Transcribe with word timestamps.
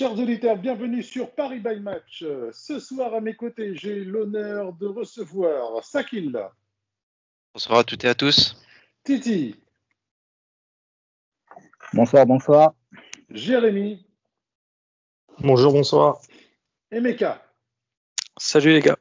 chers 0.00 0.18
auditeurs, 0.18 0.56
bienvenue 0.56 1.02
sur 1.02 1.30
Paris 1.30 1.60
by 1.60 1.78
Match. 1.78 2.24
Ce 2.52 2.80
soir, 2.80 3.12
à 3.12 3.20
mes 3.20 3.34
côtés, 3.34 3.76
j'ai 3.76 4.02
l'honneur 4.02 4.72
de 4.72 4.86
recevoir 4.86 5.84
Sakil, 5.84 6.42
Bonsoir 7.52 7.80
à 7.80 7.84
toutes 7.84 8.02
et 8.06 8.08
à 8.08 8.14
tous. 8.14 8.56
Titi, 9.04 9.56
Bonsoir, 11.92 12.24
bonsoir. 12.24 12.72
Jérémy 13.28 14.06
Bonjour, 15.40 15.74
bonsoir. 15.74 16.22
et 16.90 17.00
Meka. 17.00 17.44
Salut 18.38 18.72
les 18.72 18.80
gars. 18.80 18.96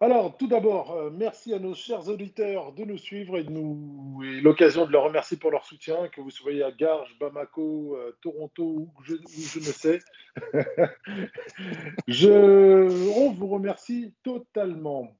Alors, 0.00 0.36
tout 0.36 0.46
d'abord, 0.46 0.92
euh, 0.92 1.10
merci 1.10 1.54
à 1.54 1.58
nos 1.58 1.72
chers 1.74 2.08
auditeurs 2.10 2.72
de 2.74 2.84
nous 2.84 2.98
suivre 2.98 3.38
et 3.38 3.44
de 3.44 3.50
nous 3.50 4.20
et 4.22 4.42
l'occasion 4.42 4.84
de 4.84 4.92
leur 4.92 5.04
remercier 5.04 5.38
pour 5.38 5.50
leur 5.50 5.64
soutien, 5.64 6.08
que 6.08 6.20
vous 6.20 6.30
soyez 6.30 6.62
à 6.62 6.70
Garges, 6.70 7.16
Bamako, 7.18 7.96
euh, 7.96 8.14
Toronto 8.20 8.62
ou 8.62 8.90
je, 9.04 9.14
ou 9.14 9.18
je 9.26 9.58
ne 9.58 9.64
sais. 9.64 10.00
je, 12.08 13.16
on 13.18 13.30
vous 13.32 13.46
remercie 13.46 14.12
totalement. 14.22 15.16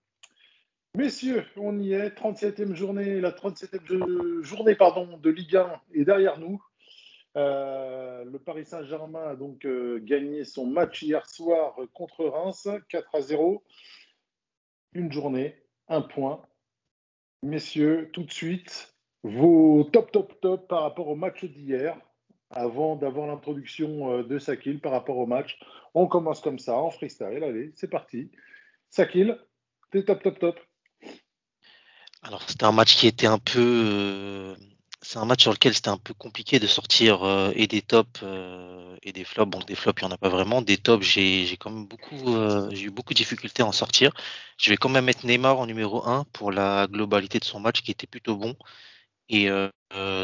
Messieurs, 0.94 1.46
on 1.56 1.78
y 1.78 1.94
est, 1.94 2.10
37e 2.10 2.74
journée, 2.74 3.20
la 3.22 3.30
37e 3.30 3.80
jo- 3.86 4.42
journée 4.42 4.74
pardon, 4.74 5.16
de 5.16 5.30
Ligue 5.30 5.56
1 5.56 5.80
est 5.94 6.04
derrière 6.04 6.38
nous. 6.38 6.62
Euh, 7.38 8.24
le 8.24 8.38
Paris 8.38 8.66
Saint-Germain 8.66 9.28
a 9.28 9.36
donc 9.36 9.66
gagné 10.02 10.44
son 10.44 10.66
match 10.66 11.02
hier 11.02 11.24
soir 11.28 11.76
contre 11.94 12.26
Reims, 12.26 12.68
4 12.90 13.14
à 13.14 13.20
0 13.22 13.62
une 14.96 15.12
journée, 15.12 15.54
un 15.88 16.02
point. 16.02 16.42
Messieurs, 17.42 18.10
tout 18.12 18.22
de 18.22 18.32
suite, 18.32 18.94
vos 19.22 19.84
top, 19.84 20.10
top, 20.10 20.40
top 20.40 20.68
par 20.68 20.82
rapport 20.82 21.08
au 21.08 21.16
match 21.16 21.44
d'hier, 21.44 21.96
avant 22.50 22.96
d'avoir 22.96 23.26
l'introduction 23.26 24.12
euh, 24.12 24.22
de 24.22 24.38
Sakil 24.38 24.80
par 24.80 24.92
rapport 24.92 25.18
au 25.18 25.26
match. 25.26 25.58
On 25.94 26.06
commence 26.06 26.40
comme 26.40 26.58
ça, 26.58 26.74
en 26.74 26.90
freestyle. 26.90 27.42
Allez, 27.42 27.72
c'est 27.74 27.90
parti. 27.90 28.30
Sakil, 28.90 29.38
tes 29.90 30.04
top, 30.04 30.22
top, 30.22 30.38
top. 30.38 30.60
Alors 32.22 32.42
c'était 32.42 32.64
un 32.64 32.72
match 32.72 32.96
qui 32.96 33.06
était 33.06 33.26
un 33.26 33.38
peu, 33.38 33.60
euh, 33.60 34.56
c'est 35.06 35.18
un 35.18 35.24
match 35.24 35.42
sur 35.42 35.52
lequel 35.52 35.72
c'était 35.72 35.88
un 35.88 35.98
peu 35.98 36.14
compliqué 36.14 36.58
de 36.58 36.66
sortir 36.66 37.22
euh, 37.22 37.52
et 37.54 37.68
des 37.68 37.80
tops 37.80 38.20
euh, 38.24 38.96
et 39.04 39.12
des 39.12 39.24
flops. 39.24 39.48
Bon, 39.48 39.60
des 39.60 39.76
flops 39.76 40.02
il 40.02 40.04
y 40.04 40.08
en 40.08 40.10
a 40.10 40.18
pas 40.18 40.28
vraiment. 40.28 40.62
Des 40.62 40.78
tops 40.78 41.06
euh, 41.16 42.68
j'ai 42.72 42.82
eu 42.82 42.90
beaucoup 42.90 43.14
de 43.14 43.16
difficultés 43.16 43.62
à 43.62 43.66
en 43.66 43.72
sortir. 43.72 44.10
Je 44.58 44.68
vais 44.70 44.76
quand 44.76 44.88
même 44.88 45.04
mettre 45.04 45.24
Neymar 45.24 45.60
en 45.60 45.66
numéro 45.66 46.04
1 46.06 46.24
pour 46.32 46.50
la 46.50 46.88
globalité 46.90 47.38
de 47.38 47.44
son 47.44 47.60
match 47.60 47.82
qui 47.82 47.92
était 47.92 48.08
plutôt 48.08 48.36
bon 48.36 48.56
et 49.28 49.48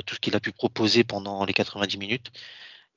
tout 0.06 0.14
ce 0.14 0.20
qu'il 0.20 0.34
a 0.36 0.40
pu 0.40 0.52
proposer 0.52 1.04
pendant 1.04 1.44
les 1.44 1.52
90 1.54 1.98
minutes. 1.98 2.30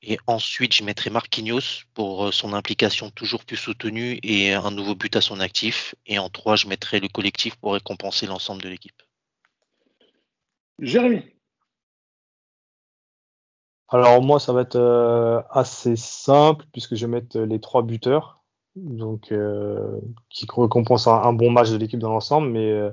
Et 0.02 0.18
ensuite 0.26 0.74
je 0.74 0.84
mettrai 0.84 1.10
Marquinhos 1.10 1.84
pour 1.94 2.32
son 2.34 2.52
implication 2.52 3.10
toujours 3.10 3.44
plus 3.44 3.56
soutenue 3.56 4.18
et 4.22 4.54
un 4.54 4.70
nouveau 4.70 4.94
but 4.94 5.14
à 5.16 5.20
son 5.20 5.40
actif. 5.40 5.94
Et 6.06 6.18
en 6.18 6.28
3 6.30 6.56
je 6.56 6.66
mettrai 6.66 7.00
le 7.00 7.08
collectif 7.08 7.56
pour 7.56 7.74
récompenser 7.74 8.26
l'ensemble 8.26 8.62
de 8.62 8.68
l'équipe. 8.68 9.02
Jérémy, 10.78 11.35
Alors 13.88 14.22
moi, 14.22 14.40
ça 14.40 14.52
va 14.52 14.62
être 14.62 14.76
euh, 14.76 15.40
assez 15.50 15.94
simple 15.96 16.64
puisque 16.72 16.94
je 16.96 17.06
vais 17.06 17.12
mettre 17.12 17.38
les 17.38 17.60
trois 17.60 17.82
buteurs, 17.82 18.42
donc 18.74 19.30
euh, 19.30 20.00
qui 20.28 20.46
récompensent 20.56 21.06
un, 21.06 21.22
un 21.22 21.32
bon 21.32 21.50
match 21.50 21.70
de 21.70 21.76
l'équipe 21.76 22.00
dans 22.00 22.10
l'ensemble, 22.10 22.48
mais 22.48 22.68
euh, 22.70 22.90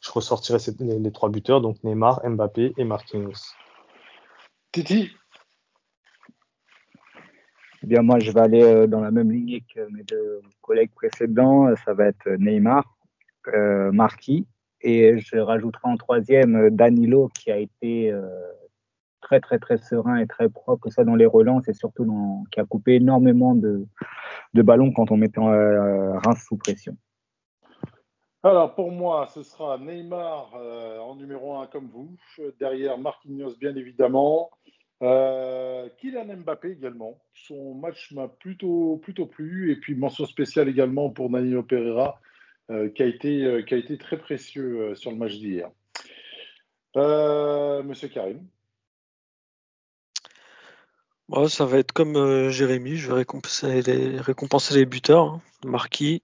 je 0.00 0.10
ressortirai 0.10 0.58
ces- 0.58 0.74
les, 0.80 0.98
les 0.98 1.12
trois 1.12 1.28
buteurs, 1.28 1.60
donc 1.60 1.82
Neymar, 1.84 2.20
Mbappé 2.28 2.72
et 2.78 2.84
Marquinhos. 2.84 3.54
Titi, 4.72 5.10
Eh 7.82 7.86
bien, 7.86 8.02
moi, 8.02 8.18
je 8.18 8.30
vais 8.30 8.40
aller 8.40 8.62
euh, 8.62 8.86
dans 8.86 9.00
la 9.00 9.10
même 9.10 9.30
lignée 9.30 9.62
que 9.74 9.80
mes 9.90 10.02
deux 10.04 10.40
collègues 10.62 10.92
précédents. 10.94 11.66
Euh, 11.68 11.74
Ça 11.84 11.92
va 11.94 12.06
être 12.06 12.28
Neymar, 12.38 12.84
euh, 13.48 13.92
Marquis, 13.92 14.46
et 14.80 15.18
je 15.18 15.36
rajouterai 15.36 15.88
en 15.90 15.96
troisième 15.96 16.56
euh, 16.56 16.70
Danilo, 16.70 17.28
qui 17.38 17.50
a 17.50 17.58
été 17.58 18.10
euh, 18.12 18.22
très, 19.22 19.40
très, 19.40 19.58
très 19.58 19.78
serein 19.78 20.16
et 20.16 20.26
très 20.26 20.48
propre, 20.48 20.90
ça 20.90 21.04
dans 21.04 21.14
les 21.14 21.26
relances 21.26 21.68
et 21.68 21.72
surtout 21.72 22.04
dans, 22.04 22.44
qui 22.50 22.60
a 22.60 22.64
coupé 22.64 22.94
énormément 22.94 23.54
de, 23.54 23.86
ballons 24.54 24.92
quand 24.92 25.10
on 25.10 25.16
mettait 25.16 25.40
euh, 25.40 26.18
Reims 26.18 26.44
sous 26.46 26.56
pression. 26.56 26.96
Alors 28.44 28.74
pour 28.74 28.90
moi, 28.90 29.28
ce 29.32 29.44
sera 29.44 29.78
Neymar 29.78 30.52
euh, 30.56 30.98
en 30.98 31.14
numéro 31.14 31.54
1 31.58 31.68
comme 31.68 31.86
vous. 31.86 32.16
Derrière 32.58 32.98
Marquinhos, 32.98 33.54
bien 33.56 33.76
évidemment. 33.76 34.50
Euh, 35.00 35.88
Kylian 35.98 36.38
Mbappé 36.38 36.72
également. 36.72 37.22
Son 37.34 37.74
match 37.74 38.10
m'a 38.10 38.26
plutôt, 38.26 38.96
plutôt 38.96 39.26
plu. 39.26 39.70
Et 39.70 39.76
puis 39.76 39.94
mention 39.94 40.26
spéciale 40.26 40.68
également 40.68 41.08
pour 41.08 41.30
Danilo 41.30 41.62
Pereira, 41.62 42.20
euh, 42.72 42.88
qui, 42.88 43.04
a 43.04 43.06
été, 43.06 43.64
qui 43.64 43.74
a 43.74 43.76
été 43.76 43.96
très 43.96 44.18
précieux 44.18 44.92
sur 44.96 45.12
le 45.12 45.18
match 45.18 45.34
d'hier. 45.34 45.70
Monsieur 46.96 48.08
Karim. 48.08 48.44
Bon, 51.28 51.48
ça 51.48 51.64
va 51.64 51.78
être 51.78 51.92
comme 51.92 52.16
euh, 52.16 52.50
Jérémy, 52.50 52.96
je 52.96 53.08
vais 53.08 53.14
récompenser 53.14 53.82
les, 54.74 54.86
buteurs, 54.86 55.24
hein. 55.24 55.40
Marquis, 55.64 56.22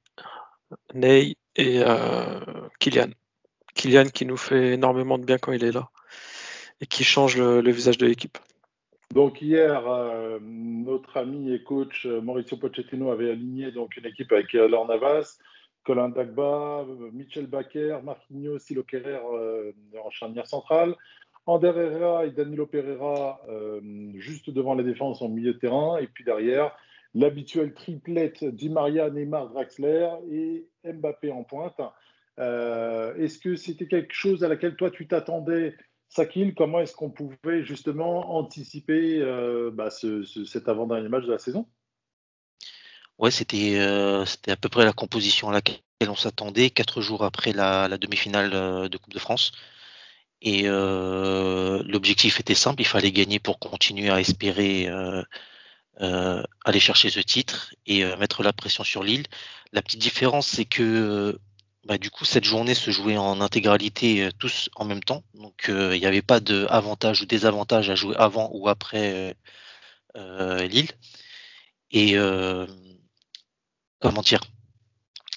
Ney 0.94 1.36
et 1.56 1.82
euh, 1.84 2.40
Kylian. 2.78 3.10
Kylian 3.74 4.06
qui 4.06 4.26
nous 4.26 4.36
fait 4.36 4.74
énormément 4.74 5.18
de 5.18 5.24
bien 5.24 5.38
quand 5.38 5.52
il 5.52 5.64
est 5.64 5.72
là 5.72 5.90
et 6.80 6.86
qui 6.86 7.04
change 7.04 7.36
le, 7.36 7.70
visage 7.70 7.98
de 7.98 8.06
l'équipe. 8.06 8.38
Donc 9.12 9.40
hier, 9.40 9.88
euh, 9.88 10.38
notre 10.42 11.16
ami 11.16 11.52
et 11.52 11.62
coach 11.62 12.06
euh, 12.06 12.20
Mauricio 12.20 12.56
Pochettino 12.56 13.10
avait 13.10 13.30
aligné 13.30 13.72
donc 13.72 13.96
une 13.96 14.06
équipe 14.06 14.30
avec 14.32 14.52
Laure 14.52 14.86
Navas, 14.86 15.38
Colin 15.84 16.10
Dagba, 16.10 16.84
Michel 17.12 17.46
Baker, 17.46 18.00
Marquinhos, 18.04 18.58
Silo 18.58 18.82
Kerrer 18.82 19.18
en 20.04 20.10
charnière 20.10 20.46
centrale, 20.46 20.94
Ander 21.48 21.72
Herrera 21.74 22.26
et 22.26 22.30
Danilo 22.30 22.66
Pereira 22.66 23.40
euh, 23.48 23.80
juste 24.16 24.50
devant 24.50 24.74
la 24.74 24.82
défense 24.82 25.22
en 25.22 25.30
milieu 25.30 25.54
de 25.54 25.58
terrain, 25.58 25.96
et 25.96 26.06
puis 26.06 26.22
derrière 26.22 26.76
l'habituelle 27.14 27.72
triplette 27.72 28.44
Di 28.44 28.68
Maria, 28.68 29.08
Neymar, 29.08 29.48
Draxler 29.48 30.10
et 30.30 30.68
Mbappé 30.84 31.32
en 31.32 31.44
pointe. 31.44 31.80
Euh, 32.38 33.16
Est-ce 33.16 33.38
que 33.38 33.56
c'était 33.56 33.88
quelque 33.88 34.12
chose 34.12 34.44
à 34.44 34.48
laquelle 34.48 34.76
toi 34.76 34.90
tu 34.90 35.08
t'attendais 35.08 35.74
Sakil, 36.10 36.54
comment 36.54 36.80
est-ce 36.80 36.94
qu'on 36.94 37.10
pouvait 37.10 37.64
justement 37.64 38.36
anticiper 38.36 39.20
euh, 39.20 39.70
bah, 39.72 39.90
ce- 39.90 40.24
ce- 40.24 40.44
cet 40.44 40.68
avant-dernier 40.68 41.08
match 41.08 41.24
de 41.24 41.32
la 41.32 41.38
saison? 41.38 41.66
Ouais, 43.18 43.30
c'était 43.30 43.78
euh, 43.78 44.24
c'était 44.26 44.52
à 44.52 44.56
peu 44.56 44.68
près 44.68 44.84
la 44.84 44.92
composition 44.92 45.48
à 45.48 45.52
laquelle 45.52 45.80
on 46.08 46.14
s'attendait 46.14 46.70
quatre 46.70 47.00
jours 47.00 47.24
après 47.24 47.52
la, 47.52 47.88
demi-finale 47.98 48.50
de 48.88 48.96
Coupe 48.98 49.12
de 49.14 49.18
France. 49.18 49.52
Et 50.40 50.62
euh, 50.66 51.82
l'objectif 51.86 52.40
était 52.40 52.54
simple, 52.54 52.82
il 52.82 52.86
fallait 52.86 53.12
gagner 53.12 53.40
pour 53.40 53.58
continuer 53.58 54.10
à 54.10 54.20
espérer 54.20 54.88
euh, 54.88 55.22
euh, 56.00 56.42
aller 56.64 56.80
chercher 56.80 57.10
ce 57.10 57.20
titre 57.20 57.74
et 57.86 58.04
mettre 58.16 58.42
la 58.42 58.52
pression 58.52 58.84
sur 58.84 59.02
Lille. 59.02 59.26
La 59.72 59.82
petite 59.82 60.00
différence, 60.00 60.46
c'est 60.46 60.64
que 60.64 61.38
bah, 61.84 61.98
du 61.98 62.10
coup 62.10 62.24
cette 62.24 62.44
journée 62.44 62.74
se 62.74 62.90
jouait 62.90 63.16
en 63.16 63.40
intégralité 63.40 64.28
tous 64.38 64.70
en 64.76 64.84
même 64.84 65.02
temps, 65.02 65.24
donc 65.34 65.66
il 65.68 65.98
n'y 65.98 66.06
avait 66.06 66.22
pas 66.22 66.40
de 66.40 66.66
avantage 66.70 67.22
ou 67.22 67.26
désavantage 67.26 67.90
à 67.90 67.94
jouer 67.94 68.16
avant 68.16 68.50
ou 68.52 68.68
après 68.68 69.34
euh, 70.16 70.66
Lille. 70.68 70.90
Et 71.90 72.14
comment 74.00 74.22
dire? 74.22 74.40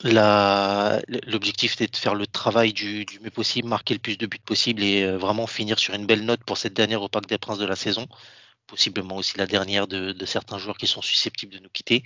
L'objectif 0.04 1.74
était 1.74 1.88
de 1.88 1.96
faire 1.96 2.16
le 2.16 2.26
travail 2.26 2.74
du, 2.74 3.06
du 3.06 3.20
mieux 3.20 3.30
possible, 3.30 3.68
marquer 3.68 3.94
le 3.94 4.00
plus 4.00 4.18
de 4.18 4.26
buts 4.26 4.40
possible 4.44 4.82
et 4.82 5.04
euh, 5.04 5.18
vraiment 5.18 5.46
finir 5.46 5.78
sur 5.78 5.94
une 5.94 6.08
belle 6.08 6.26
note 6.26 6.44
pour 6.44 6.58
cette 6.58 6.74
dernière 6.74 7.04
au 7.04 7.10
Parc 7.10 7.28
des 7.28 7.38
Princes 7.38 7.60
de 7.60 7.66
la 7.66 7.76
saison, 7.76 8.08
possiblement 8.66 9.18
aussi 9.18 9.38
la 9.38 9.46
dernière 9.46 9.88
de, 9.88 10.12
de 10.12 10.26
certains 10.26 10.58
joueurs 10.58 10.78
qui 10.78 10.88
sont 10.88 11.04
susceptibles 11.04 11.54
de 11.54 11.60
nous 11.60 11.70
quitter. 11.70 12.04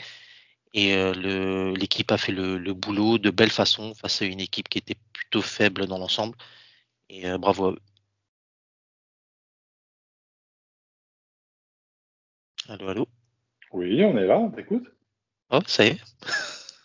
Et 0.74 0.94
euh, 0.94 1.74
l'équipe 1.78 2.12
a 2.12 2.18
fait 2.18 2.34
le, 2.34 2.58
le 2.58 2.74
boulot 2.74 3.18
de 3.18 3.30
belle 3.30 3.50
façon 3.50 3.94
face 3.96 4.22
à 4.22 4.26
une 4.26 4.42
équipe 4.42 4.68
qui 4.68 4.78
était 4.78 4.98
plutôt 5.14 5.42
faible 5.42 5.88
dans 5.88 5.98
l'ensemble. 5.98 6.38
Et 7.10 7.30
euh, 7.30 7.38
bravo 7.38 7.68
à 7.68 7.72
eux. 7.72 7.80
Allô, 12.68 12.90
allô? 12.90 13.08
Oui, 13.72 14.04
on 14.04 14.18
est 14.18 14.26
là, 14.26 14.38
on 14.38 14.52
t'écoute. 14.52 14.86
Oh, 15.50 15.62
ça 15.66 15.86
y 15.86 15.90
est. 15.90 16.02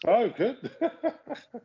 Ah, 0.07 0.25
ok. 0.27 0.43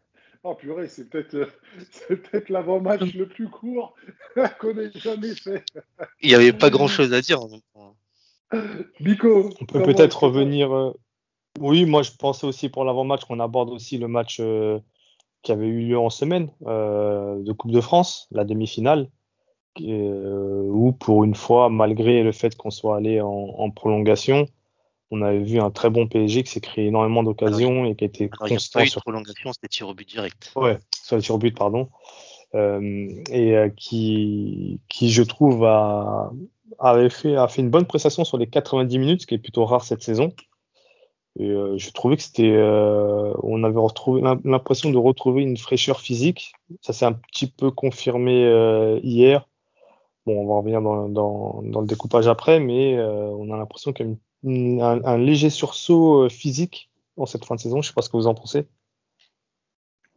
Oh 0.47 0.53
purée, 0.53 0.87
c'est 0.89 1.09
peut-être 1.09 1.49
c'est 1.89 2.17
peut-être 2.17 2.49
l'avant-match 2.49 3.15
le 3.15 3.27
plus 3.27 3.49
court 3.49 3.95
qu'on 4.59 4.77
ait 4.77 4.91
jamais 4.93 5.33
fait. 5.33 5.65
Il 6.21 6.29
n'y 6.29 6.35
avait 6.35 6.53
pas 6.53 6.69
grand-chose 6.75 7.13
à 7.13 7.21
dire 7.21 7.39
temps. 7.73 7.95
Nico, 8.99 9.49
On 9.59 9.65
peut 9.65 9.81
peut-être 9.81 10.21
revenir. 10.25 10.71
euh, 10.71 10.91
Oui, 11.59 11.85
moi 11.85 12.03
je 12.03 12.11
pensais 12.11 12.45
aussi 12.45 12.69
pour 12.69 12.83
l'avant-match 12.83 13.25
qu'on 13.25 13.39
aborde 13.39 13.71
aussi 13.71 13.97
le 13.97 14.07
match 14.07 14.37
euh, 14.39 14.77
qui 15.41 15.51
avait 15.51 15.65
eu 15.65 15.79
lieu 15.87 15.97
en 15.97 16.11
semaine 16.11 16.51
euh, 16.67 17.41
de 17.41 17.51
Coupe 17.51 17.71
de 17.71 17.81
France, 17.81 18.27
la 18.29 18.45
demi-finale, 18.45 19.09
euh, 19.81 20.61
où 20.69 20.91
pour 20.91 21.23
une 21.23 21.33
fois, 21.33 21.69
malgré 21.69 22.21
le 22.21 22.31
fait 22.31 22.55
qu'on 22.55 22.69
soit 22.69 22.97
allé 22.97 23.19
en, 23.19 23.29
en 23.31 23.71
prolongation, 23.71 24.45
on 25.11 25.21
avait 25.21 25.43
vu 25.43 25.59
un 25.59 25.71
très 25.71 25.89
bon 25.89 26.07
PSG 26.07 26.43
qui 26.43 26.51
s'est 26.51 26.61
créé 26.61 26.87
énormément 26.87 27.23
d'occasions 27.23 27.85
et 27.85 27.95
qui 27.95 28.03
a 28.03 28.07
été 28.07 28.29
Alors, 28.33 28.47
il 28.47 28.51
n'y 28.51 28.55
a 28.55 28.57
constant 28.57 28.79
pas 28.79 28.83
eu 28.83 28.85
de 28.87 28.91
sur 28.91 29.01
prolongation, 29.01 29.53
c'était 29.53 29.67
tir 29.67 29.87
au 29.87 29.93
but 29.93 30.07
direct. 30.07 30.51
Ouais, 30.55 30.79
sur 31.03 31.15
les 31.15 31.21
tirs 31.21 31.35
au 31.35 31.37
but, 31.37 31.55
pardon. 31.55 31.89
Euh, 32.55 33.09
et 33.29 33.55
euh, 33.57 33.69
qui, 33.69 34.79
qui, 34.87 35.11
je 35.11 35.23
trouve, 35.23 35.65
a, 35.65 36.31
avait 36.79 37.09
fait, 37.09 37.35
a 37.35 37.47
fait 37.47 37.61
une 37.61 37.69
bonne 37.69 37.85
prestation 37.85 38.23
sur 38.23 38.37
les 38.37 38.47
90 38.47 38.97
minutes, 38.97 39.21
ce 39.21 39.27
qui 39.27 39.35
est 39.35 39.39
plutôt 39.39 39.65
rare 39.65 39.83
cette 39.83 40.01
saison. 40.03 40.33
Et 41.37 41.49
euh, 41.49 41.77
je 41.77 41.91
trouvais 41.91 42.15
que 42.15 42.23
c'était, 42.23 42.55
on 43.43 43.63
avait 43.63 43.79
retrouvé 43.79 44.21
l'im- 44.21 44.39
l'impression 44.45 44.89
de 44.89 44.97
retrouver 44.97 45.41
une 45.43 45.57
fraîcheur 45.57 45.99
physique. 45.99 46.53
Ça 46.81 46.93
s'est 46.93 47.05
un 47.05 47.11
petit 47.13 47.47
peu 47.47 47.71
confirmé 47.71 48.99
hier. 49.03 49.47
Bon, 50.25 50.39
on 50.41 50.47
va 50.47 50.55
revenir 50.55 50.81
dans, 50.81 51.09
dans, 51.09 51.61
dans 51.63 51.81
le 51.81 51.87
découpage 51.87 52.27
après, 52.27 52.59
mais 52.59 52.97
on 52.99 53.51
a 53.51 53.57
l'impression 53.57 53.91
qu'il 53.93 54.05
y 54.05 54.09
a 54.09 54.11
une- 54.11 54.17
un, 54.45 55.03
un 55.03 55.17
léger 55.17 55.49
sursaut 55.49 56.23
euh, 56.23 56.29
physique 56.29 56.89
en 57.17 57.25
cette 57.25 57.45
fin 57.45 57.55
de 57.55 57.59
saison. 57.59 57.81
Je 57.81 57.87
sais 57.89 57.93
pas 57.93 58.01
ce 58.01 58.09
que 58.09 58.17
vous 58.17 58.27
en 58.27 58.35
pensez. 58.35 58.67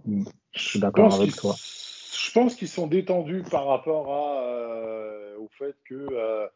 Je 0.06 0.60
suis 0.60 0.78
d'accord 0.80 1.14
avec 1.14 1.34
toi. 1.34 1.54
Je 1.56 2.32
pense 2.32 2.54
qu'ils 2.54 2.69
sont 2.69 2.86
détendus 2.86 3.42
par 3.50 3.66
rapport 3.66 4.12
à, 4.12 4.42
euh, 4.42 5.38
au 5.38 5.48
fait 5.48 5.76
que 5.84 5.94
euh, 5.94 6.46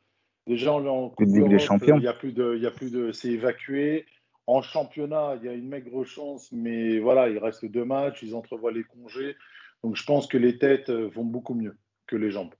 déjà 0.47 0.73
en, 0.73 0.85
en 0.87 1.11
Coupe 1.11 1.29
de 1.29 1.41
Ligue 1.41 1.49
des 1.49 1.59
Champions. 1.59 1.97
il 1.99 2.05
y 2.05 2.09
a 2.09 2.13
plus 2.13 2.33
de, 2.33 2.55
il 2.57 2.63
y 2.63 2.67
a 2.67 2.71
plus 2.71 2.91
de, 2.91 3.13
c'est 3.13 3.31
évacué. 3.31 4.07
En 4.49 4.61
championnat, 4.61 5.37
il 5.41 5.47
y 5.47 5.49
a 5.49 5.53
une 5.53 5.69
maigre 5.69 6.05
chance, 6.05 6.51
mais 6.51 6.99
voilà, 6.99 7.29
il 7.29 7.39
reste 7.39 7.65
deux 7.65 7.85
matchs, 7.85 8.23
ils 8.23 8.35
entrevoient 8.35 8.73
les 8.73 8.83
congés. 8.83 9.37
Donc 9.85 9.97
je 9.97 10.05
pense 10.05 10.27
que 10.27 10.37
les 10.37 10.59
têtes 10.59 10.91
vont 10.91 11.25
beaucoup 11.25 11.55
mieux 11.55 11.77
que 12.07 12.17
les 12.17 12.33
jambes. 12.33 12.53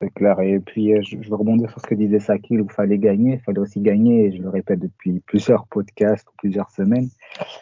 C'est 0.00 0.10
clair. 0.10 0.38
Et 0.40 0.60
puis, 0.60 0.92
euh, 0.92 1.00
je, 1.02 1.16
je 1.20 1.28
veux 1.30 1.36
rebondir 1.36 1.70
sur 1.70 1.80
ce 1.80 1.86
que 1.86 1.94
disait 1.94 2.20
Sakil, 2.20 2.60
où 2.60 2.66
il 2.66 2.72
fallait 2.72 2.98
gagner. 2.98 3.34
Il 3.34 3.40
fallait 3.40 3.60
aussi 3.60 3.80
gagner, 3.80 4.26
et 4.26 4.36
je 4.36 4.42
le 4.42 4.50
répète 4.50 4.80
depuis 4.80 5.20
plusieurs 5.20 5.66
podcasts 5.68 6.28
ou 6.28 6.32
plusieurs 6.36 6.70
semaines. 6.70 7.08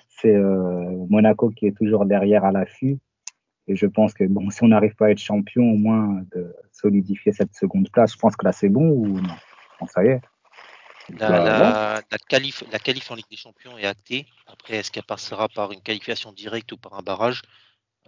C'est 0.08 0.34
euh, 0.34 1.06
Monaco 1.08 1.50
qui 1.50 1.66
est 1.66 1.76
toujours 1.76 2.06
derrière 2.06 2.44
à 2.44 2.52
l'affût. 2.52 2.98
Et 3.66 3.76
je 3.76 3.86
pense 3.86 4.12
que 4.12 4.24
bon, 4.24 4.50
si 4.50 4.62
on 4.62 4.68
n'arrive 4.68 4.94
pas 4.94 5.06
à 5.06 5.10
être 5.10 5.18
champion, 5.18 5.62
au 5.62 5.76
moins 5.76 6.22
de 6.34 6.54
solidifier 6.72 7.32
cette 7.32 7.54
seconde 7.54 7.88
place, 7.90 8.12
je 8.12 8.18
pense 8.18 8.36
que 8.36 8.44
là 8.44 8.52
c'est 8.52 8.68
bon 8.68 8.90
ou 8.90 9.06
non? 9.20 9.34
Bon, 9.80 9.86
ça 9.86 10.04
y 10.04 10.08
est. 10.08 10.20
La, 11.18 11.28
Bah, 11.28 11.44
la, 11.44 12.00
la 12.10 12.18
qualif, 12.18 12.62
la 12.72 12.78
qualif 12.78 13.10
en 13.10 13.14
Ligue 13.14 13.28
des 13.30 13.36
Champions 13.36 13.76
est 13.78 13.86
actée. 13.86 14.26
Après, 14.46 14.76
est-ce 14.76 14.90
qu'elle 14.90 15.04
passera 15.04 15.48
par 15.48 15.72
une 15.72 15.80
qualification 15.80 16.32
directe 16.32 16.72
ou 16.72 16.76
par 16.76 16.94
un 16.94 17.02
barrage? 17.02 17.42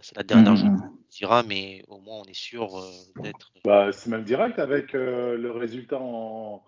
C'est 0.00 0.16
la 0.16 0.22
dernière 0.22 0.52
Mhm. 0.52 0.58
journée 0.58 0.82
qui 1.10 1.18
dira, 1.18 1.42
mais 1.42 1.82
au 1.88 1.98
moins 2.00 2.20
on 2.20 2.24
est 2.24 2.34
sûr 2.34 2.76
euh, 2.78 2.90
d'être. 3.22 3.52
Bah, 3.64 3.92
c'est 3.92 4.10
même 4.10 4.24
direct 4.24 4.58
avec 4.58 4.94
euh, 4.94 5.36
le 5.36 5.50
résultat 5.50 5.98
en, 6.00 6.62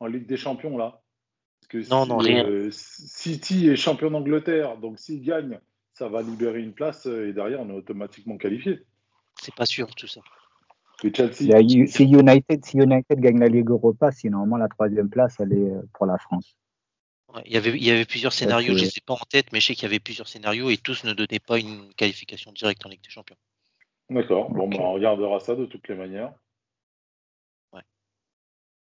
en 0.00 0.06
Ligue 0.06 0.26
des 0.26 0.36
Champions 0.36 0.76
là. 0.76 1.00
Parce 1.60 1.68
que 1.68 1.90
Non, 1.90 2.04
si- 2.04 2.08
non, 2.10 2.18
rien. 2.18 2.46
euh, 2.46 2.68
City 2.70 3.68
est 3.68 3.76
champion 3.76 4.10
d'Angleterre, 4.10 4.76
donc 4.76 4.98
s'il 4.98 5.22
gagne, 5.22 5.58
ça 5.94 6.08
va 6.08 6.22
libérer 6.22 6.60
une 6.60 6.74
place 6.74 7.06
euh, 7.06 7.28
et 7.28 7.32
derrière 7.32 7.60
on 7.60 7.70
est 7.70 7.74
automatiquement 7.74 8.36
qualifié. 8.36 8.84
C'est 9.40 9.54
pas 9.54 9.66
sûr 9.66 9.92
tout 9.94 10.06
ça. 10.06 10.20
Et 11.02 11.12
Chelsea, 11.12 11.54
a 11.54 11.60
si, 11.86 12.04
United, 12.04 12.64
si 12.64 12.76
United 12.78 13.18
gagne 13.18 13.38
la 13.40 13.48
Ligue 13.48 13.70
Europa, 13.70 14.12
si 14.12 14.30
normalement 14.30 14.56
la 14.58 14.68
troisième 14.68 15.08
place, 15.08 15.36
elle 15.40 15.52
est 15.52 15.70
euh, 15.70 15.82
pour 15.94 16.06
la 16.06 16.18
France. 16.18 16.56
Ouais, 17.34 17.42
il, 17.46 17.52
y 17.52 17.56
avait, 17.56 17.70
il 17.70 17.84
y 17.84 17.90
avait 17.90 18.04
plusieurs 18.04 18.32
scénarios, 18.32 18.76
je 18.76 18.84
ne 18.84 18.88
les 18.88 18.98
ai 18.98 19.00
pas 19.04 19.14
en 19.14 19.26
tête, 19.28 19.52
mais 19.52 19.60
je 19.60 19.66
sais 19.66 19.74
qu'il 19.74 19.84
y 19.84 19.86
avait 19.86 19.98
plusieurs 19.98 20.28
scénarios 20.28 20.70
et 20.70 20.76
tous 20.76 21.04
ne 21.04 21.12
donnaient 21.12 21.40
pas 21.40 21.58
une 21.58 21.92
qualification 21.94 22.52
directe 22.52 22.86
en 22.86 22.88
Ligue 22.88 23.02
des 23.02 23.10
Champions. 23.10 23.36
D'accord, 24.10 24.50
bon, 24.50 24.68
bah, 24.68 24.76
on 24.80 24.92
regardera 24.92 25.40
ça 25.40 25.54
de 25.54 25.66
toutes 25.66 25.88
les 25.88 25.94
manières. 25.94 26.32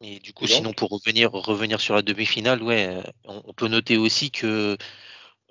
Et 0.04 0.18
du 0.18 0.32
coup, 0.32 0.44
Et 0.44 0.48
sinon, 0.48 0.72
pour 0.72 0.90
revenir, 0.90 1.30
revenir 1.30 1.80
sur 1.80 1.94
la 1.94 2.02
demi-finale, 2.02 2.60
ouais, 2.62 2.88
euh, 2.88 3.02
on, 3.24 3.40
on 3.44 3.52
peut 3.52 3.68
noter 3.68 3.96
aussi 3.96 4.32
que 4.32 4.76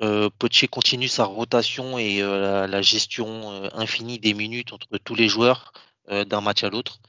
euh, 0.01 0.29
Poche 0.39 0.67
continue 0.67 1.07
sa 1.07 1.23
rotation 1.23 1.97
et 1.97 2.21
euh, 2.21 2.41
la, 2.41 2.67
la 2.67 2.81
gestion 2.81 3.51
euh, 3.51 3.69
infinie 3.73 4.19
des 4.19 4.33
minutes 4.33 4.73
entre 4.73 4.97
tous 4.97 5.15
les 5.15 5.29
joueurs 5.29 5.71
euh, 6.09 6.25
d'un 6.25 6.41
match 6.41 6.63
à 6.65 6.69
l'autre. 6.69 6.99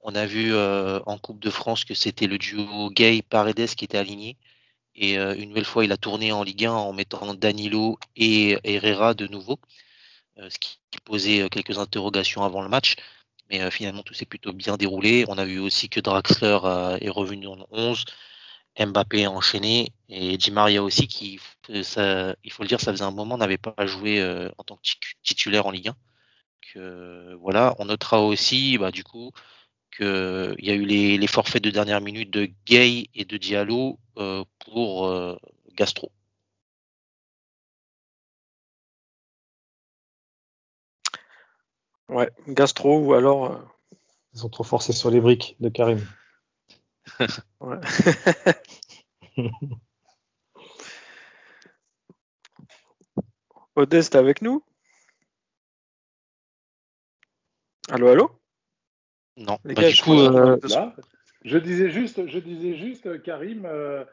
On 0.00 0.14
a 0.14 0.26
vu 0.26 0.54
euh, 0.54 1.00
en 1.06 1.18
Coupe 1.18 1.40
de 1.40 1.50
France 1.50 1.84
que 1.84 1.94
c'était 1.94 2.28
le 2.28 2.38
duo 2.38 2.90
Gay-Paredes 2.90 3.74
qui 3.74 3.84
était 3.84 3.98
aligné. 3.98 4.36
Et 4.94 5.18
euh, 5.18 5.34
une 5.36 5.50
nouvelle 5.50 5.64
fois, 5.64 5.84
il 5.84 5.92
a 5.92 5.96
tourné 5.96 6.32
en 6.32 6.42
Ligue 6.42 6.66
1 6.66 6.72
en 6.72 6.92
mettant 6.92 7.34
Danilo 7.34 7.98
et 8.16 8.58
Herrera 8.64 9.14
de 9.14 9.26
nouveau, 9.26 9.58
euh, 10.38 10.50
ce 10.50 10.58
qui 10.58 10.78
posait 11.04 11.42
euh, 11.42 11.48
quelques 11.48 11.78
interrogations 11.78 12.42
avant 12.44 12.62
le 12.62 12.68
match. 12.68 12.96
Mais 13.50 13.70
finalement, 13.70 14.02
tout 14.02 14.14
s'est 14.14 14.26
plutôt 14.26 14.52
bien 14.52 14.76
déroulé. 14.78 15.24
On 15.28 15.36
a 15.38 15.44
vu 15.44 15.58
aussi 15.58 15.88
que 15.90 16.00
Draxler 16.00 16.58
est 17.02 17.10
revenu 17.10 17.48
en 17.48 17.66
11, 17.70 18.04
Mbappé 18.78 19.26
enchaîné 19.26 19.92
et 20.08 20.38
Di 20.38 20.50
Maria 20.50 20.82
aussi, 20.82 21.06
qui, 21.06 21.38
il 21.68 21.84
faut 21.84 22.62
le 22.62 22.68
dire, 22.68 22.80
ça 22.80 22.92
faisait 22.92 23.04
un 23.04 23.10
moment, 23.10 23.36
n'avait 23.36 23.58
pas 23.58 23.86
joué 23.86 24.24
en 24.56 24.64
tant 24.64 24.76
que 24.76 24.82
titulaire 25.22 25.66
en 25.66 25.70
Ligue 25.70 25.88
1. 25.88 25.96
Donc, 26.76 27.38
voilà, 27.40 27.74
on 27.78 27.84
notera 27.86 28.22
aussi, 28.22 28.78
bah, 28.78 28.90
du 28.90 29.04
coup, 29.04 29.32
qu'il 29.96 30.56
y 30.66 30.70
a 30.70 30.74
eu 30.74 30.84
les, 30.84 31.18
les 31.18 31.26
forfaits 31.26 31.62
de 31.62 31.70
dernière 31.70 32.00
minute 32.00 32.30
de 32.30 32.48
Gay 32.66 33.08
et 33.14 33.24
de 33.24 33.36
Diallo 33.36 33.98
euh, 34.18 34.44
pour 34.60 35.06
euh, 35.06 35.36
Gastro. 35.76 36.12
Ouais, 42.08 42.30
gastro 42.46 43.00
ou 43.00 43.14
alors. 43.14 43.46
euh, 43.46 43.58
Ils 44.34 44.40
sont 44.40 44.50
trop 44.50 44.64
forcés 44.64 44.92
sur 44.92 45.10
les 45.10 45.20
briques 45.20 45.56
de 45.60 45.68
Karim. 45.70 46.00
ouais. 47.60 47.80
Odès, 53.76 54.08
t'es 54.08 54.16
avec 54.16 54.40
nous? 54.40 54.64
Allô, 57.88 58.08
allô? 58.08 58.41
Non, 59.36 59.58
Les 59.64 59.74
bah, 59.74 59.82
gars, 59.82 59.88
du 59.88 59.94
je 59.94 60.02
coup, 60.02 60.18
euh, 60.18 60.58
euh, 60.62 60.68
Là, 60.68 60.94
je 61.44 61.58
disais 61.58 61.90
juste, 61.90 62.26
je 62.26 62.38
disais 62.38 62.74
juste, 62.76 63.22
Karim. 63.22 63.64
euh, 63.66 64.04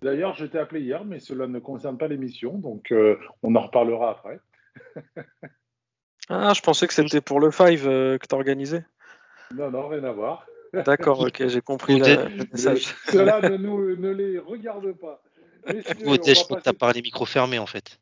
D'ailleurs, 0.00 0.34
je 0.34 0.46
t'ai 0.46 0.58
appelé 0.58 0.80
hier, 0.80 1.04
mais 1.04 1.20
cela 1.20 1.46
ne 1.46 1.58
concerne 1.58 1.98
pas 1.98 2.08
l'émission, 2.08 2.56
donc 2.56 2.90
euh, 2.92 3.16
on 3.42 3.54
en 3.56 3.60
reparlera 3.60 4.10
après. 4.12 4.40
Ah, 6.30 6.52
je 6.54 6.62
pensais 6.62 6.86
que 6.86 6.94
c'était 6.94 7.20
pour 7.20 7.40
le 7.40 7.50
Five 7.50 7.86
euh, 7.86 8.16
que 8.16 8.26
t'organisais. 8.26 8.86
Non, 9.54 9.70
non, 9.70 9.88
rien 9.88 10.02
à 10.04 10.12
voir. 10.12 10.46
D'accord, 10.72 11.20
ok, 11.20 11.46
j'ai 11.46 11.60
compris 11.60 11.98
la- 11.98 12.28
le 12.30 12.46
message. 12.50 12.94
Cela 13.04 13.42
ne, 13.42 13.58
nous, 13.58 13.94
ne 13.96 14.10
les 14.10 14.38
regarde 14.38 14.92
pas. 14.92 15.22
Messieurs, 15.66 15.84
je 15.98 16.04
crois 16.16 16.16
que 16.16 16.48
passer- 16.54 16.62
t'as 16.62 16.72
parlé 16.72 17.02
micro 17.02 17.26
fermé 17.26 17.58
en 17.58 17.66
fait. 17.66 18.00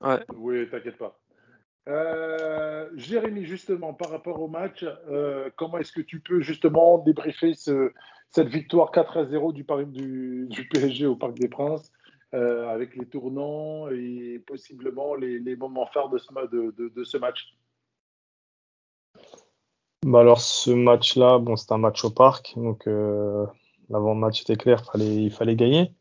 Ouais. 0.00 0.20
Oui, 0.36 0.70
t'inquiète 0.70 0.96
pas. 0.96 1.18
Jérémy, 3.04 3.44
justement, 3.44 3.94
par 3.94 4.10
rapport 4.10 4.40
au 4.40 4.48
match, 4.48 4.84
euh, 5.08 5.50
comment 5.56 5.78
est-ce 5.78 5.92
que 5.92 6.00
tu 6.00 6.20
peux 6.20 6.40
justement 6.40 6.98
débriefer 6.98 7.54
ce- 7.54 7.92
cette 8.30 8.48
victoire 8.48 8.90
4 8.90 9.18
à 9.18 9.24
0 9.26 9.52
du, 9.52 9.64
du, 10.48 10.68
PSG 10.68 11.06
au 11.06 11.14
Parc 11.14 11.34
des 11.34 11.48
Princes 11.48 11.92
euh, 12.34 12.68
avec 12.68 12.96
les 12.96 13.06
tournants 13.06 13.88
et 13.90 14.42
possiblement 14.46 15.14
les, 15.14 15.56
moments 15.56 15.86
phares 15.86 16.08
de 16.08 16.18
ce, 16.18 17.18
match? 17.18 17.54
Bah 20.04 20.20
alors 20.20 20.40
ce 20.40 20.70
match-là, 20.70 21.38
bon, 21.38 21.56
c'est 21.56 21.72
un 21.72 21.78
match 21.78 22.04
au 22.04 22.10
parc, 22.10 22.54
donc 22.56 22.86
euh, 22.86 23.46
l'avant-match 23.88 24.42
était 24.42 24.56
clair, 24.56 24.82
il 24.96 25.30
fallait 25.30 25.56
gagner. 25.56 25.92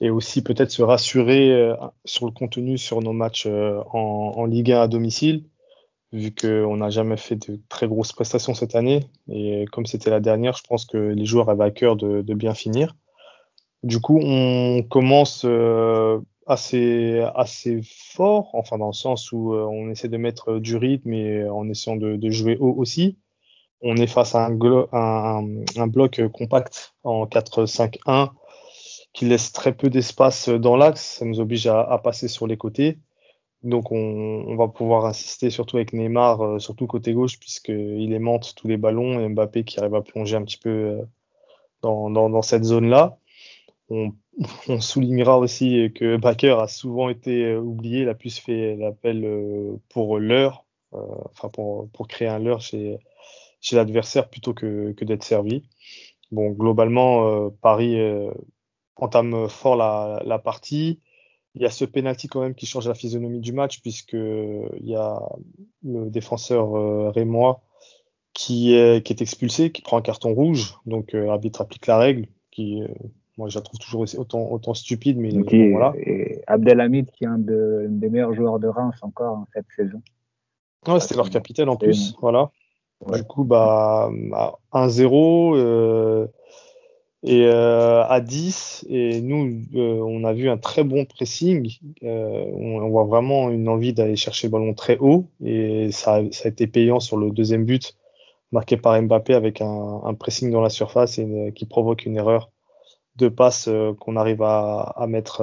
Et 0.00 0.10
aussi 0.10 0.42
peut-être 0.42 0.70
se 0.70 0.82
rassurer 0.82 1.72
sur 2.04 2.26
le 2.26 2.32
contenu 2.32 2.76
sur 2.76 3.00
nos 3.00 3.12
matchs 3.12 3.46
en, 3.46 4.32
en 4.36 4.44
Ligue 4.44 4.72
1 4.72 4.82
à 4.82 4.88
domicile, 4.88 5.44
vu 6.14 6.32
qu'on 6.32 6.76
n'a 6.76 6.90
jamais 6.90 7.16
fait 7.16 7.34
de 7.34 7.60
très 7.68 7.88
grosses 7.88 8.12
prestations 8.12 8.54
cette 8.54 8.76
année. 8.76 9.00
Et 9.28 9.64
comme 9.72 9.84
c'était 9.84 10.10
la 10.10 10.20
dernière, 10.20 10.56
je 10.56 10.62
pense 10.62 10.86
que 10.86 10.96
les 10.96 11.26
joueurs 11.26 11.50
avaient 11.50 11.64
à 11.64 11.70
cœur 11.72 11.96
de, 11.96 12.22
bien 12.34 12.54
finir. 12.54 12.94
Du 13.82 14.00
coup, 14.00 14.18
on 14.22 14.82
commence 14.88 15.44
euh, 15.44 16.20
assez, 16.46 17.20
fort, 17.84 18.50
enfin 18.54 18.78
dans 18.78 18.86
le 18.86 18.92
sens 18.92 19.32
où 19.32 19.54
euh, 19.54 19.64
on 19.64 19.90
essaie 19.90 20.08
de 20.08 20.16
mettre 20.16 20.58
du 20.58 20.76
rythme 20.76 21.12
et 21.12 21.48
en 21.48 21.68
essayant 21.68 21.96
de, 21.96 22.30
jouer 22.30 22.56
haut 22.58 22.74
aussi. 22.78 23.18
On 23.82 23.96
est 23.96 24.06
face 24.06 24.34
à 24.36 24.46
un, 24.46 25.86
bloc 25.88 26.22
compact 26.32 26.94
en 27.02 27.26
4-5-1 27.26 28.30
qui 29.12 29.26
laisse 29.26 29.52
très 29.52 29.72
peu 29.72 29.90
d'espace 29.90 30.48
dans 30.48 30.76
l'axe. 30.76 31.16
Ça 31.18 31.24
nous 31.24 31.40
oblige 31.40 31.66
à 31.66 32.00
passer 32.02 32.28
sur 32.28 32.46
les 32.46 32.56
côtés. 32.56 32.98
Donc 33.64 33.92
on, 33.92 34.56
va 34.56 34.68
pouvoir 34.68 35.06
insister 35.06 35.48
surtout 35.48 35.76
avec 35.76 35.94
Neymar, 35.94 36.42
euh, 36.42 36.58
surtout 36.58 36.86
côté 36.86 37.14
gauche, 37.14 37.38
puisqu'il 37.40 38.12
aimante 38.12 38.54
tous 38.54 38.68
les 38.68 38.76
ballons 38.76 39.18
et 39.18 39.28
Mbappé 39.28 39.64
qui 39.64 39.80
arrive 39.80 39.94
à 39.94 40.02
plonger 40.02 40.36
un 40.36 40.44
petit 40.44 40.58
peu 40.58 40.70
euh, 40.70 41.02
dans, 41.80 42.10
dans, 42.10 42.42
cette 42.42 42.64
zone-là. 42.64 43.18
On, 43.88 44.12
on, 44.68 44.80
soulignera 44.82 45.38
aussi 45.38 45.92
que 45.94 46.18
Baker 46.18 46.56
a 46.60 46.68
souvent 46.68 47.08
été 47.08 47.44
euh, 47.46 47.60
oublié, 47.60 48.02
il 48.02 48.08
a 48.10 48.14
plus 48.14 48.38
fait 48.38 48.76
l'appel 48.76 49.26
pour 49.88 50.18
l'heure, 50.18 50.66
enfin 50.92 51.48
pour, 51.48 51.88
pour 51.90 52.06
créer 52.06 52.28
un 52.28 52.38
leurre 52.38 52.60
chez, 52.60 52.98
chez 53.62 53.76
l'adversaire 53.76 54.28
plutôt 54.28 54.52
que, 54.52 54.92
que 54.92 55.06
d'être 55.06 55.24
servi. 55.24 55.64
Bon, 56.32 56.50
globalement, 56.50 57.50
Paris 57.62 57.96
entame 58.96 59.48
fort 59.48 59.76
la, 59.76 60.22
la 60.24 60.38
partie 60.38 61.00
il 61.54 61.62
y 61.62 61.66
a 61.66 61.70
ce 61.70 61.84
penalty 61.84 62.28
quand 62.28 62.40
même 62.40 62.54
qui 62.54 62.66
change 62.66 62.88
la 62.88 62.94
physionomie 62.94 63.40
du 63.40 63.52
match 63.52 63.80
puisque 63.80 64.14
il 64.14 64.88
y 64.88 64.96
a 64.96 65.20
le 65.84 66.10
défenseur 66.10 66.76
euh, 66.76 67.10
rémois 67.10 67.62
qui 68.32 68.74
est, 68.74 69.04
qui 69.06 69.12
est 69.12 69.22
expulsé, 69.22 69.70
qui 69.70 69.80
prend 69.80 69.98
un 69.98 70.02
carton 70.02 70.34
rouge. 70.34 70.74
Donc 70.86 71.14
euh, 71.14 71.26
l'arbitre 71.26 71.60
applique 71.60 71.86
la 71.86 71.98
règle 71.98 72.26
qui 72.50 72.82
euh, 72.82 72.88
moi 73.38 73.48
je 73.48 73.58
la 73.58 73.62
trouve 73.62 73.78
toujours 73.78 74.04
autant, 74.18 74.50
autant 74.50 74.74
stupide 74.74 75.18
mais 75.18 75.30
voilà. 75.70 75.92
Et 75.96 76.42
Abdelhamid 76.48 77.10
qui 77.12 77.24
est 77.24 77.28
un 77.28 77.38
des 77.38 78.10
meilleurs 78.10 78.34
joueurs 78.34 78.58
de 78.58 78.66
Reims 78.66 78.96
encore 79.02 79.38
en 79.38 79.46
cette 79.54 79.66
saison. 79.76 80.02
Ouais, 80.88 81.00
c'était 81.00 81.14
leur 81.14 81.30
capitaine 81.30 81.68
en 81.68 81.76
plus, 81.76 82.14
voilà. 82.20 82.50
Du 83.12 83.22
coup 83.24 83.44
bah 83.44 84.10
1-0 84.72 86.28
et 87.26 87.46
euh, 87.46 88.04
à 88.04 88.20
10 88.20 88.84
et 88.90 89.22
nous 89.22 89.62
euh, 89.74 89.98
on 90.02 90.24
a 90.24 90.34
vu 90.34 90.50
un 90.50 90.58
très 90.58 90.84
bon 90.84 91.06
pressing. 91.06 91.78
Euh, 92.02 92.44
on, 92.52 92.86
voit 92.90 93.04
vraiment 93.04 93.48
une 93.48 93.66
envie 93.66 93.94
d'aller 93.94 94.14
chercher 94.14 94.48
le 94.48 94.52
ballon 94.52 94.74
très 94.74 94.98
haut. 94.98 95.26
Et 95.42 95.90
ça, 95.90 96.20
ça, 96.32 96.48
a 96.48 96.48
été 96.50 96.66
payant 96.66 97.00
sur 97.00 97.16
le 97.16 97.30
deuxième 97.30 97.64
but 97.64 97.96
marqué 98.52 98.76
par 98.76 99.00
Mbappé 99.00 99.32
avec 99.32 99.62
un, 99.62 100.02
un 100.04 100.12
pressing 100.14 100.50
dans 100.50 100.60
la 100.60 100.68
surface 100.68 101.18
et 101.18 101.52
qui 101.54 101.64
provoque 101.64 102.04
une 102.04 102.18
erreur 102.18 102.50
de 103.16 103.28
passe 103.28 103.68
euh, 103.68 103.94
qu'on 103.94 104.16
arrive 104.16 104.42
à, 104.42 104.80
à 104.94 105.06
mettre 105.06 105.42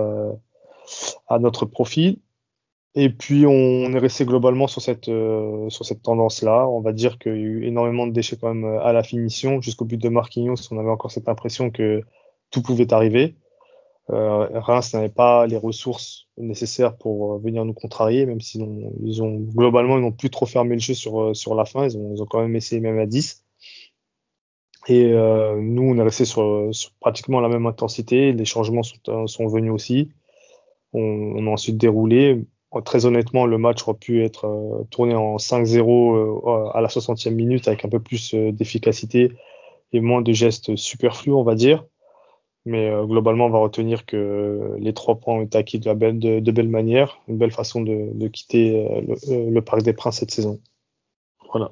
à 1.28 1.40
notre 1.40 1.66
profit 1.66 2.22
et 2.94 3.10
puis 3.10 3.46
on 3.46 3.94
est 3.94 4.00
resté 4.00 4.26
globalement 4.26 4.68
sur 4.68 4.82
cette 4.82 5.08
euh, 5.08 5.70
sur 5.70 5.86
cette 5.86 6.02
tendance-là. 6.04 6.68
On 6.68 6.82
va 6.82 6.92
dire 6.92 7.18
qu'il 7.20 7.32
y 7.32 7.36
a 7.36 7.38
eu 7.38 7.64
énormément 7.66 8.06
de 8.06 8.12
déchets 8.12 8.38
quand 8.38 8.54
même 8.54 8.66
euh, 8.66 8.84
à 8.84 8.92
la 8.92 9.04
finition 9.04 9.62
jusqu'au 9.62 9.86
but 9.86 9.98
de 9.98 10.10
Marquinhos. 10.10 10.56
On 10.72 10.78
avait 10.78 10.90
encore 10.90 11.12
cette 11.12 11.30
impression 11.30 11.72
que 11.72 12.04
tout 12.52 12.62
pouvait 12.62 12.94
arriver. 12.94 13.36
Euh, 14.10 14.60
Reims 14.60 14.94
n'avait 14.94 15.10
pas 15.10 15.48
les 15.48 15.56
ressources 15.56 16.28
nécessaires 16.38 16.98
pour 16.98 17.36
euh, 17.36 17.38
venir 17.40 17.64
nous 17.64 17.74
contrarier, 17.74 18.26
même 18.26 18.42
si 18.42 18.60
ils 19.04 19.24
ont 19.24 19.38
globalement 19.38 19.98
ils 19.98 20.02
n'ont 20.02 20.12
plus 20.12 20.30
trop 20.30 20.46
fermé 20.46 20.74
le 20.76 20.82
jeu 20.82 20.94
sur 20.94 21.36
sur 21.36 21.56
la 21.56 21.66
fin. 21.66 21.86
Ils 21.86 21.98
ont, 21.98 22.14
ils 22.14 22.22
ont 22.22 22.26
quand 22.26 22.42
même 22.42 22.56
essayé 22.56 22.82
même 22.82 23.00
à 23.00 23.06
10. 23.06 23.46
Et 24.88 25.06
euh, 25.14 25.62
nous 25.62 25.84
on 25.84 25.98
est 25.98 26.02
resté 26.04 26.26
sur, 26.26 26.70
sur, 26.74 26.92
pratiquement 27.00 27.40
la 27.40 27.48
même 27.50 27.66
intensité. 27.68 28.34
Les 28.34 28.46
changements 28.46 28.84
sont, 28.84 29.28
sont 29.28 29.48
venus 29.48 29.72
aussi. 29.72 30.12
On, 30.94 31.00
on 31.00 31.48
a 31.48 31.50
ensuite 31.52 31.78
déroulé 31.78 32.44
très 32.80 33.06
honnêtement, 33.06 33.46
le 33.46 33.58
match 33.58 33.86
aurait 33.86 33.98
pu 33.98 34.24
être 34.24 34.46
euh, 34.46 34.84
tourné 34.90 35.14
en 35.14 35.36
5-0 35.36 36.16
euh, 36.16 36.70
à 36.74 36.80
la 36.80 36.88
60e 36.88 37.32
minute 37.32 37.68
avec 37.68 37.84
un 37.84 37.90
peu 37.90 38.00
plus 38.00 38.34
euh, 38.34 38.54
d'efficacité 38.54 39.34
et 39.92 40.00
moins 40.00 40.22
de 40.22 40.32
gestes 40.32 40.78
superflus, 40.78 41.34
on 41.34 41.44
va 41.44 41.56
dire. 41.56 41.84
Mais 42.64 42.92
globalement, 43.08 43.48
on 43.48 43.50
va 43.50 43.58
retenir 43.58 44.06
que 44.06 44.76
les 44.78 44.94
trois 44.94 45.16
points 45.16 45.34
ont 45.38 45.42
été 45.42 45.58
acquis 45.58 45.80
de, 45.80 45.92
belle, 45.94 46.20
de, 46.20 46.52
belle 46.52 46.70
manière, 46.70 47.20
une 47.28 47.40
belle 47.40 47.52
façon 47.52 47.82
de, 47.82 48.28
quitter 48.28 48.88
le, 49.02 49.60
Parc 49.62 49.82
des 49.82 49.94
Princes 49.94 50.20
cette 50.20 50.30
saison. 50.30 50.62
Voilà. 51.52 51.72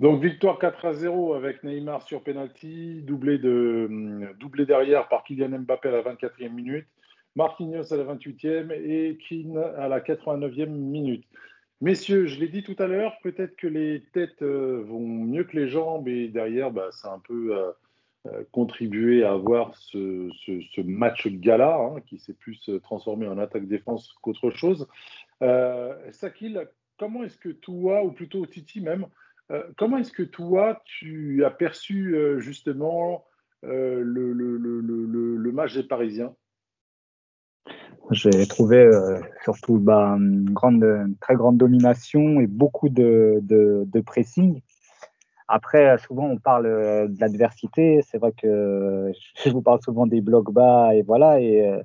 Donc 0.00 0.20
victoire 0.20 0.58
4 0.58 0.84
à 0.84 0.94
0 0.94 1.34
avec 1.34 1.62
Neymar 1.62 2.02
sur 2.02 2.24
penalty, 2.24 3.02
doublé, 3.02 3.38
doublé 3.38 4.66
derrière 4.66 5.08
par 5.08 5.22
Kylian 5.22 5.60
Mbappé 5.60 5.88
à 5.88 5.92
la 5.92 6.02
24e 6.02 6.48
minute. 6.48 6.86
Marquinhos 7.36 7.92
à 7.92 7.96
la 7.96 8.04
28e 8.04 8.72
et 8.72 9.18
Keane 9.18 9.56
à 9.56 9.88
la 9.88 10.00
89e 10.00 10.66
minute. 10.66 11.24
Messieurs, 11.82 12.26
je 12.26 12.38
l'ai 12.38 12.48
dit 12.48 12.62
tout 12.62 12.76
à 12.78 12.86
l'heure, 12.86 13.16
peut-être 13.22 13.56
que 13.56 13.66
les 13.66 14.02
têtes 14.12 14.42
euh, 14.42 14.82
vont 14.86 15.00
mieux 15.00 15.44
que 15.44 15.56
les 15.56 15.68
jambes 15.68 16.08
et 16.08 16.28
derrière, 16.28 16.70
bah, 16.70 16.88
ça 16.90 17.08
a 17.08 17.14
un 17.14 17.20
peu 17.20 17.56
euh, 17.56 17.70
euh, 18.26 18.44
contribué 18.52 19.24
à 19.24 19.32
avoir 19.32 19.74
ce, 19.76 20.28
match 20.82 21.26
gala 21.28 21.78
hein, 21.78 22.00
qui 22.04 22.18
s'est 22.18 22.34
plus 22.34 22.70
transformé 22.82 23.26
en 23.28 23.38
attaque-défense 23.38 24.12
qu'autre 24.20 24.50
chose. 24.50 24.86
Sakil, 26.10 26.68
comment 26.98 27.24
est-ce 27.24 27.38
que 27.38 27.48
toi, 27.48 28.04
ou 28.04 28.12
plutôt 28.12 28.44
Titi 28.44 28.82
même, 28.82 29.06
comment 29.78 29.96
est-ce 29.96 30.12
que 30.12 30.22
toi, 30.22 30.82
tu 30.84 31.42
as 31.46 31.50
perçu 31.50 32.14
justement 32.40 33.24
le, 33.62 34.32
le 34.34 35.52
match 35.52 35.74
des 35.74 35.84
Parisiens? 35.84 36.34
J'ai 38.10 38.46
trouvé 38.46 38.78
euh, 38.78 39.20
surtout 39.44 39.78
bah, 39.78 40.16
une, 40.18 41.16
très 41.20 41.36
grande 41.36 41.58
domination 41.58 42.40
et 42.40 42.46
beaucoup 42.46 42.88
de, 42.88 43.40
pressing. 44.04 44.60
Après, 45.48 45.96
souvent, 45.98 46.26
on 46.26 46.38
parle 46.38 46.66
euh, 46.66 47.08
de 47.08 47.20
l'adversité. 47.20 48.00
C'est 48.08 48.18
vrai 48.18 48.32
que 48.32 49.12
je 49.44 49.50
vous 49.50 49.62
parle 49.62 49.80
souvent 49.82 50.06
des 50.06 50.20
blocs 50.20 50.52
bas 50.52 50.94
et 50.94 51.02
voilà. 51.02 51.40
Et 51.40 51.66
euh, 51.66 51.80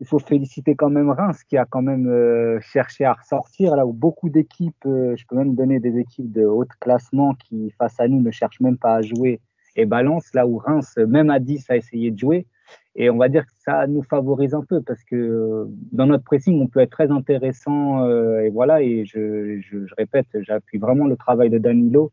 il 0.00 0.06
faut 0.06 0.18
féliciter 0.18 0.74
quand 0.74 0.90
même 0.90 1.10
Reims 1.10 1.44
qui 1.44 1.56
a 1.56 1.64
quand 1.64 1.82
même 1.82 2.60
cherché 2.60 3.04
à 3.04 3.12
ressortir 3.12 3.76
là 3.76 3.86
où 3.86 3.92
beaucoup 3.92 4.30
d'équipes, 4.30 4.74
je 4.84 5.24
peux 5.28 5.36
même 5.36 5.54
donner 5.54 5.78
des 5.78 5.96
équipes 5.96 6.32
de 6.32 6.44
haut 6.44 6.64
classement 6.80 7.34
qui, 7.34 7.70
face 7.78 8.00
à 8.00 8.08
nous, 8.08 8.20
ne 8.20 8.32
cherchent 8.32 8.58
même 8.58 8.78
pas 8.78 8.96
à 8.96 9.02
jouer 9.02 9.40
et 9.76 9.86
balance 9.86 10.34
là 10.34 10.44
où 10.44 10.58
Reims, 10.58 10.96
même 10.96 11.30
à 11.30 11.38
10, 11.38 11.70
a 11.70 11.76
essayé 11.76 12.10
de 12.10 12.18
jouer. 12.18 12.46
Et 12.94 13.08
on 13.08 13.16
va 13.16 13.28
dire 13.28 13.46
que 13.46 13.52
ça 13.64 13.86
nous 13.86 14.02
favorise 14.02 14.54
un 14.54 14.64
peu 14.64 14.82
parce 14.82 15.02
que 15.04 15.16
euh, 15.16 15.64
dans 15.92 16.06
notre 16.06 16.24
pressing, 16.24 16.60
on 16.60 16.66
peut 16.66 16.80
être 16.80 16.90
très 16.90 17.10
intéressant. 17.10 18.04
Euh, 18.04 18.40
et 18.40 18.50
voilà, 18.50 18.82
et 18.82 19.04
je, 19.06 19.60
je, 19.60 19.86
je 19.86 19.94
répète, 19.96 20.26
j'appuie 20.40 20.78
vraiment 20.78 21.06
le 21.06 21.16
travail 21.16 21.48
de 21.48 21.58
Danilo, 21.58 22.12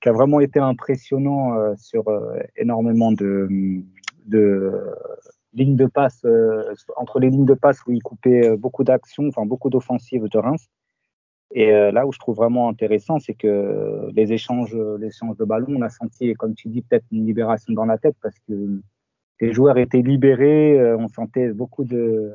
qui 0.00 0.08
a 0.08 0.12
vraiment 0.12 0.40
été 0.40 0.60
impressionnant 0.60 1.54
euh, 1.54 1.74
sur 1.76 2.04
énormément 2.56 3.10
de, 3.10 3.48
de 4.26 4.72
lignes 5.54 5.76
de 5.76 5.86
passe, 5.86 6.24
entre 6.96 7.18
les 7.18 7.30
lignes 7.30 7.44
de 7.44 7.54
passe 7.54 7.84
où 7.86 7.92
il 7.92 8.02
coupait 8.02 8.56
beaucoup 8.56 8.84
d'actions, 8.84 9.26
enfin 9.26 9.44
beaucoup 9.44 9.70
d'offensives 9.70 10.28
de 10.28 10.38
Reims. 10.38 10.68
Et 11.54 11.70
là 11.70 12.06
où 12.06 12.12
je 12.12 12.18
trouve 12.18 12.36
vraiment 12.36 12.70
intéressant, 12.70 13.18
c'est 13.18 13.34
que 13.34 14.08
les 14.14 14.32
échanges, 14.32 14.74
les 14.98 15.08
échanges 15.08 15.36
de 15.36 15.44
ballons, 15.44 15.74
on 15.76 15.82
a 15.82 15.90
senti, 15.90 16.32
comme 16.34 16.54
tu 16.54 16.68
dis, 16.68 16.80
peut-être 16.80 17.04
une 17.12 17.26
libération 17.26 17.74
dans 17.74 17.84
la 17.84 17.98
tête 17.98 18.16
parce 18.22 18.38
que 18.48 18.80
les 19.42 19.52
joueurs 19.52 19.76
étaient 19.76 20.02
libérés, 20.02 20.78
euh, 20.78 20.96
on 20.96 21.08
sentait 21.08 21.48
beaucoup 21.48 21.84
de 21.84 22.32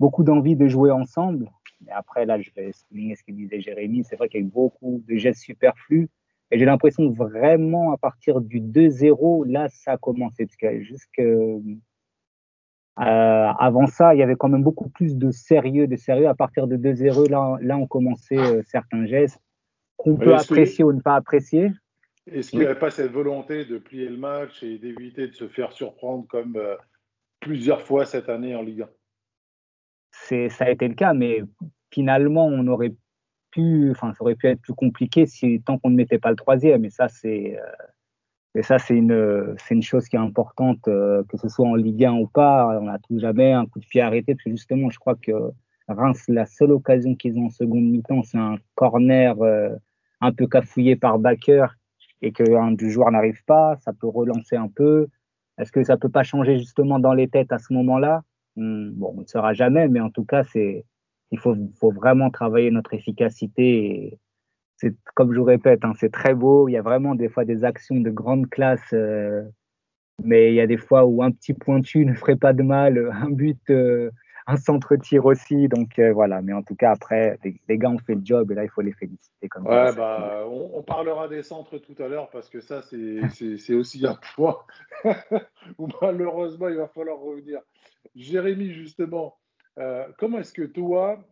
beaucoup 0.00 0.24
d'envie 0.24 0.56
de 0.56 0.66
jouer 0.66 0.90
ensemble. 0.90 1.50
Mais 1.84 1.92
après, 1.92 2.24
là, 2.24 2.40
je 2.40 2.50
vais 2.56 2.72
souligner 2.72 3.16
ce 3.16 3.22
que 3.22 3.32
disait 3.32 3.60
Jérémy. 3.60 4.02
C'est 4.04 4.16
vrai 4.16 4.28
qu'il 4.28 4.40
y 4.40 4.42
a 4.42 4.46
eu 4.46 4.50
beaucoup 4.50 5.02
de 5.06 5.16
gestes 5.16 5.42
superflus. 5.42 6.08
Et 6.50 6.58
j'ai 6.58 6.64
l'impression 6.64 7.08
que 7.10 7.16
vraiment, 7.16 7.92
à 7.92 7.98
partir 7.98 8.40
du 8.40 8.60
2-0, 8.60 9.44
là, 9.46 9.68
ça 9.68 9.92
a 9.92 9.98
commencé. 9.98 10.46
Parce 10.46 10.56
que 10.56 10.82
jusque, 10.82 11.18
euh, 11.18 11.58
avant 12.96 13.86
ça, 13.86 14.14
il 14.14 14.18
y 14.18 14.22
avait 14.22 14.36
quand 14.36 14.48
même 14.48 14.62
beaucoup 14.62 14.88
plus 14.88 15.16
de 15.16 15.30
sérieux. 15.30 15.86
De 15.86 15.96
sérieux. 15.96 16.28
À 16.28 16.34
partir 16.34 16.66
de 16.66 16.76
2-0, 16.76 17.28
là, 17.28 17.58
là, 17.60 17.76
on 17.76 17.86
commençait 17.86 18.38
euh, 18.38 18.62
certains 18.64 19.04
gestes 19.04 19.40
qu'on 19.98 20.16
peut 20.16 20.34
apprécier 20.34 20.82
ou 20.82 20.92
ne 20.92 21.00
pas 21.00 21.16
apprécier. 21.16 21.72
Est-ce 22.30 22.50
qu'il 22.50 22.60
n'y 22.60 22.66
avait 22.66 22.78
pas 22.78 22.90
cette 22.90 23.10
volonté 23.10 23.64
de 23.64 23.78
plier 23.78 24.08
le 24.08 24.16
match 24.16 24.62
et 24.62 24.78
d'éviter 24.78 25.26
de 25.26 25.34
se 25.34 25.48
faire 25.48 25.72
surprendre 25.72 26.26
comme 26.28 26.56
euh, 26.56 26.76
plusieurs 27.40 27.82
fois 27.82 28.06
cette 28.06 28.28
année 28.28 28.54
en 28.54 28.62
Ligue 28.62 28.86
1 30.30 30.48
Ça 30.48 30.64
a 30.64 30.70
été 30.70 30.86
le 30.86 30.94
cas, 30.94 31.14
mais 31.14 31.42
finalement, 31.90 32.46
on 32.46 32.66
aurait 32.68 32.94
pu, 33.50 33.90
enfin, 33.90 34.12
ça 34.14 34.22
aurait 34.22 34.36
pu 34.36 34.46
être 34.46 34.60
plus 34.60 34.74
compliqué 34.74 35.26
si 35.26 35.60
tant 35.62 35.78
qu'on 35.78 35.90
ne 35.90 35.96
mettait 35.96 36.20
pas 36.20 36.30
le 36.30 36.36
troisième. 36.36 36.84
Et 36.84 36.90
ça, 36.90 37.08
c'est 37.08 37.58
euh, 38.56 38.62
ça, 38.62 38.78
c'est 38.78 38.94
une, 38.94 39.56
c'est 39.58 39.74
une 39.74 39.82
chose 39.82 40.08
qui 40.08 40.14
est 40.14 40.20
importante, 40.20 40.86
euh, 40.86 41.24
que 41.28 41.36
ce 41.38 41.48
soit 41.48 41.66
en 41.66 41.74
Ligue 41.74 42.04
1 42.04 42.12
ou 42.12 42.28
pas. 42.28 42.78
On 42.80 42.84
n'a 42.84 43.00
tout 43.00 43.18
jamais 43.18 43.52
un 43.52 43.66
coup 43.66 43.80
de 43.80 43.86
pied 43.86 44.00
arrêté, 44.00 44.34
parce 44.34 44.44
que 44.44 44.50
justement, 44.50 44.90
je 44.90 44.98
crois 45.00 45.16
que 45.16 45.32
Reims, 45.88 46.22
la 46.28 46.46
seule 46.46 46.70
occasion 46.70 47.16
qu'ils 47.16 47.36
ont 47.38 47.46
en 47.46 47.50
seconde 47.50 47.82
mi-temps, 47.82 48.22
c'est 48.22 48.38
un 48.38 48.58
corner 48.76 49.34
un 50.20 50.32
peu 50.32 50.46
cafouillé 50.46 50.94
par 50.94 51.18
Baker 51.18 51.66
et 52.22 52.32
qu'un 52.32 52.72
du 52.72 52.90
joueur 52.90 53.10
n'arrive 53.10 53.44
pas, 53.44 53.76
ça 53.80 53.92
peut 53.92 54.08
relancer 54.08 54.56
un 54.56 54.68
peu. 54.68 55.08
Est-ce 55.58 55.72
que 55.72 55.84
ça 55.84 55.96
peut 55.96 56.08
pas 56.08 56.22
changer 56.22 56.58
justement 56.58 56.98
dans 56.98 57.14
les 57.14 57.28
têtes 57.28 57.52
à 57.52 57.58
ce 57.58 57.72
moment-là? 57.74 58.22
Hmm, 58.56 58.90
Bon, 58.92 59.14
on 59.18 59.20
ne 59.22 59.26
saura 59.26 59.54
jamais, 59.54 59.88
mais 59.88 60.00
en 60.00 60.10
tout 60.10 60.24
cas, 60.24 60.44
c'est 60.44 60.84
il 61.32 61.38
faut, 61.38 61.56
faut 61.80 61.90
vraiment 61.92 62.30
travailler 62.30 62.70
notre 62.70 62.94
efficacité. 62.94 64.18
C'est 64.76 64.94
comme 65.14 65.32
je 65.34 65.38
vous 65.40 65.44
répète, 65.46 65.84
hein, 65.84 65.92
c'est 65.98 66.12
très 66.12 66.34
beau. 66.34 66.68
Il 66.68 66.72
y 66.72 66.76
a 66.76 66.82
vraiment 66.82 67.14
des 67.14 67.28
fois 67.28 67.44
des 67.44 67.64
actions 67.64 68.00
de 68.00 68.10
grande 68.10 68.48
classe, 68.50 68.92
euh, 68.92 69.42
mais 70.22 70.50
il 70.52 70.54
y 70.54 70.60
a 70.60 70.66
des 70.66 70.76
fois 70.78 71.04
où 71.06 71.22
un 71.22 71.30
petit 71.30 71.54
pointu 71.54 72.04
ne 72.06 72.14
ferait 72.14 72.36
pas 72.36 72.52
de 72.52 72.62
mal. 72.62 73.10
Un 73.12 73.30
but, 73.30 73.60
euh, 73.70 74.10
un 74.46 74.56
centre-tir 74.56 75.24
aussi. 75.24 75.68
Donc 75.68 75.98
euh, 75.98 76.12
voilà, 76.12 76.42
mais 76.42 76.52
en 76.52 76.62
tout 76.62 76.74
cas, 76.74 76.92
après, 76.92 77.38
les, 77.68 77.78
gars 77.78 77.90
ont 77.90 77.98
fait 77.98 78.14
le 78.14 78.22
job 78.24 78.50
et 78.50 78.54
là, 78.54 78.64
il 78.64 78.70
faut 78.70 78.82
les 78.82 78.92
féliciter. 78.92 79.48
Comme 79.48 79.66
ouais, 79.66 79.94
bah, 79.94 80.44
on, 80.46 80.82
parlera 80.82 81.28
des 81.28 81.42
centres 81.42 81.78
tout 81.78 82.00
à 82.02 82.08
l'heure 82.08 82.30
parce 82.30 82.48
que 82.48 82.60
ça, 82.60 82.82
c'est 82.82 83.74
aussi 83.74 84.06
un 84.06 84.18
point 84.34 84.58
où 85.78 85.88
malheureusement, 86.00 86.68
il 86.68 86.76
va 86.76 86.88
falloir 86.88 87.18
revenir. 87.18 87.60
Jérémy, 88.14 88.72
justement, 88.72 89.38
euh, 89.78 90.06
comment 90.18 90.38
est-ce 90.38 90.52
que 90.52 90.62
toi, 90.62 91.24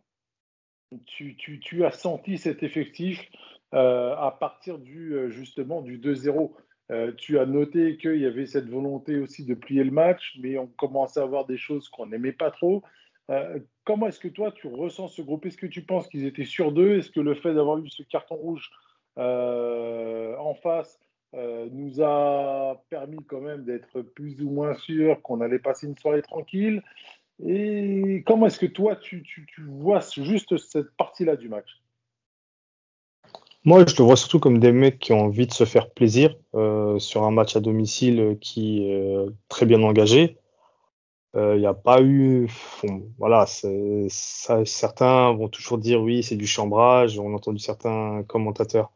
tu, 1.05 1.35
tu, 1.35 1.59
tu, 1.59 1.85
as 1.85 1.91
senti 1.91 2.37
cet 2.37 2.63
effectif 2.63 3.21
euh, 3.73 4.15
à 4.15 4.35
partir 4.37 4.79
du, 4.79 5.31
justement 5.31 5.81
du 5.81 5.99
2-0 5.99 6.51
euh, 6.91 7.13
tu 7.15 7.39
as 7.39 7.45
noté 7.45 7.97
qu'il 7.97 8.17
y 8.17 8.25
avait 8.25 8.45
cette 8.45 8.69
volonté 8.69 9.17
aussi 9.17 9.45
de 9.45 9.53
plier 9.53 9.83
le 9.83 9.91
match, 9.91 10.37
mais 10.41 10.57
on 10.57 10.67
commençait 10.67 11.21
à 11.21 11.25
voir 11.25 11.45
des 11.45 11.57
choses 11.57 11.87
qu'on 11.87 12.07
n'aimait 12.07 12.33
pas 12.33 12.51
trop. 12.51 12.83
Euh, 13.31 13.59
comment 13.85 14.07
est-ce 14.07 14.19
que 14.19 14.27
toi, 14.27 14.51
tu 14.51 14.67
ressens 14.67 15.09
ce 15.09 15.21
groupe? 15.21 15.45
Est-ce 15.45 15.57
que 15.57 15.67
tu 15.67 15.83
penses 15.83 16.07
qu'ils 16.07 16.25
étaient 16.25 16.45
sur 16.45 16.71
deux? 16.71 16.99
Est-ce 16.99 17.09
que 17.09 17.19
le 17.19 17.33
fait 17.35 17.53
d'avoir 17.53 17.77
eu 17.77 17.89
ce 17.89 18.03
carton 18.03 18.35
rouge 18.35 18.69
euh, 19.17 20.35
en 20.37 20.53
face 20.53 20.99
nous 21.33 22.01
a 22.01 22.83
permis 22.89 23.23
quand 23.25 23.39
même 23.39 23.63
d'être 23.63 24.01
plus 24.01 24.41
ou 24.41 24.49
moins 24.49 24.73
sûr 24.73 25.21
qu'on 25.21 25.39
allait 25.39 25.59
passer 25.59 25.87
une 25.87 25.97
soirée 25.97 26.21
tranquille? 26.21 26.83
Et 27.45 28.23
comment 28.25 28.47
est-ce 28.47 28.59
que 28.59 28.65
toi, 28.65 28.97
tu 28.97 29.23
vois 29.65 30.01
juste 30.17 30.57
cette 30.57 30.91
partie-là 30.97 31.37
du 31.37 31.47
match? 31.47 31.81
Moi, 33.63 33.85
je 33.87 33.95
le 33.95 34.03
vois 34.03 34.15
surtout 34.15 34.39
comme 34.39 34.57
des 34.57 34.71
mecs 34.71 34.97
qui 34.97 35.13
ont 35.13 35.21
envie 35.21 35.45
de 35.45 35.53
se 35.53 35.65
faire 35.65 35.91
plaisir 35.91 36.35
euh, 36.55 36.97
sur 36.97 37.23
un 37.23 37.31
match 37.31 37.55
à 37.55 37.59
domicile 37.59 38.37
qui 38.41 38.87
est 38.87 38.91
euh, 38.91 39.29
très 39.49 39.67
bien 39.67 39.83
engagé. 39.83 40.37
Il 41.33 41.39
euh, 41.39 41.57
n'y 41.57 41.65
a 41.65 41.73
pas 41.73 42.01
eu, 42.01 42.49
voilà, 43.17 43.45
certains 43.45 45.31
vont 45.31 45.47
toujours 45.47 45.77
dire 45.77 46.01
oui, 46.01 46.23
c'est 46.23 46.35
du 46.35 46.47
chambrage. 46.47 47.17
On 47.19 47.31
a 47.31 47.35
entendu 47.35 47.59
certains 47.59 48.23
commentateurs 48.27 48.91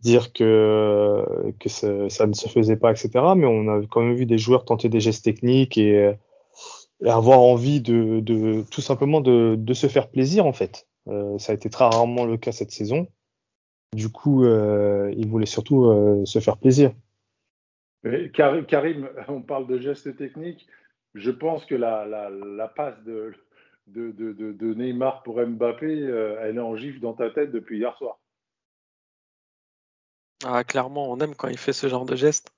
dire 0.00 0.34
que 0.34 1.24
que 1.58 1.68
ça, 1.70 2.26
ne 2.26 2.34
se 2.34 2.48
faisait 2.48 2.76
pas, 2.76 2.90
etc. 2.90 3.10
Mais 3.36 3.46
on 3.46 3.68
a 3.68 3.86
quand 3.86 4.02
même 4.02 4.14
vu 4.14 4.26
des 4.26 4.38
joueurs 4.38 4.66
tenter 4.66 4.90
des 4.90 5.00
gestes 5.00 5.24
techniques 5.24 5.78
et, 5.78 6.12
avoir 7.04 7.40
envie 7.40 7.80
de, 7.80 8.62
tout 8.70 8.80
simplement 8.80 9.20
de, 9.20 9.74
se 9.74 9.86
faire 9.86 10.08
plaisir 10.10 10.46
en 10.46 10.52
fait. 10.52 10.86
ça 11.38 11.52
a 11.52 11.54
été 11.54 11.70
très 11.70 11.84
rarement 11.84 12.26
le 12.26 12.36
cas 12.36 12.52
cette 12.52 12.70
saison. 12.70 13.08
Du 13.94 14.10
coup, 14.10 14.44
euh, 14.44 15.12
il 15.16 15.28
voulait 15.28 15.46
surtout 15.46 15.86
euh, 15.86 16.24
se 16.26 16.38
faire 16.38 16.58
plaisir. 16.58 16.92
Karim, 18.34 19.08
on 19.28 19.40
parle 19.40 19.66
de 19.66 19.80
gestes 19.80 20.16
techniques. 20.16 20.66
Je 21.16 21.30
pense 21.30 21.64
que 21.64 21.74
la, 21.74 22.68
passe 22.68 23.02
de, 23.04 23.34
Neymar 24.74 25.22
pour 25.22 25.40
Mbappé, 25.40 25.86
euh, 25.86 26.38
elle 26.42 26.56
est 26.56 26.60
en 26.60 26.76
gifle 26.76 27.00
dans 27.00 27.14
ta 27.14 27.30
tête 27.30 27.50
depuis 27.50 27.78
hier 27.78 27.96
soir. 27.96 28.18
Ah, 30.44 30.62
clairement, 30.62 31.10
on 31.10 31.18
aime 31.20 31.34
quand 31.34 31.48
il 31.48 31.56
fait 31.56 31.72
ce 31.72 31.88
genre 31.88 32.04
de 32.04 32.16
gestes. 32.16 32.52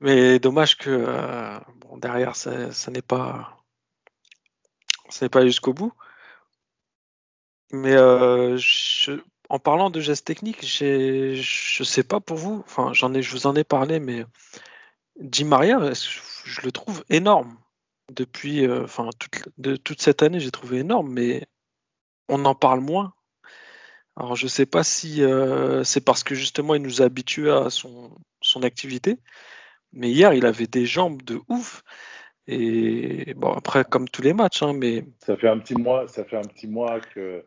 Mais 0.00 0.38
dommage 0.38 0.78
que 0.78 1.04
bon, 1.80 1.96
derrière, 1.96 2.36
ça, 2.36 2.90
n'est 2.92 3.02
pas, 3.02 3.58
jusqu'au 5.42 5.72
bout. 5.72 5.92
Mais 7.72 7.96
je, 7.96 9.20
en 9.48 9.58
parlant 9.58 9.90
de 9.90 10.00
gestes 10.00 10.26
techniques, 10.26 10.64
je 10.64 11.82
sais 11.82 12.04
pas 12.04 12.20
pour 12.20 12.36
vous, 12.36 12.62
enfin 12.64 12.92
j'en 12.92 13.12
ai, 13.14 13.22
je 13.22 13.32
vous 13.32 13.48
en 13.48 13.56
ai 13.56 13.64
parlé, 13.64 13.98
mais 13.98 14.24
Di 15.20 15.44
Maria, 15.44 15.78
je 16.44 16.60
le 16.62 16.72
trouve 16.72 17.04
énorme 17.08 17.56
depuis, 18.12 18.66
euh, 18.66 18.84
enfin 18.84 19.08
toute, 19.18 19.48
de, 19.58 19.76
toute 19.76 20.00
cette 20.00 20.22
année, 20.22 20.40
j'ai 20.40 20.50
trouvé 20.50 20.78
énorme, 20.78 21.12
mais 21.12 21.46
on 22.28 22.44
en 22.44 22.54
parle 22.54 22.80
moins. 22.80 23.14
Alors 24.16 24.36
je 24.36 24.46
sais 24.46 24.66
pas 24.66 24.82
si 24.82 25.22
euh, 25.22 25.84
c'est 25.84 26.04
parce 26.04 26.24
que 26.24 26.34
justement 26.34 26.74
il 26.74 26.82
nous 26.82 27.02
a 27.02 27.04
habitués 27.06 27.50
à 27.50 27.68
son, 27.68 28.16
son 28.40 28.62
activité, 28.62 29.18
mais 29.92 30.10
hier 30.10 30.32
il 30.32 30.46
avait 30.46 30.66
des 30.66 30.86
jambes 30.86 31.22
de 31.22 31.40
ouf. 31.48 31.82
Et 32.46 33.34
bon 33.34 33.52
après 33.52 33.84
comme 33.84 34.08
tous 34.08 34.22
les 34.22 34.32
matchs, 34.32 34.62
hein, 34.62 34.72
mais 34.72 35.04
ça 35.18 35.36
fait 35.36 35.48
un 35.48 35.58
petit 35.58 35.74
mois, 35.74 36.08
ça 36.08 36.24
fait 36.24 36.36
un 36.36 36.42
petit 36.42 36.68
mois 36.68 37.00
que 37.00 37.44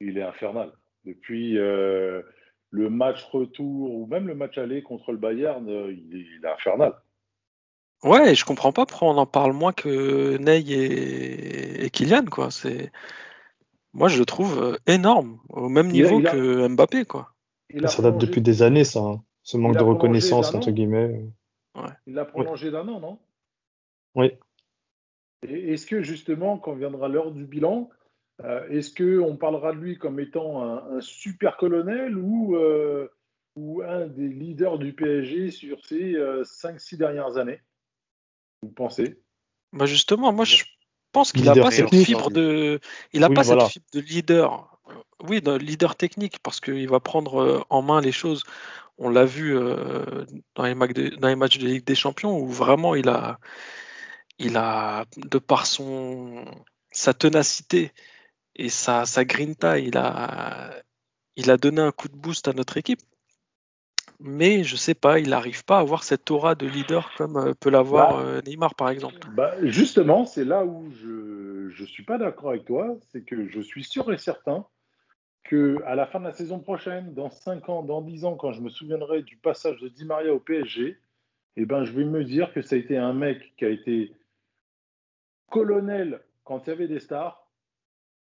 il 0.00 0.18
est 0.18 0.22
infernal. 0.22 0.72
Depuis 1.04 1.58
euh, 1.58 2.22
le 2.70 2.90
match 2.90 3.22
retour 3.24 3.94
ou 3.94 4.06
même 4.06 4.26
le 4.26 4.34
match 4.34 4.56
aller 4.58 4.82
contre 4.82 5.12
le 5.12 5.18
Bayern, 5.18 5.68
euh, 5.68 5.92
il 5.92 6.44
est, 6.44 6.48
infernal. 6.48 6.94
Ouais, 8.02 8.34
je 8.34 8.44
comprends 8.44 8.72
pas 8.72 8.86
pourquoi 8.86 9.08
on 9.08 9.16
en 9.16 9.26
parle 9.26 9.52
moins 9.52 9.72
que 9.72 10.36
Ney 10.36 10.64
et, 10.68 11.90
Kylian, 11.90 12.26
quoi. 12.26 12.50
C'est 12.50 12.92
moi 13.92 14.08
je 14.08 14.18
le 14.18 14.26
trouve 14.26 14.62
euh, 14.62 14.76
énorme, 14.86 15.40
au 15.48 15.68
même 15.68 15.88
niveau 15.88 16.20
que 16.20 16.68
Mbappé, 16.68 17.04
quoi. 17.04 17.32
Ça 17.86 18.02
date 18.02 18.18
depuis 18.18 18.42
des 18.42 18.62
années, 18.62 18.84
ça, 18.84 19.00
hein. 19.00 19.22
ce 19.42 19.56
manque 19.56 19.76
de 19.76 19.82
reconnaissance 19.82 20.54
entre 20.54 20.70
guillemets. 20.70 21.24
Il 22.06 22.14
l'a 22.14 22.24
prolongé 22.24 22.70
d'un 22.70 22.88
an, 22.88 23.00
non? 23.00 23.18
Oui. 24.14 24.32
Est-ce 25.42 25.86
que 25.86 26.02
justement, 26.02 26.58
quand 26.58 26.74
viendra 26.74 27.08
l'heure 27.08 27.30
du 27.30 27.44
bilan, 27.44 27.90
euh, 28.42 28.66
est-ce 28.68 28.94
qu'on 28.94 29.36
parlera 29.36 29.72
de 29.72 29.78
lui 29.78 29.98
comme 29.98 30.20
étant 30.20 30.62
un, 30.62 31.00
super 31.00 31.56
colonel 31.56 32.16
ou, 32.18 32.56
euh, 32.56 33.08
ou, 33.54 33.82
un 33.82 34.06
des 34.06 34.28
leaders 34.28 34.78
du 34.78 34.92
PSG 34.92 35.50
sur 35.50 35.84
ces 35.84 36.14
5-6 36.14 36.94
euh, 36.94 36.98
dernières 36.98 37.36
années? 37.36 37.60
Vous 38.66 38.72
pensez? 38.72 39.20
Bah 39.72 39.86
Justement, 39.86 40.32
moi 40.32 40.44
je 40.44 40.64
pense 41.12 41.32
qu'il 41.32 41.44
n'a 41.44 41.54
pas 41.54 41.70
cette 41.70 41.94
fibre 41.94 42.30
de, 42.30 42.80
il 43.12 43.24
a 43.24 43.30
pas 43.30 43.44
cette 43.44 43.62
fibre 43.62 43.86
de 43.92 44.00
leader. 44.00 44.72
Oui, 45.26 45.40
de 45.40 45.52
leader 45.52 45.96
technique 45.96 46.38
parce 46.40 46.60
qu'il 46.60 46.88
va 46.88 47.00
prendre 47.00 47.64
en 47.70 47.82
main 47.82 48.00
les 48.00 48.12
choses. 48.12 48.42
On 48.98 49.08
l'a 49.08 49.24
vu 49.24 49.54
dans, 50.54 50.64
les 50.64 50.74
matchs 50.74 50.92
de, 50.92 51.08
dans 51.16 51.28
les 51.28 51.36
matchs 51.36 51.58
de 51.58 51.66
Ligue 51.66 51.84
des 51.84 51.94
Champions 51.94 52.38
où 52.38 52.48
vraiment 52.48 52.94
il 52.94 53.08
a, 53.08 53.38
il 54.38 54.56
a 54.56 55.04
de 55.16 55.38
par 55.38 55.66
son 55.66 56.44
sa 56.90 57.14
ténacité 57.14 57.92
et 58.54 58.68
sa, 58.68 59.04
sa 59.04 59.24
grinta, 59.24 59.78
il 59.78 59.96
a, 59.96 60.82
il 61.36 61.50
a 61.50 61.56
donné 61.56 61.82
un 61.82 61.92
coup 61.92 62.08
de 62.08 62.16
boost 62.16 62.48
à 62.48 62.52
notre 62.52 62.76
équipe. 62.78 63.02
Mais 64.20 64.64
je 64.64 64.76
sais 64.76 64.94
pas, 64.94 65.18
il 65.18 65.30
n'arrive 65.30 65.64
pas 65.64 65.78
à 65.78 65.80
avoir 65.80 66.02
cette 66.02 66.30
aura 66.30 66.54
de 66.54 66.66
leader 66.66 67.12
comme 67.16 67.36
euh, 67.36 67.52
peut 67.58 67.70
l'avoir 67.70 68.16
bah, 68.16 68.22
euh, 68.22 68.42
Neymar 68.42 68.74
par 68.74 68.90
exemple. 68.90 69.18
Bah, 69.34 69.54
justement, 69.62 70.24
c'est 70.24 70.44
là 70.44 70.64
où 70.64 70.90
je 70.92 71.80
ne 71.80 71.86
suis 71.86 72.04
pas 72.04 72.18
d'accord 72.18 72.50
avec 72.50 72.64
toi, 72.64 72.96
c'est 73.12 73.22
que 73.22 73.48
je 73.48 73.60
suis 73.60 73.84
sûr 73.84 74.12
et 74.12 74.18
certain 74.18 74.66
que 75.44 75.80
à 75.84 75.94
la 75.94 76.06
fin 76.06 76.18
de 76.18 76.24
la 76.24 76.32
saison 76.32 76.58
prochaine, 76.58 77.14
dans 77.14 77.30
5 77.30 77.68
ans, 77.68 77.82
dans 77.82 78.02
10 78.02 78.24
ans, 78.24 78.34
quand 78.34 78.52
je 78.52 78.60
me 78.60 78.68
souviendrai 78.68 79.22
du 79.22 79.36
passage 79.36 79.78
de 79.78 79.88
Di 79.88 80.04
Maria 80.04 80.32
au 80.32 80.40
PSG, 80.40 80.98
eh 81.56 81.64
ben, 81.64 81.84
je 81.84 81.92
vais 81.92 82.04
me 82.04 82.24
dire 82.24 82.52
que 82.52 82.62
ça 82.62 82.74
a 82.76 82.78
été 82.78 82.96
un 82.96 83.12
mec 83.12 83.54
qui 83.56 83.64
a 83.64 83.68
été 83.68 84.12
colonel 85.50 86.20
quand 86.44 86.66
il 86.66 86.70
y 86.70 86.72
avait 86.72 86.88
des 86.88 87.00
stars, 87.00 87.48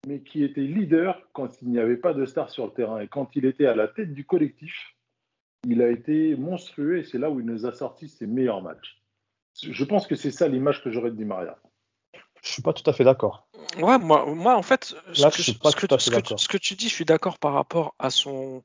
mais 0.07 0.21
qui 0.21 0.43
était 0.43 0.61
leader 0.61 1.21
quand 1.33 1.61
il 1.61 1.69
n'y 1.69 1.79
avait 1.79 1.97
pas 1.97 2.13
de 2.13 2.25
star 2.25 2.49
sur 2.49 2.65
le 2.65 2.71
terrain. 2.71 2.99
Et 2.99 3.07
quand 3.07 3.35
il 3.35 3.45
était 3.45 3.65
à 3.65 3.75
la 3.75 3.87
tête 3.87 4.13
du 4.13 4.25
collectif, 4.25 4.92
il 5.67 5.81
a 5.81 5.89
été 5.89 6.35
monstrueux 6.35 6.99
et 6.99 7.03
c'est 7.03 7.17
là 7.17 7.29
où 7.29 7.39
il 7.39 7.45
nous 7.45 7.65
a 7.65 7.73
sorti 7.73 8.09
ses 8.09 8.27
meilleurs 8.27 8.61
matchs. 8.61 9.01
Je 9.61 9.83
pense 9.83 10.07
que 10.07 10.15
c'est 10.15 10.31
ça 10.31 10.47
l'image 10.47 10.83
que 10.83 10.91
j'aurais 10.91 11.11
de 11.11 11.15
Di 11.15 11.25
Maria. 11.25 11.57
Je 12.41 12.51
suis 12.51 12.61
pas 12.61 12.73
tout 12.73 12.87
à 12.89 12.93
fait 12.93 13.03
d'accord. 13.03 13.47
Ouais, 13.77 13.97
moi, 13.97 14.25
moi 14.25 14.55
en 14.55 14.61
fait, 14.61 14.95
ce, 15.13 16.47
que, 16.47 16.57
tu 16.57 16.75
dis, 16.75 16.89
je 16.89 16.93
suis 16.93 17.05
d'accord 17.05 17.39
par 17.39 17.53
rapport 17.53 17.95
à 17.99 18.09
son, 18.09 18.61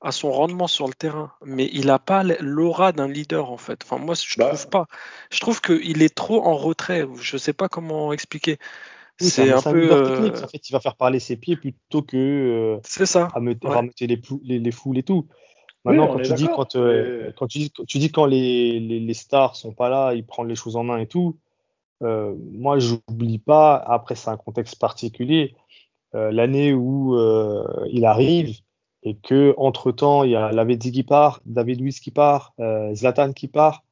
à 0.00 0.10
son 0.10 0.32
rendement 0.32 0.66
sur 0.66 0.88
le 0.88 0.94
terrain, 0.94 1.32
mais 1.44 1.70
il 1.72 1.86
n'a 1.86 2.00
pas 2.00 2.24
l'aura 2.40 2.92
d'un 2.92 3.06
leader 3.06 3.52
en 3.52 3.58
fait. 3.58 3.80
Enfin, 3.84 3.98
moi, 3.98 4.14
je 4.14 4.36
bah, 4.38 4.48
trouve 4.48 4.68
pas. 4.68 4.86
Je 5.30 5.38
trouve 5.38 5.60
qu'il 5.60 6.02
est 6.02 6.14
trop 6.14 6.44
en 6.44 6.56
retrait. 6.56 7.06
Je 7.20 7.36
sais 7.36 7.52
pas 7.52 7.68
comment 7.68 8.12
expliquer 8.12 8.58
c'est 9.18 9.52
un, 9.52 9.62
peu. 9.62 9.92
Euh, 9.92 10.30
en 10.30 10.48
fait, 10.48 10.68
il 10.68 10.72
va 10.72 10.80
faire 10.80 10.96
parler 10.96 11.20
ses 11.20 11.36
pieds 11.36 11.56
plutôt 11.56 12.02
que. 12.02 12.16
Euh, 12.16 12.80
c'est 12.84 13.06
ça. 13.06 13.28
À 13.34 13.40
me, 13.40 13.54
les, 14.00 14.20
les, 14.42 14.58
les, 14.58 14.70
foules 14.70 14.98
et 14.98 15.02
tout. 15.02 15.28
Maintenant, 15.84 16.06
quand, 16.06 16.22
tu 16.22 16.34
dis, 16.34 16.46
quand, 16.46 16.76
euh, 16.76 17.32
quand 17.36 17.46
tu 17.48 17.58
dis, 17.58 17.72
tu 17.88 17.98
dis 17.98 18.12
quand 18.12 18.26
les, 18.26 18.78
les, 18.78 19.00
les, 19.00 19.14
stars 19.14 19.56
sont 19.56 19.72
pas 19.72 19.88
là, 19.88 20.14
ils 20.14 20.24
prennent 20.24 20.46
les 20.46 20.54
choses 20.54 20.76
en 20.76 20.84
main 20.84 20.98
et 20.98 21.06
tout. 21.06 21.36
Euh, 22.02 22.34
moi, 22.52 22.78
j'oublie 22.78 23.38
pas. 23.38 23.76
Après, 23.76 24.14
c'est 24.14 24.30
un 24.30 24.36
contexte 24.36 24.78
particulier. 24.78 25.54
L'année 26.14 26.74
où 26.74 27.16
il 27.88 28.04
arrive 28.04 28.58
et 29.02 29.16
que 29.16 29.54
entre 29.56 29.92
temps, 29.92 30.24
il 30.24 30.32
y 30.32 30.36
a 30.36 30.52
Lavezzi 30.52 30.92
qui 30.92 31.04
part, 31.04 31.40
David 31.46 31.80
Luiz 31.80 32.00
qui 32.00 32.10
part, 32.10 32.52
Zlatan 32.92 33.32
qui 33.32 33.48
part. 33.48 33.82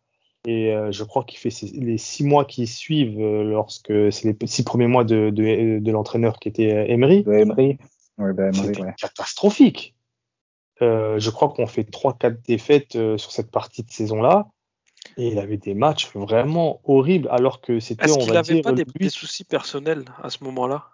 Et 0.46 0.72
euh, 0.72 0.90
je 0.90 1.04
crois 1.04 1.24
qu'il 1.24 1.38
fait 1.38 1.50
les 1.74 1.98
six 1.98 2.24
mois 2.24 2.44
qui 2.44 2.66
suivent, 2.66 3.20
euh, 3.20 3.44
lorsque 3.44 3.92
c'est 4.10 4.24
les 4.24 4.46
six 4.46 4.62
premiers 4.62 4.86
mois 4.86 5.04
de, 5.04 5.30
de, 5.30 5.78
de 5.78 5.92
l'entraîneur 5.92 6.38
qui 6.38 6.48
était 6.48 6.72
euh, 6.72 6.84
Emery. 6.86 7.24
Emery. 7.26 7.78
Ouais, 8.16 8.32
bah, 8.32 8.50
catastrophique. 8.98 9.94
Je 10.80 11.30
crois 11.30 11.48
qu'on 11.50 11.66
fait 11.66 11.84
trois, 11.84 12.14
quatre 12.16 12.40
défaites 12.42 12.92
sur 12.92 13.30
cette 13.32 13.50
partie 13.50 13.82
de 13.82 13.90
saison-là. 13.90 14.46
Et 15.16 15.28
il 15.28 15.38
avait 15.38 15.56
des 15.56 15.74
matchs 15.74 16.10
vraiment 16.14 16.80
horribles, 16.84 17.28
alors 17.30 17.60
que 17.62 17.80
c'était, 17.80 18.04
Est-ce 18.04 18.12
on 18.14 18.18
qu'il 18.18 18.28
va 18.28 18.34
n'avait 18.34 18.54
dire, 18.54 18.62
pas 18.62 18.72
des, 18.72 19.08
soucis 19.08 19.44
personnels 19.44 20.04
à 20.22 20.28
ce 20.30 20.44
moment-là? 20.44 20.88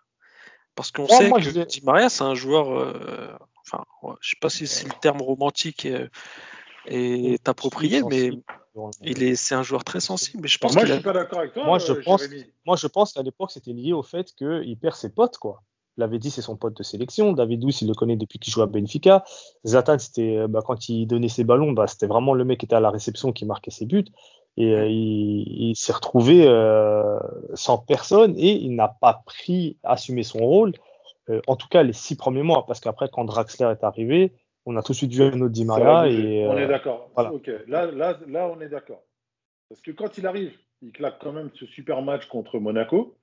Parce 0.76 0.92
qu'on 0.92 1.02
Ouais, 1.06 1.08
sait 1.08 1.28
moi, 1.28 1.38
que 1.38 1.44
je- 1.44 1.60
Di 1.60 1.80
Maria, 1.82 2.08
c'est 2.08 2.22
un 2.22 2.34
joueur. 2.34 2.70
euh, 2.70 3.32
enfin, 3.66 3.84
ouais, 4.02 4.14
je 4.20 4.30
sais 4.30 4.36
pas 4.40 4.48
si, 4.48 4.66
si 4.66 4.84
le 4.84 4.92
terme 5.00 5.20
romantique 5.22 5.86
est, 5.86 6.08
est 6.86 7.48
approprié, 7.48 8.02
mais 8.08 8.30
il 9.02 9.22
est, 9.22 9.34
c'est 9.34 9.54
un 9.54 9.62
joueur 9.64 9.84
très 9.84 10.00
sensible. 10.00 10.42
Mais 10.42 10.48
je 10.48 10.58
pense 10.58 10.74
Moi, 10.74 10.84
je 10.84 10.92
a- 10.92 10.94
suis 10.96 11.04
pas 11.04 11.12
d'accord 11.12 11.40
avec 11.40 11.52
toi. 11.52 11.64
Moi, 11.64 11.78
je 11.78 11.92
euh, 11.92 12.02
pense- 12.04 12.22
Jérémy. 12.22 12.44
Moi, 12.64 12.76
je 12.76 12.86
pense 12.86 13.12
qu'à 13.12 13.22
l'époque, 13.22 13.50
c'était 13.50 13.72
lié 13.72 13.92
au 13.92 14.02
fait 14.02 14.32
qu'il 14.34 14.76
perd 14.80 14.94
ses 14.94 15.10
potes, 15.10 15.38
quoi. 15.38 15.62
Il 15.96 16.02
avait 16.02 16.18
dit 16.18 16.30
c'est 16.30 16.42
son 16.42 16.56
pote 16.56 16.76
de 16.76 16.82
sélection. 16.82 17.32
David 17.32 17.60
Douce, 17.60 17.80
il 17.82 17.88
le 17.88 17.94
connaît 17.94 18.16
depuis 18.16 18.38
qu'il 18.38 18.52
joue 18.52 18.62
à 18.62 18.66
Benfica. 18.66 19.24
Zlatan, 19.66 19.98
c'était 19.98 20.36
euh, 20.36 20.48
bah, 20.48 20.60
quand 20.64 20.88
il 20.88 21.06
donnait 21.06 21.28
ses 21.28 21.44
ballons, 21.44 21.72
bah, 21.72 21.86
c'était 21.86 22.06
vraiment 22.06 22.34
le 22.34 22.44
mec 22.44 22.60
qui 22.60 22.66
était 22.66 22.76
à 22.76 22.80
la 22.80 22.90
réception 22.90 23.32
qui 23.32 23.46
marquait 23.46 23.70
ses 23.70 23.86
buts. 23.86 24.04
Et 24.58 24.74
euh, 24.74 24.86
il, 24.86 25.70
il 25.70 25.76
s'est 25.76 25.92
retrouvé 25.92 26.46
euh, 26.46 27.18
sans 27.54 27.78
personne 27.78 28.34
et 28.38 28.52
il 28.52 28.74
n'a 28.74 28.88
pas 28.88 29.22
pris, 29.26 29.76
assumé 29.84 30.22
son 30.22 30.38
rôle. 30.38 30.72
euh, 31.28 31.40
en 31.46 31.56
tout 31.56 31.68
cas, 31.68 31.82
les 31.82 31.92
six 31.92 32.16
premiers 32.16 32.42
mois, 32.42 32.64
parce 32.66 32.80
qu'après, 32.80 33.08
quand 33.12 33.24
Draxler 33.24 33.66
est 33.72 33.84
arrivé, 33.84 34.32
on 34.64 34.76
a 34.76 34.82
tout 34.82 34.92
de 34.92 34.96
suite 34.96 35.12
vu 35.12 35.22
un 35.22 35.40
autre 35.40 35.52
Di 35.52 35.64
Maria 35.64 36.08
et 36.08 36.46
on 36.46 36.56
est 36.56 36.66
d'accord. 36.66 37.08
voilà. 37.14 37.32
Là, 37.68 37.86
là, 37.86 38.18
là, 38.26 38.48
on 38.48 38.60
est 38.60 38.68
d'accord. 38.68 39.02
Parce 39.68 39.80
que 39.80 39.90
quand 39.90 40.18
il 40.18 40.26
arrive, 40.26 40.52
il 40.82 40.92
claque 40.92 41.18
quand 41.20 41.32
même 41.32 41.50
ce 41.54 41.66
super 41.66 42.02
match 42.02 42.26
contre 42.26 42.58
Monaco, 42.58 43.16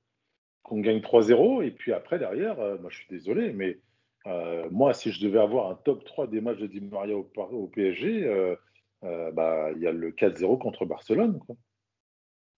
qu'on 0.63 0.79
gagne 0.79 0.99
3-0, 0.99 1.63
et 1.65 1.71
puis 1.71 1.93
après, 1.93 2.17
derrière, 2.19 2.59
euh, 2.59 2.77
moi 2.79 2.89
je 2.89 2.97
suis 2.97 3.07
désolé, 3.09 3.51
mais 3.53 3.77
euh, 4.25 4.67
moi, 4.71 4.93
si 4.93 5.11
je 5.11 5.21
devais 5.21 5.39
avoir 5.39 5.69
un 5.69 5.75
top 5.75 6.05
3 6.05 6.27
des 6.27 6.39
matchs 6.39 6.59
de 6.59 6.67
Di 6.67 6.79
Maria 6.79 7.15
au, 7.17 7.29
au 7.51 7.67
PSG, 7.67 8.23
euh, 8.25 8.55
euh, 9.03 9.31
bah, 9.31 9.71
il 9.75 9.81
y 9.81 9.87
a 9.87 9.91
le 9.91 10.11
4-0 10.11 10.57
contre 10.59 10.85
Barcelone. 10.85 11.39
Quoi. 11.45 11.57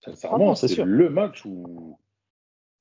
Sincèrement, 0.01 0.51
Ah 0.51 0.55
c'est 0.55 0.83
le 0.83 1.09
match 1.09 1.43
où. 1.45 1.97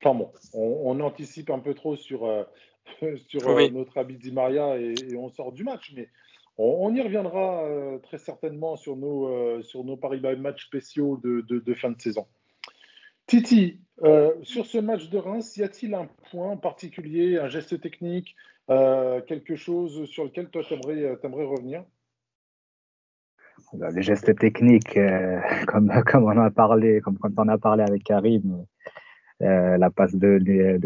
Enfin 0.02 0.14
bon, 0.18 0.30
on, 0.52 0.82
on 0.84 1.00
anticipe 1.00 1.48
un 1.48 1.60
peu 1.60 1.72
trop 1.72 1.96
sur, 1.96 2.46
sur 3.28 3.46
Oui. 3.46 3.70
notre 3.72 3.96
habit 3.96 4.18
Di 4.18 4.32
Maria 4.32 4.78
et, 4.78 4.92
et 5.12 5.16
on 5.16 5.30
sort 5.30 5.52
du 5.52 5.64
match, 5.64 5.94
mais 5.96 6.10
on, 6.58 6.76
on 6.80 6.94
y 6.94 7.00
reviendra 7.00 7.66
très 8.02 8.18
certainement 8.18 8.76
sur 8.76 8.96
nos, 8.96 9.62
sur 9.62 9.82
nos 9.84 9.96
Paris 9.96 10.20
by 10.20 10.36
Match 10.36 10.66
spéciaux 10.66 11.16
de, 11.24 11.40
de- 11.48 11.60
de 11.60 11.74
fin 11.74 11.90
de 11.90 11.98
saison. 12.00 12.26
Titi, 13.26 13.80
euh, 14.02 14.32
sur 14.42 14.66
ce 14.66 14.78
match 14.78 15.08
de 15.08 15.18
Reims, 15.18 15.56
y 15.56 15.62
a-t-il 15.62 15.94
un 15.94 16.08
point 16.30 16.50
en 16.50 16.56
particulier, 16.56 17.38
un 17.38 17.48
geste 17.48 17.80
technique, 17.80 18.34
euh, 18.70 19.20
quelque 19.22 19.56
chose 19.56 20.04
sur 20.06 20.24
lequel 20.24 20.48
toi 20.50 20.62
t'aimerais, 20.68 21.16
t'aimerais 21.20 21.44
revenir? 21.44 21.84
Bah, 23.72 23.90
Les 23.90 24.02
gestes 24.02 24.36
techniques, 24.36 24.96
euh, 24.96 25.40
comme, 25.66 25.90
comme 26.06 26.24
on 26.24 26.38
a 26.38 26.50
parlé, 26.50 27.00
comme 27.00 27.18
quand 27.18 27.30
on 27.36 27.48
a 27.48 27.58
parlé 27.58 27.82
avec 27.82 28.04
Karim, 28.04 28.64
euh, 29.42 29.76
la 29.76 29.90
passe 29.90 30.14
de, 30.14 30.38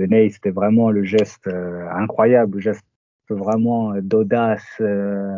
Ney, 0.07 0.31
c'était 0.31 0.51
vraiment 0.51 0.91
le 0.91 1.05
geste 1.05 1.47
euh, 1.49 1.87
incroyable, 1.91 2.57
le 2.57 2.61
geste 2.61 2.85
vraiment 3.29 3.93
euh, 3.93 4.01
d'audace, 4.01 4.67
euh, 4.81 5.37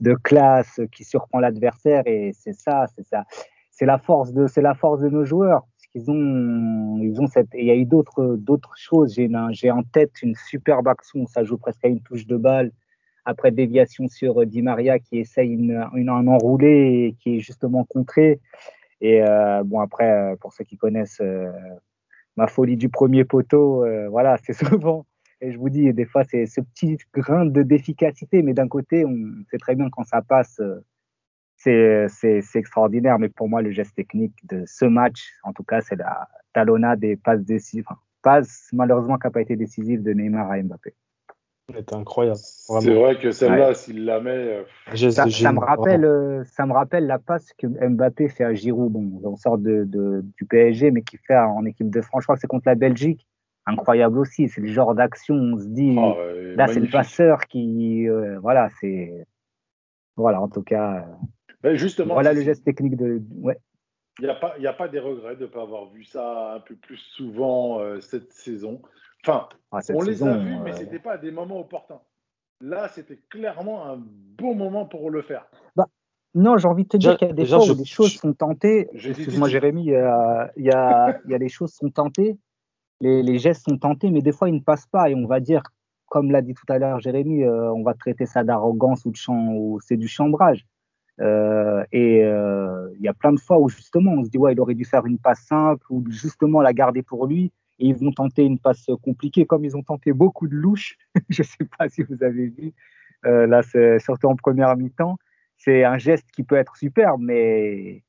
de 0.00 0.14
classe 0.14 0.80
qui 0.92 1.04
surprend 1.04 1.40
l'adversaire 1.40 2.02
et 2.06 2.32
c'est 2.34 2.52
ça, 2.52 2.86
c'est 2.94 3.06
ça, 3.06 3.24
c'est 3.70 3.86
la 3.86 3.98
force 3.98 4.32
de 4.32 5.08
nos 5.08 5.24
joueurs. 5.24 5.66
Qu'ils 5.92 6.10
ont, 6.10 6.98
ils 7.02 7.20
ont 7.20 7.26
cette, 7.26 7.54
et 7.54 7.60
il 7.60 7.66
y 7.66 7.70
a 7.70 7.74
eu 7.74 7.84
d'autres, 7.84 8.36
d'autres 8.36 8.74
choses. 8.76 9.14
J'ai, 9.14 9.28
j'ai 9.52 9.70
en 9.70 9.82
tête 9.82 10.22
une 10.22 10.34
superbe 10.34 10.86
action, 10.88 11.26
ça 11.26 11.42
joue 11.44 11.58
presque 11.58 11.84
à 11.84 11.88
une 11.88 12.00
touche 12.00 12.26
de 12.26 12.36
balle 12.36 12.70
après 13.24 13.50
déviation 13.50 14.08
sur 14.08 14.40
euh, 14.40 14.46
Di 14.46 14.62
Maria 14.62 14.98
qui 14.98 15.18
essaye 15.18 15.50
une, 15.50 15.72
un 15.72 16.26
enroulé 16.26 17.06
et 17.06 17.16
qui 17.20 17.36
est 17.36 17.40
justement 17.40 17.84
contré. 17.84 18.40
Et 19.00 19.22
euh, 19.22 19.62
bon, 19.64 19.80
après, 19.80 20.10
euh, 20.10 20.36
pour 20.36 20.52
ceux 20.52 20.64
qui 20.64 20.76
connaissent 20.76 21.22
ma 22.36 22.46
folie 22.46 22.76
du 22.76 22.88
premier 22.88 23.24
poteau, 23.24 23.84
voilà, 24.10 24.36
c'est 24.44 24.52
souvent, 24.52 25.06
et 25.40 25.52
je 25.52 25.58
vous 25.58 25.70
dis, 25.70 25.92
des 25.92 26.04
fois, 26.04 26.24
c'est 26.24 26.46
ce 26.46 26.60
petit 26.60 26.98
grain 27.14 27.46
de 27.46 27.62
d'efficacité, 27.62 28.42
mais 28.42 28.52
d'un 28.52 28.68
côté, 28.68 29.04
on 29.06 29.16
sait 29.50 29.58
très 29.58 29.74
bien 29.74 29.88
quand 29.90 30.04
ça 30.04 30.20
passe, 30.22 30.60
c'est 31.62 32.06
c'est- 32.08 32.40
c'est 32.42 32.58
extraordinaire. 32.58 33.18
Mais 33.18 33.28
pour 33.28 33.48
moi, 33.48 33.62
le 33.62 33.70
geste 33.70 33.94
technique 33.94 34.34
de 34.48 34.64
ce 34.66 34.84
match, 34.86 35.32
en 35.44 35.52
tout 35.52 35.64
cas, 35.64 35.80
c'est 35.80 35.96
la 35.96 36.28
talonnade 36.52 37.00
des 37.00 37.16
passes 37.16 37.44
décisives. 37.44 37.84
Enfin, 37.88 38.00
passe 38.22 38.68
malheureusement 38.72 39.16
qui 39.18 39.26
n'a 39.26 39.30
pas 39.30 39.40
été 39.42 39.56
décisive 39.56 40.02
de 40.02 40.12
Neymar 40.12 40.50
à 40.50 40.62
Mbappé. 40.62 40.94
C'était 41.74 41.94
incroyable. 41.94 42.38
C'est 42.38 42.94
vrai 42.94 43.18
que 43.18 43.30
celle-là, 43.30 43.74
s'il 43.74 44.04
la 44.04 44.20
met, 44.20 44.30
euh, 44.30 44.62
Ça, 45.12 45.52
me 45.52 45.58
rappelle, 45.60 46.04
euh, 46.04 46.44
ça 46.44 46.66
me 46.66 46.72
rappelle 46.72 47.06
la 47.06 47.18
passe 47.20 47.52
que 47.56 47.66
Mbappé 47.66 48.28
fait 48.28 48.44
à 48.44 48.54
Giroud, 48.54 48.90
bon, 48.92 49.20
on 49.22 49.36
sort 49.36 49.56
de, 49.58 49.84
de- 49.84 50.24
du 50.36 50.44
PSG, 50.46 50.90
mais 50.90 51.02
qui 51.02 51.16
fait 51.18 51.36
en 51.36 51.64
équipe 51.64 51.90
de 51.90 52.00
France. 52.00 52.22
Je 52.22 52.26
crois 52.26 52.34
que 52.36 52.40
c'est 52.40 52.46
contre 52.48 52.66
la 52.66 52.74
Belgique. 52.74 53.26
Incroyable 53.66 54.18
aussi. 54.18 54.48
C'est 54.48 54.60
le 54.62 54.66
genre 54.68 54.94
d'action, 54.96 55.34
on 55.36 55.58
se 55.58 55.66
dit, 55.68 55.94
oh, 55.96 56.16
euh, 56.18 56.56
là, 56.56 56.66
c'est 56.66 56.80
le 56.80 56.86
passeur 56.90 57.40
qui, 57.46 58.08
euh, 58.08 58.38
voilà, 58.40 58.68
c'est, 58.80 59.26
voilà, 60.16 60.40
en 60.42 60.48
tout 60.48 60.62
cas, 60.62 60.96
euh, 60.96 61.02
Ben, 61.62 61.76
justement, 61.76 62.14
voilà 62.14 62.32
le 62.32 62.42
geste 62.42 62.64
technique 62.64 62.96
de, 62.96 63.22
ouais. 63.36 63.58
Il 64.18 64.24
n'y 64.24 64.30
a, 64.30 64.34
pas- 64.34 64.54
il 64.58 64.62
y 64.62 64.66
a 64.66 64.72
pas 64.72 64.88
des 64.88 64.98
regrets 64.98 65.36
de 65.36 65.42
ne 65.42 65.46
pas 65.46 65.62
avoir 65.62 65.90
vu 65.90 66.04
ça 66.04 66.54
un 66.54 66.60
peu 66.60 66.74
plus 66.74 66.96
souvent 66.96 67.80
euh, 67.80 68.00
cette 68.00 68.32
saison. 68.32 68.82
Enfin, 69.24 69.48
Ah, 69.72 69.80
cette 69.80 69.96
on 69.96 70.02
les 70.02 70.22
a 70.22 70.36
vus, 70.38 70.56
mais 70.64 70.70
euh, 70.70 70.74
ce 70.74 70.82
n'était 70.82 70.98
pas 70.98 71.12
à 71.12 71.18
des 71.18 71.30
moments 71.30 71.60
opportuns. 71.60 72.00
Là, 72.62 72.88
c'était 72.88 73.18
clairement 73.30 73.86
un 73.86 73.96
bon 73.98 74.54
moment 74.54 74.84
pour 74.84 75.10
le 75.10 75.22
faire. 75.22 75.46
Non, 76.32 76.56
j'ai 76.58 76.68
envie 76.68 76.84
de 76.84 76.88
te 76.88 76.96
dire 76.96 77.16
qu'il 77.16 77.26
y 77.26 77.30
a 77.32 77.34
des 77.34 77.44
fois 77.44 77.58
je- 77.58 77.72
où 77.72 77.76
les 77.76 77.84
choses 77.84 78.12
je- 78.12 78.18
sont 78.18 78.32
tentées. 78.32 78.88
Excuse-moi. 78.92 79.48
Jérémy, 79.48 79.82
il 79.82 79.90
y 79.90 79.96
a, 79.96 80.52
il 80.56 80.64
y, 80.64 80.70
a, 80.70 81.18
il 81.24 81.30
y 81.32 81.34
a 81.34 81.38
les 81.38 81.48
choses 81.48 81.72
sont 81.72 81.90
tentées, 81.90 82.38
les, 83.00 83.20
les 83.24 83.38
gestes 83.38 83.64
sont 83.68 83.76
tentés, 83.78 84.10
mais 84.12 84.22
des 84.22 84.30
fois 84.30 84.48
ils 84.48 84.54
ne 84.54 84.60
passent 84.60 84.86
pas. 84.86 85.10
Et 85.10 85.16
on 85.16 85.26
va 85.26 85.40
dire, 85.40 85.64
comme 86.06 86.30
l'a 86.30 86.40
dit 86.40 86.54
tout 86.54 86.72
à 86.72 86.78
l'heure 86.78 87.00
Jérémy, 87.00 87.42
euh, 87.42 87.72
on 87.72 87.82
va 87.82 87.94
traiter 87.94 88.26
ça 88.26 88.44
d'arrogance 88.44 89.04
ou 89.06 89.10
de 89.10 89.16
champ, 89.16 89.54
ou 89.54 89.80
c'est 89.80 89.96
du 89.96 90.06
chambrage. 90.06 90.66
Euh, 91.20 91.84
et 91.92 92.24
euh, 92.24 92.88
il 92.96 93.02
y 93.02 93.08
a 93.08 93.14
plein 93.14 93.32
de 93.32 93.40
fois 93.40 93.58
où 93.58 93.68
justement 93.68 94.12
on 94.12 94.24
se 94.24 94.30
dit 94.30 94.38
ouais, 94.38 94.52
il 94.52 94.60
aurait 94.60 94.74
dû 94.74 94.84
faire 94.84 95.04
une 95.06 95.18
passe 95.18 95.42
simple 95.42 95.84
ou 95.90 96.04
justement 96.10 96.62
la 96.62 96.72
garder 96.72 97.02
pour 97.02 97.26
lui. 97.26 97.52
Et 97.78 97.86
ils 97.86 97.96
vont 97.96 98.12
tenter 98.12 98.44
une 98.44 98.58
passe 98.58 98.86
compliquée, 99.02 99.46
comme 99.46 99.64
ils 99.64 99.76
ont 99.76 99.82
tenté 99.82 100.12
beaucoup 100.12 100.48
de 100.48 100.54
louches. 100.54 100.96
Je 101.30 101.42
ne 101.42 101.46
sais 101.46 101.68
pas 101.78 101.88
si 101.88 102.02
vous 102.02 102.22
avez 102.22 102.48
vu. 102.48 102.72
Euh, 103.26 103.46
là, 103.46 103.62
surtout 103.98 104.28
en 104.28 104.36
première 104.36 104.76
mi-temps 104.76 105.16
c'est 105.62 105.84
un 105.84 105.98
geste 105.98 106.26
qui 106.32 106.42
peut 106.42 106.56
être 106.56 106.74
superbe, 106.74 107.20
mais 107.20 108.02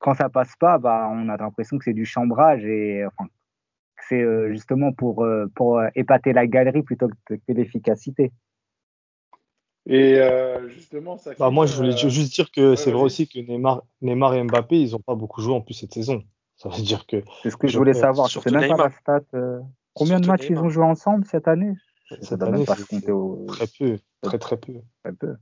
quand 0.00 0.14
ça 0.14 0.28
passe 0.28 0.56
pas, 0.56 0.76
bah, 0.78 1.08
on 1.08 1.28
a 1.28 1.36
l'impression 1.36 1.78
que 1.78 1.84
c'est 1.84 1.92
du 1.92 2.04
chambrage 2.04 2.64
et 2.64 3.06
enfin, 3.06 3.30
c'est 4.08 4.20
euh, 4.20 4.50
justement 4.50 4.92
pour, 4.92 5.24
pour 5.54 5.80
épater 5.94 6.32
la 6.32 6.48
galerie 6.48 6.82
plutôt 6.82 7.08
que 7.26 7.36
l'efficacité. 7.46 8.32
Et 9.86 10.18
euh, 10.18 10.68
justement, 10.68 11.16
ça. 11.16 11.32
Bah, 11.38 11.50
moi, 11.50 11.66
je 11.66 11.76
voulais 11.76 11.94
euh, 11.94 12.08
juste 12.08 12.34
dire 12.34 12.50
que 12.50 12.74
c'est 12.74 12.90
vrai 12.90 13.02
aussi 13.02 13.28
que 13.28 13.38
Neymar, 13.38 13.82
Neymar 14.02 14.34
et 14.34 14.42
Mbappé, 14.42 14.80
ils 14.80 14.90
n'ont 14.92 15.00
pas 15.00 15.14
beaucoup 15.14 15.40
joué 15.40 15.54
en 15.54 15.60
plus 15.60 15.74
cette 15.74 15.94
saison. 15.94 16.24
Ça 16.56 16.68
veut 16.68 16.82
dire 16.82 17.06
que 17.06 17.22
C'est 17.42 17.50
ce 17.50 17.56
que 17.56 17.68
je 17.68 17.78
voulais 17.78 17.94
savoir. 17.94 18.28
Je 18.28 18.40
sais 18.40 18.50
même 18.50 18.60
pas 18.62 18.66
Neymar. 18.66 18.78
la 18.78 18.90
stat. 18.90 19.20
euh, 19.34 19.60
combien 19.94 20.18
de 20.18 20.26
matchs 20.26 20.46
ils 20.50 20.58
ont 20.58 20.68
joué 20.68 20.84
ensemble 20.84 21.24
cette 21.24 21.46
année? 21.48 21.72
Cette 22.20 22.40
même 22.40 22.54
année, 22.54 22.64
pas 22.64 22.76
compter 22.88 23.12
au 23.12 23.46
très 23.48 23.66
peu, 23.66 23.98
très 24.22 24.38
très 24.38 24.56
peu. 24.56 24.74
très 25.04 25.12
peu. 25.12 25.36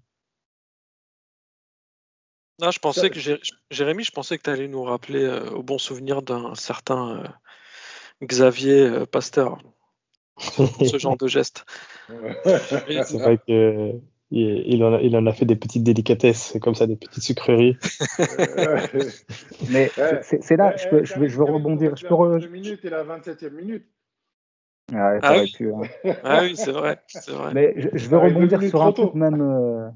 Non, 2.61 2.71
je 2.71 2.79
pensais 2.79 3.11
que 3.11 3.19
Jé- 3.19 3.41
Jérémy, 3.71 4.05
je 4.05 4.13
pensais 4.13 4.39
que 4.39 4.43
tu 4.43 4.51
allais 4.51 4.69
nous 4.69 4.83
rappeler 4.83 5.25
euh, 5.25 5.51
au 5.51 5.63
bon 5.63 5.77
souvenir 5.79 6.23
d'un 6.23 6.55
certain 6.55 7.19
euh, 7.19 7.29
Xavier 8.23 8.81
euh, 8.81 9.07
Pasteur 9.07 9.59
pour 10.57 10.87
ce 10.87 10.99
genre 10.99 11.17
de 11.17 11.27
geste. 11.27 11.65
C'est 12.09 13.19
vrai 13.19 13.39
que 13.39 13.93
il, 14.35 14.75
il 14.75 14.85
en 14.85 14.95
a, 14.95 15.01
il 15.01 15.17
en 15.17 15.27
a 15.27 15.33
fait 15.33 15.45
des 15.45 15.57
petites 15.57 15.85
délicatesses, 15.85 16.51
c'est 16.53 16.61
comme 16.61 16.75
ça, 16.75 16.87
des 16.87 16.97
petites 16.97 17.23
sucreries. 17.23 17.77
Mais 19.71 19.91
c'est 20.41 20.57
là, 20.57 20.75
je, 20.77 20.89
peux, 20.89 21.05
je, 21.05 21.19
veux, 21.19 21.29
je 21.29 21.37
veux 21.37 21.45
Karim, 21.45 21.57
rebondir. 21.57 21.93
on 21.93 21.97
Je 21.97 22.07
peux 22.07 22.15
re- 22.15 22.49
minutes 22.49 22.85
et 22.85 22.91
la 22.91 23.05
27e 23.05 23.51
minute. 23.51 23.85
Ah 24.93 25.39
oui. 25.39 25.53
pu, 25.53 25.73
hein. 25.73 25.83
Ah 26.25 26.41
oui, 26.43 26.57
c'est 26.57 26.73
vrai. 26.73 26.99
Mais 27.55 27.75
je, 27.77 27.89
je 27.95 28.09
veux 28.09 28.19
deux 28.19 28.35
rebondir 28.35 28.63
sur 28.63 28.83
un 28.83 28.93
truc 28.93 29.15
même. 29.15 29.41
euh, 29.41 29.89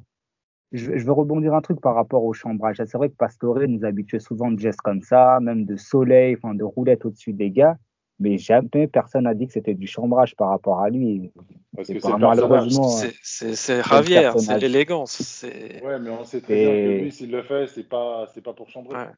je, 0.72 0.96
je 0.96 1.04
veux 1.04 1.12
rebondir 1.12 1.54
un 1.54 1.60
truc 1.60 1.80
par 1.80 1.94
rapport 1.94 2.24
au 2.24 2.32
chambrage. 2.32 2.76
C'est 2.76 2.96
vrai 2.96 3.08
que 3.08 3.16
Pastore 3.16 3.60
nous 3.66 3.84
habituait 3.84 4.20
souvent 4.20 4.50
de 4.50 4.58
gestes 4.58 4.80
comme 4.80 5.02
ça, 5.02 5.40
même 5.40 5.64
de 5.64 5.76
soleil, 5.76 6.36
enfin 6.36 6.54
de 6.54 6.64
roulettes 6.64 7.04
au-dessus 7.04 7.32
des 7.32 7.50
gars. 7.50 7.76
Mais 8.20 8.36
jamais 8.38 8.88
personne 8.88 9.24
n'a 9.24 9.34
dit 9.34 9.46
que 9.46 9.52
c'était 9.52 9.74
du 9.74 9.86
chambrage 9.86 10.34
par 10.34 10.48
rapport 10.48 10.80
à 10.80 10.90
lui. 10.90 11.30
Parce 11.76 11.88
que 11.88 12.00
c'est 12.00 12.16
malheureusement, 12.18 12.88
C'est- 12.88 13.14
C'est 13.22 13.54
c'est 13.54 13.82
Javier, 13.82 14.30
c'est 14.38 14.58
l'élégance. 14.58 15.12
C'est 15.22 15.82
Ouais, 15.84 15.98
mais 16.00 16.10
on 16.10 16.24
sait 16.24 16.40
très 16.40 16.58
Et- 16.58 16.64
bien 16.64 16.74
que 16.98 17.02
lui, 17.04 17.12
s'il 17.12 17.30
le 17.30 17.42
fait, 17.44 17.68
c'est 17.68 17.88
pas, 17.88 18.26
c'est 18.34 18.40
pas 18.42 18.52
pour 18.54 18.68
chambrer. 18.68 18.96
Ouais. 18.96 19.08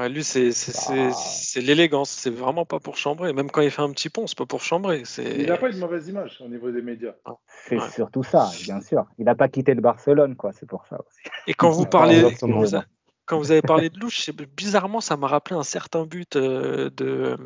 ouais, 0.00 0.08
lui, 0.08 0.22
c'est 0.22 0.52
c'est- 0.52 0.70
c'est- 0.70 1.08
Ah. 1.08 1.12
c'est 1.12 1.60
l'élégance. 1.60 2.10
C'est 2.10 2.30
vraiment 2.30 2.64
pas 2.64 2.78
pour 2.78 2.96
chambrer. 2.96 3.32
Même 3.32 3.50
quand 3.50 3.62
il 3.62 3.72
fait 3.72 3.82
un 3.82 3.90
petit 3.90 4.08
pont, 4.08 4.28
c'est 4.28 4.38
pas 4.38 4.46
pour 4.46 4.60
chambrer. 4.60 5.02
C'est 5.04 5.40
Il 5.40 5.46
n'a 5.46 5.56
pas 5.56 5.70
une 5.70 5.78
mauvaise 5.78 6.06
image 6.06 6.40
au 6.40 6.46
niveau 6.48 6.70
des 6.70 6.82
médias. 6.82 7.14
c'est 7.66 7.76
Ouais. 7.80 7.90
surtout 7.90 8.22
ça, 8.22 8.48
bien 8.62 8.80
sûr. 8.80 9.04
Il 9.18 9.24
n'a 9.24 9.34
pas 9.34 9.48
quitté 9.48 9.74
le 9.74 9.80
Barcelone, 9.80 10.36
quoi. 10.36 10.52
C'est 10.52 10.66
pour 10.66 10.86
ça 10.86 10.96
aussi. 11.00 11.18
Et 11.48 11.54
quand 11.54 11.70
vous 11.70 11.86
parlez, 11.86 12.22
quand 13.26 13.38
vous 13.38 13.50
avez 13.50 13.62
parlé 13.62 13.90
de 13.90 13.98
louche, 13.98 14.30
bizarrement, 14.56 15.00
ça 15.00 15.16
m'a 15.16 15.26
rappelé 15.26 15.56
un 15.56 15.64
certain 15.64 16.06
but 16.06 16.36
euh, 16.36 16.88
de, 16.96 17.36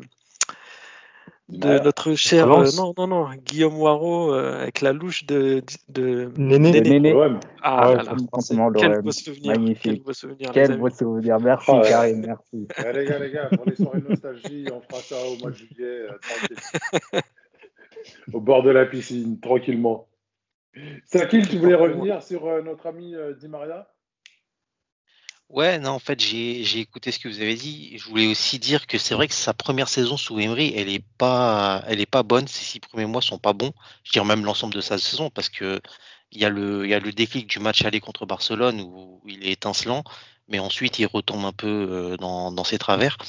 de 1.53 1.79
notre 1.79 2.15
cher 2.15 2.51
euh, 2.51 2.65
non 2.75 2.93
non 2.97 3.07
non 3.07 3.29
Guillaume 3.45 3.77
Waro 3.79 4.33
euh, 4.33 4.61
avec 4.63 4.81
la 4.81 4.91
louche 4.93 5.25
de 5.25 5.61
de, 5.89 6.31
Néné. 6.37 6.81
Néné. 6.81 7.13
Ah 7.61 7.89
Ouais, 7.89 7.95
là 7.95 8.03
là, 8.03 8.15
franchement, 8.31 8.71
quel 8.71 8.91
l'OM. 8.91 9.01
beau 9.01 9.11
souvenir, 9.11 9.51
Magnifique. 9.51 9.81
quel 9.83 9.99
beau 10.01 10.13
souvenir. 10.13 10.49
Quel 10.53 10.77
beau 10.77 10.89
souvenir. 10.89 11.39
Merci, 11.39 11.71
Ah 11.71 11.77
ouais. 11.79 11.89
Karim, 11.89 12.25
merci. 12.25 12.67
Eh, 12.85 12.93
les 12.93 13.05
gars, 13.05 13.19
les 13.19 13.31
gars, 13.31 13.49
pour 13.55 13.65
les 13.65 13.75
soirées 13.75 14.01
de 14.01 14.09
nostalgie, 14.09 14.65
on 14.73 14.81
fera 14.81 15.01
ça 15.01 15.15
au 15.27 15.37
mois 15.39 15.51
de 15.51 15.55
juillet, 15.55 16.07
euh, 16.09 16.17
tranquille. 16.21 17.21
Au 18.33 18.41
bord 18.41 18.63
de 18.63 18.71
la 18.71 18.85
piscine, 18.85 19.39
tranquillement. 19.39 20.07
Sakil, 21.05 21.47
tu 21.47 21.57
voulais 21.57 21.75
revenir 21.75 22.21
sur 22.23 22.45
euh, 22.47 22.61
notre 22.61 22.87
ami 22.87 23.15
euh, 23.15 23.33
Di 23.33 23.47
Maria? 23.47 23.87
Ouais, 25.53 25.77
non, 25.77 25.91
en 25.91 25.99
fait, 25.99 26.19
j'ai 26.19 26.63
j'ai 26.63 26.79
écouté 26.79 27.11
ce 27.11 27.19
que 27.19 27.27
vous 27.27 27.39
avez 27.39 27.53
dit. 27.53 27.95
Je 27.99 28.05
voulais 28.09 28.25
aussi 28.25 28.57
dire 28.57 28.87
que 28.87 28.97
c'est 28.97 29.13
vrai 29.13 29.27
que 29.27 29.35
sa 29.35 29.53
première 29.53 29.87
saison 29.87 30.17
sous 30.17 30.39
Emery, 30.39 30.73
elle 30.75 30.89
est 30.89 31.05
pas, 31.19 31.83
elle 31.85 32.01
est 32.01 32.07
pas 32.07 32.23
bonne. 32.23 32.47
Ses 32.47 32.63
six 32.65 32.79
premiers 32.79 33.05
mois 33.05 33.21
sont 33.21 33.37
pas 33.37 33.53
bons. 33.53 33.71
Je 34.03 34.11
dirais 34.13 34.25
même 34.25 34.43
l'ensemble 34.43 34.73
de 34.73 34.81
sa 34.81 34.97
saison 34.97 35.29
parce 35.29 35.49
que 35.49 35.79
il 36.31 36.41
y 36.41 36.45
a 36.45 36.49
le, 36.49 36.85
il 36.85 36.89
y 36.89 36.95
a 36.95 36.99
le 36.99 37.11
déclic 37.11 37.45
du 37.45 37.59
match 37.59 37.85
aller 37.85 37.99
contre 37.99 38.25
Barcelone 38.25 38.81
où 38.81 39.21
il 39.27 39.45
est 39.47 39.51
étincelant, 39.51 40.03
mais 40.47 40.57
ensuite 40.57 40.97
il 40.97 41.05
retombe 41.05 41.45
un 41.45 41.53
peu 41.53 41.67
euh, 41.67 42.17
dans, 42.17 42.51
dans 42.51 42.63
ses 42.63 42.79
travers. 42.79 43.19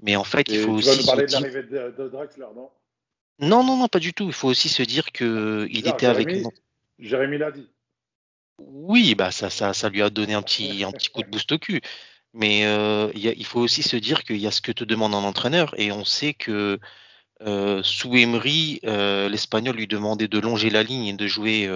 Mais 0.00 0.14
en 0.14 0.24
fait, 0.24 0.50
il 0.50 0.60
faut 0.60 0.78
tu 0.78 0.84
vas 0.84 0.92
aussi 0.92 1.00
nous 1.00 1.06
parler 1.06 1.24
de 1.24 1.32
l'arrivée 1.32 1.62
de, 1.62 1.94
de 1.96 2.08
Draxler, 2.10 2.48
non? 2.54 2.68
Non, 3.38 3.64
non, 3.64 3.78
non, 3.78 3.88
pas 3.88 3.98
du 3.98 4.12
tout. 4.12 4.26
Il 4.26 4.34
faut 4.34 4.48
aussi 4.48 4.68
se 4.68 4.82
dire 4.82 5.10
que 5.10 5.66
il 5.70 5.76
Bizarre, 5.78 5.94
était 5.94 6.06
avec. 6.06 6.28
Jérémy 6.98 7.38
l'a 7.38 7.50
dit. 7.50 7.66
Oui, 8.58 9.14
bah 9.14 9.30
ça, 9.30 9.50
ça, 9.50 9.88
lui 9.90 10.02
a 10.02 10.10
donné 10.10 10.34
un 10.34 10.42
petit, 10.42 10.84
coup 11.12 11.22
de 11.22 11.28
boost 11.28 11.52
au 11.52 11.58
cul. 11.58 11.80
Mais 12.32 12.66
euh, 12.66 13.10
il 13.14 13.46
faut 13.46 13.60
aussi 13.60 13.82
se 13.82 13.96
dire 13.96 14.24
qu'il 14.24 14.38
y 14.38 14.46
a 14.46 14.50
ce 14.50 14.60
que 14.60 14.72
te 14.72 14.84
demande 14.84 15.14
un 15.14 15.24
entraîneur 15.24 15.74
et 15.78 15.92
on 15.92 16.04
sait 16.04 16.34
que 16.34 16.78
euh, 17.42 17.82
sous 17.82 18.14
Emery, 18.16 18.80
euh, 18.84 19.28
l'Espagnol 19.28 19.76
lui 19.76 19.86
demandait 19.86 20.28
de 20.28 20.38
longer 20.38 20.70
la 20.70 20.82
ligne 20.82 21.06
et 21.06 21.12
de 21.14 21.26
jouer 21.26 21.68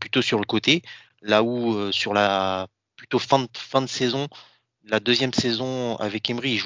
plutôt 0.00 0.22
sur 0.22 0.38
le 0.38 0.44
côté, 0.44 0.82
là 1.22 1.42
où 1.42 1.92
sur 1.92 2.14
la 2.14 2.68
plutôt 2.96 3.18
fin 3.18 3.40
de, 3.82 3.88
saison, 3.88 4.28
la 4.84 5.00
deuxième 5.00 5.32
saison 5.32 5.96
avec 5.96 6.30
Emery, 6.30 6.52
il 6.52 6.58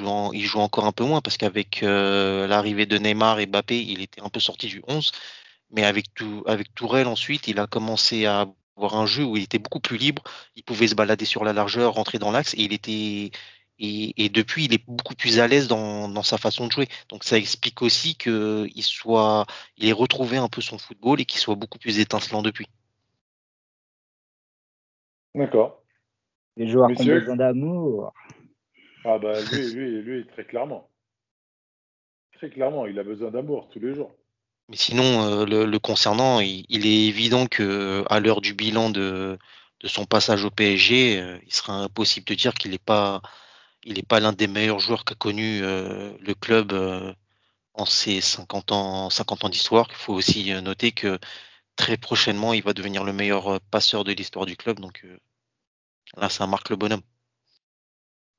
joue, 0.45 0.61
encore 0.61 0.87
un 0.87 0.93
peu 0.93 1.05
moins 1.05 1.21
parce 1.23 1.37
qu'avec 1.39 1.81
l'arrivée 1.83 2.87
de 2.87 2.99
Neymar 2.99 3.41
et 3.41 3.47
Mbappé, 3.47 3.83
il 3.83 4.03
était 4.03 4.23
un 4.23 4.29
peu 4.29 4.41
sorti 4.41 4.69
du 4.69 4.83
11. 4.89 5.13
Mais 5.71 5.85
avec, 5.85 6.15
tout, 6.15 6.45
avec 6.47 6.75
Tourelle 6.75 7.09
ensuite, 7.09 7.49
il 7.49 7.59
a 7.59 7.67
commencé 7.67 8.27
à 8.27 8.47
avoir 8.77 8.97
un 8.97 9.07
jeu 9.07 9.25
où 9.25 9.37
il 9.37 9.43
était 9.43 9.59
beaucoup 9.59 9.81
plus 9.81 9.97
libre. 9.97 10.23
Il 10.55 10.63
pouvait 10.63 10.89
se 10.89 10.95
balader 10.95 11.25
sur 11.25 11.45
la 11.45 11.53
largeur, 11.53 11.95
rentrer 11.95 12.19
dans 12.19 12.31
l'axe 12.31 12.55
et 12.55 12.63
il 12.63 12.73
était 12.73 13.31
et, 13.79 14.25
et 14.25 14.29
depuis 14.29 14.65
il 14.65 14.75
est 14.75 14.85
beaucoup 14.87 15.15
plus 15.15 15.39
à 15.39 15.47
l'aise 15.47 15.69
dans, 15.69 16.09
dans 16.09 16.23
sa 16.23 16.39
façon 16.39 16.67
de 16.67 16.73
jouer. 16.73 16.89
Donc 17.09 17.25
ça 17.25 17.37
explique 17.37 17.83
aussi 17.83 18.17
que 18.17 18.67
il 18.75 18.83
soit, 18.83 19.47
il 19.77 19.89
ait 19.89 19.93
retrouvé 19.93 20.37
un 20.37 20.49
peu 20.49 20.61
son 20.61 20.79
football 20.79 21.21
et 21.21 21.25
qu'il 21.25 21.41
soit 21.41 21.57
beaucoup 21.57 21.79
plus 21.79 21.99
étincelant 21.99 22.43
depuis. 22.43 22.69
D'accord. 25.35 25.83
Les 26.57 26.69
joueurs 26.69 26.91
qui 26.93 27.03
ont 27.03 27.15
besoin 27.15 27.37
d'amour. 27.37 28.15
Ah 29.05 29.19
bah 29.19 29.35
lui, 29.53 29.73
lui, 29.73 30.03
lui, 30.03 30.27
très 30.27 30.47
clairement. 30.47 30.91
Très 32.33 32.51
clairement, 32.51 32.87
il 32.87 32.99
a 32.99 33.05
besoin 33.05 33.31
d'amour 33.31 33.69
tous 33.69 33.79
les 33.79 33.95
jours. 33.95 34.15
Mais 34.69 34.77
sinon, 34.77 35.23
euh, 35.43 35.47
le, 35.47 35.65
le 35.67 35.79
concernant, 35.79 36.41
il, 36.41 36.65
il 36.69 36.87
est 36.87 37.07
évident 37.07 37.47
que 37.47 38.05
à 38.11 38.21
l'heure 38.21 38.41
du 38.41 38.55
bilan 38.55 38.91
de, 38.91 39.39
de 39.81 39.89
son 39.89 40.07
passage 40.07 40.45
au 40.45 40.51
PSG, 40.51 41.21
euh, 41.21 41.39
il 41.47 41.53
sera 41.55 41.75
impossible 41.75 42.27
de 42.27 42.35
dire 42.35 42.55
qu'il 42.55 42.73
n'est 42.73 42.79
pas, 42.79 43.23
il 43.85 43.95
n'est 43.95 44.03
pas 44.03 44.21
l'un 44.21 44.33
des 44.33 44.49
meilleurs 44.49 44.81
joueurs 44.81 45.05
qu'a 45.05 45.15
connu 45.17 45.63
euh, 45.63 46.17
le 46.21 46.35
club 46.35 46.73
euh, 46.73 47.15
en 47.75 47.87
ses 47.87 48.21
50 48.21 48.73
ans, 48.73 49.11
50 49.11 49.45
ans 49.45 49.49
d'histoire. 49.51 49.89
Il 49.91 49.97
faut 49.97 50.15
aussi 50.15 50.53
euh, 50.53 50.61
noter 50.63 50.93
que 50.93 51.19
très 51.77 51.97
prochainement, 51.99 52.55
il 52.55 52.63
va 52.65 52.75
devenir 52.75 53.05
le 53.05 53.13
meilleur 53.15 53.49
euh, 53.55 53.59
passeur 53.71 54.05
de 54.05 54.13
l'histoire 54.13 54.47
du 54.47 54.57
club. 54.57 54.81
Donc 54.81 55.03
euh, 55.05 55.19
là, 56.17 56.29
ça 56.31 56.47
marque 56.47 56.71
le 56.71 56.77
bonhomme. 56.77 57.03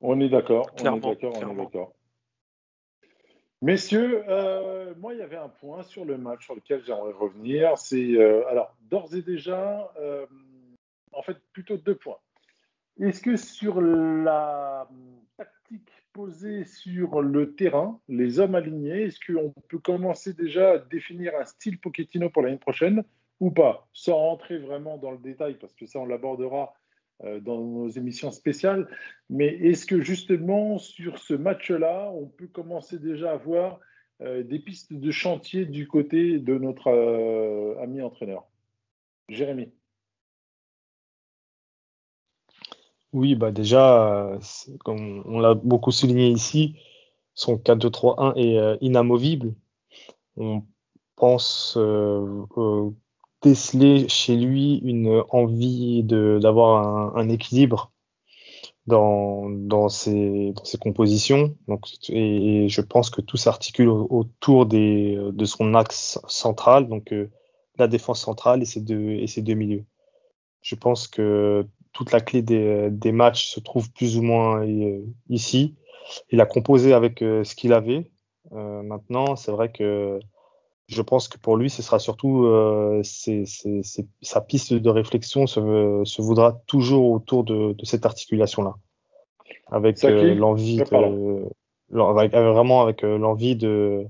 On 0.00 0.18
est 0.20 0.28
d'accord, 0.28 0.72
on 0.74 0.92
est 0.92 0.98
Clairement, 0.98 0.98
d'accord, 1.00 1.34
on 1.36 1.46
est 1.46 1.54
clairement. 1.54 1.54
d'accord. 1.54 1.94
Messieurs, 3.60 4.22
euh, 4.28 4.94
moi, 4.98 5.14
il 5.14 5.18
y 5.18 5.22
avait 5.22 5.36
un 5.36 5.48
point 5.48 5.82
sur 5.82 6.04
le 6.04 6.16
match 6.16 6.44
sur 6.44 6.54
lequel 6.54 6.84
j'aimerais 6.84 7.12
revenir. 7.12 7.76
C'est 7.76 8.14
euh, 8.14 8.46
alors 8.48 8.76
d'ores 8.82 9.14
et 9.16 9.22
déjà, 9.22 9.92
euh, 9.98 10.26
en 11.12 11.22
fait, 11.22 11.36
plutôt 11.52 11.76
deux 11.76 11.96
points. 11.96 12.18
Est-ce 13.00 13.20
que 13.20 13.36
sur 13.36 13.80
la 13.80 14.88
tactique 15.36 15.90
posée 16.12 16.64
sur 16.64 17.20
le 17.20 17.54
terrain, 17.54 18.00
les 18.08 18.38
hommes 18.38 18.54
alignés, 18.54 19.04
est-ce 19.04 19.18
qu'on 19.20 19.52
peut 19.68 19.78
commencer 19.78 20.34
déjà 20.34 20.72
à 20.72 20.78
définir 20.78 21.32
un 21.36 21.44
style 21.44 21.80
Pochettino 21.80 22.30
pour 22.30 22.42
l'année 22.42 22.58
prochaine 22.58 23.02
ou 23.40 23.50
pas, 23.50 23.88
sans 23.92 24.16
rentrer 24.16 24.58
vraiment 24.58 24.98
dans 24.98 25.12
le 25.12 25.18
détail, 25.18 25.54
parce 25.54 25.74
que 25.74 25.86
ça, 25.86 25.98
on 26.00 26.06
l'abordera 26.06 26.74
dans 27.24 27.60
nos 27.60 27.88
émissions 27.88 28.30
spéciales. 28.30 28.88
Mais 29.28 29.46
est-ce 29.46 29.86
que 29.86 30.00
justement, 30.00 30.78
sur 30.78 31.18
ce 31.18 31.34
match-là, 31.34 32.10
on 32.12 32.26
peut 32.26 32.46
commencer 32.46 32.98
déjà 32.98 33.32
à 33.32 33.36
voir 33.36 33.80
euh, 34.20 34.42
des 34.42 34.58
pistes 34.58 34.92
de 34.92 35.10
chantier 35.10 35.64
du 35.64 35.86
côté 35.86 36.38
de 36.38 36.58
notre 36.58 36.88
euh, 36.88 37.80
ami 37.80 38.02
entraîneur? 38.02 38.48
Jérémy. 39.28 39.72
Oui, 43.12 43.34
bah 43.36 43.52
déjà, 43.52 44.32
euh, 44.32 44.38
comme 44.84 45.22
on 45.24 45.40
l'a 45.40 45.54
beaucoup 45.54 45.92
souligné 45.92 46.28
ici, 46.28 46.76
son 47.34 47.56
4-2-3-1 47.56 48.34
est 48.36 48.58
euh, 48.58 48.76
inamovible. 48.80 49.54
On 50.36 50.64
pense 51.16 51.76
euh, 51.76 52.44
euh, 52.56 52.90
déceler 53.42 54.08
chez 54.08 54.36
lui 54.36 54.78
une 54.84 55.22
envie 55.30 56.02
d'avoir 56.04 57.16
un, 57.16 57.28
équilibre 57.28 57.92
dans, 58.86 59.48
dans 59.50 59.88
ses, 59.88 60.52
dans 60.52 60.64
ses 60.64 60.78
compositions. 60.78 61.54
Donc, 61.68 61.86
et, 62.08 62.68
je 62.68 62.80
pense 62.80 63.10
que 63.10 63.20
tout 63.20 63.36
s'articule 63.36 63.88
au- 63.88 64.06
autour 64.10 64.66
des, 64.66 65.18
de 65.32 65.44
son 65.44 65.74
axe 65.74 66.18
central, 66.26 66.88
donc 66.88 67.12
euh, 67.12 67.30
la 67.78 67.86
défense 67.88 68.20
centrale 68.20 68.62
et 68.62 68.64
ses 68.64 68.80
deux, 68.80 69.10
et 69.12 69.26
ses 69.26 69.42
deux 69.42 69.54
milieux. 69.54 69.84
Je 70.62 70.74
pense 70.74 71.06
que 71.06 71.66
toute 71.92 72.12
la 72.12 72.20
clé 72.20 72.42
des, 72.42 72.88
des 72.90 73.12
matchs 73.12 73.48
se 73.48 73.60
trouve 73.60 73.90
plus 73.92 74.18
ou 74.18 74.22
moins 74.22 74.66
euh, 74.66 75.04
ici. 75.28 75.76
Il 76.30 76.40
a 76.40 76.46
composé 76.46 76.92
avec 76.92 77.22
euh, 77.22 77.44
ce 77.44 77.54
qu'il 77.54 77.72
avait. 77.72 78.10
Maintenant, 78.50 79.36
c'est 79.36 79.52
vrai 79.52 79.70
que 79.70 80.18
je 80.88 81.02
pense 81.02 81.28
que 81.28 81.38
pour 81.38 81.56
lui, 81.56 81.68
ce 81.70 81.82
sera 81.82 81.98
surtout 81.98 82.44
euh, 82.46 83.02
sa 83.04 84.40
piste 84.40 84.72
de 84.72 84.90
réflexion 84.90 85.46
se, 85.46 86.02
se 86.04 86.22
voudra 86.22 86.60
toujours 86.66 87.10
autour 87.12 87.44
de, 87.44 87.72
de 87.74 87.84
cette 87.84 88.06
articulation-là, 88.06 88.74
avec 89.70 89.98
euh, 90.10 90.34
l'envie 90.34 90.78
avec- 91.92 92.32
vraiment 92.32 92.82
avec 92.82 93.04
euh, 93.04 93.18
l'envie 93.18 93.56
de 93.56 94.06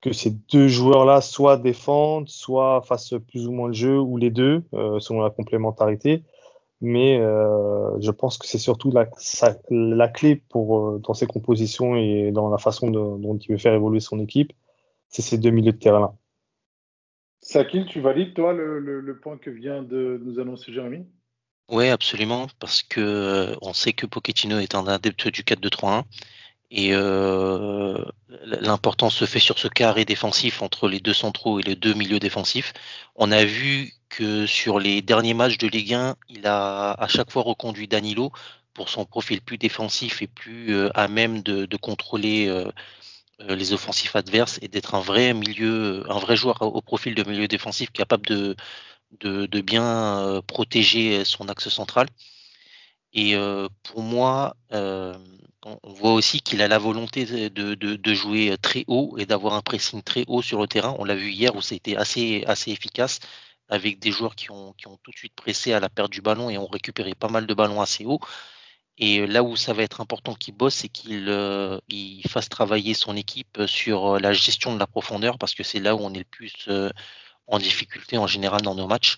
que 0.00 0.12
ces 0.12 0.30
deux 0.52 0.66
joueurs-là 0.66 1.20
soit 1.20 1.56
défendent, 1.56 2.28
soit 2.28 2.82
fassent 2.82 3.14
plus 3.28 3.46
ou 3.46 3.52
moins 3.52 3.68
le 3.68 3.74
jeu, 3.74 4.00
ou 4.00 4.16
les 4.16 4.30
deux, 4.30 4.64
euh, 4.74 4.98
selon 4.98 5.20
la 5.20 5.30
complémentarité. 5.30 6.24
Mais 6.80 7.18
euh, 7.20 8.00
je 8.00 8.10
pense 8.10 8.36
que 8.38 8.46
c'est 8.48 8.58
surtout 8.58 8.90
la, 8.90 9.06
sa- 9.18 9.56
la 9.70 10.08
clé 10.08 10.34
pour 10.48 10.98
dans 10.98 11.14
ses 11.14 11.26
compositions 11.28 11.94
et 11.94 12.32
dans 12.32 12.48
la 12.50 12.58
façon 12.58 12.90
de- 12.90 13.22
dont 13.22 13.36
il 13.38 13.52
veut 13.52 13.58
faire 13.58 13.74
évoluer 13.74 14.00
son 14.00 14.18
équipe, 14.18 14.52
c'est 15.12 15.22
ces 15.22 15.38
deux 15.38 15.50
milieux 15.50 15.72
de 15.72 15.78
terrain-là. 15.78 16.14
Sakil, 17.42 17.84
tu 17.84 18.00
valides, 18.00 18.32
toi, 18.32 18.54
le, 18.54 18.78
le- 18.78 19.00
le 19.02 19.20
point 19.20 19.36
que 19.36 19.50
vient 19.50 19.82
de 19.82 20.18
nous 20.24 20.38
annoncer 20.40 20.72
Jérémy? 20.72 21.06
Ouais, 21.68 21.88
absolument, 21.90 22.48
parce 22.58 22.82
que 22.82 23.00
euh, 23.00 23.56
on 23.62 23.72
sait 23.72 23.92
que 23.94 24.04
Pochettino 24.06 24.58
est 24.58 24.74
un 24.74 24.86
adepte 24.86 25.28
du 25.28 25.42
4-2-3-1 25.44 26.04
et 26.70 26.90
euh, 26.94 28.04
l'important 28.44 29.08
se 29.10 29.24
fait 29.26 29.38
sur 29.40 29.58
ce 29.58 29.68
carré 29.68 30.04
défensif 30.04 30.60
entre 30.62 30.88
les 30.88 31.00
deux 31.00 31.14
centraux 31.14 31.60
et 31.60 31.62
les 31.62 31.76
deux 31.76 31.94
milieux 31.94 32.18
défensifs. 32.20 32.72
On 33.16 33.32
a 33.32 33.44
vu 33.44 33.92
que 34.10 34.46
sur 34.46 34.78
les 34.80 35.00
derniers 35.02 35.34
matchs 35.34 35.58
de 35.58 35.68
Ligue 35.68 35.94
1, 35.94 36.16
il 36.28 36.46
a 36.46 36.92
à 36.92 37.08
chaque 37.08 37.30
fois 37.30 37.42
reconduit 37.42 37.88
Danilo 37.88 38.32
pour 38.74 38.88
son 38.90 39.04
profil 39.06 39.40
plus 39.42 39.58
défensif 39.58 40.20
et 40.22 40.26
plus 40.28 40.74
euh, 40.74 40.90
à 40.94 41.08
même 41.08 41.42
de, 41.42 41.64
de 41.66 41.76
contrôler 41.76 42.48
euh, 42.48 42.70
les 43.48 43.72
offensifs 43.72 44.16
adverses 44.16 44.58
et 44.62 44.68
d'être 44.68 44.94
un 44.94 45.00
vrai 45.00 45.34
milieu, 45.34 46.04
un 46.10 46.18
vrai 46.18 46.36
joueur 46.36 46.62
au 46.62 46.80
profil 46.80 47.14
de 47.14 47.22
milieu 47.24 47.48
défensif 47.48 47.90
capable 47.90 48.26
de 48.26 48.56
de, 49.20 49.60
bien 49.60 50.18
euh, 50.20 50.42
protéger 50.42 51.24
son 51.24 51.48
axe 51.48 51.68
central. 51.68 52.08
Et 53.12 53.34
euh, 53.36 53.68
pour 53.82 54.02
moi, 54.02 54.56
euh, 54.72 55.14
on, 55.64 55.78
on 55.82 55.92
voit 55.92 56.12
aussi 56.12 56.40
qu'il 56.40 56.62
a 56.62 56.68
la 56.68 56.78
volonté 56.78 57.24
de, 57.26 57.74
de, 57.74 57.96
de 57.96 58.14
jouer 58.14 58.56
très 58.60 58.84
haut 58.88 59.16
et 59.18 59.26
d'avoir 59.26 59.54
un 59.54 59.60
pressing 59.62 60.02
très 60.02 60.24
haut 60.28 60.42
sur 60.42 60.60
le 60.60 60.66
terrain. 60.66 60.96
On 60.98 61.04
l'a 61.04 61.14
vu 61.14 61.30
hier 61.30 61.54
où 61.54 61.60
c'était 61.62 61.96
assez, 61.96 62.44
assez 62.46 62.70
efficace 62.70 63.20
avec 63.68 63.98
des 63.98 64.10
joueurs 64.12 64.34
qui 64.34 64.50
ont, 64.50 64.72
qui 64.74 64.86
ont 64.88 64.98
tout 65.02 65.10
de 65.10 65.16
suite 65.16 65.34
pressé 65.34 65.72
à 65.72 65.80
la 65.80 65.88
perte 65.88 66.10
du 66.10 66.20
ballon 66.22 66.50
et 66.50 66.58
ont 66.58 66.66
récupéré 66.66 67.14
pas 67.14 67.28
mal 67.28 67.46
de 67.46 67.54
ballons 67.54 67.80
assez 67.80 68.04
haut. 68.04 68.20
Et 68.98 69.26
là 69.26 69.42
où 69.42 69.56
ça 69.56 69.72
va 69.72 69.82
être 69.82 70.00
important 70.00 70.34
qu'il 70.34 70.54
bosse, 70.54 70.74
c'est 70.76 70.88
qu'il 70.88 71.28
euh, 71.28 71.78
fasse 72.28 72.48
travailler 72.48 72.94
son 72.94 73.16
équipe 73.16 73.62
sur 73.66 74.18
la 74.20 74.32
gestion 74.32 74.74
de 74.74 74.78
la 74.78 74.86
profondeur, 74.86 75.38
parce 75.38 75.54
que 75.54 75.62
c'est 75.62 75.80
là 75.80 75.94
où 75.96 76.00
on 76.00 76.12
est 76.14 76.18
le 76.18 76.24
plus 76.24 76.52
euh, 76.68 76.90
en 77.46 77.58
difficulté 77.58 78.18
en 78.18 78.26
général 78.26 78.62
dans 78.62 78.74
nos 78.74 78.86
matchs. 78.86 79.16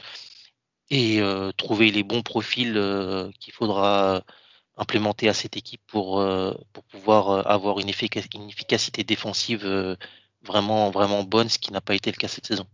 Et 0.91 1.21
euh, 1.21 1.51
trouver 1.53 1.91
les 1.91 2.03
bons 2.03 2.23
profils 2.23 2.77
euh, 2.77 3.31
qu'il 3.41 3.53
faudra 3.53 4.23
implémenter 4.77 5.29
à 5.29 5.35
cette 5.35 5.57
équipe 5.57 5.83
pour, 5.87 6.21
euh, 6.21 6.53
pour 6.73 6.85
pouvoir 6.85 7.31
euh, 7.31 7.43
avoir 7.43 7.79
une, 7.81 7.89
une 7.89 8.49
efficacité 8.51 9.05
défensive 9.05 9.65
euh, 9.65 9.97
vraiment, 10.43 10.91
vraiment 10.91 11.25
bonne, 11.25 11.49
ce 11.49 11.59
qui 11.59 11.73
n'a 11.73 11.81
pas 11.81 11.95
été 11.95 12.11
le 12.11 12.17
cas 12.17 12.29
cette 12.29 12.47
saison. 12.47 12.67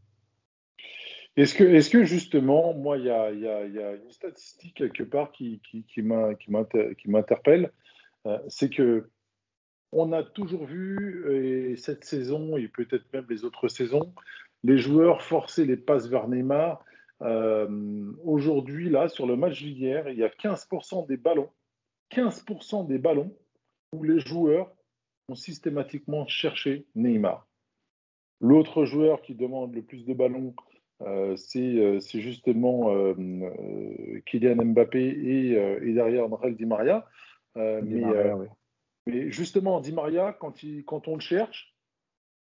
Est-ce 1.36 1.54
que, 1.54 1.64
est 1.64 1.90
que 1.90 2.04
justement, 2.04 2.74
moi, 2.74 2.98
il 2.98 3.04
y 3.04 3.10
a, 3.10 3.30
une 3.30 4.10
statistique 4.10 4.74
quelque 4.76 5.04
part 5.04 5.32
qui, 5.32 5.60
qui, 5.60 5.84
qui 5.84 6.02
m'in- 6.02 6.34
qui 6.34 6.50
m'inter- 6.50 6.94
qui 6.96 7.08
m'interpelle, 7.10 7.70
euh, 8.26 8.38
c'est 8.48 8.70
que 8.70 9.08
on 9.92 10.12
a 10.12 10.22
toujours 10.22 10.66
vu, 10.66 11.24
et 11.72 11.76
cette 11.76 12.04
saison 12.04 12.56
et 12.56 12.68
peut-être 12.68 13.12
même 13.12 13.26
les 13.28 13.44
autres 13.44 13.66
saisons, 13.68 14.12
les 14.62 14.78
joueurs 14.78 15.22
forcer 15.22 15.64
les 15.64 15.76
passes 15.76 16.08
vers 16.08 16.28
Neymar. 16.28 16.84
Euh, 17.22 18.12
Aujourd'hui, 18.24 18.88
là, 18.88 19.08
sur 19.08 19.26
le 19.26 19.36
match 19.36 19.60
d'hier, 19.62 20.08
il 20.08 20.18
y 20.18 20.22
a 20.24 20.28
15% 20.28 21.06
des 21.08 21.16
ballons, 21.16 21.50
15% 22.10 22.86
des 22.86 22.98
ballons 22.98 23.34
où 23.92 24.04
les 24.04 24.20
joueurs 24.20 24.70
ont 25.28 25.34
systématiquement 25.34 26.26
cherché 26.28 26.86
Neymar. 26.94 27.46
L'autre 28.40 28.84
joueur 28.84 29.20
qui 29.22 29.34
demande 29.34 29.74
le 29.74 29.82
plus 29.82 30.04
de 30.06 30.14
ballons, 30.14 30.54
euh, 31.02 31.34
c'est 31.36 31.58
euh, 31.78 32.00
c'est 32.00 32.20
justement 32.20 32.94
euh, 32.94 33.14
Kylian 34.26 34.56
Mbappé 34.64 35.00
et, 35.02 35.52
et 35.52 35.92
derrière 35.92 36.24
André 36.26 36.52
Di 36.52 36.66
Maria. 36.66 37.06
Di 37.56 37.60
mais, 37.94 38.00
Maria, 38.00 38.36
oui. 38.36 38.46
mais 39.06 39.30
justement, 39.30 39.80
Di 39.80 39.92
Maria, 39.92 40.32
quand, 40.32 40.62
il, 40.62 40.84
quand 40.84 41.08
on 41.08 41.14
le 41.14 41.20
cherche, 41.20 41.74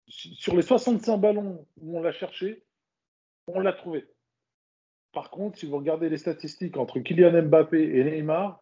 sur 0.07 0.55
les 0.55 0.61
65 0.61 1.17
ballons 1.17 1.65
où 1.81 1.97
on 1.97 2.01
l'a 2.01 2.11
cherché, 2.11 2.63
on 3.47 3.59
l'a 3.59 3.73
trouvé. 3.73 4.05
Par 5.11 5.29
contre, 5.31 5.57
si 5.57 5.65
vous 5.65 5.77
regardez 5.77 6.09
les 6.09 6.17
statistiques 6.17 6.77
entre 6.77 6.99
Kylian 6.99 7.41
Mbappé 7.43 7.81
et 7.97 8.03
Neymar, 8.03 8.59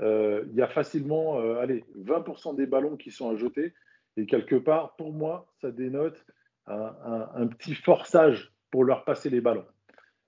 euh, 0.00 0.44
il 0.50 0.54
y 0.56 0.62
a 0.62 0.68
facilement 0.68 1.40
euh, 1.40 1.56
allez, 1.60 1.84
20% 1.98 2.56
des 2.56 2.66
ballons 2.66 2.96
qui 2.96 3.10
sont 3.10 3.30
à 3.30 3.36
jeter. 3.36 3.74
Et 4.16 4.26
quelque 4.26 4.56
part, 4.56 4.96
pour 4.96 5.12
moi, 5.12 5.52
ça 5.60 5.70
dénote 5.70 6.24
un, 6.66 6.94
un- 7.04 7.30
un 7.34 7.46
petit 7.48 7.74
forçage 7.74 8.53
pour 8.74 8.82
leur 8.82 9.04
passer 9.04 9.30
les 9.30 9.40
ballons. 9.40 9.66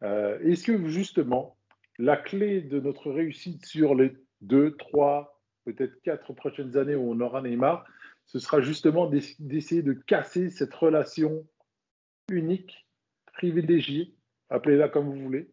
Euh, 0.05 0.39
Est-ce 0.39 0.63
que 0.63 0.87
justement, 0.87 1.57
la 1.99 2.17
clé 2.17 2.61
de 2.61 2.79
notre 2.79 3.11
réussite 3.11 3.67
sur 3.67 3.97
les 3.97 4.17
deux, 4.41 4.77
trois, 4.77 5.43
peut-être 5.65 6.01
quatre 6.03 6.33
prochaines 6.33 6.77
années 6.77 6.95
où 6.95 7.11
on 7.11 7.19
aura 7.19 7.43
Neymar, 7.43 7.85
ce 8.25 8.39
sera 8.39 8.61
justement 8.61 9.11
d'ess- 9.11 9.41
d'essayer 9.41 9.83
de 9.83 9.95
casser 9.95 10.49
cette 10.51 10.73
relation 10.75 11.45
unique, 12.31 12.87
privilégiée, 13.33 14.15
appelez-la 14.49 14.91
comme 14.91 15.07
vous 15.07 15.21
voulez, 15.21 15.51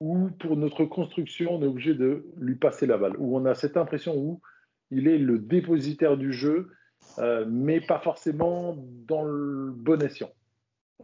où 0.00 0.30
pour 0.30 0.56
notre 0.56 0.86
construction, 0.86 1.56
on 1.56 1.62
est 1.62 1.66
obligé 1.66 1.92
de 1.92 2.24
lui 2.38 2.54
passer 2.54 2.86
la 2.86 2.96
balle, 2.96 3.16
où 3.18 3.36
on 3.36 3.44
a 3.44 3.54
cette 3.54 3.76
impression 3.76 4.16
où 4.16 4.40
il 4.90 5.08
est 5.08 5.18
le 5.18 5.38
dépositaire 5.38 6.16
du 6.16 6.32
jeu, 6.32 6.70
euh, 7.18 7.44
mais 7.46 7.82
pas 7.82 7.98
forcément 7.98 8.82
dans 9.06 9.24
le 9.24 9.72
bon 9.72 10.00
escient. 10.02 10.30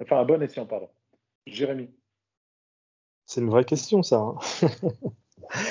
Enfin, 0.01 0.21
à 0.21 0.25
bon 0.25 0.43
escient, 0.43 0.67
pardon. 0.67 0.89
Jérémy. 1.47 1.91
C'est 3.27 3.41
une 3.41 3.51
vraie 3.51 3.65
question, 3.65 4.03
ça. 4.03 4.19
hein. 4.19 4.37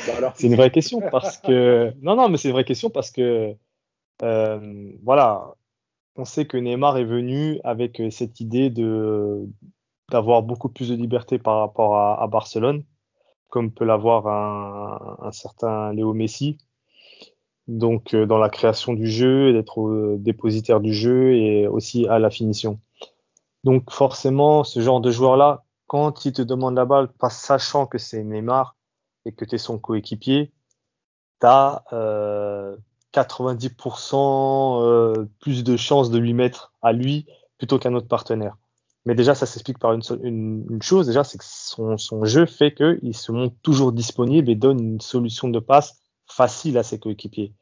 Bah 0.08 0.34
C'est 0.36 0.48
une 0.48 0.56
vraie 0.56 0.72
question 0.72 1.02
parce 1.12 1.38
que 1.38 1.94
non, 2.02 2.16
non, 2.16 2.30
mais 2.30 2.38
c'est 2.38 2.48
une 2.48 2.54
vraie 2.54 2.64
question 2.64 2.90
parce 2.90 3.12
que 3.12 3.56
euh, 4.22 4.92
voilà, 5.04 5.56
on 6.16 6.26
sait 6.26 6.46
que 6.46 6.58
Neymar 6.58 6.98
est 6.98 7.04
venu 7.04 7.60
avec 7.64 8.00
euh, 8.00 8.10
cette 8.12 8.40
idée 8.40 8.70
de 8.70 9.46
d'avoir 10.12 10.44
beaucoup 10.44 10.70
plus 10.70 10.90
de 10.90 10.96
liberté 10.96 11.40
par 11.40 11.60
rapport 11.60 11.98
à, 11.98 12.22
à 12.22 12.28
Barcelone, 12.28 12.84
comme 13.50 13.72
peut 13.72 13.84
l'avoir 13.84 14.28
un, 14.28 15.18
un 15.28 15.32
certain 15.32 15.92
Léo 15.92 16.14
Messi. 16.14 16.60
Donc 17.68 18.14
euh, 18.14 18.26
dans 18.26 18.38
la 18.38 18.50
création 18.50 18.94
du 18.94 19.08
jeu, 19.08 19.54
d'être 19.54 19.80
au 19.80 20.18
dépositaire 20.18 20.82
du 20.82 20.94
jeu 20.94 21.34
et 21.36 21.68
aussi 21.68 22.08
à 22.08 22.20
la 22.20 22.30
finition. 22.30 22.80
Donc 23.64 23.92
forcément, 23.92 24.64
ce 24.64 24.80
genre 24.80 25.02
de 25.02 25.12
joueur-là, 25.12 25.64
quand 25.88 26.26
il 26.26 26.34
te 26.34 26.42
demande 26.42 26.76
la 26.76 26.86
balle, 26.86 27.08
pas 27.08 27.30
sachant 27.30 27.86
que 27.86 27.98
c'est 27.98 28.24
Neymar 28.24 28.76
et 29.26 29.32
que 29.32 29.46
tu 29.46 29.56
es 29.56 29.58
son 29.58 29.80
coéquipier, 29.80 30.52
tu 31.40 31.48
as 31.48 31.84
euh, 31.94 32.76
90% 33.14 34.82
euh, 34.82 35.26
plus 35.40 35.64
de 35.64 35.78
chances 35.78 36.10
de 36.10 36.18
lui 36.18 36.34
mettre 36.34 36.74
à 36.82 36.92
lui 36.92 37.28
plutôt 37.58 37.80
qu'à 37.80 37.90
un 37.90 37.94
autre 37.94 38.08
partenaire. 38.08 38.58
Mais 39.06 39.16
déjà, 39.16 39.36
ça 39.36 39.46
s'explique 39.46 39.80
par 39.80 39.94
une, 39.94 40.82
chose, 40.82 41.08
déjà, 41.08 41.24
c'est 41.24 41.38
que 41.38 41.44
son, 41.46 41.98
son 41.98 42.24
jeu 42.24 42.46
fait 42.46 42.74
qu'il 42.74 43.16
se 43.16 43.32
montre 43.32 43.56
toujours 43.62 43.92
disponible 43.92 44.50
et 44.50 44.56
donne 44.56 44.80
une 44.80 45.02
solution 45.02 45.50
de 45.50 45.60
passe 45.60 46.02
facile 46.26 46.78
à 46.78 46.84
ses 46.84 47.00
coéquipiers. 47.00 47.54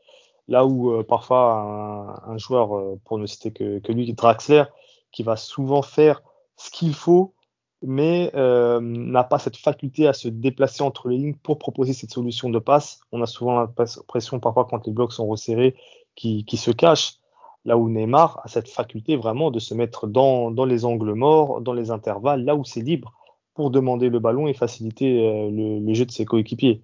Là 0.48 0.66
où 0.66 0.92
euh, 0.92 1.04
parfois 1.04 2.22
un, 2.28 2.34
un 2.34 2.38
joueur, 2.38 2.78
euh, 2.78 3.00
pour 3.06 3.18
ne 3.18 3.26
citer 3.26 3.52
que, 3.52 3.80
que 3.80 3.92
lui, 3.92 4.14
Draxler, 4.14 4.66
qui 5.12 5.24
va 5.24 5.36
souvent 5.36 5.82
faire 5.82 6.22
ce 6.58 6.70
qu'il 6.72 6.94
faut, 6.94 7.34
mais 7.82 8.32
euh, 8.36 8.80
n'a 8.82 9.24
pas 9.24 9.40
cette 9.40 9.58
faculté 9.58 10.08
à 10.08 10.14
se 10.14 10.28
déplacer 10.28 10.84
entre 10.84 11.10
les 11.10 11.18
lignes 11.18 11.36
pour 11.36 11.58
proposer 11.58 11.94
cette 11.94 12.12
solution 12.12 12.50
de 12.50 12.60
passe. 12.60 13.00
On 13.12 13.22
a 13.22 13.26
souvent 13.26 13.60
l'impression 13.60 14.40
parfois 14.40 14.68
quand 14.70 14.86
les 14.86 14.94
blocs 14.94 15.14
sont 15.14 15.28
resserrés 15.28 15.76
qui, 16.16 16.46
qui 16.46 16.58
se 16.58 16.72
cachent. 16.72 17.16
Là 17.64 17.78
où 17.78 17.90
Neymar 17.90 18.42
a 18.44 18.48
cette 18.48 18.70
faculté 18.70 19.16
vraiment 19.16 19.52
de 19.52 19.60
se 19.60 19.76
mettre 19.76 20.08
dans, 20.08 20.50
dans 20.50 20.66
les 20.66 20.84
angles 20.84 21.14
morts, 21.14 21.62
dans 21.62 21.74
les 21.74 21.92
intervalles, 21.92 22.44
là 22.44 22.56
où 22.56 22.64
c'est 22.64 22.82
libre, 22.82 23.14
pour 23.54 23.70
demander 23.70 24.10
le 24.10 24.20
ballon 24.20 24.48
et 24.48 24.54
faciliter 24.54 25.28
euh, 25.28 25.80
le, 25.80 25.94
jeu 25.94 26.06
de 26.06 26.12
ses 26.12 26.26
coéquipiers. 26.26 26.82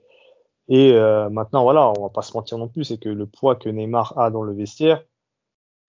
Et 0.69 0.91
euh, 0.91 1.29
maintenant, 1.29 1.63
voilà, 1.63 1.91
on 1.97 2.03
va 2.03 2.09
pas 2.09 2.21
se 2.21 2.33
mentir 2.33 2.57
non 2.57 2.67
plus, 2.67 2.83
c'est 2.83 2.99
que 2.99 3.09
le 3.09 3.25
poids 3.25 3.55
que 3.55 3.69
Neymar 3.69 4.17
a 4.17 4.29
dans 4.29 4.43
le 4.43 4.53
vestiaire, 4.53 5.03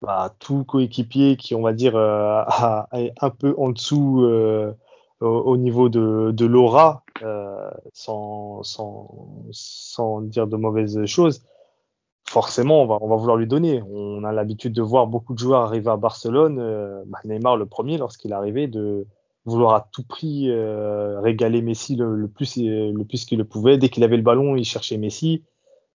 bah, 0.01 0.33
tout 0.39 0.63
coéquipier 0.63 1.37
qui, 1.37 1.55
on 1.55 1.61
va 1.61 1.73
dire, 1.73 1.95
euh, 1.95 2.43
a- 2.47 2.87
est 2.93 3.13
un 3.21 3.29
peu 3.29 3.53
en 3.57 3.69
dessous 3.69 4.23
euh, 4.23 4.73
au, 5.21 5.27
au 5.27 5.57
niveau 5.57 5.89
de, 5.89 6.31
de 6.31 6.45
l'aura, 6.45 7.03
euh, 7.23 7.69
sans, 7.93 8.63
sans, 8.63 9.45
sans 9.51 10.21
dire 10.21 10.47
de 10.47 10.55
mauvaises 10.57 11.05
choses, 11.05 11.43
forcément, 12.27 12.83
on 12.83 12.87
va, 12.87 12.97
on 13.01 13.07
va 13.09 13.15
vouloir 13.15 13.37
lui 13.37 13.47
donner. 13.47 13.81
On 13.91 14.23
a 14.23 14.31
l'habitude 14.31 14.73
de 14.73 14.81
voir 14.81 15.07
beaucoup 15.07 15.33
de 15.33 15.39
joueurs 15.39 15.61
arriver 15.61 15.89
à 15.89 15.97
Barcelone, 15.97 16.59
euh, 16.59 17.03
bah, 17.07 17.19
Neymar 17.25 17.57
le 17.57 17.65
premier, 17.65 17.97
lorsqu'il 17.97 18.31
est 18.31 18.35
arrivé, 18.35 18.67
de 18.67 19.07
vouloir 19.45 19.73
à 19.75 19.87
tout 19.91 20.03
prix 20.03 20.49
euh, 20.49 21.19
régaler 21.21 21.61
Messi 21.61 21.95
le, 21.95 22.15
le 22.15 22.27
plus, 22.27 22.57
le 22.57 23.03
plus 23.03 23.25
qu'il 23.25 23.39
le 23.39 23.45
pouvait. 23.45 23.77
Dès 23.77 23.89
qu'il 23.89 24.03
avait 24.03 24.17
le 24.17 24.23
ballon, 24.23 24.55
il 24.55 24.65
cherchait 24.65 24.97
Messi. 24.97 25.43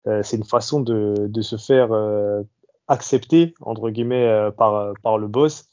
Euh, 0.07 0.21
c'est 0.23 0.37
une 0.37 0.43
façon 0.45 0.79
de, 0.81 1.27
de 1.27 1.41
se 1.41 1.57
faire 1.57 1.89
euh, 2.91 2.93
accepter, 2.93 3.53
entre 3.61 3.89
guillemets, 3.89 4.27
euh, 4.27 4.51
par, 4.51 4.93
par 5.01 5.17
le 5.17 5.27
boss 5.27 5.69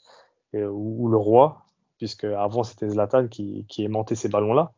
euh, 0.54 0.68
ou, 0.68 1.08
le 1.08 1.16
roi, 1.16 1.62
puisque 1.98 2.24
avant 2.24 2.62
c'était 2.62 2.88
Zlatan 2.88 3.28
qui, 3.28 3.66
qui 3.68 3.84
aimantait 3.84 4.14
ces 4.14 4.28
ballons-là 4.28 4.72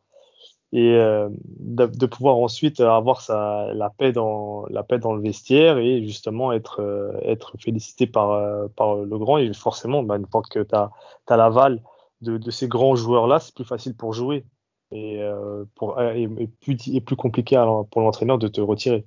et 0.73 0.95
euh, 0.95 1.27
de, 1.59 2.05
pouvoir 2.05 2.37
ensuite 2.37 2.79
avoir 2.79 3.21
la, 3.29 3.89
paix 3.97 4.13
dans, 4.13 4.65
la 4.69 4.83
paix 4.83 4.99
dans 4.99 5.13
le 5.13 5.21
vestiaire 5.21 5.77
et 5.77 6.03
justement 6.05 6.53
être, 6.53 6.81
euh, 6.81 7.11
être 7.23 7.57
félicité 7.59 8.07
par, 8.07 8.31
euh, 8.31 8.67
par 8.75 8.95
le 8.95 9.17
grand. 9.17 9.37
Et 9.37 9.51
forcément, 9.53 10.01
bah, 10.01 10.15
une 10.15 10.27
fois 10.27 10.41
que 10.49 10.63
tu 10.63 10.75
as, 10.75 10.91
l'aval 11.29 11.81
de, 12.21 12.37
de 12.37 12.51
ces 12.51 12.67
grands 12.67 12.95
joueurs-là, 12.95 13.39
c'est 13.39 13.53
plus 13.53 13.65
facile 13.65 13.95
pour 13.95 14.13
jouer 14.13 14.45
et, 14.91 15.21
euh, 15.21 15.65
pour, 15.75 16.01
et, 16.01 16.27
plus, 16.61 16.77
et 16.87 17.01
plus 17.01 17.15
compliqué 17.17 17.61
pour 17.91 18.01
l'entraîneur 18.01 18.37
de 18.37 18.47
te 18.47 18.61
retirer. 18.61 19.05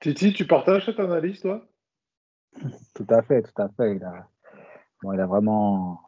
Titi, 0.00 0.32
tu 0.32 0.46
partages 0.46 0.86
cette 0.86 1.00
analyse, 1.00 1.40
toi? 1.40 1.62
Tout 2.94 3.06
à 3.10 3.22
fait, 3.22 3.42
tout 3.42 3.62
à 3.62 3.68
fait. 3.68 3.96
Il 3.96 4.04
a, 4.04 4.26
bon, 5.02 5.12
il 5.12 5.20
a 5.20 5.26
vraiment 5.26 6.00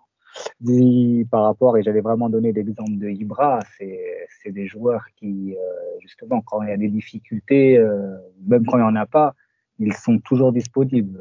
dit 0.61 1.26
par 1.30 1.45
rapport, 1.45 1.76
et 1.76 1.82
j'allais 1.82 2.01
vraiment 2.01 2.28
donner 2.28 2.53
l'exemple 2.53 2.97
de 2.99 3.09
Ibra, 3.09 3.61
c'est 3.78 4.53
des 4.53 4.66
joueurs 4.66 5.05
qui, 5.16 5.55
euh, 5.55 5.61
justement, 6.01 6.41
quand 6.41 6.62
il 6.62 6.70
y 6.70 6.72
a 6.72 6.76
des 6.76 6.88
difficultés, 6.88 7.78
euh, 7.78 8.16
même 8.47 8.64
quand 8.66 8.78
il 8.78 8.82
n'y 8.82 8.86
en 8.86 8.97
a 8.97 9.07
pas, 9.07 9.34
ils 9.78 9.95
sont 9.95 10.18
toujours 10.18 10.53
disponibles. 10.53 11.18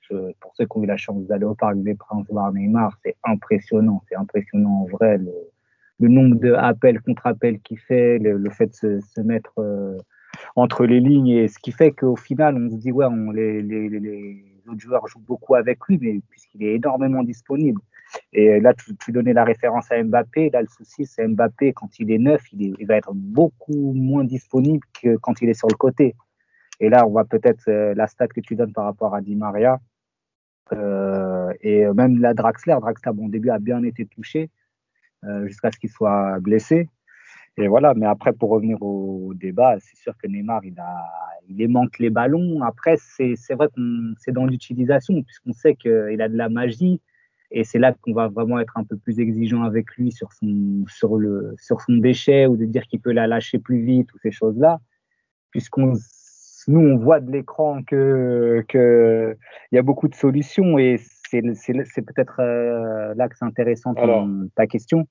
Je, 0.00 0.32
pour 0.40 0.54
ceux 0.54 0.66
qui 0.66 0.76
ont 0.76 0.82
eu 0.82 0.86
la 0.86 0.98
chance 0.98 1.24
d'aller 1.26 1.46
au 1.46 1.54
Parc 1.54 1.76
des 1.78 1.94
Princes 1.94 2.26
voir 2.28 2.52
Neymar, 2.52 2.98
c'est 3.02 3.16
impressionnant, 3.24 4.02
c'est 4.08 4.16
impressionnant 4.16 4.82
en 4.82 4.86
vrai, 4.86 5.18
le, 5.18 6.08
nombre 6.08 6.36
d'appels, 6.36 7.00
contre-appels 7.00 7.60
qu'il 7.60 7.78
fait, 7.78 8.18
le, 8.18 8.50
fait 8.50 8.66
de 8.82 9.00
se, 9.00 9.20
mettre 9.22 9.54
euh, 9.58 9.96
entre 10.54 10.84
les 10.84 11.00
lignes, 11.00 11.28
et 11.28 11.48
ce 11.48 11.58
qui 11.58 11.72
fait 11.72 11.92
qu'au 11.92 12.16
final, 12.16 12.56
on 12.56 12.70
se 12.70 12.76
dit, 12.76 12.92
ouais, 12.92 13.06
on, 13.06 13.30
les 13.30 13.62
autres 14.68 14.80
joueurs 14.80 15.06
jouent 15.06 15.20
beaucoup 15.20 15.54
avec 15.54 15.78
lui, 15.88 15.98
mais 16.00 16.20
puisqu'il 16.30 16.62
est 16.64 16.74
énormément 16.74 17.22
disponible. 17.22 17.80
Et 18.32 18.60
là, 18.60 18.72
tu, 18.74 19.12
donnais 19.12 19.32
la 19.32 19.44
référence 19.44 19.90
à 19.90 20.02
Mbappé. 20.02 20.50
Là, 20.50 20.62
le 20.62 20.68
souci, 20.68 21.06
c'est 21.06 21.26
Mbappé, 21.26 21.72
quand 21.72 21.98
il 21.98 22.10
est 22.10 22.18
neuf, 22.18 22.42
il, 22.52 22.86
va 22.86 22.96
être 22.96 23.12
beaucoup 23.14 23.92
moins 23.92 24.24
disponible 24.24 24.84
que 25.00 25.16
quand 25.16 25.40
il 25.42 25.48
est 25.48 25.54
sur 25.54 25.68
le 25.68 25.76
côté. 25.76 26.14
Et 26.80 26.88
là, 26.88 27.06
on 27.06 27.10
voit 27.10 27.24
peut-être 27.24 27.68
euh, 27.68 27.94
la 27.94 28.06
stat 28.06 28.28
que 28.28 28.40
tu 28.40 28.56
donnes 28.56 28.72
par 28.72 28.84
rapport 28.84 29.14
à 29.14 29.20
Di 29.20 29.36
Maria. 29.36 29.80
Euh, 30.72 31.52
et 31.60 31.86
même 31.86 32.18
la 32.18 32.34
Draxler, 32.34 32.76
Draxler, 32.80 33.12
bon, 33.14 33.26
au 33.26 33.30
début, 33.30 33.50
a 33.50 33.58
bien 33.58 33.82
été 33.82 34.06
touché 34.06 34.50
euh, 35.24 35.46
jusqu'à 35.46 35.70
ce 35.70 35.78
qu'il 35.78 35.90
soit 35.90 36.38
blessé. 36.40 36.88
Et 37.56 37.68
voilà, 37.68 37.94
mais 37.94 38.06
après, 38.06 38.32
pour 38.32 38.50
revenir 38.50 38.82
au 38.82 39.32
débat, 39.34 39.76
c'est 39.78 39.96
sûr 39.96 40.16
que 40.18 40.26
Neymar, 40.26 40.64
il, 40.64 40.78
a, 40.80 41.04
il 41.48 41.68
manque 41.68 41.98
les 42.00 42.10
ballons. 42.10 42.62
Après, 42.62 42.96
c'est 42.98 43.36
vrai 43.54 43.68
qu'on 43.74 44.14
c'est 44.18 44.32
dans 44.32 44.44
l'utilisation, 44.44 45.22
puisqu'on 45.22 45.52
sait 45.52 45.76
qu'il 45.76 46.20
a 46.20 46.28
de 46.28 46.36
la 46.36 46.48
magie. 46.48 47.00
Et 47.52 47.62
c'est 47.62 47.78
là 47.78 47.92
qu'on 47.92 48.12
va 48.12 48.26
vraiment 48.26 48.58
être 48.58 48.76
un 48.76 48.82
peu 48.82 48.96
plus 48.96 49.20
exigeant 49.20 49.62
avec 49.62 49.94
lui 49.96 50.10
sur 50.10 50.32
son, 50.32 50.84
sur 50.88 51.16
le, 51.16 51.54
sur 51.56 51.80
son 51.80 51.98
déchet 51.98 52.46
ou 52.46 52.56
de 52.56 52.64
dire 52.64 52.82
qu'il 52.88 53.00
peut 53.00 53.12
la 53.12 53.28
lâcher 53.28 53.60
plus 53.60 53.84
vite 53.84 54.12
ou 54.12 54.18
ces 54.18 54.32
choses-là. 54.32 54.80
Puisqu'on 55.52 55.92
nous, 56.66 56.80
on 56.80 56.96
voit 56.96 57.20
de 57.20 57.30
l'écran 57.30 57.82
que 57.84 58.64
qu'il 58.68 59.36
y 59.76 59.78
a 59.78 59.82
beaucoup 59.82 60.08
de 60.08 60.14
solutions 60.16 60.78
et 60.78 60.96
c'est 60.98 61.42
peut-être 62.02 62.40
euh, 62.40 63.14
là 63.14 63.28
que 63.28 63.36
c'est 63.36 63.44
intéressant 63.44 63.94
ta 64.56 64.66
question. 64.66 65.06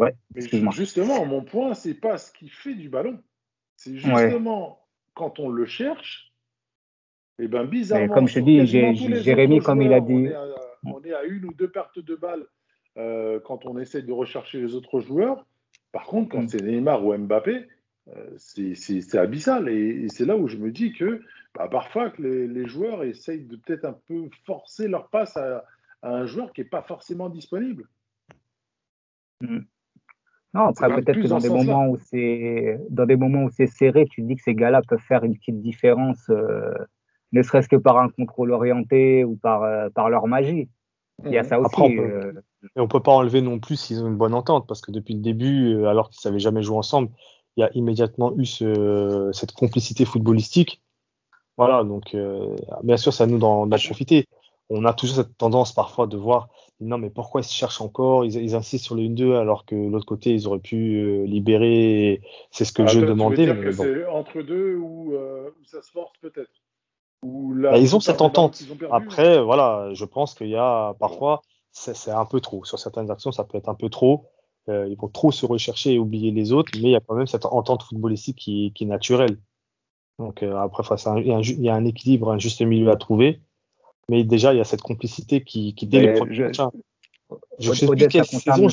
Ouais, 0.00 0.14
justement, 0.72 1.26
mon 1.26 1.42
point, 1.42 1.74
c'est 1.74 1.94
pas 1.94 2.16
ce 2.16 2.32
qui 2.32 2.48
fait 2.48 2.74
du 2.74 2.88
ballon. 2.88 3.18
C'est 3.76 3.96
justement 3.96 4.80
quand 5.14 5.38
on 5.38 5.48
le 5.48 5.66
cherche, 5.66 6.32
et 7.38 7.44
eh 7.44 7.48
ben 7.48 7.64
bizarrement. 7.64 8.12
comme 8.12 8.28
je 8.28 8.34
te 8.34 8.40
dis, 8.40 8.66
Jérémy, 8.66 9.60
comme 9.60 9.80
il 9.80 9.92
a 9.92 10.00
dit. 10.00 10.28
On 10.84 11.02
est, 11.02 11.12
à, 11.12 11.24
une 11.24 11.44
ou 11.46 11.52
deux 11.52 11.70
pertes 11.70 11.98
de 11.98 12.14
balles 12.14 12.46
euh, 12.96 13.38
quand 13.40 13.66
on 13.66 13.78
essaie 13.78 14.02
de 14.02 14.12
rechercher 14.12 14.60
les 14.60 14.74
autres 14.74 15.00
joueurs. 15.00 15.46
Par 15.92 16.04
contre, 16.04 16.30
quand 16.30 16.42
mm. 16.42 16.48
c'est 16.48 16.62
Neymar 16.62 17.04
ou 17.04 17.16
Mbappé, 17.16 17.66
euh, 18.08 18.30
c'est 18.36 19.14
abyssal. 19.14 19.68
Et, 19.68 20.08
c'est 20.08 20.24
là 20.24 20.36
où 20.36 20.48
je 20.48 20.56
me 20.56 20.70
dis 20.70 20.92
que 20.92 21.22
bah, 21.54 21.68
parfois 21.68 22.10
que 22.10 22.22
les, 22.22 22.66
joueurs 22.66 23.04
essayent 23.04 23.44
de 23.44 23.56
peut-être 23.56 23.84
un 23.84 23.98
peu 24.06 24.28
forcer 24.44 24.88
leur 24.88 25.08
passe 25.08 25.36
à, 25.36 25.64
un 26.02 26.24
joueur 26.26 26.52
qui 26.52 26.62
n'est 26.62 26.68
pas 26.68 26.82
forcément 26.82 27.28
disponible. 27.28 27.88
Mm. 29.40 29.60
Non, 30.52 30.66
après 30.66 31.02
peut-être 31.02 31.20
que 31.20 31.28
dans 31.28 31.38
des, 31.38 31.48
moments 31.48 31.86
où 31.86 31.96
c'est 31.96 32.80
dans 32.90 33.06
des 33.06 33.16
moments 33.16 33.44
où 33.44 33.50
c'est 33.50 33.68
serré, 33.68 34.06
tu 34.10 34.22
dis 34.22 34.34
que 34.34 34.42
ces 34.42 34.54
gars-là 34.54 34.82
peuvent 34.86 34.98
faire 34.98 35.22
une 35.22 35.36
petite 35.36 35.60
différence, 35.62 36.28
euh, 36.28 36.74
ne 37.32 37.42
serait-ce 37.42 37.68
que 37.68 37.76
par 37.76 37.98
un 37.98 38.08
contrôle 38.08 38.50
orienté 38.50 39.24
ou 39.24 39.36
par, 39.36 39.62
euh, 39.62 39.88
par 39.90 40.10
leur 40.10 40.26
magie. 40.26 40.68
Il 41.24 41.32
y 41.32 41.38
a 41.38 41.44
ça 41.44 41.60
aussi. 41.60 41.74
on 41.76 41.88
peut, 41.88 42.34
et 42.76 42.80
on 42.80 42.88
peut 42.88 43.00
pas 43.00 43.12
enlever 43.12 43.42
non 43.42 43.58
plus 43.58 43.76
s'ils 43.76 44.02
ont 44.02 44.08
une 44.08 44.16
bonne 44.16 44.34
entente, 44.34 44.66
parce 44.66 44.80
que 44.80 44.90
depuis 44.90 45.14
le 45.14 45.20
début, 45.20 45.84
alors 45.84 46.08
qu'ils 46.08 46.20
savaient 46.20 46.38
jamais 46.38 46.62
jouer 46.62 46.78
ensemble, 46.78 47.10
il 47.56 47.60
y 47.60 47.64
a 47.64 47.70
immédiatement 47.74 48.32
eu 48.36 48.46
ce, 48.46 49.30
cette 49.32 49.52
complicité 49.52 50.04
footballistique. 50.04 50.82
Voilà, 51.56 51.84
donc 51.84 52.14
euh, 52.14 52.56
bien 52.82 52.96
sûr, 52.96 53.12
c'est 53.12 53.24
à 53.24 53.26
nous 53.26 53.38
d'en 53.38 53.68
profiter. 53.68 54.26
On 54.70 54.84
a 54.84 54.92
toujours 54.92 55.16
cette 55.16 55.36
tendance 55.36 55.72
parfois 55.72 56.06
de 56.06 56.16
voir, 56.16 56.48
non, 56.80 56.96
mais 56.96 57.10
pourquoi 57.10 57.40
ils 57.40 57.44
se 57.44 57.52
cherchent 57.52 57.80
encore? 57.80 58.24
Ils, 58.24 58.54
insistent 58.54 58.84
sur 58.84 58.94
le 58.94 59.02
1-2 59.02 59.36
alors 59.36 59.66
que 59.66 59.74
l'autre 59.74 60.06
côté, 60.06 60.32
ils 60.32 60.46
auraient 60.46 60.60
pu 60.60 60.96
euh, 60.96 61.26
libérer. 61.26 62.22
C'est 62.50 62.64
ce 62.64 62.72
que 62.72 62.86
je 62.86 63.00
demandais. 63.00 63.52
Mais 63.52 63.72
c'est 63.72 64.06
entre 64.06 64.42
deux 64.42 64.76
ou 64.76 65.14
euh, 65.14 65.50
ça 65.64 65.82
se 65.82 65.90
force 65.90 66.12
peut-être? 66.20 66.50
Bah, 67.22 67.76
ils 67.78 67.94
ont 67.94 68.00
cette 68.00 68.22
entente. 68.22 68.62
Après, 68.90 69.42
voilà, 69.42 69.90
je 69.92 70.04
pense 70.06 70.34
qu'il 70.34 70.48
y 70.48 70.56
a 70.56 70.94
parfois, 70.98 71.42
c'est 71.72 72.10
un 72.10 72.24
peu 72.24 72.40
trop. 72.40 72.64
Sur 72.64 72.78
certaines 72.78 73.10
actions, 73.10 73.32
ça 73.32 73.44
peut 73.44 73.58
être 73.58 73.68
un 73.68 73.74
peu 73.74 73.90
trop. 73.90 74.26
Euh, 74.68 74.86
ils 74.88 74.96
vont 74.96 75.08
trop 75.08 75.32
se 75.32 75.46
rechercher 75.46 75.94
et 75.94 75.98
oublier 75.98 76.30
les 76.30 76.52
autres, 76.52 76.72
mais 76.76 76.88
il 76.88 76.90
y 76.90 76.96
a 76.96 77.00
quand 77.00 77.14
même 77.14 77.26
cette 77.26 77.46
entente 77.46 77.82
footballistique 77.82 78.36
qui, 78.36 78.72
qui 78.74 78.84
est 78.84 78.86
naturelle. 78.86 79.38
Donc 80.18 80.42
euh, 80.42 80.56
après, 80.56 80.82
il, 81.18 81.26
y 81.26 81.32
a 81.32 81.36
un, 81.36 81.40
il, 81.40 81.62
y 81.62 81.68
a 81.68 81.74
un, 81.74 81.84
équilibre, 81.84 82.30
un 82.30 82.38
juste 82.38 82.60
milieu 82.62 82.90
à 82.90 82.96
trouver. 82.96 83.40
Mais 84.10 84.24
déjà, 84.24 84.52
il 84.52 84.58
y 84.58 84.60
a 84.60 84.64
cette 84.64 84.82
complicité 84.82 85.42
qui, 85.42 85.74
qui 85.74 85.86
dès 85.86 86.00
les 86.00 86.12
premiers 86.14 86.34
je, 86.34 86.66
je, 87.60 87.72
sais 87.72 87.86
plus 87.86 88.08
quelle 88.08 88.24
saison, 88.24 88.68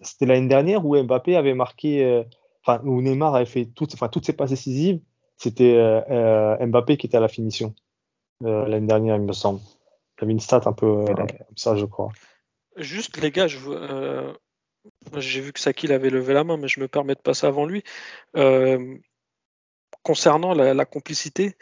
c'était 0.00 0.26
l'année 0.26 0.48
dernière 0.48 0.86
où 0.86 1.00
Mbappé 1.00 1.36
avait 1.36 1.54
marqué, 1.54 2.02
euh, 2.02 2.22
enfin, 2.64 2.82
où 2.84 3.02
Neymar 3.02 3.34
avait 3.34 3.44
fait 3.44 3.66
toutes, 3.66 3.92
enfin, 3.94 4.08
toutes 4.08 4.24
ses 4.24 4.32
passes 4.32 4.50
décisives. 4.50 5.00
C'était 5.36 5.74
euh, 5.76 6.66
Mbappé 6.66 6.96
qui 6.96 7.06
était 7.06 7.18
à 7.18 7.20
la 7.20 7.28
finition 7.28 7.74
l'année 8.40 8.86
dernière, 8.86 9.16
il 9.16 9.22
me 9.22 9.32
semble. 9.32 9.60
Il 10.18 10.22
y 10.22 10.24
avait 10.24 10.32
une 10.32 10.40
stat 10.40 10.62
un 10.66 10.72
peu 10.72 11.04
comme 11.04 11.26
ça, 11.56 11.76
je 11.76 11.84
crois. 11.84 12.10
Juste, 12.76 13.20
les 13.20 13.30
gars, 13.30 13.46
je, 13.46 13.58
j'ai 15.16 15.40
vu 15.40 15.52
que 15.52 15.60
Sakil 15.60 15.92
avait 15.92 16.10
levé 16.10 16.34
la 16.34 16.44
main, 16.44 16.56
mais 16.56 16.68
je 16.68 16.80
me 16.80 16.88
permets 16.88 17.14
de 17.14 17.20
passer 17.20 17.46
avant 17.46 17.66
lui. 17.66 17.82
Euh, 18.36 18.96
concernant 20.02 20.54
la, 20.54 20.84
complicité, 20.84 21.56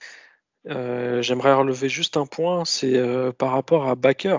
euh, 0.69 1.23
j'aimerais 1.23 1.55
relever 1.55 1.89
juste 1.89 2.17
un 2.17 2.27
point, 2.27 2.65
c'est 2.65 2.97
euh, 2.97 3.33
par 3.33 3.53
rapport 3.53 3.89
à 3.89 3.95
Baker. 3.95 4.39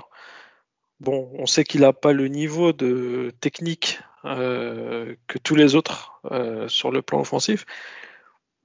Bon, 0.99 1.31
on 1.33 1.45
sait 1.45 1.63
qu'il 1.63 1.81
n'a 1.81 1.93
pas 1.93 2.13
le 2.13 2.27
niveau 2.27 2.73
de 2.73 3.31
technique 3.39 3.99
que 4.23 5.37
tous 5.43 5.55
les 5.55 5.73
autres 5.73 6.21
sur 6.67 6.91
le 6.91 7.01
plan 7.01 7.21
offensif, 7.21 7.65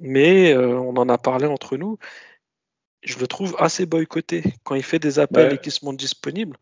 mais 0.01 0.55
on 0.55 0.95
en 0.99 1.09
a 1.09 1.17
parlé 1.17 1.47
entre 1.47 1.79
nous. 1.79 1.99
Je 3.03 3.19
le 3.19 3.27
trouve 3.27 3.57
assez 3.59 3.87
boycotté 3.87 4.43
quand 4.65 4.75
il 4.75 4.83
fait 4.83 4.99
des 4.99 5.19
appels 5.19 5.55
et 5.55 5.59
qu'il 5.59 5.73
se 5.73 5.83
montre 5.83 5.97
disponible. 5.97 6.59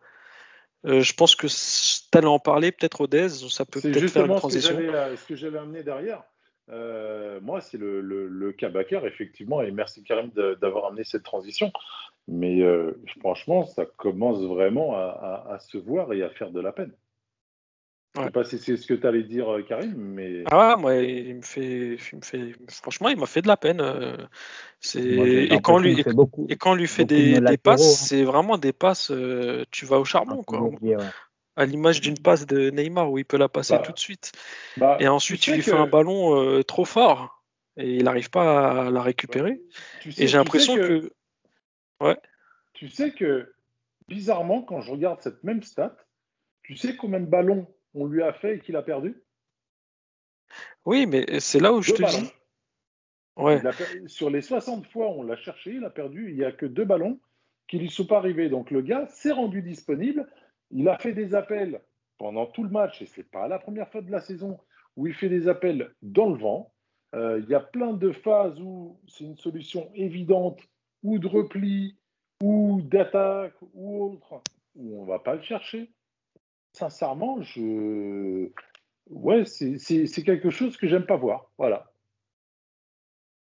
Euh, 0.87 1.01
je 1.01 1.15
pense 1.15 1.35
que 1.35 1.47
tu 1.47 2.19
allais 2.19 2.27
en 2.27 2.39
parler, 2.39 2.71
peut-être 2.71 3.03
Odez, 3.03 3.29
ça 3.29 3.65
peut 3.65 3.81
peut-être 3.81 4.09
faire 4.09 4.27
une 4.27 4.37
transition. 4.37 4.77
Euh, 4.79 5.17
ce 5.17 5.25
que 5.25 5.35
j'avais 5.35 5.59
amené 5.59 5.83
derrière. 5.83 6.23
Euh, 6.71 7.41
moi, 7.43 7.61
c'est 7.61 7.77
le, 7.77 8.01
le, 8.01 8.27
le 8.29 8.53
cas 8.53 8.71
effectivement, 9.05 9.61
et 9.61 9.71
merci 9.71 10.03
Karim 10.03 10.31
d'avoir 10.61 10.87
amené 10.87 11.05
cette 11.05 11.23
transition. 11.23 11.73
Mais 12.27 12.63
franchement, 13.19 13.65
ça 13.65 13.85
commence 13.85 14.43
vraiment 14.43 14.97
à, 14.97 15.47
à, 15.51 15.59
se 15.59 15.77
voir 15.77 16.13
et 16.15 16.23
à 16.23 16.31
faire 16.31 16.51
de 16.51 16.61
la 16.61 16.73
peine. 16.73 16.93
Je 18.15 18.21
ne 18.21 18.27
sais 18.27 18.31
pas 18.31 18.45
si 18.45 18.59
c'est 18.59 18.77
ce 18.77 18.87
que 18.87 18.95
tu 18.95 19.07
allais 19.07 19.25
dire, 19.25 19.47
Karim, 19.69 19.93
mais. 19.97 20.45
Ah, 20.51 20.77
moi, 20.79 20.95
il 20.95 21.35
me 21.35 21.43
fait, 21.43 21.97
il 22.13 22.19
me 22.19 22.23
fait 22.23 22.53
franchement, 22.69 23.09
il 23.09 23.19
m'a 23.19 23.27
fait 23.27 23.43
de 23.43 23.49
la 23.49 23.57
peine. 23.57 23.83
C'est 24.81 25.03
et 25.03 25.61
quand 25.63 25.79
lui 25.79 26.03
et 26.49 26.57
quand 26.57 26.75
lui 26.75 26.87
fait 26.87 27.05
des, 27.05 27.41
des 27.41 27.57
passes, 27.59 27.83
hein. 27.83 28.07
c'est 28.07 28.25
vraiment 28.25 28.57
des 28.57 28.73
passes. 28.73 29.13
tu 29.71 29.85
vas 29.85 29.99
au 29.99 30.05
charbon, 30.05 30.43
quoi. 30.43 30.71
À 31.57 31.67
l'image 31.67 32.01
d'une 32.01 32.19
passe 32.19 32.47
de 32.47 32.71
Neymar 32.71 33.11
où 33.13 33.19
il 33.19 33.25
peut 33.25 33.37
la 33.37 33.49
passer 33.49 33.75
bah, 33.75 33.83
tout 33.83 33.93
de 33.93 33.99
suite. 33.99 34.33
Bah, 34.77 34.97
et 35.01 35.07
ensuite, 35.07 35.47
il 35.47 35.55
lui 35.55 35.63
fait 35.63 35.73
un 35.73 35.87
ballon 35.87 36.63
trop 36.65 36.85
fort 36.85 37.45
et 37.77 37.97
il 37.97 38.05
n'arrive 38.05 38.31
pas 38.31 38.87
à 38.87 38.91
la 38.91 39.03
récupérer. 39.03 39.61
et 40.05 40.27
j'ai 40.27 40.37
l'impression 40.37 40.77
que... 40.77 41.01
que. 41.01 41.13
Ouais. 42.01 42.17
Tu 42.73 42.89
sais 42.89 43.13
que 43.13 43.55
bizarrement, 44.09 44.63
quand 44.63 44.81
je 44.81 44.91
regarde 44.91 45.21
cette 45.21 45.43
même 45.45 45.63
stat, 45.63 45.97
tu 46.63 46.77
sais 46.77 46.97
combien 46.97 47.21
de 47.21 47.27
ballons 47.27 47.67
on 47.95 48.07
lui 48.07 48.23
a 48.23 48.33
fait 48.33 48.57
et 48.57 48.61
qu'il 48.61 48.77
a 48.77 48.83
perdu? 48.83 49.23
Oui, 50.85 51.07
mais 51.07 51.41
c'est 51.41 51.61
là 51.61 51.73
où 51.73 51.83
je 51.83 51.93
te 51.93 52.03
dis. 52.03 52.33
Ouais. 53.37 53.61
sur 54.07 54.31
les 54.31 54.43
60 54.43 54.87
fois, 54.87 55.09
on 55.09 55.23
l'a 55.23 55.37
cherché, 55.37 55.73
il 55.73 55.85
a 55.85 55.91
perdu. 55.91 56.31
Il 56.31 56.37
n'y 56.37 56.45
a 56.45 56.53
que 56.53 56.67
deux 56.67 56.85
ballons 56.85 57.19
qui 57.67 57.77
ne 57.77 57.83
lui 57.83 57.91
sont 57.91 58.07
pas 58.07 58.19
arrivés. 58.19 58.49
Donc 58.49 58.71
le 58.71 58.83
gars 58.83 59.07
s'est 59.09 59.33
rendu 59.33 59.63
disponible. 59.63 60.29
Il 60.71 60.89
a 60.89 60.99
fait 60.99 61.13
des 61.13 61.35
appels 61.35 61.81
pendant 62.19 62.47
tout 62.47 62.63
le 62.63 62.71
match, 62.71 63.03
et 63.03 63.07
ce 63.07 63.21
n'est 63.21 63.27
pas 63.27 63.49
la 63.49 63.59
première 63.59 63.89
fois 63.89 64.03
de 64.03 64.11
la 64.11 64.21
saison 64.21 64.59
où 64.97 65.07
il 65.07 65.15
fait 65.15 65.29
des 65.29 65.49
appels 65.49 65.93
dans 66.03 66.31
le 66.31 66.39
vent. 66.39 66.73
Euh, 67.15 67.41
il 67.43 67.49
y 67.49 67.55
a 67.55 67.61
plein 67.61 67.93
de 67.93 68.13
phases 68.13 68.61
où 68.61 68.99
c'est 69.07 69.25
une 69.25 69.37
solution 69.37 69.91
évidente, 69.95 70.61
ou 71.03 71.19
de 71.19 71.27
repli, 71.27 71.97
ou 72.43 72.81
d'attaque, 72.83 73.55
ou 73.75 74.05
autre, 74.05 74.43
où 74.75 75.01
on 75.01 75.05
ne 75.05 75.09
va 75.09 75.19
pas 75.19 75.35
le 75.35 75.43
chercher 75.43 75.91
sincèrement, 76.75 77.41
je. 77.43 78.51
Ouais, 79.11 79.45
c'est 79.45 80.23
quelque 80.25 80.51
chose 80.51 80.77
que 80.77 80.87
j'aime 80.87 81.07
pas 81.07 81.17
voir. 81.17 81.51
Voilà. 81.59 81.91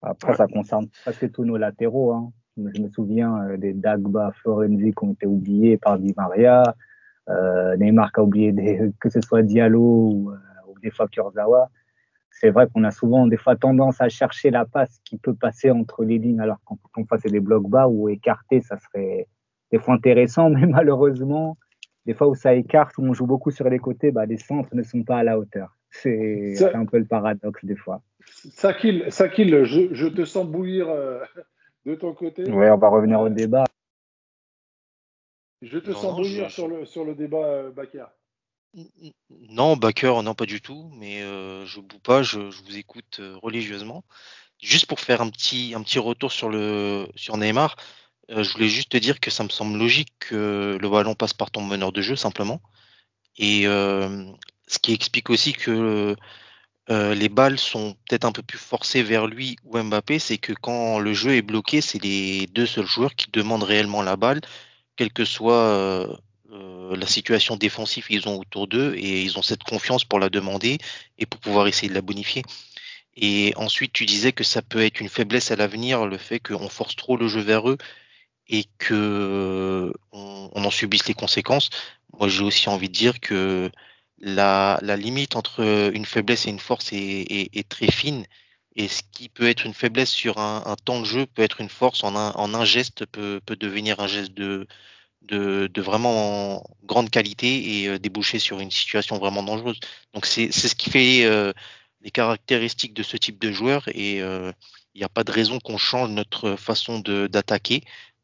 Après, 0.02 0.36
ça 0.36 0.48
concerne 0.48 0.88
presque 1.02 1.32
tous 1.32 1.46
nos 1.46 1.58
latéraux. 1.58 2.14
Hein. 2.14 2.32
Je 2.58 2.82
me 2.82 2.90
souviens 2.90 3.44
euh, 3.48 3.58
des 3.58 3.74
Dagba, 3.74 4.32
Florenzi 4.42 4.92
qui 4.92 5.04
ont 5.04 5.14
été 5.14 5.26
oubliés 5.26 5.78
par 5.78 5.98
Di 5.98 6.14
Maria. 6.16 6.64
Euh, 7.30 7.76
Neymar 7.78 8.12
qui 8.12 8.20
a 8.20 8.24
oublié 8.24 8.52
des, 8.52 8.92
que 9.00 9.10
ce 9.10 9.22
soit 9.22 9.42
Diallo 9.42 9.82
ou, 9.82 10.32
euh, 10.32 10.74
des 10.84 10.92
fois 10.92 11.08
Kurzawa. 11.08 11.70
C'est 12.32 12.50
vrai 12.50 12.68
qu'on 12.72 12.84
a 12.84 12.92
souvent 12.92 13.28
des 13.28 13.38
fois 13.38 13.56
tendance 13.56 14.02
à 14.02 14.10
chercher 14.10 14.52
la 14.52 14.66
passe 14.66 15.00
qui 15.06 15.18
peut 15.18 15.34
passer 15.34 15.72
entre 15.72 16.04
les 16.04 16.20
lignes, 16.20 16.42
alors 16.42 16.58
qu'on 16.66 16.78
on 16.98 17.06
face 17.06 17.24
des 17.24 17.40
blocs 17.40 17.70
bas 17.70 17.88
ou 17.88 18.10
écartés, 18.10 18.62
ça 18.62 18.78
serait 18.78 19.28
des 19.72 19.80
fois 19.80 19.96
intéressant, 19.96 20.50
mais 20.52 20.68
malheureusement, 20.68 21.58
des 22.06 22.14
fois 22.14 22.28
où 22.28 22.36
ça 22.36 22.54
écarte, 22.54 22.98
où 22.98 23.04
on 23.04 23.14
joue 23.14 23.26
beaucoup 23.26 23.52
sur 23.52 23.70
les 23.70 23.80
côtés, 23.80 24.12
bah, 24.12 24.26
les 24.26 24.38
centres 24.38 24.76
ne 24.76 24.84
sont 24.84 25.04
pas 25.04 25.18
à 25.18 25.24
la 25.24 25.40
hauteur. 25.40 25.76
C'est 25.90 26.76
un 26.76 26.86
peu 26.86 26.98
le 26.98 27.06
paradoxe 27.06 27.64
des 27.64 27.76
fois. 27.76 28.02
Sakil, 28.26 29.06
Sakil 29.10 29.64
je, 29.64 29.94
je 29.94 30.08
te 30.08 30.26
sens 30.26 30.46
bouillir 30.46 30.90
euh, 30.90 31.20
de 31.86 31.96
ton 31.96 32.14
côté. 32.14 32.44
Oui, 32.50 32.70
on 32.70 32.78
va 32.78 32.90
revenir 32.90 33.22
au 33.22 33.30
débat. 33.30 33.64
Je 35.62 35.80
te 35.80 35.92
sens 35.92 36.16
bouillir 36.16 36.52
sur, 36.52 36.68
le, 36.68 36.86
sur 36.86 37.06
le 37.06 37.16
débat 37.16 37.46
euh, 37.46 37.72
Bakar. 37.72 38.10
Non, 39.30 39.78
Baker, 39.78 40.22
non, 40.24 40.34
pas 40.34 40.46
du 40.46 40.62
tout, 40.62 40.92
mais 40.96 41.22
euh, 41.22 41.66
je 41.66 41.80
boue 41.80 42.00
pas, 42.00 42.24
je, 42.24 42.40
vous 42.40 42.78
écoute 42.78 43.22
religieusement. 43.42 44.04
juste 44.62 44.86
pour 44.86 45.00
faire 45.00 45.22
un 45.22 45.30
petit, 45.30 45.74
un 45.76 45.82
petit 45.82 46.00
retour 46.00 46.32
sur, 46.32 46.50
le, 46.50 47.08
sur 47.16 47.38
Neymar, 47.38 47.78
euh, 48.32 48.44
je 48.44 48.54
voulais 48.54 48.70
juste 48.70 48.90
te 48.90 48.98
dire 48.98 49.20
que 49.20 49.30
ça 49.30 49.44
me 49.44 49.50
semble 49.50 49.78
logique 49.78 50.14
que 50.20 50.78
le 50.82 50.90
ballon 50.90 51.16
passe 51.16 51.34
par 51.34 51.52
ton 51.52 51.62
meneur 51.62 51.92
de 51.92 52.02
jeu 52.02 52.16
simplement. 52.16 52.62
Et 53.38 53.68
euh, 53.68 54.26
ce 54.68 54.80
qui 54.80 54.94
explique 54.94 55.30
aussi 55.30 55.54
que 55.54 56.16
euh, 56.90 57.16
les 57.16 57.30
balles 57.30 57.60
sont 57.60 57.96
peut-être 58.08 58.26
un 58.26 58.32
peu 58.32 58.44
plus 58.44 58.58
forcées 58.58 59.04
vers 59.04 59.28
lui 59.28 59.58
ou 59.64 59.78
Mbappé, 59.78 60.20
c'est 60.20 60.38
que 60.38 60.54
quand 60.54 61.00
le 61.00 61.14
jeu 61.14 61.36
est 61.36 61.42
bloqué, 61.42 61.82
c'est 61.82 62.02
les 62.02 62.48
deux 62.48 62.66
seuls 62.66 62.86
joueurs 62.86 63.16
qui 63.16 63.30
demandent 63.32 63.64
réellement 63.64 64.02
la 64.02 64.16
balle, 64.16 64.42
quelle 64.96 65.12
que 65.12 65.26
soit 65.26 66.20
la 66.50 67.08
situation 67.08 67.58
défensive 67.58 68.08
qu'ils 68.08 68.28
ont 68.28 68.40
autour 68.40 68.68
d'eux, 68.68 68.94
et 68.96 69.22
ils 69.22 69.38
ont 69.38 69.42
cette 69.42 69.64
confiance 69.64 70.06
pour 70.06 70.20
la 70.20 70.30
demander 70.30 70.78
et 71.18 71.26
pour 71.26 71.40
pouvoir 71.40 71.68
essayer 71.68 71.90
de 71.90 71.94
la 71.94 72.02
bonifier. 72.02 72.44
Et 73.16 73.54
ensuite, 73.56 73.94
tu 73.94 74.06
disais 74.06 74.34
que 74.34 74.44
ça 74.44 74.62
peut 74.62 74.84
être 74.84 75.00
une 75.00 75.10
faiblesse 75.10 75.52
à 75.52 75.56
l'avenir, 75.56 76.06
le 76.06 76.18
fait 76.18 76.40
qu'on 76.40 76.70
force 76.70 76.96
trop 76.96 77.18
le 77.18 77.28
jeu 77.28 77.42
vers 77.42 77.70
eux 77.70 77.78
et 78.48 78.66
que 78.78 79.94
on, 80.12 80.50
en 80.54 80.72
subisse 80.72 81.08
les 81.08 81.14
conséquences. 81.14 81.70
Moi, 82.18 82.28
j'ai 82.28 82.44
aussi 82.44 82.70
envie 82.70 82.90
de 82.90 82.94
dire 82.94 83.20
que 83.20 83.72
la, 84.20 84.80
limite 84.98 85.36
entre 85.36 85.92
une 85.94 86.06
faiblesse 86.06 86.48
et 86.48 86.50
une 86.50 86.60
force 86.60 86.90
est, 86.92 87.70
très 87.70 87.92
fine. 87.92 88.26
Et 88.76 88.88
ce 88.88 89.02
qui 89.12 89.30
peut 89.30 89.48
être 89.48 89.66
une 89.66 89.74
faiblesse 89.74 90.12
sur 90.12 90.38
un, 90.38 90.76
temps 90.84 91.00
de 91.00 91.06
jeu 91.06 91.26
peut 91.26 91.42
être 91.44 91.62
une 91.62 91.70
force 91.70 92.04
en 92.04 92.16
un, 92.16 92.32
en 92.32 92.54
un 92.54 92.66
geste, 92.66 93.06
peut, 93.06 93.40
peut 93.46 93.56
devenir 93.56 94.02
un 94.02 94.08
geste 94.08 94.34
de, 94.34 94.68
de, 95.24 95.70
de, 95.74 95.82
vraiment 95.82 96.64
grande 96.84 97.10
qualité 97.10 97.82
et 97.82 97.88
euh, 97.88 98.00
déboucher 98.00 98.40
sur 98.40 98.60
une 98.60 98.72
situation 98.72 99.18
vraiment 99.18 99.44
dangereuse. 99.44 99.80
Donc 100.14 100.26
c'est 100.26 100.52
ce 100.52 100.76
qui 100.76 100.90
fait 100.90 101.26
euh, 101.26 101.54
les 102.02 102.12
caractéristiques 102.12 102.94
de 102.94 103.04
ce 103.04 103.18
type 103.18 103.40
de 103.40 103.52
joueur 103.52 103.88
et 103.88 104.22
euh, 104.22 104.52
il 104.94 105.00
n'y 105.00 105.06
a 105.06 105.10
pas 105.10 105.24
de 105.24 105.32
raison 105.32 105.60
qu'on 105.60 105.78
change 105.78 106.10
notre 106.10 106.56
façon 106.56 107.00
d'attaquer. 107.00 107.82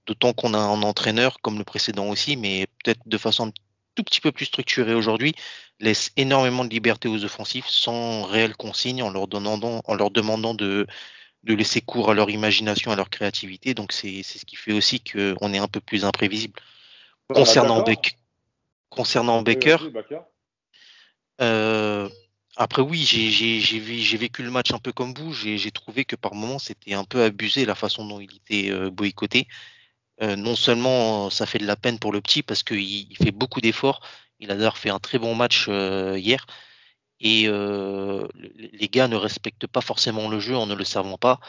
D'autant 0.07 0.33
qu'on 0.33 0.53
a 0.53 0.57
un 0.57 0.81
entraîneur, 0.83 1.39
comme 1.41 1.57
le 1.59 1.63
précédent 1.63 2.07
aussi, 2.09 2.35
mais 2.35 2.67
peut-être 2.83 3.01
de 3.05 3.17
façon 3.17 3.47
un 3.47 3.51
tout 3.95 4.03
petit 4.03 4.21
peu 4.21 4.31
plus 4.31 4.45
structurée 4.45 4.95
aujourd'hui, 4.95 5.35
laisse 5.81 6.11
énormément 6.15 6.63
de 6.63 6.69
liberté 6.69 7.07
aux 7.07 7.23
offensifs 7.23 7.67
sans 7.67 8.23
réelle 8.23 8.55
consigne 8.55 9.03
en 9.03 9.09
leur, 9.09 9.27
donnant, 9.27 9.59
en 9.83 9.93
leur 9.93 10.11
demandant 10.11 10.53
de, 10.53 10.87
de 11.43 11.53
laisser 11.53 11.81
cours 11.81 12.11
à 12.11 12.13
leur 12.13 12.29
imagination, 12.29 12.91
à 12.91 12.95
leur 12.95 13.09
créativité. 13.09 13.73
Donc 13.73 13.91
c'est 13.91 14.23
ce 14.23 14.45
qui 14.45 14.55
fait 14.55 14.73
aussi 14.73 15.01
qu'on 15.01 15.53
est 15.53 15.57
un 15.57 15.67
peu 15.67 15.79
plus 15.79 16.05
imprévisible. 16.05 16.59
Concernant, 17.27 17.81
Beck, 17.83 18.17
concernant 18.89 19.41
Baker, 19.41 19.77
euh, 21.39 22.09
après 22.57 22.81
oui, 22.81 23.03
j'ai 23.03 24.17
vécu 24.17 24.43
le 24.43 24.51
match 24.51 24.71
un 24.73 24.79
peu 24.79 24.91
comme 24.91 25.13
vous. 25.13 25.33
J'ai 25.33 25.71
trouvé 25.71 26.05
que 26.05 26.15
par 26.15 26.35
moments 26.35 26.59
c'était 26.59 26.93
un 26.93 27.05
peu 27.05 27.23
abusé 27.23 27.65
la 27.65 27.75
façon 27.75 28.05
dont 28.05 28.19
il 28.19 28.35
était 28.35 28.69
euh, 28.69 28.89
boycotté. 28.89 29.47
Euh, 30.21 30.35
non 30.35 30.55
seulement 30.55 31.31
ça 31.31 31.47
fait 31.47 31.57
de 31.57 31.65
la 31.65 31.75
peine 31.75 31.97
pour 31.97 32.11
le 32.11 32.21
petit 32.21 32.43
parce 32.43 32.61
qu'il 32.61 32.79
il 32.79 33.17
fait 33.17 33.31
beaucoup 33.31 33.61
d'efforts, 33.61 34.01
il 34.41 34.51
a 34.51 34.55
d'ailleurs 34.55 34.77
fait 34.77 34.89
un 34.89 34.99
très 34.99 35.19
bon 35.19 35.35
match 35.35 35.67
euh, 35.69 36.17
hier, 36.17 36.45
et 37.19 37.47
euh, 37.47 38.27
les 38.35 38.89
gars 38.89 39.07
ne 39.07 39.15
respectent 39.15 39.67
pas 39.67 39.81
forcément 39.81 40.29
le 40.29 40.39
jeu 40.39 40.55
en 40.55 40.65
ne 40.65 40.75
le 40.75 40.83
servant 40.83 41.17
pas. 41.17 41.39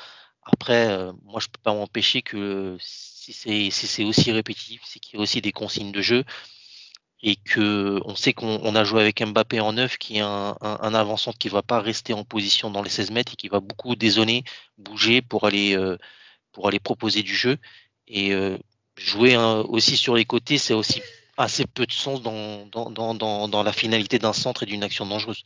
Après, 0.45 1.12
moi 1.24 1.40
je 1.40 1.49
peux 1.49 1.61
pas 1.62 1.72
m'empêcher 1.72 2.22
que 2.22 2.76
si 2.80 3.32
c'est 3.32 3.70
si 3.70 4.05
aussi 4.05 4.32
répétitif, 4.32 4.82
c'est 4.84 4.99
qu'il 4.99 5.16
y 5.16 5.20
a 5.20 5.22
aussi 5.22 5.40
des 5.40 5.53
consignes 5.53 5.93
de 5.93 6.03
jeu. 6.03 6.24
Et 7.24 7.36
que 7.36 8.01
on 8.05 8.16
sait 8.16 8.32
qu'on 8.32 8.74
a 8.74 8.84
joué 8.84 9.01
avec 9.01 9.22
Mbappé 9.22 9.61
en 9.61 9.74
neuf 9.74 9.97
qui 9.97 10.18
est 10.18 10.20
un, 10.20 10.57
avançant 10.61 11.32
qui 11.32 11.49
va 11.49 11.62
pas 11.62 11.80
rester 11.80 12.12
en 12.14 12.24
position 12.24 12.70
dans 12.70 12.82
les 12.82 12.90
16 12.90 13.12
mètres 13.12 13.34
et 13.34 13.36
qui 13.36 13.49
va 13.49 13.61
beaucoup 13.61 13.95
dézonner, 13.95 14.43
bouger 14.76 15.22
pour 15.22 15.47
aller 15.47 15.76
pour 16.53 16.68
aller 16.68 16.80
proposer 16.80 17.22
du 17.22 17.34
jeu. 17.34 17.59
Et 18.07 18.32
euh, 18.34 18.59
jouer 18.97 19.36
aussi 19.36 19.97
sur 19.97 20.14
les 20.14 20.24
côtés, 20.24 20.59
c'est 20.59 20.74
aussi 20.74 21.03
assez 21.43 21.66
peu 21.66 21.86
de 21.86 21.93
sens 21.93 22.22
dans, 22.22 22.66
dans, 22.66 23.14
dans, 23.14 23.49
dans 23.49 23.62
la 23.62 23.72
finalité 23.72 24.18
d'un 24.18 24.32
centre 24.32 24.62
et 24.62 24.66
d'une 24.66 24.84
action 24.84 25.07
dangereuse. 25.07 25.43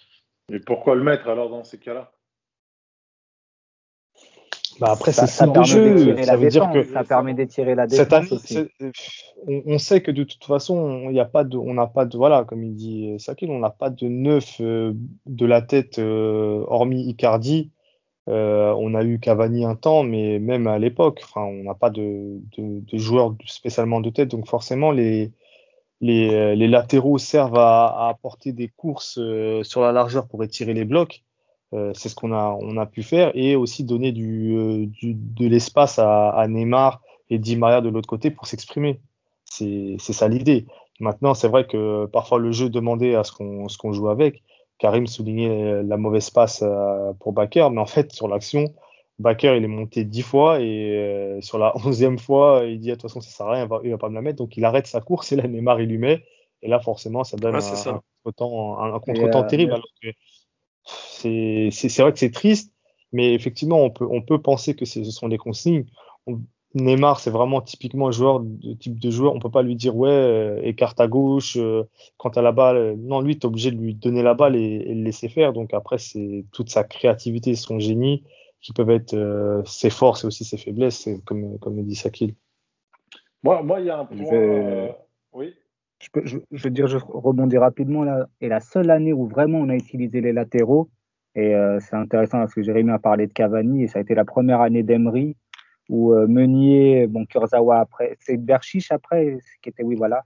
Et 0.52 0.60
pourquoi 0.60 0.94
le 0.94 1.02
mettre 1.02 1.28
alors 1.28 1.50
dans 1.50 1.64
ces 1.64 1.78
cas-là? 1.78 2.12
Bah 4.78 4.88
après, 4.90 5.10
c'est 5.10 5.26
ça, 5.26 5.50
jeu. 5.62 6.22
Ça 6.22 6.36
veut 6.36 6.48
dire 6.48 6.70
que 6.70 6.82
ça 6.82 7.02
permet 7.02 7.32
d'étirer 7.32 7.74
la 7.74 7.86
défense. 7.86 8.28
Cette 8.44 8.58
année, 8.58 8.92
on, 9.46 9.62
on, 9.64 9.78
sait 9.78 10.02
que 10.02 10.10
de 10.10 10.22
toute 10.22 10.44
façon, 10.44 11.04
il 11.08 11.12
n'y 11.12 11.20
a 11.20 11.24
pas 11.24 11.44
de, 11.44 11.56
on 11.56 11.72
n'a 11.72 11.86
pas 11.86 12.04
de, 12.04 12.14
voilà, 12.14 12.44
comme 12.44 12.62
il 12.62 12.74
dit 12.74 13.18
Sakil, 13.18 13.50
on 13.50 13.58
n'a 13.58 13.70
pas 13.70 13.88
de 13.88 14.06
neuf 14.06 14.60
euh, 14.60 14.92
de 15.24 15.46
la 15.46 15.62
tête, 15.62 15.98
euh, 15.98 16.62
hormis 16.68 17.08
Icardi, 17.08 17.70
euh, 18.28 18.74
on 18.78 18.94
a 18.94 19.02
eu 19.02 19.18
Cavani 19.18 19.64
un 19.64 19.76
temps, 19.76 20.02
mais 20.02 20.38
même 20.38 20.66
à 20.66 20.78
l'époque, 20.78 21.22
enfin, 21.24 21.42
on 21.42 21.62
n'a 21.62 21.74
pas 21.74 21.88
de, 21.88 22.38
de, 22.58 22.80
de, 22.80 22.98
joueurs 22.98 23.34
spécialement 23.46 24.02
de 24.02 24.10
tête, 24.10 24.28
donc 24.28 24.46
forcément 24.46 24.90
les, 24.90 25.32
les, 26.00 26.56
les 26.56 26.68
latéraux 26.68 27.18
servent 27.18 27.58
à, 27.58 27.86
à, 27.86 28.08
apporter 28.08 28.52
des 28.52 28.68
courses 28.68 29.18
euh, 29.18 29.62
sur 29.62 29.80
la 29.80 29.92
largeur 29.92 30.26
pour 30.28 30.44
étirer 30.44 30.74
les 30.74 30.84
blocs. 30.84 31.22
Euh, 31.72 31.92
c'est 31.94 32.08
ce 32.08 32.14
qu'on 32.14 32.32
a, 32.32 32.56
on 32.60 32.76
a 32.76 32.86
pu 32.86 33.02
faire 33.02 33.32
et 33.34 33.56
aussi 33.56 33.84
donner 33.84 34.12
du, 34.12 34.56
euh, 34.56 34.86
du 34.86 35.14
de 35.14 35.46
l'espace 35.48 35.98
à, 35.98 36.30
à, 36.30 36.46
Neymar 36.46 37.02
et 37.28 37.38
Di 37.38 37.56
Maria 37.56 37.80
de 37.80 37.88
l'autre 37.88 38.08
côté 38.08 38.30
pour 38.30 38.46
s'exprimer. 38.46 39.00
C'est 39.44 39.98
ça 39.98 40.28
l'idée. 40.28 40.66
Maintenant, 41.00 41.34
c'est 41.34 41.48
vrai 41.48 41.66
que 41.66 42.06
parfois 42.06 42.38
le 42.38 42.52
jeu 42.52 42.68
demandait 42.68 43.14
à 43.14 43.24
ce 43.24 43.32
qu'on 43.32 43.92
joue 43.92 44.08
avec. 44.08 44.42
Karim 44.78 45.06
soulignait 45.06 45.82
la 45.82 45.96
mauvaise 45.96 46.30
passe 46.30 46.62
euh, 46.62 47.12
pour 47.20 47.32
Baker, 47.32 47.68
mais 47.72 47.80
en 47.80 47.86
fait, 47.86 48.12
sur 48.12 48.28
l'action, 48.28 48.66
Baker, 49.18 49.54
il 49.56 49.64
est 49.64 49.68
monté 49.68 50.04
dix 50.04 50.22
fois 50.22 50.60
et 50.60 50.90
euh, 50.96 51.40
sur 51.40 51.58
la 51.58 51.74
onzième 51.86 52.18
fois, 52.18 52.64
il 52.66 52.78
dit 52.80 52.88
de 52.88 52.94
toute 52.94 53.02
façon, 53.02 53.20
ça 53.20 53.30
sert 53.30 53.46
à 53.46 53.52
rien, 53.52 53.64
il 53.64 53.68
va, 53.68 53.78
va 53.78 53.98
pas 53.98 54.08
me 54.08 54.14
la 54.14 54.22
mettre. 54.22 54.38
Donc, 54.38 54.56
il 54.56 54.64
arrête 54.64 54.86
sa 54.86 55.00
course 55.00 55.32
et 55.32 55.36
là, 55.36 55.46
Neymar, 55.46 55.80
il 55.80 55.88
lui 55.88 55.98
met. 55.98 56.24
Et 56.62 56.68
là, 56.68 56.80
forcément, 56.80 57.24
ça 57.24 57.36
donne 57.36 57.54
un, 57.54 57.58
un 57.58 58.00
contre-temps 58.24 58.82
un, 58.82 58.98
contre 58.98 59.36
euh, 59.36 59.42
terrible. 59.42 59.80
c'est 60.84 61.98
vrai 61.98 62.12
que 62.12 62.18
c'est 62.18 62.30
triste, 62.30 62.72
mais 63.12 63.34
effectivement, 63.34 63.82
on 63.82 63.90
peut, 63.90 64.06
on 64.10 64.22
peut 64.22 64.40
penser 64.40 64.74
que 64.74 64.84
ce 64.84 65.04
sont 65.04 65.28
des 65.28 65.38
consignes. 65.38 65.86
On, 66.26 66.40
Neymar, 66.74 67.20
c'est 67.20 67.30
vraiment 67.30 67.62
typiquement 67.62 68.08
un 68.08 68.12
joueur 68.12 68.40
de 68.40 68.74
type 68.74 68.98
de 68.98 69.10
joueur. 69.10 69.34
On 69.34 69.38
peut 69.38 69.50
pas 69.50 69.62
lui 69.62 69.76
dire 69.76 69.96
ouais, 69.96 70.10
euh, 70.10 70.60
écarte 70.62 71.00
à 71.00 71.08
gauche 71.08 71.56
euh, 71.56 71.84
quand 72.18 72.30
tu 72.30 72.38
as 72.38 72.42
la 72.42 72.52
balle. 72.52 72.96
Non, 72.98 73.20
lui, 73.22 73.38
tu 73.38 73.42
es 73.42 73.46
obligé 73.46 73.70
de 73.70 73.76
lui 73.76 73.94
donner 73.94 74.22
la 74.22 74.34
balle 74.34 74.56
et, 74.56 74.80
le 74.80 75.02
laisser 75.02 75.28
faire. 75.28 75.54
Donc 75.54 75.72
après, 75.72 75.96
c'est 75.96 76.44
toute 76.52 76.68
sa 76.68 76.84
créativité, 76.84 77.54
son 77.54 77.78
génie 77.78 78.24
qui 78.60 78.72
peuvent 78.72 78.90
être 78.90 79.14
euh, 79.14 79.62
ses 79.64 79.90
forces 79.90 80.24
et 80.24 80.26
aussi 80.26 80.44
ses 80.44 80.56
faiblesses, 80.56 81.08
comme, 81.24 81.58
comme 81.58 81.76
le 81.76 81.82
dit 81.82 81.94
Sakil. 81.94 82.34
Moi, 83.42 83.62
moi, 83.62 83.80
il 83.80 83.86
y 83.86 83.90
a 83.90 83.98
un 83.98 84.04
point. 84.04 84.16
Je 84.16 84.30
vais... 84.30 84.96
Oui. 85.32 85.54
Je, 86.00 86.08
peux, 86.12 86.22
je, 86.24 86.38
je, 86.50 86.64
veux 86.64 86.70
dire, 86.70 86.86
je 86.88 86.98
rebondis 86.98 87.58
rapidement 87.58 88.04
là. 88.04 88.26
Et 88.40 88.48
la 88.48 88.60
seule 88.60 88.90
année 88.90 89.12
où 89.12 89.26
vraiment 89.26 89.58
on 89.58 89.68
a 89.68 89.74
utilisé 89.74 90.20
les 90.20 90.32
latéraux, 90.32 90.90
et 91.34 91.54
c'est 91.80 91.96
intéressant 91.96 92.38
parce 92.38 92.54
que 92.54 92.62
Jérémy 92.62 92.90
a 92.92 92.98
parlé 92.98 93.26
de 93.26 93.32
Cavani, 93.32 93.82
et 93.82 93.88
ça 93.88 93.98
a 93.98 94.02
été 94.02 94.14
la 94.14 94.24
première 94.24 94.62
année 94.62 94.82
d'Emery 94.82 95.36
euh, 95.90 96.26
Meunier, 96.26 97.06
bon, 97.06 97.24
Kurzawa 97.26 97.80
après, 97.80 98.16
c'est 98.20 98.36
Berchiche 98.36 98.90
après, 98.90 99.38
qui 99.62 99.68
était, 99.68 99.82
oui, 99.82 99.94
voilà. 99.96 100.24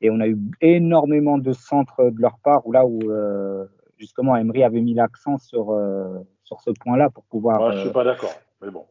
Et 0.00 0.10
on 0.10 0.20
a 0.20 0.26
eu 0.26 0.38
énormément 0.60 1.38
de 1.38 1.52
centres 1.52 2.10
de 2.10 2.20
leur 2.20 2.38
part, 2.38 2.66
où 2.66 2.72
là 2.72 2.86
où 2.86 2.98
euh, 3.10 3.66
justement 3.98 4.36
Emery 4.36 4.64
avait 4.64 4.80
mis 4.80 4.94
l'accent 4.94 5.38
sur, 5.38 5.70
euh, 5.70 6.18
sur 6.60 6.74
ce 6.74 6.80
point-là 6.80 7.10
pour 7.10 7.24
pouvoir. 7.24 7.58
Moi, 7.58 7.72
je 7.72 7.80
suis 7.80 7.92
pas 7.92 8.04
d'accord, 8.04 8.34
mais 8.60 8.70
bon. 8.70 8.84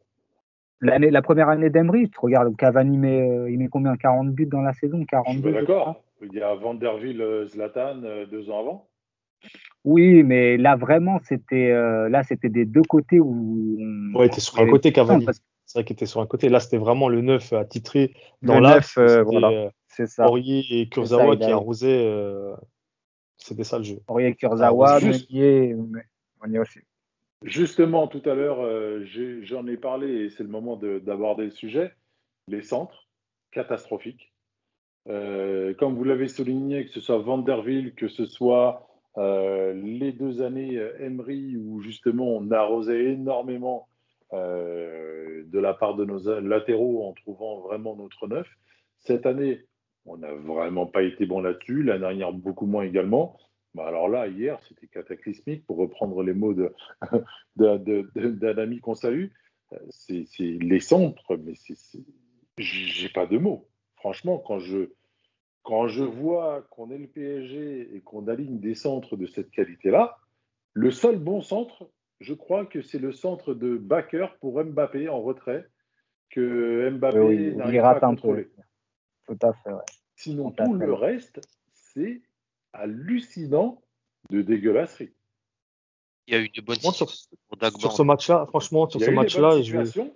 L'année, 0.81 1.11
la 1.11 1.21
première 1.21 1.49
année 1.49 1.69
d'Emery, 1.69 2.09
tu 2.09 2.19
regardes, 2.19 2.55
Cavani 2.55 2.97
met, 2.97 3.51
il 3.51 3.59
met 3.59 3.67
combien 3.67 3.95
40 3.95 4.31
buts 4.31 4.47
dans 4.47 4.61
la 4.61 4.73
saison 4.73 5.05
42, 5.05 5.37
Je 5.37 5.41
suis 5.41 5.53
d'accord. 5.53 6.01
Il 6.23 6.33
y 6.33 6.41
a 6.41 6.55
Vanderville 6.55 7.23
Zlatan 7.45 8.01
deux 8.29 8.49
ans 8.49 8.59
avant. 8.59 8.87
Oui, 9.83 10.23
mais 10.23 10.57
là 10.57 10.75
vraiment, 10.75 11.19
c'était 11.23 11.71
là, 11.71 12.23
c'était 12.23 12.49
des 12.49 12.65
deux 12.65 12.81
côtés 12.81 13.19
où. 13.19 13.77
On, 13.79 14.19
ouais, 14.19 14.27
était 14.27 14.39
sur 14.39 14.59
un 14.59 14.67
côté 14.67 14.91
Cavani. 14.91 15.25
C'est 15.71 15.79
vrai 15.79 15.85
qu'il 15.85 15.93
était 15.93 16.05
sur 16.05 16.19
un 16.19 16.25
côté. 16.25 16.49
Là, 16.49 16.59
c'était 16.59 16.77
vraiment 16.77 17.07
le 17.07 17.21
neuf 17.21 17.53
attitré 17.53 18.13
dans 18.41 18.59
l'axe. 18.59 18.97
Euh, 18.97 19.23
voilà. 19.23 19.47
Euh, 19.51 19.69
c'est 19.87 20.05
ça. 20.05 20.27
Aurier 20.27 20.81
et 20.81 20.89
Kurzawa 20.89 21.37
qui 21.37 21.49
arrosaient. 21.49 22.05
Euh, 22.05 22.53
c'était 23.37 23.63
ça 23.63 23.77
le 23.77 23.85
jeu. 23.85 24.01
Aurier 24.09 24.27
et 24.27 24.35
Kurzawa, 24.35 24.99
Meunier, 24.99 25.73
aussi. 26.59 26.79
Justement, 27.43 28.07
tout 28.07 28.21
à 28.25 28.35
l'heure, 28.35 28.59
j'en 29.43 29.65
ai, 29.67 29.77
parlé 29.77 30.25
et 30.25 30.29
c'est 30.29 30.43
le 30.43 30.49
moment 30.49 30.75
d'aborder 30.77 31.45
le 31.45 31.51
sujet. 31.51 31.91
Les 32.47 32.61
centres, 32.61 33.07
catastrophiques. 33.51 34.31
comme 35.07 35.95
vous 35.95 36.03
l'avez 36.03 36.27
souligné, 36.27 36.85
que 36.85 36.91
ce 36.91 36.99
soit 36.99 37.17
Vanderville, 37.17 37.95
que 37.95 38.07
ce 38.07 38.25
soit 38.25 38.87
les 39.17 40.11
deux 40.11 40.43
années 40.43 40.75
Emery, 40.99 41.57
où 41.57 41.81
justement 41.81 42.27
on 42.27 42.51
arrosait 42.51 43.05
énormément 43.05 43.87
euh, 44.33 45.43
de 45.47 45.59
la 45.59 45.73
part 45.73 45.95
de 45.95 46.05
nos 46.05 46.39
latéraux 46.39 47.05
en 47.05 47.11
trouvant 47.11 47.59
vraiment 47.59 47.97
notre 47.97 48.27
neuf. 48.27 48.47
Cette 48.99 49.25
année, 49.25 49.65
on 50.05 50.17
n'a 50.17 50.33
vraiment 50.33 50.85
pas 50.85 51.03
été 51.03 51.25
bon 51.25 51.41
là-dessus. 51.41 51.83
L'année 51.83 51.99
dernière, 51.99 52.31
beaucoup 52.31 52.65
moins 52.65 52.83
également. 52.83 53.37
Bah 53.73 53.87
alors 53.87 54.09
là, 54.09 54.27
hier, 54.27 54.59
c'était 54.67 54.87
cataclysmique, 54.87 55.65
pour 55.65 55.77
reprendre 55.77 56.23
les 56.23 56.33
mots 56.33 56.53
d'un 57.55 58.57
ami 58.57 58.79
qu'on 58.79 58.95
salue. 58.95 59.27
c'est 59.89 60.25
c'est 60.25 60.43
les 60.43 60.79
centres, 60.81 61.37
mais 61.37 61.53
j'ai 62.57 63.09
pas 63.09 63.25
de 63.25 63.37
mots. 63.37 63.67
Franchement, 63.95 64.39
quand 64.39 64.59
je, 64.59 64.89
quand 65.63 65.87
je 65.87 66.03
vois 66.03 66.63
qu'on 66.71 66.91
est 66.91 66.97
le 66.97 67.07
PSG 67.07 67.95
et 67.95 68.01
qu'on 68.01 68.27
aligne 68.27 68.59
des 68.59 68.75
centres 68.75 69.15
de 69.15 69.25
cette 69.25 69.51
qualité-là, 69.51 70.17
le 70.73 70.91
seul 70.91 71.17
bon 71.17 71.41
centre, 71.41 71.89
je 72.19 72.33
crois 72.33 72.65
que 72.65 72.81
c'est 72.81 72.99
le 72.99 73.11
centre 73.13 73.53
de 73.53 73.77
Bakker 73.77 74.27
pour 74.41 74.63
Mbappé 74.63 75.07
en 75.07 75.21
retrait, 75.21 75.65
que 76.29 76.89
Mbappé 76.89 77.19
Oui, 77.19 77.55
n'arrive 77.55 77.81
pas 77.81 77.93
rate 77.93 78.03
à 78.03 78.07
contrôler. 78.07 78.49
Tout 79.27 79.37
à 79.41 79.53
fait, 79.53 79.71
ouais. 79.71 79.79
Sinon, 80.15 80.51
Tout 80.51 80.63
à 80.63 80.65
tout 80.65 80.77
fait. 80.77 80.85
le 80.85 80.93
reste, 80.93 81.41
c'est 81.73 82.21
hallucinant 82.73 83.81
de 84.29 84.41
dégueulasserie. 84.41 85.13
Il 86.27 86.33
y 86.33 86.37
a 86.37 86.39
eu 86.39 86.49
de 86.49 86.61
bonnes 86.61 86.77
sur, 86.77 87.09
sur 87.09 87.91
ce 87.91 88.01
match-là, 88.03 88.45
franchement, 88.47 88.89
sur 88.89 89.01
ce 89.01 89.09
match-là, 89.09 89.61
je 89.61 89.77
vais- 89.77 90.11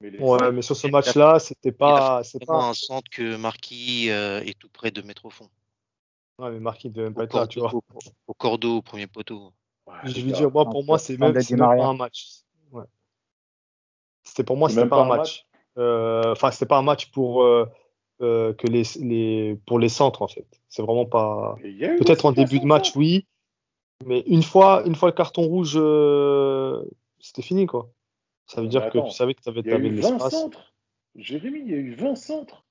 mais 0.00 0.10
les 0.10 0.18
Ouais, 0.18 0.38
centres, 0.38 0.50
mais 0.50 0.62
sur 0.62 0.76
ce 0.76 0.86
match-là, 0.88 1.38
c'était 1.38 1.72
pas, 1.72 2.22
c'est 2.24 2.44
pas. 2.44 2.70
un 2.70 2.74
centre 2.74 3.08
que 3.10 3.36
Marquis 3.36 4.10
euh, 4.10 4.40
est 4.40 4.58
tout 4.58 4.68
près 4.68 4.90
de 4.90 5.02
mettre 5.02 5.26
au 5.26 5.30
fond. 5.30 5.48
Ouais, 6.38 6.50
mais 6.50 6.60
Marquis 6.60 6.90
devait 6.90 7.04
même 7.04 7.14
pas 7.14 7.22
Au 7.22 7.24
être 7.24 7.36
là, 7.38 7.46
tu 7.46 7.60
vois. 7.60 7.70
cordeau, 7.70 7.84
au, 7.94 8.00
au 8.28 8.34
cordeau, 8.34 8.76
au 8.78 8.82
premier 8.82 9.06
poteau. 9.06 9.52
ouais, 9.86 9.94
Je 10.04 10.20
veux 10.20 10.32
dire, 10.32 10.50
moi, 10.50 10.64
pour 10.64 10.84
moi, 10.84 10.98
c'est 10.98 11.16
même, 11.18 11.34
pas 11.34 11.84
un 11.84 11.94
match. 11.94 12.40
Ouais. 12.72 12.84
C'était 14.24 14.44
pour 14.44 14.56
moi, 14.56 14.68
c'était 14.68 14.82
pas 14.88 14.96
pas 14.96 15.02
un 15.02 15.16
match. 15.16 15.46
Euh, 15.78 16.32
Enfin, 16.32 16.50
c'était 16.50 16.66
pas 16.66 16.78
un 16.78 16.82
match 16.82 17.10
pour 17.10 17.42
euh, 17.42 17.66
euh, 18.22 18.52
que 18.54 18.66
les, 18.66 18.82
les 19.00 19.58
pour 19.66 19.78
les 19.78 19.88
centres 19.88 20.22
en 20.22 20.28
fait. 20.28 20.46
C'est 20.68 20.82
vraiment 20.82 21.06
pas. 21.06 21.56
Peut-être 21.98 22.26
en 22.26 22.32
début 22.32 22.60
de 22.60 22.66
match, 22.66 22.94
oui, 22.96 23.26
mais 24.06 24.20
une 24.26 24.42
fois, 24.42 24.82
une 24.86 24.94
fois 24.94 25.08
le 25.08 25.14
carton 25.14 25.42
rouge, 25.42 25.74
euh, 25.76 26.82
c'était 27.20 27.42
fini 27.42 27.66
quoi. 27.66 27.90
Ça 28.46 28.60
veut 28.60 28.66
Non, 28.66 28.70
dire 28.70 28.80
mais 28.84 28.90
que 28.90 28.98
attends, 28.98 29.08
tu 29.08 29.14
savais 29.14 29.34
que 29.34 29.40
tu 29.42 29.48
avais, 29.48 29.60
Il 29.60 29.70
y 29.70 29.72
a 29.72 29.78
eu 29.78 29.94
20 29.96 30.10
l'espace. 30.12 30.32
centres. 30.32 30.74
Jérémy, 31.14 31.60
il 31.60 31.70
y 31.70 31.74
a 31.74 31.78
eu 31.78 31.94
20 31.94 32.14
centres. 32.16 32.64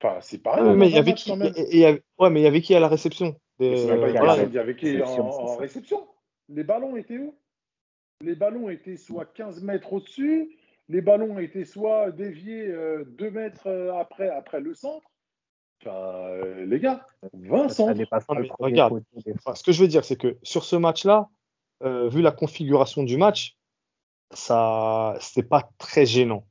Enfin, 0.00 0.18
c'est 0.20 0.38
pareil 0.38 0.64
Ouais, 0.64 0.76
mais 0.76 0.88
il 0.88 0.94
y 0.94 0.98
avait 0.98 1.14
qui 1.14 1.30
et- 1.32 2.02
Ouais, 2.18 2.30
mais 2.30 2.40
il 2.40 2.44
y 2.44 2.46
avait 2.46 2.60
qui 2.60 2.74
à 2.74 2.80
la 2.80 2.88
réception? 2.88 3.32
Pas 3.32 3.38
Des- 3.58 3.82
il 3.82 3.82
y 3.82 4.16
voilà, 4.16 4.42
il 4.44 4.52
y 4.52 4.58
avait 4.58 4.76
qui 4.76 5.02
en, 5.02 5.06
en 5.08 5.56
réception? 5.56 6.06
Les 6.48 6.64
ballons 6.64 6.96
étaient 6.96 7.18
où? 7.18 7.34
Les 8.20 8.34
ballons 8.34 8.68
étaient 8.68 8.96
soit 8.96 9.26
15 9.26 9.62
mètres 9.62 9.92
au-dessus, 9.92 10.57
les 10.88 11.00
ballons 11.00 11.38
étaient 11.38 11.64
soit 11.64 12.10
déviés 12.12 12.72
2 13.06 13.30
mètres 13.30 13.66
euh, 13.66 13.94
après, 13.94 14.28
après 14.28 14.60
le 14.60 14.74
centre. 14.74 15.06
Enfin, 15.82 15.94
euh, 15.94 16.66
les 16.66 16.80
gars, 16.80 17.06
20 17.34 17.68
Ça 17.68 17.74
centres. 17.74 17.94
dépasse 17.94 18.24
Non, 18.28 18.34
pas 18.34 18.40
le 18.40 18.42
mais 18.42 18.48
premier 18.48 18.72
regarde. 18.72 19.02
Enfin, 19.36 19.54
ce 19.54 19.62
que 19.62 19.72
je 19.72 19.80
veux 19.82 19.88
dire, 19.88 20.04
c'est 20.04 20.16
que 20.16 20.36
sur 20.42 20.64
ce 20.64 20.76
match-là, 20.76 21.28
euh, 21.84 22.08
vu 22.08 22.20
la 22.22 22.32
configuration 22.32 23.02
du 23.04 23.16
match, 23.16 23.56
ça, 24.32 25.16
c'est 25.20 25.48
pas 25.48 25.70
très 25.78 26.06
gênant. 26.06 26.44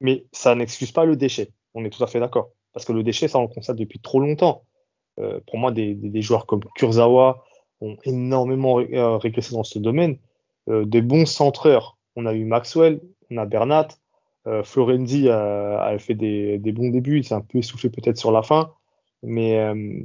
Mais 0.00 0.26
ça 0.32 0.54
n'excuse 0.54 0.92
pas 0.92 1.04
le 1.04 1.16
déchet. 1.16 1.50
On 1.74 1.84
est 1.84 1.90
tout 1.90 2.02
à 2.04 2.06
fait 2.06 2.20
d'accord. 2.20 2.50
Parce 2.72 2.84
que 2.84 2.92
le 2.92 3.02
déchet, 3.02 3.28
ça, 3.28 3.38
on 3.38 3.42
le 3.42 3.48
constate 3.48 3.76
depuis 3.76 4.00
trop 4.00 4.20
longtemps. 4.20 4.64
Euh, 5.20 5.40
pour 5.46 5.58
moi, 5.58 5.72
des, 5.72 5.94
des- 5.94 6.10
des 6.10 6.22
joueurs 6.22 6.46
comme 6.46 6.60
Kurzawa 6.76 7.44
ont 7.80 7.96
énormément 8.04 8.74
ré- 8.74 8.90
euh, 8.94 9.16
régressé 9.16 9.54
dans 9.54 9.62
ce 9.64 9.78
domaine. 9.78 10.18
Euh, 10.68 10.84
des 10.84 11.02
bons 11.02 11.26
centreurs. 11.26 11.96
On 12.16 12.26
a 12.26 12.34
eu 12.34 12.44
Maxwell, 12.44 13.00
on 13.30 13.36
a 13.38 13.46
Bernat. 13.46 13.88
Euh, 14.46 14.62
Florenzi 14.62 15.28
a, 15.30 15.82
a 15.82 15.98
fait 15.98 16.14
des, 16.14 16.58
des 16.58 16.72
bons 16.72 16.90
débuts. 16.90 17.18
Il 17.18 17.24
s'est 17.24 17.34
un 17.34 17.40
peu 17.40 17.58
essoufflé 17.58 17.88
peut-être 17.90 18.18
sur 18.18 18.32
la 18.32 18.42
fin. 18.42 18.72
Mais 19.22 19.58
euh, 19.58 20.00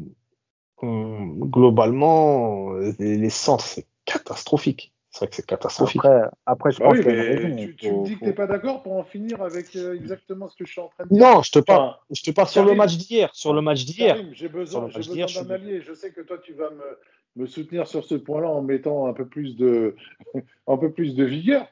on- 0.81 1.25
globalement, 1.25 2.73
les, 2.99 3.17
les 3.17 3.29
centres, 3.29 3.65
c'est 3.65 3.85
catastrophique. 4.05 4.93
C'est 5.11 5.19
vrai 5.19 5.27
que 5.29 5.35
c'est 5.35 5.45
catastrophique. 5.45 6.05
Après, 6.05 6.29
après, 6.45 6.71
je 6.71 6.79
Bah 6.79 6.85
pense 6.85 6.99
oui, 6.99 7.03
raison. 7.03 7.55
tu, 7.57 7.75
tu 7.75 7.87
Faut- 7.89 8.01
me 8.01 8.05
dis 8.05 8.13
que 8.13 8.19
faut- 8.19 8.25
t'es 8.27 8.33
pas 8.33 8.47
d'accord 8.47 8.83
pour 8.83 8.93
en 8.95 9.03
finir 9.03 9.41
avec 9.41 9.75
euh, 9.75 9.95
exactement 9.95 10.47
ce 10.47 10.55
que 10.55 10.65
je 10.65 10.71
suis 10.71 10.81
en 10.81 10.87
train 10.87 11.05
de 11.05 11.09
dire. 11.09 11.25
Non, 11.25 11.41
je 11.41 11.51
te 11.51 11.59
parle, 11.59 11.79
Enfin, 11.89 11.97
je 12.11 12.21
te 12.21 12.31
parle 12.31 12.47
sur 12.47 12.63
le 12.63 12.75
match 12.75 12.95
d'hier. 12.95 13.29
Sur 13.33 13.53
le 13.53 13.61
match 13.61 13.85
d'hier. 13.85 14.15
J'ai 14.33 14.47
Sur 14.47 14.49
besoin, 14.49 14.81
le 14.81 14.91
j'ai 14.91 14.99
match 14.99 15.07
besoin 15.07 15.15
d'hier, 15.15 15.27
je 15.27 15.43
d'un 15.43 15.49
allié. 15.49 15.81
Je 15.81 15.93
sais 15.93 16.11
que 16.11 16.21
toi, 16.21 16.37
tu 16.37 16.53
vas 16.53 16.69
me, 16.69 16.99
me 17.37 17.47
soutenir 17.47 17.87
sur 17.87 18.05
ce 18.05 18.15
point-là 18.15 18.49
en 18.49 18.61
mettant 18.61 19.07
un 19.07 19.13
peu 19.13 19.27
plus 19.27 19.57
de, 19.57 19.95
un 20.67 20.77
peu 20.77 20.91
plus 20.91 21.15
de 21.15 21.23
vigueur. 21.23 21.67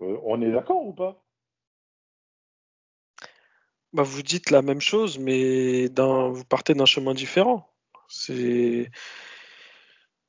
Euh, 0.00 0.18
on 0.24 0.40
est 0.42 0.50
d'accord 0.50 0.84
ou 0.86 0.92
pas? 0.92 1.22
Bah, 3.92 4.02
vous 4.02 4.22
dites 4.22 4.50
la 4.50 4.62
même 4.62 4.80
chose, 4.80 5.18
mais 5.18 5.88
d'un, 5.88 6.28
vous 6.28 6.44
partez 6.44 6.74
d'un 6.74 6.86
chemin 6.86 7.14
différent. 7.14 7.72
C'est, 8.08 8.90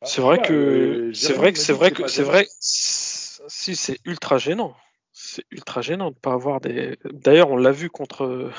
Ah, 0.02 0.06
c'est 0.06 0.22
je 0.22 0.22
vrai 0.22 0.42
que, 0.42 0.54
euh, 0.54 1.14
c'est 1.14 1.34
vrai 1.34 1.52
que, 1.52 1.60
c'est 1.60 1.74
vrai 1.74 1.90
c'est 1.90 1.96
que, 1.96 2.08
c'est 2.08 2.24
vrai, 2.24 2.48
si 2.50 3.76
c'est 3.76 4.00
ultra 4.06 4.38
gênant. 4.38 4.76
C'est 5.12 5.46
ultra 5.52 5.82
gênant 5.82 6.12
de 6.12 6.16
pas 6.16 6.34
avoir 6.34 6.62
des. 6.62 6.98
D'ailleurs, 7.12 7.52
on 7.52 7.58
l'a 7.58 7.72
vu 7.72 7.90
contre, 7.90 8.52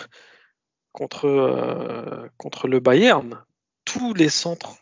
contre, 0.93 1.27
euh, 1.27 2.29
contre 2.37 2.69
le 2.69 2.81
Bayern. 2.81 3.43
Tous 3.87 4.13
les 4.13 4.29
centres, 4.29 4.77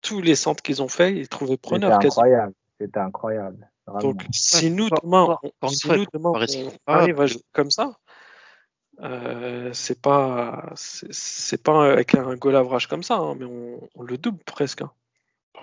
tous 0.00 0.22
les 0.22 0.34
centres 0.34 0.62
qu'ils 0.62 0.82
ont 0.82 0.88
fait, 0.88 1.14
ils 1.14 1.28
trouvaient 1.28 1.52
C'était 1.52 1.68
preneur 1.68 1.98
quasi. 1.98 2.06
incroyable. 2.08 2.54
C'était 2.80 2.98
incroyable. 3.00 3.70
Vraiment. 3.86 4.00
Donc, 4.00 4.26
si 4.32 4.70
nous 4.70 4.88
demain, 4.90 5.38
on, 5.60 5.68
si 5.68 5.88
nous, 5.88 6.06
demain, 6.12 6.32
on 6.34 6.92
arrive 6.92 7.20
à 7.20 7.26
jouer 7.26 7.42
comme 7.52 7.70
ça, 7.70 7.98
euh, 9.00 9.70
c'est 9.72 10.00
pas, 10.00 10.72
c'est 10.76 11.62
pas 11.62 11.92
avec 11.92 12.14
un 12.14 12.34
goal 12.36 12.56
average 12.56 12.86
comme 12.86 13.02
ça, 13.02 13.16
hein, 13.16 13.34
mais 13.38 13.44
on, 13.46 13.88
on 13.94 14.02
le 14.02 14.18
double 14.18 14.42
presque. 14.44 14.82
hein. 14.82 14.92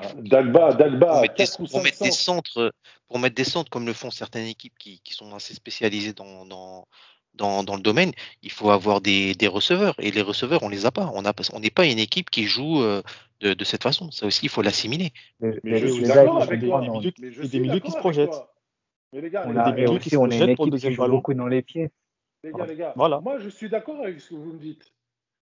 Ah, 0.01 0.13
Dagba, 0.15 0.67
pour 0.70 0.78
Dagba, 0.78 1.22
mettre, 1.22 1.34
des, 1.36 1.45
4 1.45 1.59
ou 1.59 1.63
pour 1.63 1.72
5 1.72 1.84
mettre 1.84 2.03
des 2.03 2.11
centres. 2.11 2.74
pour 3.07 3.20
mettre 3.20 3.36
des 3.36 3.43
centres 3.43 3.70
comme 3.70 3.86
le 3.86 3.93
font 3.93 4.11
certaines 4.11 4.47
équipes 4.47 4.78
qui, 4.78 4.99
qui 5.01 5.13
sont 5.13 5.34
assez 5.36 5.53
spécialisées 5.53 6.13
dans, 6.13 6.45
dans, 6.45 6.88
dans, 7.34 7.63
dans 7.63 7.76
le 7.76 7.82
domaine, 7.82 8.11
il 8.41 8.51
faut 8.51 8.70
avoir 8.72 9.01
des, 9.01 9.34
des 9.36 9.47
receveurs. 9.47 9.95
Et 9.99 10.11
les 10.11 10.22
receveurs, 10.22 10.63
on 10.63 10.70
les 10.70 10.86
a 10.86 10.91
pas. 10.91 11.09
On 11.13 11.26
a 11.26 11.34
pas- 11.34 11.43
on 11.53 11.59
n'est 11.59 11.70
pas 11.70 11.86
une 11.86 11.99
équipe 11.99 12.30
qui 12.30 12.45
joue 12.45 12.82
euh, 12.82 13.01
de, 13.41 13.53
de 13.53 13.63
cette 13.63 13.83
façon. 13.83 14.11
Ça 14.11 14.25
aussi, 14.25 14.45
il 14.45 14.49
faut 14.49 14.61
l'assimiler. 14.61 15.11
Les- 15.39 15.59
Mais 15.63 15.71
les- 15.71 15.77
je 15.79 15.85
les 15.85 15.91
suis 15.91 16.03
gars, 16.03 16.15
d'accord 16.15 16.41
avec 16.41 16.59
toi. 16.61 16.81
Mais 16.81 17.47
des 17.47 17.59
milieux 17.59 17.79
qui 17.79 17.91
se 17.91 17.97
projettent. 17.97 18.41
Mais 19.13 19.21
les 19.21 19.29
gars, 19.29 19.43
On 19.47 19.51
les 19.51 19.57
a, 19.59 19.63
gars, 19.65 19.71
des 19.71 19.81
milieux 19.85 19.99
qui 19.99 20.09
se 20.09 20.15
on 20.17 20.29
est 20.29 20.39
une 20.39 20.49
équipe 20.49 20.75
qui 20.75 20.91
joue 20.93 21.01
ballon. 21.01 21.15
beaucoup 21.15 21.33
dans 21.33 21.47
les 21.47 21.61
pieds. 21.61 21.89
les 22.43 22.51
gars, 22.51 22.65
les 22.65 22.75
gars, 22.75 22.93
Voilà. 22.95 23.19
moi 23.21 23.39
je 23.39 23.49
suis 23.49 23.69
d'accord 23.69 23.99
avec 24.01 24.21
ce 24.21 24.29
que 24.29 24.35
vous 24.35 24.53
me 24.53 24.59
dites. 24.59 24.93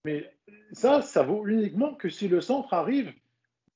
Mais 0.05 0.31
ça, 0.73 1.03
ça 1.03 1.23
vaut 1.23 1.47
uniquement 1.47 1.95
que 1.95 2.09
si 2.09 2.29
le 2.29 2.41
centre 2.41 2.73
arrive 2.73 3.13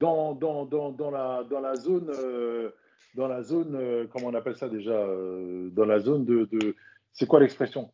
dans, 0.00 0.34
dans, 0.34 0.64
dans, 0.64 0.90
dans, 0.90 1.10
la, 1.10 1.44
dans 1.44 1.60
la 1.60 1.74
zone, 1.76 2.10
euh, 2.14 2.70
dans 3.14 3.28
la 3.28 3.42
zone 3.42 3.74
euh, 3.74 4.06
comment 4.10 4.28
on 4.28 4.34
appelle 4.34 4.56
ça 4.56 4.68
déjà 4.68 4.92
euh, 4.92 5.68
Dans 5.70 5.84
la 5.84 5.98
zone 5.98 6.24
de. 6.24 6.48
de- 6.50 6.76
c'est 7.12 7.26
quoi 7.26 7.40
l'expression? 7.40 7.92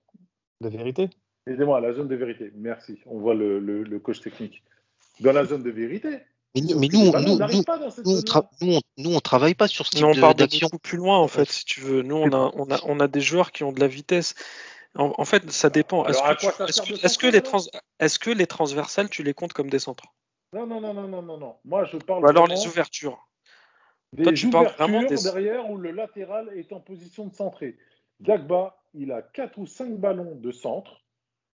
De 0.61 0.69
vérité? 0.69 1.09
Aidez-moi, 1.47 1.81
la 1.81 1.93
zone 1.93 2.07
de 2.09 2.15
vérité. 2.17 2.53
Merci. 2.55 3.01
On 3.07 3.19
voit 3.19 3.35
le, 3.35 3.59
le, 3.59 3.83
le 3.83 3.99
coach 3.99 4.21
technique. 4.21 4.63
Dans 5.21 5.33
la 5.33 5.45
zone 5.45 5.63
de 5.63 5.71
vérité. 5.71 6.19
Mais, 6.55 6.63
mais 6.63 6.89
nous, 6.89 7.13
nous, 7.13 7.39
nous, 7.39 7.63
pas 7.63 7.79
dans 7.79 7.91
cette 7.91 8.05
nous, 8.07 8.13
on 8.13 8.17
zone-là. 8.17 8.41
tra- 8.41 8.49
nous, 8.61 8.73
on, 8.75 8.81
nous, 8.97 9.15
on 9.15 9.21
travaille 9.21 9.55
pas 9.55 9.69
sur 9.69 9.87
ce 9.87 9.93
type 9.93 10.05
on 10.05 10.15
part 10.15 10.35
beaucoup 10.35 10.79
plus 10.79 10.99
loin 10.99 11.19
en 11.19 11.29
fait, 11.29 11.49
si 11.49 11.65
tu 11.65 11.81
veux. 11.81 12.03
Nous, 12.03 12.17
on 12.17 12.33
a, 12.33 12.51
on 12.57 12.71
a, 12.71 12.81
on 12.87 12.99
a 12.99 13.07
des 13.07 13.21
joueurs 13.21 13.53
qui 13.53 13.63
ont 13.63 13.73
de 13.73 13.79
la 13.81 13.87
vitesse. 13.87 14.35
En, 14.97 15.13
en 15.17 15.25
fait, 15.25 15.49
ça 15.53 15.71
dépend. 15.71 16.05
Est-ce 16.07 16.19
que, 16.19 16.41
sert 16.41 16.85
que, 16.85 17.07
est-ce 17.07 17.19
que 17.19 17.27
les 17.29 17.43
trans, 17.43 17.61
est-ce 18.01 18.19
que 18.19 18.31
les 18.31 18.47
transversales, 18.49 19.09
tu 19.09 19.23
les 19.23 19.35
comptes 19.35 19.53
comme 19.53 19.71
des 19.71 19.79
centres? 19.79 20.05
Non, 20.53 20.67
non, 20.67 20.81
non, 20.81 20.93
non, 20.93 21.07
non, 21.07 21.23
non, 21.23 21.39
non. 21.39 21.57
Moi, 21.65 21.85
je 21.85 21.97
parle 21.99 22.25
Ou 22.25 22.29
alors 22.29 22.49
les 22.49 22.67
ouvertures 22.67 23.29
des 24.13 24.25
Toi, 24.25 24.33
tu 24.33 24.51
parles 24.51 24.65
ouvertures 24.65 24.87
vraiment 24.89 25.09
des- 25.09 25.23
derrière 25.23 25.71
où 25.71 25.77
le 25.77 25.93
latéral 25.93 26.51
est 26.57 26.73
en 26.73 26.81
position 26.81 27.27
de 27.27 27.35
centrer. 27.35 27.79
Dagba, 28.19 28.83
il 28.95 29.13
a 29.13 29.23
4 29.23 29.57
ou 29.59 29.67
5 29.67 29.97
ballons 29.99 30.35
de 30.35 30.51
centre 30.51 31.03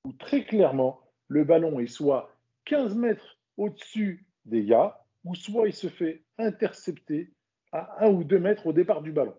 où 0.04 0.12
très 0.12 0.44
clairement, 0.44 1.00
le 1.28 1.44
ballon 1.44 1.80
est 1.80 1.86
soit 1.86 2.30
15 2.66 2.94
mètres 2.94 3.38
au-dessus 3.56 4.26
des 4.44 4.64
gars, 4.64 4.98
ou 5.24 5.34
soit 5.34 5.68
il 5.68 5.74
se 5.74 5.88
fait 5.88 6.24
intercepter 6.38 7.32
à 7.72 8.04
1 8.04 8.08
ou 8.08 8.24
2 8.24 8.38
mètres 8.38 8.66
au 8.66 8.72
départ 8.72 9.02
du 9.02 9.12
ballon. 9.12 9.34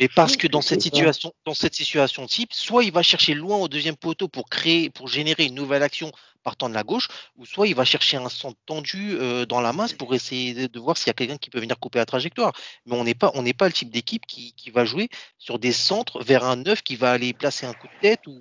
Et 0.00 0.08
parce 0.08 0.36
que 0.36 0.46
dans 0.46 0.60
cette 0.60 0.80
situation, 0.80 1.32
dans 1.44 1.54
cette 1.54 1.74
situation 1.74 2.26
type, 2.26 2.52
soit 2.52 2.84
il 2.84 2.92
va 2.92 3.02
chercher 3.02 3.34
loin 3.34 3.58
au 3.58 3.66
deuxième 3.66 3.96
poteau 3.96 4.28
pour 4.28 4.48
créer, 4.48 4.90
pour 4.90 5.08
générer 5.08 5.46
une 5.46 5.56
nouvelle 5.56 5.82
action 5.82 6.12
partant 6.44 6.68
de 6.68 6.74
la 6.74 6.84
gauche, 6.84 7.08
ou 7.36 7.44
soit 7.44 7.66
il 7.66 7.74
va 7.74 7.84
chercher 7.84 8.16
un 8.16 8.28
centre 8.28 8.58
tendu 8.64 9.14
euh, 9.14 9.44
dans 9.44 9.60
la 9.60 9.72
masse 9.72 9.92
pour 9.92 10.14
essayer 10.14 10.54
de, 10.54 10.66
de 10.68 10.78
voir 10.78 10.96
s'il 10.96 11.08
y 11.08 11.10
a 11.10 11.14
quelqu'un 11.14 11.36
qui 11.36 11.50
peut 11.50 11.58
venir 11.58 11.80
couper 11.80 11.98
la 11.98 12.06
trajectoire. 12.06 12.52
Mais 12.86 12.94
on 12.94 13.02
n'est 13.02 13.16
pas, 13.16 13.32
on 13.34 13.42
n'est 13.42 13.54
pas 13.54 13.66
le 13.66 13.72
type 13.72 13.90
d'équipe 13.90 14.24
qui, 14.24 14.52
qui 14.52 14.70
va 14.70 14.84
jouer 14.84 15.08
sur 15.36 15.58
des 15.58 15.72
centres 15.72 16.22
vers 16.22 16.44
un 16.44 16.56
neuf 16.56 16.82
qui 16.82 16.94
va 16.94 17.10
aller 17.10 17.32
placer 17.32 17.66
un 17.66 17.74
coup 17.74 17.88
de 17.88 18.00
tête 18.00 18.24
ou 18.28 18.38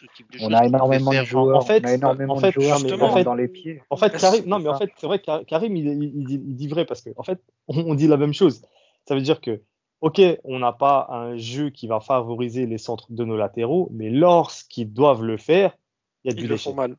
ce 0.00 0.06
type 0.16 0.30
de 0.32 0.38
On 0.42 0.52
a 0.52 0.64
énormément 0.66 1.10
de 1.10 1.24
joueurs. 1.24 1.56
en 1.56 1.60
fait, 1.60 1.82
on 1.84 1.88
a 1.88 1.92
énormément 1.94 2.34
en 2.34 2.36
fait, 2.38 2.54
de 2.56 2.60
joueurs 2.60 3.02
en 3.02 3.14
fait- 3.14 3.24
dans 3.24 3.34
les 3.34 3.48
pieds. 3.48 3.82
En 3.90 3.96
fait, 3.96 4.10
Karim, 4.16 4.44
non, 4.46 4.58
mais 4.58 4.68
en 4.68 4.78
fait, 4.78 4.90
c'est 4.96 5.06
vrai 5.06 5.18
que 5.20 5.44
Karim, 5.44 5.76
il, 5.76 5.86
il- 5.86 6.12
il 6.16 6.24
dit, 6.24 6.42
il 6.46 6.54
dit 6.56 6.68
vrai 6.68 6.84
parce 6.84 7.02
que, 7.02 7.10
en 7.16 7.22
fait, 7.22 7.40
on, 7.68 7.74
on 7.92 7.94
dit 7.94 8.06
la 8.08 8.16
même 8.16 8.32
chose. 8.34 8.62
Ça 9.06 9.14
veut 9.14 9.20
dire 9.20 9.40
que, 9.40 9.60
ok, 10.00 10.20
on 10.44 10.58
n'a 10.58 10.72
pas 10.72 11.06
un 11.10 11.36
jeu 11.36 11.70
qui 11.70 11.86
va 11.86 12.00
favoriser 12.00 12.66
les 12.66 12.78
centres 12.78 13.12
de 13.12 13.24
nos 13.24 13.36
latéraux, 13.36 13.88
mais 13.92 14.10
lorsqu'ils 14.10 14.92
doivent 14.92 15.22
le 15.24 15.36
faire, 15.36 15.76
il 16.24 16.30
y 16.30 16.32
a 16.32 16.34
du 16.36 16.44
Ils 16.44 16.48
le 16.48 16.54
déchet. 16.54 16.70
font 16.70 16.76
mal. 16.76 16.96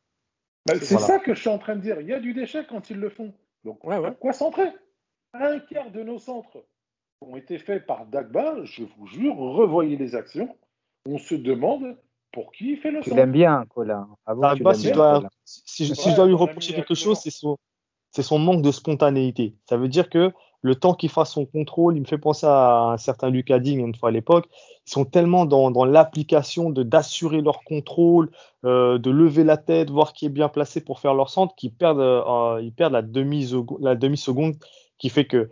Bah, 0.68 0.74
C'est 0.80 0.94
voilà. 0.96 1.08
ça 1.08 1.20
que 1.20 1.34
je 1.34 1.40
suis 1.40 1.50
en 1.50 1.58
train 1.58 1.76
de 1.76 1.82
dire. 1.82 2.00
Il 2.02 2.08
y 2.08 2.14
a 2.14 2.20
du 2.20 2.34
déchet 2.34 2.66
quand 2.70 2.90
ils 2.92 2.98
le 2.98 3.10
font. 3.10 3.34
Donc, 3.64 3.84
Ouais, 3.84 3.98
ouais. 3.98 4.10
à 4.10 4.12
quoi 4.12 4.34
centrer? 4.34 4.68
Un 5.34 5.60
quart 5.60 5.90
de 5.92 6.04
nos 6.04 6.20
centres 6.20 6.58
ont 7.22 7.36
été 7.38 7.58
faits 7.58 7.86
par 7.86 8.06
Dagba, 8.08 8.56
je 8.64 8.84
vous 8.84 9.06
jure, 9.08 9.36
revoyez 9.38 9.96
les 9.96 10.14
actions. 10.16 10.56
On 11.08 11.18
se 11.18 11.36
demande 11.36 11.98
pour 12.32 12.52
qui 12.52 12.72
il 12.72 12.78
fait 12.78 12.92
le 12.92 13.02
Tu 13.02 13.10
centre. 13.10 13.16
l'aimes 13.16 13.32
bien, 13.32 13.66
Colin. 13.70 14.08
Avant, 14.26 14.48
tu 14.48 14.64
Dagba, 14.64 14.74
l'aimes 14.74 14.76
si 14.76 14.88
je 14.90 14.94
bien, 14.94 14.94
dois, 14.94 15.22
Colin. 15.22 15.30
si 15.46 15.86
je, 15.86 15.94
si 15.94 16.10
Ouais, 16.10 16.12
je 16.12 16.16
dois 16.16 16.26
lui 16.28 16.34
reprocher 16.36 16.74
quelque 16.74 16.96
chose, 16.96 17.20
c'est 17.20 17.32
son, 17.32 17.58
c'est 18.12 18.24
son 18.24 18.40
manque 18.40 18.62
de 18.62 18.72
spontanéité. 18.72 19.56
Ça 19.70 19.78
veut 19.78 19.88
dire 19.90 20.10
que 20.10 20.32
le 20.64 20.76
temps 20.76 20.94
qu'il 20.94 21.10
fasse 21.10 21.32
son 21.32 21.46
contrôle, 21.46 21.96
il 21.98 22.02
me 22.02 22.06
fait 22.06 22.18
penser 22.20 22.46
à 22.48 22.92
un 22.92 22.98
certain 22.98 23.30
Lucas 23.30 23.60
Digne 23.60 23.80
une 23.82 23.96
fois 23.96 24.10
à 24.10 24.12
l'époque. 24.12 24.48
Ils 24.88 24.92
sont 24.92 25.06
tellement 25.06 25.46
dans, 25.46 25.72
dans 25.72 25.86
l'application 25.86 26.70
de 26.70 26.84
d'assurer 26.84 27.42
leur 27.42 27.64
contrôle, 27.64 28.32
euh, 28.66 28.98
de 29.00 29.10
lever 29.12 29.44
la 29.44 29.58
tête, 29.58 29.90
voir 29.90 30.14
qui 30.14 30.26
est 30.26 30.30
bien 30.30 30.50
placé 30.50 30.82
pour 30.84 31.00
faire 31.00 31.14
leur 31.16 31.30
centre, 31.30 31.56
qu'ils 31.56 31.74
perdent, 31.74 32.00
euh, 32.00 32.60
ils 32.62 32.74
perdent 32.74 32.94
la 32.94 33.02
demi 33.02 33.50
la 33.80 33.96
demi 33.96 34.18
seconde 34.18 34.56
qui 35.00 35.10
fait 35.10 35.26
que 35.26 35.50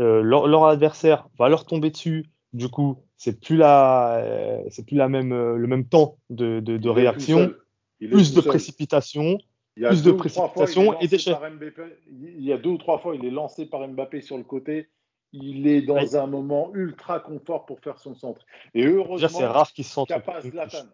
euh, 0.00 0.22
leur, 0.22 0.46
leur 0.48 0.64
adversaire 0.66 1.28
va 1.38 1.48
leur 1.48 1.64
tomber 1.66 1.90
dessus. 1.90 2.26
Du 2.52 2.68
coup, 2.68 2.96
c'est 3.16 3.40
plus 3.40 3.56
la, 3.56 4.16
euh, 4.18 4.62
c'est 4.70 4.86
plus 4.86 4.96
la 4.96 5.08
même, 5.08 5.32
euh, 5.32 5.56
le 5.56 5.66
même 5.66 5.84
temps 5.84 6.16
de, 6.30 6.60
de, 6.60 6.88
réaction, 6.88 7.52
plus 7.98 8.34
de 8.34 8.40
seul. 8.40 8.44
précipitation. 8.50 9.38
Il 9.76 9.82
y 9.82 9.86
a 9.86 9.90
plus 9.90 10.02
deux 10.02 10.12
de 10.12 10.16
ou 10.16 10.24
trois 10.24 10.48
fois, 10.48 10.64
précipitation 10.64 10.82
il 10.82 10.86
est 10.86 10.88
et 10.88 10.92
lancé 10.94 11.08
d'échec. 11.08 11.34
par 11.38 11.50
Mbappé. 11.50 11.82
Il 12.10 12.42
y 12.44 12.52
a 12.52 12.56
deux 12.58 12.70
ou 12.70 12.78
trois 12.78 12.98
fois, 12.98 13.14
il 13.14 13.24
est 13.24 13.30
lancé 13.30 13.66
par 13.66 13.86
Mbappé 13.86 14.22
sur 14.22 14.36
le 14.38 14.44
côté. 14.44 14.88
Il 15.32 15.66
est 15.68 15.82
dans 15.82 15.96
Oui. 16.02 16.16
un 16.16 16.26
moment 16.26 16.70
ultra 16.74 17.20
confort 17.20 17.66
pour 17.66 17.80
faire 17.80 17.98
son 17.98 18.14
centre. 18.14 18.46
Et 18.72 18.80
Déjà, 18.82 18.92
c'est 18.92 18.96
heureusement 18.98 19.38
rare 19.52 19.66
se 19.66 19.74
qu'il 19.74 19.84
sentent. 19.84 20.08
n'y 20.08 20.16
a 20.16 20.20
pas 20.20 20.40
Zlatan. 20.40 20.86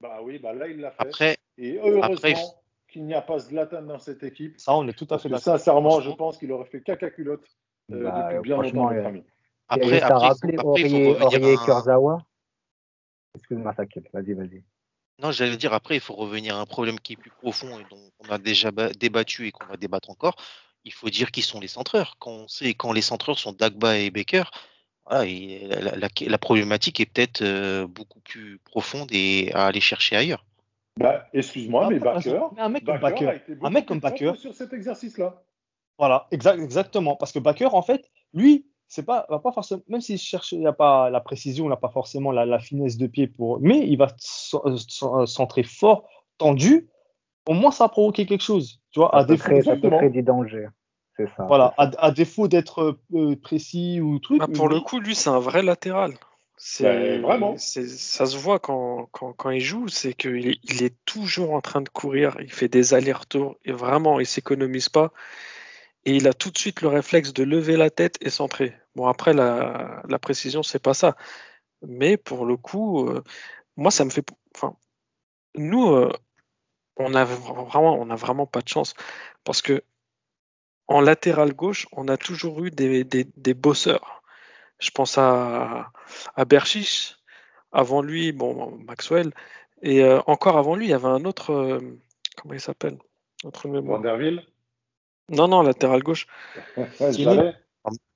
Bah 0.00 0.20
oui, 0.22 0.38
bah 0.38 0.54
là, 0.54 0.68
il 0.68 0.80
l'a 0.80 0.90
fait. 0.90 1.02
Après, 1.06 1.36
Et 1.58 1.76
heureusement 1.78 2.14
Après, 2.14 2.34
qu'il 2.88 3.04
n'y 3.04 3.12
a 3.14 3.20
pas 3.20 3.38
Zlatan 3.38 3.82
dans 3.82 3.98
cette 3.98 4.22
équipe. 4.22 4.54
Ça, 4.58 4.74
on 4.74 4.88
est 4.88 4.94
tout 4.96 5.06
à 5.10 5.18
fait 5.18 5.28
d'accord. 5.28 5.42
sincèrement, 5.42 6.00
je 6.00 6.10
pense 6.12 6.38
qu'il 6.38 6.50
aurait 6.50 6.64
fait 6.64 6.80
caca 6.82 7.10
culotte 7.10 7.44
euh, 7.92 8.02
Bah, 8.04 8.30
depuis 8.32 8.42
bien 8.42 8.56
longtemps, 8.56 8.90
notre 8.90 9.04
euh, 9.04 9.06
ami. 9.08 9.22
Après, 9.68 10.00
après, 10.00 10.00
il 10.00 10.00
faut- 10.00 10.18
rappelé 10.18 10.54
après, 10.58 10.80
il 10.82 10.90
faut 10.90 10.96
revenir 11.24 11.26
Aurier 11.26 11.54
un- 11.54 11.64
Kurzawa 11.64 12.26
Excuse-moi, 13.34 13.74
vas-y, 14.12 14.32
vas-y. 14.34 14.62
Non, 15.22 15.30
j'allais 15.32 15.56
dire 15.56 15.72
après, 15.72 15.96
il 15.96 16.00
faut 16.00 16.14
revenir 16.14 16.56
à 16.56 16.60
un 16.60 16.66
problème 16.66 16.98
qui 17.00 17.14
est 17.14 17.16
plus 17.16 17.30
profond 17.30 17.78
et 17.78 17.84
dont 17.90 18.10
on 18.20 18.28
a 18.30 18.38
déjà 18.38 18.70
ba- 18.70 18.90
débattu 18.92 19.46
et 19.46 19.52
qu'on 19.52 19.66
va 19.66 19.76
débattre 19.76 20.10
encore. 20.10 20.36
Il 20.84 20.92
faut 20.92 21.08
dire 21.08 21.30
qui 21.30 21.42
sont 21.42 21.60
les 21.60 21.68
centreurs. 21.68 22.16
Quand 22.18 22.30
on 22.32 22.48
sait 22.48 22.74
quand 22.74 22.92
les 22.92 23.00
centreurs 23.02 23.38
sont 23.38 23.52
Dagba 23.52 23.98
et 23.98 24.10
Baker, 24.10 24.44
voilà, 25.06 25.24
et 25.26 25.66
la, 25.68 25.80
la- 25.80 25.96
la- 25.96 26.08
la 26.20 26.38
problématique 26.38 27.00
est 27.00 27.06
peut-être 27.06 27.42
euh, 27.42 27.86
beaucoup 27.86 28.20
plus 28.20 28.58
profonde 28.64 29.08
et 29.12 29.52
à 29.54 29.66
aller 29.66 29.80
chercher 29.80 30.16
ailleurs. 30.16 30.44
Bah, 30.98 31.26
excuse-moi, 31.32 31.84
Ah, 31.86 31.90
mais 31.90 31.98
Baker, 31.98 32.40
mais 32.54 32.60
un 32.60 32.68
mec 32.68 32.84
comme 32.84 32.98
Baker 33.00 33.40
beaucoup 33.48 33.72
mec 33.72 33.86
comme 33.86 34.00
Baker. 34.00 34.32
sur 34.36 34.54
cet 34.54 34.72
exercice-là. 34.72 35.42
Voilà, 35.98 36.26
exact, 36.30 36.60
exactement. 36.60 37.16
Parce 37.16 37.32
que 37.32 37.38
Baker, 37.38 37.66
en 37.72 37.82
fait, 37.82 38.10
lui, 38.32 38.66
c'est 38.88 39.04
pas, 39.04 39.26
va 39.28 39.38
pas 39.38 39.52
forcément, 39.52 39.82
même 39.88 40.00
s'il 40.00 40.18
cherche, 40.18 40.52
il 40.52 40.60
n'a 40.60 40.72
pas 40.72 41.10
la 41.10 41.20
précision, 41.20 41.64
il 41.66 41.68
n'a 41.70 41.76
pas 41.76 41.88
forcément 41.88 42.30
la, 42.32 42.46
la 42.46 42.58
finesse 42.58 42.96
de 42.96 43.06
pied 43.06 43.26
pour, 43.26 43.58
mais 43.60 43.86
il 43.88 43.96
va 43.96 44.08
c- 44.18 44.56
centrer 45.26 45.62
fort, 45.62 46.08
tendu. 46.38 46.88
Au 47.46 47.52
moins, 47.54 47.70
ça 47.70 47.84
a 47.84 47.88
provoqué 47.88 48.24
quelque 48.26 48.42
chose. 48.42 48.80
Tu 48.90 49.00
vois, 49.00 49.14
à 49.14 49.20
Ça 49.20 49.26
te 49.26 49.32
défaut, 49.32 49.44
crée, 49.50 49.56
ça 49.56 49.62
te 49.62 49.76
exactement. 49.76 49.98
crée 49.98 50.10
du 50.10 50.22
danger. 50.22 50.68
C'est 51.16 51.28
ça. 51.36 51.46
voilà, 51.46 51.74
à, 51.76 51.90
à 51.98 52.10
défaut 52.10 52.48
d'être 52.48 52.98
euh, 53.14 53.36
précis 53.36 54.00
ou 54.00 54.18
truc. 54.18 54.40
Ah, 54.42 54.48
pour 54.48 54.68
le 54.68 54.80
coup, 54.80 54.98
lui, 54.98 55.14
c'est 55.14 55.30
un 55.30 55.38
vrai 55.38 55.62
latéral. 55.62 56.14
C'est 56.56 56.84
Ouais, 56.84 57.18
vraiment. 57.18 57.56
c'est- 57.58 57.86
ça 57.86 58.26
se 58.26 58.36
voit 58.36 58.58
quand, 58.58 59.08
quand, 59.12 59.32
quand 59.32 59.50
il 59.50 59.60
joue, 59.60 59.88
c'est 59.88 60.14
qu'il 60.14 60.48
est, 60.48 60.58
il 60.64 60.82
est 60.82 60.94
toujours 61.04 61.52
en 61.52 61.60
train 61.60 61.82
de 61.82 61.88
courir, 61.88 62.36
il 62.40 62.50
fait 62.50 62.68
des 62.68 62.94
allers-retours 62.94 63.56
et 63.64 63.72
vraiment, 63.72 64.20
il 64.20 64.26
s'économise 64.26 64.88
pas. 64.88 65.12
Et 66.04 66.16
il 66.16 66.28
a 66.28 66.32
tout 66.32 66.50
de 66.50 66.58
suite 66.58 66.82
le 66.82 66.88
réflexe 66.88 67.32
de 67.32 67.44
lever 67.44 67.76
la 67.76 67.90
tête 67.90 68.18
et 68.20 68.30
centrer. 68.30 68.76
Bon, 68.94 69.06
après, 69.06 69.32
la, 69.32 70.02
la 70.08 70.18
précision, 70.18 70.62
c'est 70.62 70.82
pas 70.82 70.94
ça. 70.94 71.16
Mais 71.82 72.16
pour 72.16 72.46
le 72.46 72.56
coup, 72.56 73.08
euh, 73.08 73.22
moi, 73.76 73.90
ça 73.90 74.04
me 74.04 74.10
fait. 74.10 74.26
Enfin, 74.54 74.76
nous, 75.54 75.90
euh, 75.90 76.12
on 76.96 77.14
a 77.14 77.24
vraiment, 77.24 77.94
on 77.98 78.10
a 78.10 78.16
vraiment 78.16 78.46
pas 78.46 78.60
de 78.60 78.68
chance 78.68 78.94
parce 79.44 79.62
que 79.62 79.82
en 80.86 81.00
latéral 81.00 81.54
gauche, 81.54 81.86
on 81.92 82.08
a 82.08 82.16
toujours 82.16 82.64
eu 82.64 82.70
des, 82.70 83.04
des, 83.04 83.26
des 83.36 83.54
bosseurs. 83.54 84.22
Je 84.78 84.90
pense 84.90 85.16
à, 85.18 85.90
à 86.36 86.44
Berchiche. 86.44 87.16
Avant 87.72 88.02
lui, 88.02 88.30
bon, 88.30 88.78
Maxwell. 88.86 89.32
Et 89.82 90.04
euh, 90.04 90.20
encore 90.26 90.58
avant 90.58 90.76
lui, 90.76 90.86
il 90.86 90.90
y 90.90 90.94
avait 90.94 91.08
un 91.08 91.24
autre. 91.24 91.50
euh, 91.50 91.80
comment 92.36 92.54
il 92.54 92.60
s'appelle? 92.60 92.98
Autre 93.42 93.66
mémoire. 93.66 93.98
Vanderville, 93.98 94.46
Non, 95.28 95.48
non, 95.48 95.62
latéral 95.62 96.02
gauche. 96.02 96.26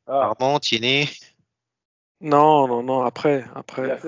Ah, 0.07 0.23
Armand, 0.23 0.59
Tiennet, 0.61 1.09
Non, 2.21 2.67
non, 2.67 2.83
non, 2.83 3.03
après. 3.03 3.45
après. 3.55 3.99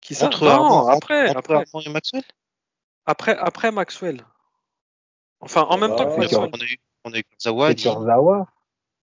Qui 0.00 0.14
ça? 0.14 0.26
Entre 0.26 0.44
Non, 0.44 0.50
Armand, 0.50 0.88
après, 0.88 1.28
entre 1.28 1.38
après, 1.38 1.54
Armand 1.54 1.80
et 1.80 1.88
Maxwell? 1.90 2.22
après, 3.06 3.36
après 3.36 3.70
Maxwell. 3.72 4.24
Enfin, 5.40 5.62
en 5.62 5.74
Ah 5.74 5.76
même 5.76 5.90
bah, 5.90 5.96
temps 5.96 6.06
que 6.06 6.16
On 6.16 6.20
Maxwell. 6.20 6.50
on 6.52 6.60
a 6.60 6.64
eu, 6.64 6.78
on 7.04 7.12
a 7.12 7.18
eu 7.18 7.24
Kurzawa. 7.24 7.74
Kurzawa 7.74 8.46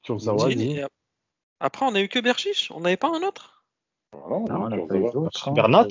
Kurzawa, 0.05 0.49
Après, 1.61 1.87
on 1.87 1.95
a 1.95 2.01
eu 2.01 2.09
que 2.09 2.19
Berchiche. 2.19 2.71
On 2.71 2.81
n'avait 2.81 2.97
pas 2.97 3.09
un 3.09 3.23
autre? 3.23 3.65
Ah 4.13 4.17
Non, 4.29 4.41
Non, 4.41 4.45
on 4.47 4.49
non, 4.49 4.69
n'a 4.69 4.87
pas 4.87 4.97
eu 4.97 5.11
d'autres. 5.11 5.49
hein. 5.49 5.53
Bernat? 5.53 5.89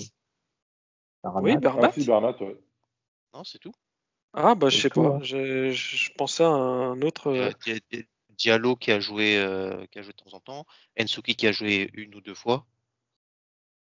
Bernat. 1.23 1.41
Oui, 1.41 1.57
Bernat. 1.57 1.87
Ah, 1.89 1.91
si, 1.93 2.05
Bernat, 2.05 2.35
ouais. 2.41 2.57
Non, 3.33 3.43
c'est 3.43 3.59
tout. 3.59 3.73
Ah, 4.34 4.55
bah, 4.55 4.69
je 4.69 4.77
sais 4.77 4.89
tout, 4.89 5.03
pas. 5.03 5.19
Je, 5.21 5.71
je 5.71 6.11
pensais 6.13 6.43
à 6.43 6.47
un 6.47 7.01
autre. 7.01 7.27
Euh, 7.27 7.49
euh, 7.49 7.51
Dia- 7.63 7.79
Dia- 7.91 8.03
Diallo 8.38 8.75
qui 8.75 8.91
a 8.91 8.99
joué, 8.99 9.38
euh, 9.38 9.86
qui 9.91 9.99
a 9.99 10.01
joué 10.01 10.11
de 10.11 10.23
temps 10.23 10.36
en 10.36 10.39
temps, 10.39 10.65
Ensuki 10.99 11.36
qui 11.36 11.47
a 11.47 11.51
joué 11.51 11.89
une 11.93 12.15
ou 12.15 12.21
deux 12.21 12.34
fois, 12.34 12.65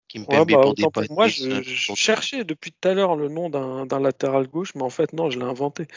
Kimpembe 0.09 0.33
Ouais, 0.33 0.45
bah, 0.45 0.61
pour 0.61 0.73
des 0.73 1.07
moi, 1.09 1.25
euh, 1.25 1.61
je, 1.63 1.93
cherchais 1.95 2.43
depuis 2.43 2.71
tout 2.71 2.87
à 2.87 2.93
l'heure 2.93 3.15
le 3.15 3.29
nom 3.29 3.49
d'un 3.49 3.85
d'un 3.85 3.99
latéral 3.99 4.47
gauche, 4.47 4.75
mais 4.75 4.81
en 4.81 4.89
fait, 4.89 5.13
non, 5.13 5.29
je 5.29 5.39
l'ai 5.39 5.45
inventé. 5.45 5.87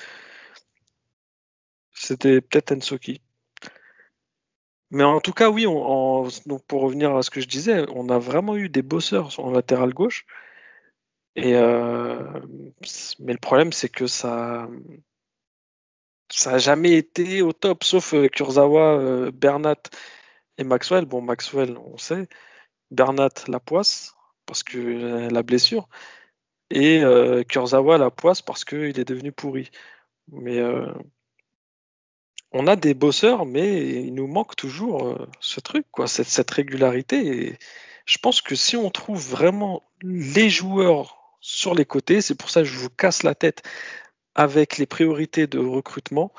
C'était 1.93 2.41
peut-être 2.41 2.73
Ensoki. 2.73 3.21
Mais 4.91 5.03
en 5.03 5.21
tout 5.21 5.33
cas, 5.33 5.51
oui, 5.51 5.67
on- 5.67 5.83
en- 5.83 6.29
donc 6.47 6.65
pour 6.67 6.83
revenir 6.83 7.17
à 7.17 7.23
ce 7.23 7.31
que 7.31 7.41
je 7.41 7.49
disais, 7.49 7.87
on 7.93 8.09
a 8.09 8.19
vraiment 8.19 8.57
eu 8.57 8.69
des 8.69 8.83
bosseurs 8.83 9.41
en 9.41 9.51
latéral 9.51 9.93
gauche. 9.93 10.27
Euh, 11.39 12.41
mais 13.19 13.33
le 13.33 13.39
problème, 13.39 13.73
c'est 13.73 13.89
que 13.89 14.07
ça, 14.07 14.69
ça 16.31 16.53
a 16.55 16.59
jamais 16.59 16.93
été 16.93 17.43
au 17.43 17.53
top, 17.53 17.85
sauf 17.85 18.15
euh, 18.15 18.29
Kurzawa, 18.29 18.99
euh, 18.99 19.31
Bernat 19.33 19.83
et 20.59 20.65
Maxwell. 20.65 21.05
Bon, 21.07 21.21
Maxwell, 21.23 21.77
on 21.79 21.97
sait. 21.99 22.29
Bernat, 22.91 23.31
la 23.49 23.61
poisse, 23.61 24.15
parce 24.47 24.63
que 24.63 25.29
la 25.31 25.43
blessure. 25.43 25.89
Et 26.71 27.03
Kurzawa, 27.49 27.99
la 27.99 28.11
poisse, 28.11 28.43
parce 28.43 28.65
qu'il 28.65 28.99
est 28.99 29.09
devenu 29.09 29.33
pourri. 29.33 29.71
Mais 30.29 30.61
on 32.53 32.67
a 32.67 32.77
des 32.77 32.95
bosseurs, 32.95 33.47
mais 33.47 34.05
il 34.05 34.15
nous 34.15 34.27
manque 34.27 34.57
toujours 34.57 35.19
ce 35.41 35.61
truc, 35.61 35.87
quoi, 35.91 36.07
cette, 36.07 36.29
cette 36.29 36.51
régularité. 36.51 37.49
Et 37.49 37.59
je 38.07 38.19
pense 38.19 38.41
que 38.41 38.55
si 38.55 38.77
on 38.77 38.91
trouve 38.91 39.21
vraiment 39.29 39.83
les 40.03 40.51
joueurs 40.51 41.24
sur 41.47 41.75
les 41.75 41.85
côtés, 41.85 42.23
c'est 42.23 42.35
pour 42.35 42.49
ça 42.49 42.63
que 42.63 42.67
je 42.67 42.79
vous 42.79 42.89
casse 42.89 43.23
la 43.23 43.35
tête 43.35 43.63
avec 44.35 44.79
les 44.79 44.87
priorités 44.87 45.47
de 45.47 45.59
recrutement. 45.59 46.33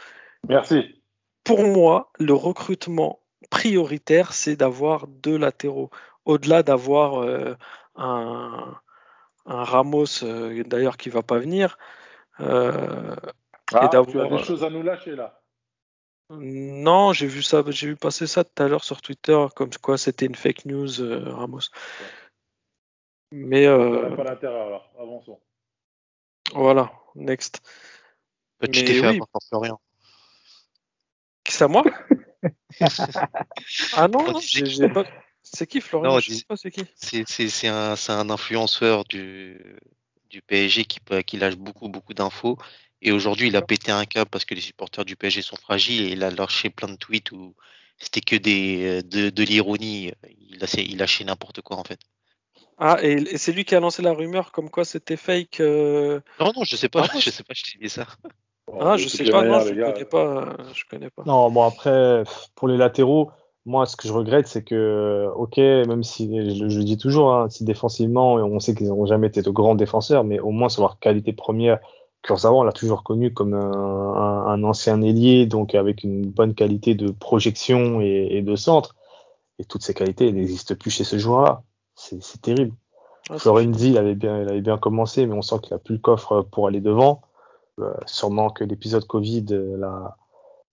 Merci. 0.50 1.00
Pour 1.44 1.64
moi, 1.64 2.12
le 2.18 2.34
recrutement 2.34 3.20
prioritaire, 3.52 4.34
c'est 4.34 4.56
d'avoir 4.56 5.06
deux 5.06 5.38
latéraux. 5.38 5.92
Au-delà 6.26 6.64
d'avoir 6.64 7.22
euh, 7.22 7.54
un, 7.96 8.76
un 9.46 9.64
Ramos, 9.64 10.24
euh, 10.24 10.64
d'ailleurs, 10.64 10.98
qui 10.98 11.10
va 11.10 11.22
pas 11.22 11.38
venir. 11.38 11.78
euh, 12.40 13.16
Ah, 13.74 13.88
tu 14.08 14.20
as 14.20 14.26
des 14.26 14.44
choses 14.44 14.64
à 14.64 14.72
nous 14.72 14.82
lâcher 14.82 15.16
là. 15.16 15.40
non, 16.32 17.14
j'ai 17.14 17.28
vu 17.28 17.44
ça, 17.44 17.64
j'ai 17.68 17.90
vu 17.90 17.96
passer 17.96 18.26
ça 18.26 18.44
tout 18.44 18.64
à 18.64 18.68
l'heure 18.68 18.84
sur 18.84 19.04
Twitter, 19.04 19.38
comme 19.56 19.70
quoi 19.84 20.00
c'était 20.00 20.26
une 20.26 20.34
fake 20.34 20.66
news, 20.66 20.90
Ramos. 21.00 21.70
Mais 23.38 23.66
euh, 23.66 24.16
pas 24.16 24.24
d'intérêt 24.24 24.62
alors. 24.62 24.90
Avançons. 24.98 25.40
voilà, 26.54 26.94
next. 27.16 27.60
Petit 28.60 28.84
mais 28.84 28.90
effet 28.92 29.10
oui. 29.10 29.20
Florian. 29.50 29.80
Qui 31.44 31.52
c'est 31.54 31.66
à 31.66 31.68
moi? 31.68 31.84
Ah 33.94 34.08
non, 34.08 34.40
j'ai- 34.40 34.60
c'est 34.60 34.66
j'ai 34.68 34.90
pas. 34.90 35.04
C'est 35.44 35.68
qui 35.68 35.82
Florian? 35.82 36.14
Non, 36.14 36.20
Je 36.20 36.30
dis- 36.32 36.38
sais 36.40 36.46
pas 36.46 36.56
c'est 36.56 36.72
qui. 36.72 37.68
Un, 37.68 38.30
influenceur 38.30 39.04
du, 39.04 39.60
du 40.30 40.42
PSG 40.42 40.86
qui, 40.86 41.00
peut- 41.02 41.22
qui 41.22 41.38
lâche 41.38 41.56
beaucoup, 41.58 41.90
beaucoup 41.90 42.14
d'infos. 42.14 42.58
Et 43.02 43.12
aujourd'hui, 43.12 43.48
il 43.50 43.56
a 43.58 43.62
pété 43.62 43.92
un 43.92 44.06
câble 44.06 44.30
parce 44.30 44.46
que 44.46 44.56
les 44.56 44.62
supporters 44.62 45.04
du 45.04 45.16
PSG 45.18 45.42
sont 45.42 45.58
fragiles 45.58 46.06
et 46.08 46.12
il 46.12 46.24
a 46.24 46.32
lâché 46.32 46.70
plein 46.70 46.88
de 46.88 46.96
tweets 46.96 47.32
où 47.34 47.54
c'était 47.98 48.22
que 48.22 48.36
des, 48.38 49.04
de, 49.04 49.30
de 49.30 49.44
l'ironie. 49.44 50.14
Il, 50.30 50.64
il 50.78 50.98
lâchait 50.98 51.24
n'importe 51.26 51.62
quoi 51.62 51.78
en 51.78 51.84
fait. 51.84 52.00
Ah, 52.78 52.98
et, 53.02 53.14
et 53.14 53.38
c'est 53.38 53.52
lui 53.54 53.64
qui 53.66 53.74
a 53.76 53.80
lancé 53.80 54.02
la 54.02 54.12
rumeur 54.14 54.52
comme 54.52 54.70
quoi 54.70 54.84
c'était 54.86 55.16
fake. 55.18 55.60
euh, 55.62 56.20
Non, 56.40 56.52
non, 56.56 56.64
je 56.64 56.76
sais 56.76 56.90
pas, 56.90 57.06
Ah, 57.10 57.20
je 57.20 57.30
sais 57.30 57.44
pas, 57.44 57.54
je 57.56 57.64
t'ai 57.64 57.80
dit 57.80 57.90
ça. 57.90 58.06
Bon, 58.68 58.80
Ah, 58.82 58.98
je 58.98 59.08
sais 59.08 59.24
pas, 59.30 59.44
non, 59.44 59.60
je 59.62 59.74
gars, 59.74 59.92
connais 59.94 60.06
pas, 60.06 60.58
je 60.74 60.84
connais 60.90 61.10
pas. 61.10 61.24
Non, 61.26 61.50
bon, 61.52 61.64
après, 61.64 62.24
pour 62.56 62.68
les 62.68 62.78
latéraux, 62.78 63.32
moi, 63.66 63.86
ce 63.86 63.96
que 63.96 64.08
je 64.08 64.14
regrette, 64.14 64.48
c'est 64.48 64.64
que, 64.64 65.28
ok, 65.36 65.58
même 65.58 66.04
si 66.04 66.28
je, 66.36 66.70
je 66.70 66.78
le 66.80 66.84
dis 66.84 66.98
toujours, 66.98 67.34
hein, 67.34 67.50
si 67.50 67.64
défensivement, 67.64 68.34
on 68.36 68.60
sait 68.60 68.76
qu'ils 68.76 68.90
n'ont 68.90 69.06
jamais 69.06 69.28
été 69.28 69.42
de 69.42 69.50
grands 69.50 69.76
défenseurs, 69.76 70.24
mais 70.24 70.40
au 70.40 70.52
moins 70.52 70.70
sur 70.70 70.82
leur 70.82 71.00
qualité 71.00 71.32
première, 71.34 71.80
Kurzawa, 72.24 72.60
on 72.60 72.64
l'a 72.64 72.72
toujours 72.74 73.04
connu 73.04 73.32
comme 73.34 73.54
un, 73.54 73.72
un, 73.72 74.48
un, 74.48 74.64
ancien 74.64 75.02
ailier, 75.02 75.46
donc 75.46 75.76
avec 75.76 76.04
une 76.04 76.26
bonne 76.26 76.56
qualité 76.56 76.96
de 76.96 77.12
projection 77.12 78.02
et, 78.02 78.28
et 78.32 78.42
de 78.42 78.56
centre. 78.56 78.96
Et 79.60 79.64
toutes 79.66 79.84
ces 79.84 79.94
qualités 79.94 80.32
n'existent 80.32 80.76
plus 80.76 80.90
chez 80.92 81.04
ce 81.04 81.18
joueur-là. 81.18 81.62
C'est 81.96 82.42
terrible. 82.42 82.76
Ah, 83.30 83.38
Florenzi, 83.40 83.92
il 83.92 83.98
avait 83.98 84.16
bien, 84.16 84.42
il 84.42 84.50
avait 84.50 84.62
bien 84.62 84.78
commencé, 84.78 85.26
mais 85.26 85.34
on 85.34 85.42
sent 85.42 85.56
qu'il 85.64 85.74
a 85.74 85.80
plus 85.80 85.96
le 85.96 86.02
coffre 86.02 86.42
pour 86.42 86.68
aller 86.68 86.82
devant. 86.82 87.22
Euh, 87.80 87.94
sûrement 88.06 88.50
que 88.50 88.64
l'épisode 88.64 89.06
Covid 89.06 89.46
euh, 89.52 89.78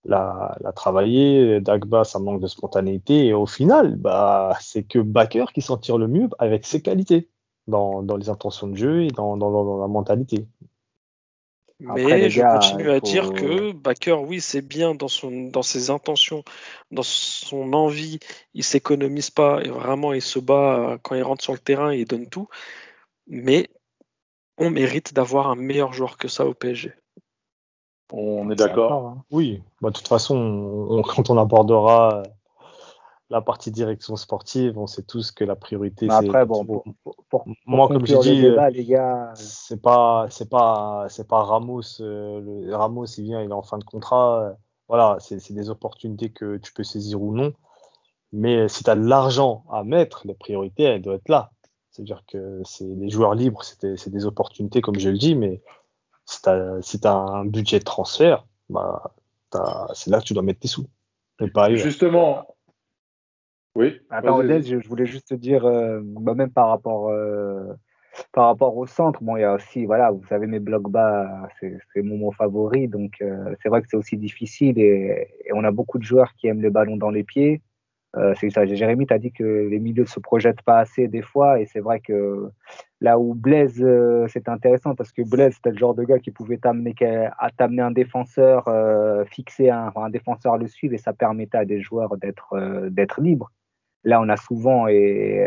l'a 0.05 0.71
travaillé. 0.75 1.59
Dagba, 1.61 2.03
ça 2.03 2.19
manque 2.19 2.41
de 2.41 2.47
spontanéité. 2.47 3.25
Et 3.27 3.33
au 3.33 3.45
final, 3.45 3.95
bah, 3.95 4.55
c'est 4.61 4.83
que 4.83 4.99
Baker 4.99 5.45
qui 5.53 5.61
s'en 5.61 5.77
tire 5.77 5.97
le 5.97 6.07
mieux 6.07 6.29
avec 6.39 6.65
ses 6.65 6.81
qualités 6.81 7.29
dans, 7.67 8.03
dans 8.03 8.17
les 8.17 8.29
intentions 8.29 8.67
de 8.67 8.75
jeu 8.75 9.03
et 9.03 9.07
dans, 9.07 9.37
dans, 9.37 9.51
dans 9.51 9.79
la 9.79 9.87
mentalité. 9.87 10.45
Mais 11.83 12.29
je 12.29 12.41
continue 12.41 12.89
à 12.89 12.99
dire 12.99 13.33
que 13.33 13.73
Baker, 13.73 14.17
oui, 14.25 14.39
c'est 14.39 14.61
bien 14.61 14.95
dans, 14.95 15.09
son, 15.09 15.49
dans 15.49 15.63
ses 15.63 15.89
intentions, 15.89 16.43
dans 16.91 17.03
son 17.03 17.73
envie. 17.73 18.19
Il 18.53 18.63
s'économise 18.63 19.29
pas 19.29 19.61
et 19.63 19.69
vraiment 19.69 20.13
il 20.13 20.21
se 20.21 20.39
bat 20.39 20.97
quand 21.01 21.15
il 21.15 21.23
rentre 21.23 21.43
sur 21.43 21.53
le 21.53 21.59
terrain 21.59 21.91
et 21.91 21.99
il 21.99 22.05
donne 22.05 22.27
tout. 22.27 22.47
Mais 23.27 23.69
on 24.57 24.69
mérite 24.69 25.13
d'avoir 25.13 25.49
un 25.49 25.55
meilleur 25.55 25.93
joueur 25.93 26.17
que 26.17 26.27
ça 26.27 26.45
au 26.45 26.53
PSG. 26.53 26.93
On 28.11 28.49
est 28.51 28.55
d'accord. 28.55 29.07
Hein. 29.07 29.23
Oui, 29.31 29.61
bah, 29.81 29.89
de 29.89 29.95
toute 29.95 30.07
façon, 30.07 30.35
on, 30.35 31.01
quand 31.01 31.29
on 31.29 31.37
abordera 31.37 32.23
la 33.33 33.41
partie 33.41 33.71
direction 33.71 34.15
sportive, 34.15 34.77
on 34.77 34.85
sait 34.85 35.01
tous 35.01 35.31
que 35.31 35.43
la 35.43 35.55
priorité 35.55 36.07
c'est. 36.07 36.13
Après, 36.13 36.45
bon, 36.45 36.63
pour, 36.63 36.83
pour, 37.29 37.45
moi, 37.65 37.87
comme 37.87 38.05
je 38.05 38.15
dis, 38.17 38.41
les 38.41 38.85
gars... 38.85 39.31
c'est 39.33 39.81
pas, 39.81 40.27
c'est 40.29 40.49
pas, 40.49 41.07
c'est 41.09 41.27
pas 41.27 41.41
Ramos. 41.41 41.99
Euh, 41.99 42.41
le, 42.41 42.75
Ramos, 42.75 43.05
il 43.05 43.23
vient, 43.23 43.41
il 43.41 43.49
est 43.49 43.53
en 43.53 43.63
fin 43.63 43.79
de 43.79 43.83
contrat. 43.83 44.55
voilà, 44.87 45.17
c'est 45.19 45.51
des 45.51 45.71
opportunités 45.71 46.29
que 46.29 46.57
tu 46.57 46.71
peux 46.73 46.83
saisir 46.83 47.21
ou 47.23 47.33
non. 47.33 47.53
Mais 48.33 48.67
si 48.67 48.83
tu 48.83 48.89
as 48.91 48.95
de 48.95 49.03
l'argent 49.03 49.65
à 49.71 49.83
mettre, 49.83 50.27
la 50.27 50.35
priorité, 50.35 50.83
elle 50.83 51.01
doit 51.01 51.15
être 51.15 51.29
là. 51.29 51.49
C'est-à-dire 51.89 52.23
que 52.27 52.61
c'est 52.65 52.85
les 52.85 53.09
joueurs 53.09 53.33
libres, 53.33 53.63
c'est 53.63 54.09
des 54.09 54.25
opportunités, 54.27 54.81
comme 54.81 54.99
je 54.99 55.09
le 55.09 55.17
dis, 55.17 55.33
mais 55.33 55.63
si 56.25 56.39
tu 56.39 56.49
as, 56.49 56.81
si 56.81 56.99
as, 57.03 57.13
un 57.13 57.45
budget 57.45 57.79
de 57.79 57.83
transfert, 57.83 58.45
bah, 58.69 59.15
c'est 59.95 60.11
là 60.11 60.19
que 60.19 60.25
tu 60.25 60.33
dois 60.33 60.43
mettre 60.43 60.59
tes 60.59 60.67
sous. 60.67 60.85
Pas 61.53 61.73
Justement, 61.73 62.45
oui. 63.75 63.99
Attends, 64.11 64.37
Odès, 64.37 64.61
je, 64.61 64.87
voulais 64.87 65.05
juste 65.05 65.29
te 65.29 65.33
dire, 65.33 65.65
euh, 65.65 65.99
bah, 66.03 66.35
même 66.35 66.51
par 66.51 66.69
rapport, 66.69 67.09
euh, 67.09 67.73
par 68.31 68.45
rapport 68.45 68.77
au 68.77 68.85
centre, 68.85 69.23
bon, 69.23 69.35
il 69.37 69.41
y 69.41 69.43
a 69.43 69.53
aussi, 69.53 69.85
voilà, 69.85 70.11
vous 70.11 70.25
savez, 70.27 70.45
mes 70.45 70.59
blocs 70.59 70.89
bas, 70.91 71.47
c'est 71.59 72.01
mon 72.03 72.17
mot 72.17 72.31
favori, 72.31 72.87
donc 72.87 73.13
euh, 73.21 73.55
c'est 73.61 73.69
vrai 73.69 73.81
que 73.81 73.87
c'est 73.89 73.97
aussi 73.97 74.17
difficile 74.17 74.77
et, 74.77 75.27
et, 75.45 75.53
on 75.53 75.63
a 75.63 75.71
beaucoup 75.71 75.97
de 75.97 76.03
joueurs 76.03 76.33
qui 76.35 76.47
aiment 76.47 76.61
les 76.61 76.69
ballons 76.69 76.97
dans 76.97 77.09
les 77.09 77.23
pieds. 77.23 77.61
Euh, 78.15 78.35
c'est 78.39 78.51
ça, 78.51 78.63
Jérémy, 78.67 79.07
tu 79.07 79.13
as 79.15 79.17
dit 79.17 79.31
que 79.31 79.43
les 79.43 79.79
milieux 79.79 80.03
ne 80.03 80.07
se 80.07 80.19
projettent 80.19 80.61
pas 80.61 80.77
assez 80.79 81.07
des 81.07 81.23
fois, 81.23 81.59
et 81.59 81.65
c'est 81.65 81.79
vrai 81.79 81.99
que 81.99 82.51
là 83.01 83.17
où 83.17 83.33
Blaise, 83.33 83.83
c'est 84.27 84.47
intéressant 84.49 84.93
parce 84.93 85.11
que 85.11 85.23
Blaise, 85.27 85.55
c'était 85.55 85.71
le 85.71 85.77
genre 85.77 85.95
de 85.95 86.03
gars 86.03 86.19
qui 86.19 86.29
pouvait 86.29 86.57
t'amener 86.57 86.93
à 87.39 87.49
t'amener 87.49 87.81
un 87.81 87.89
défenseur, 87.91 88.69
fixer 89.27 89.71
un, 89.71 89.91
un 89.95 90.09
défenseur 90.11 90.59
le 90.59 90.67
suivre, 90.67 90.93
et 90.93 90.99
ça 90.99 91.13
permettait 91.13 91.57
à 91.57 91.65
des 91.65 91.81
joueurs 91.81 92.17
d'être 92.17 92.55
d'être 92.91 93.19
libres. 93.19 93.49
Là, 94.03 94.21
on 94.21 94.29
a 94.29 94.37
souvent 94.37 94.87
et 94.87 95.45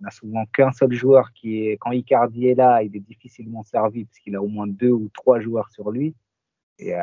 on 0.00 0.06
a 0.06 0.10
souvent 0.10 0.44
qu'un 0.46 0.72
seul 0.72 0.92
joueur 0.92 1.32
qui 1.32 1.68
est 1.68 1.76
quand 1.76 1.92
Icardi 1.92 2.48
est 2.48 2.54
là, 2.54 2.82
il 2.82 2.94
est 2.96 3.00
difficilement 3.00 3.62
servi 3.62 4.04
parce 4.04 4.18
qu'il 4.18 4.34
a 4.36 4.42
au 4.42 4.48
moins 4.48 4.66
deux 4.66 4.90
ou 4.90 5.08
trois 5.14 5.40
joueurs 5.40 5.70
sur 5.70 5.90
lui. 5.90 6.14
Et 6.78 6.94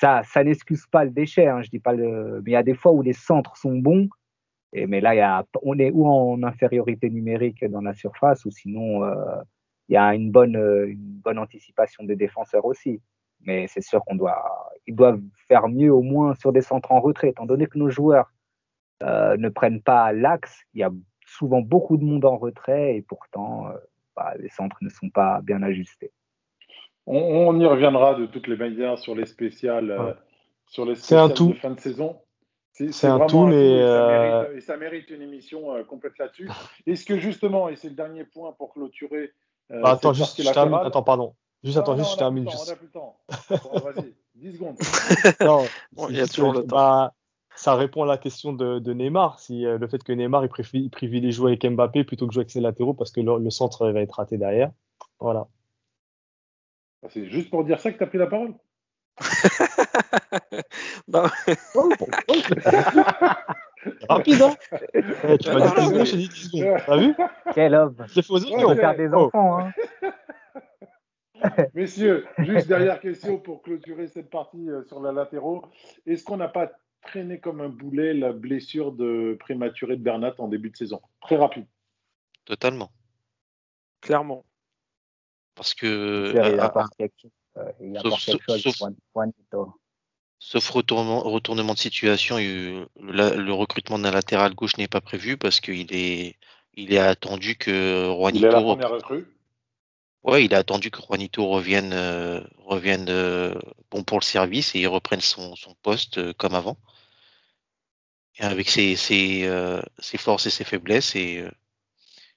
ça, 0.00 0.22
ça 0.24 0.44
n'excuse 0.44 0.86
pas 0.86 1.04
le 1.04 1.10
déchet. 1.10 1.46
Hein, 1.46 1.62
je 1.62 1.70
dis 1.70 1.78
pas 1.78 1.92
le, 1.92 2.42
mais 2.44 2.50
il 2.50 2.54
y 2.54 2.56
a 2.56 2.62
des 2.62 2.74
fois 2.74 2.92
où 2.92 3.02
les 3.02 3.12
centres 3.12 3.56
sont 3.56 3.76
bons. 3.76 4.08
Et, 4.72 4.86
mais 4.86 5.00
là, 5.00 5.14
y 5.14 5.20
a, 5.20 5.44
on 5.62 5.78
est 5.78 5.90
ou 5.90 6.06
en 6.06 6.42
infériorité 6.42 7.10
numérique 7.10 7.64
dans 7.64 7.82
la 7.82 7.94
surface, 7.94 8.44
ou 8.44 8.50
sinon 8.50 9.04
euh, 9.04 9.14
il 9.88 9.94
y 9.94 9.96
a 9.96 10.14
une 10.14 10.30
bonne, 10.30 10.56
une 10.56 11.20
bonne 11.22 11.38
anticipation 11.38 12.04
des 12.04 12.16
défenseurs 12.16 12.64
aussi. 12.64 13.00
Mais 13.42 13.66
c'est 13.68 13.82
sûr 13.82 14.02
qu'on 14.04 14.14
doit, 14.14 14.72
ils 14.86 14.94
doivent 14.94 15.20
faire 15.48 15.68
mieux 15.68 15.92
au 15.92 16.02
moins 16.02 16.34
sur 16.34 16.52
des 16.52 16.62
centres 16.62 16.92
en 16.92 17.00
retrait, 17.00 17.28
étant 17.28 17.46
donné 17.46 17.66
que 17.66 17.78
nos 17.78 17.90
joueurs 17.90 18.31
euh, 19.02 19.36
ne 19.36 19.48
prennent 19.48 19.82
pas 19.82 20.12
l'axe. 20.12 20.62
Il 20.74 20.80
y 20.80 20.84
a 20.84 20.90
souvent 21.26 21.60
beaucoup 21.60 21.96
de 21.96 22.04
monde 22.04 22.24
en 22.24 22.36
retrait 22.36 22.96
et 22.96 23.02
pourtant 23.02 23.68
euh, 23.68 23.72
bah, 24.16 24.34
les 24.38 24.48
centres 24.48 24.76
ne 24.82 24.88
sont 24.88 25.10
pas 25.10 25.40
bien 25.42 25.62
ajustés. 25.62 26.12
On, 27.06 27.58
y 27.58 27.66
reviendra 27.66 28.14
de 28.14 28.26
toutes 28.26 28.46
les 28.46 28.56
manières 28.56 28.98
sur 28.98 29.14
les 29.14 29.26
spéciales, 29.26 29.90
euh, 29.90 30.12
sur 30.66 30.84
les 30.84 30.94
spéciales 30.94 31.32
de 31.32 31.52
fin 31.54 31.70
de 31.70 31.80
saison. 31.80 32.20
C'est 32.72 33.06
un 33.06 33.26
tout, 33.26 33.46
mais. 33.46 33.82
Euh, 33.82 34.56
et, 34.56 34.60
ça 34.60 34.76
mérite, 34.76 35.10
une 35.10 35.20
émission 35.20 35.74
euh, 35.74 35.84
complète 35.84 36.18
là-dessus. 36.18 36.48
Est-ce 36.86 37.04
que 37.04 37.18
justement, 37.18 37.68
et 37.68 37.76
c'est 37.76 37.88
le 37.88 37.94
dernier 37.94 38.24
point 38.24 38.52
pour 38.52 38.72
clôturer. 38.72 39.32
Bah, 39.68 39.90
attends, 39.90 40.12
juste, 40.12 40.42
je 40.42 40.50
termine. 40.50 40.78
Attends, 40.82 41.02
pardon. 41.02 41.34
Juste, 41.64 41.76
attends, 41.76 41.96
juste, 41.96 42.12
je 42.12 42.16
termine. 42.16 42.48
On 42.48 42.66
n'a 42.66 42.76
plus 42.76 42.86
le 42.86 42.92
temps. 42.92 43.18
Bon, 43.50 43.78
vas-y, 43.80 44.14
10 44.36 44.52
secondes. 44.54 44.78
non, 45.40 46.08
il 46.08 46.16
y 46.16 46.20
a 46.20 46.26
toujours 46.26 46.52
le 46.52 46.64
temps. 46.64 47.10
Ça 47.54 47.74
répond 47.74 48.02
à 48.02 48.06
la 48.06 48.18
question 48.18 48.52
de, 48.52 48.78
de 48.78 48.92
Neymar. 48.92 49.38
Si 49.38 49.62
le 49.62 49.86
fait 49.88 50.02
que 50.02 50.12
Neymar 50.12 50.44
il 50.44 50.90
privilégie 50.90 51.32
jouer 51.32 51.52
avec 51.52 51.64
Mbappé 51.64 52.04
plutôt 52.04 52.26
que 52.26 52.32
jouer 52.32 52.42
avec 52.42 52.50
ses 52.50 52.60
latéraux 52.60 52.94
parce 52.94 53.10
que 53.10 53.20
le, 53.20 53.38
le 53.38 53.50
centre 53.50 53.90
va 53.90 54.00
être 54.00 54.12
raté 54.12 54.38
derrière. 54.38 54.70
Voilà. 55.20 55.46
Ah, 57.04 57.08
c'est 57.10 57.26
juste 57.26 57.50
pour 57.50 57.64
dire 57.64 57.80
ça 57.80 57.92
que 57.92 57.98
tu 57.98 58.04
as 58.04 58.06
pris 58.06 58.18
la 58.18 58.26
parole? 58.26 58.54
Non. 61.08 61.24
Rapide, 64.08 64.42
hein 64.42 64.54
eh, 64.94 65.38
Tu 65.38 65.50
m'as 65.50 65.66
dit 65.66 65.74
10 65.74 65.86
secondes, 65.86 66.06
j'ai 66.06 66.16
dit 66.16 66.28
10 66.28 66.50
secondes. 66.50 66.78
T'as 66.86 66.96
vu? 66.96 67.14
Quel 67.54 67.74
homme 67.74 67.96
C'est 68.08 68.24
faux 68.24 68.38
Il 68.38 68.60
faut 68.60 68.74
faire 68.74 68.96
des 68.96 69.12
enfants, 69.12 69.58
hein 69.58 69.72
Messieurs, 71.74 72.24
juste 72.38 72.68
dernière 72.68 73.00
question 73.00 73.38
pour 73.38 73.62
clôturer 73.62 74.06
cette 74.06 74.30
partie 74.30 74.70
euh, 74.70 74.84
sur 74.84 75.00
la 75.00 75.10
latéraux. 75.10 75.64
Est-ce 76.06 76.22
qu'on 76.22 76.36
n'a 76.36 76.46
pas 76.46 76.70
traîné 77.02 77.38
comme 77.38 77.60
un 77.60 77.68
boulet 77.68 78.14
la 78.14 78.32
blessure 78.32 78.92
de 78.92 79.36
prématuré 79.40 79.96
de 79.96 80.02
Bernat 80.02 80.34
en 80.38 80.48
début 80.48 80.70
de 80.70 80.76
saison 80.76 81.00
Très 81.20 81.36
rapide. 81.36 81.66
Totalement. 82.44 82.90
Clairement. 84.00 84.44
Parce 85.54 85.74
que. 85.74 86.32
sauf, 90.38 90.68
retournement, 90.70 91.74
de 91.74 91.78
situation, 91.78 92.36
le, 92.38 93.50
recrutement 93.50 93.98
d'un 93.98 94.10
latéral 94.10 94.54
gauche 94.54 94.76
n'est 94.76 94.88
pas 94.88 95.00
prévu 95.00 95.36
parce 95.36 95.60
qu'il 95.60 95.94
est, 95.94 96.36
il 96.74 96.92
est 96.92 96.98
attendu 96.98 97.56
que 97.56 98.12
Juanito. 98.16 98.78
Il 99.10 99.26
Ouais, 100.24 100.44
il 100.44 100.54
a 100.54 100.58
attendu 100.58 100.90
que 100.90 101.00
Juanito 101.02 101.48
revienne, 101.48 101.92
euh, 101.92 102.40
revienne 102.64 103.06
euh, 103.08 103.54
bon 103.90 104.04
pour 104.04 104.20
le 104.20 104.24
service 104.24 104.74
et 104.76 104.80
il 104.80 104.86
reprenne 104.86 105.20
son, 105.20 105.56
son 105.56 105.74
poste 105.82 106.18
euh, 106.18 106.32
comme 106.34 106.54
avant. 106.54 106.76
Avec 108.38 108.68
ses, 108.70 108.96
ses, 108.96 109.48
ses, 109.98 110.18
forces 110.18 110.46
et 110.46 110.50
ses 110.50 110.64
faiblesses 110.64 111.14
et 111.16 111.44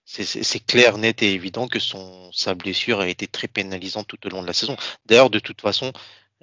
c'est 0.06 0.66
clair, 0.66 0.98
net 0.98 1.24
et 1.24 1.34
évident 1.34 1.68
que 1.68 1.80
son, 1.80 2.32
sa 2.32 2.54
blessure 2.54 3.00
a 3.00 3.08
été 3.08 3.28
très 3.28 3.48
pénalisante 3.48 4.08
tout 4.08 4.28
au 4.28 4.30
long 4.30 4.42
de 4.42 4.48
la 4.48 4.54
saison. 4.54 4.78
D'ailleurs, 5.06 5.30
de 5.32 5.40
toute 5.40 5.62
façon, 5.62 5.92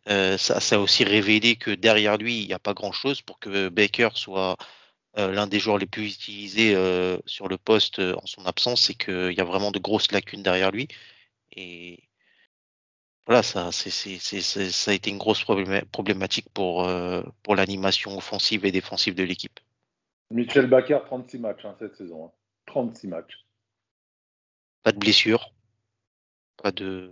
euh, 0.09 0.37
ça, 0.37 0.61
ça, 0.61 0.77
a 0.77 0.79
aussi 0.79 1.05
révélé 1.05 1.57
que 1.57 1.71
derrière 1.71 2.17
lui, 2.17 2.41
il 2.41 2.47
n'y 2.47 2.55
a 2.55 2.59
pas 2.59 2.75
grand-chose 2.75 3.23
pour 3.23 3.39
que 3.39 3.69
Baker 3.69 4.11
soit 4.15 4.57
euh, 5.19 5.31
l'un 5.33 5.47
des 5.47 5.61
joueurs 5.61 5.79
les 5.79 5.87
plus 5.87 6.15
utilisés 6.15 6.75
euh, 6.75 7.19
sur 7.27 7.47
le 7.49 7.59
poste 7.59 7.99
euh, 7.99 8.17
en 8.17 8.27
son 8.27 8.47
absence, 8.47 8.83
c'est 8.83 8.95
qu'il 8.95 9.33
y 9.33 9.41
a 9.41 9.45
vraiment 9.45 9.71
de 9.71 9.79
grosses 9.79 10.11
lacunes 10.11 10.43
derrière 10.43 10.71
lui. 10.71 10.89
Et 11.57 12.03
voilà, 13.27 13.43
ça, 13.43 13.71
c'est, 13.73 13.91
ça 14.19 14.91
a 14.91 14.95
été 14.95 15.11
une 15.11 15.19
grosse 15.19 15.45
problématique 15.45 16.49
pour, 16.53 16.89
euh, 16.89 17.23
pour 17.43 17.55
l'animation 17.55 18.17
offensive 18.17 18.65
et 18.67 18.73
défensive 18.73 19.15
de 19.15 19.23
l'équipe. 19.23 19.61
Michel 20.31 20.67
Baker, 20.67 21.01
36 21.05 21.39
matchs 21.39 21.65
hein, 21.65 21.77
cette 21.79 21.97
saison. 21.97 22.27
Hein. 22.27 22.31
36 22.67 23.09
matchs 23.09 23.43
pas 24.83 24.93
de 24.93 24.99
blessure, 24.99 25.53
pas 26.63 26.73
de 26.73 27.11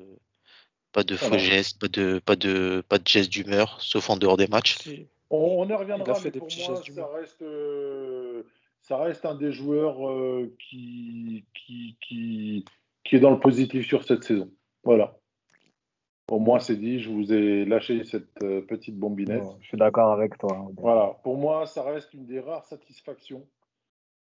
pas 0.93 1.05
de 1.05 1.17
faux 1.17 1.39
gestes, 1.39 1.81
pas 1.81 1.89
de 1.89 2.19
pas 2.19 2.37
de 2.37 2.83
pas 2.89 2.99
de 2.99 3.07
gestes 3.07 3.31
d'humeur, 3.31 3.81
sauf 3.81 4.11
en 4.11 4.17
dehors 4.17 4.37
des 4.37 4.49
matchs. 4.49 4.77
On, 5.33 5.69
y 5.69 5.73
reviendra, 5.73 6.19
mais 6.25 6.31
pour 6.33 6.49
moi, 6.49 6.83
ça 6.83 7.07
reste 7.15 7.43
euh, 7.43 8.43
ça 8.83 8.99
reste 8.99 9.25
un 9.25 9.37
des 9.37 9.53
joueurs 9.53 10.09
euh, 10.09 10.53
qui, 10.59 11.45
qui, 11.55 11.97
qui 12.01 12.65
qui 13.05 13.17
est 13.17 13.21
dans 13.21 13.31
le 13.31 13.39
positif 13.39 13.87
sur 13.87 14.03
cette 14.03 14.25
saison. 14.25 14.51
Voilà. 14.83 15.20
Au 16.31 16.39
moins, 16.39 16.61
c'est 16.61 16.77
dit, 16.77 17.01
je 17.01 17.11
vous 17.11 17.33
ai 17.33 17.65
lâché 17.65 18.05
cette 18.05 18.41
euh, 18.45 18.61
petite 18.61 18.97
bombinette. 18.97 19.43
je 19.61 19.67
suis 19.67 19.77
d'accord 19.77 20.13
avec 20.13 20.39
toi. 20.39 20.65
Voilà, 20.77 21.19
pour 21.25 21.37
moi, 21.37 21.67
ça 21.67 21.83
reste 21.83 22.15
une 22.15 22.25
des 22.25 22.39
rares 22.39 22.65
satisfactions 22.67 23.45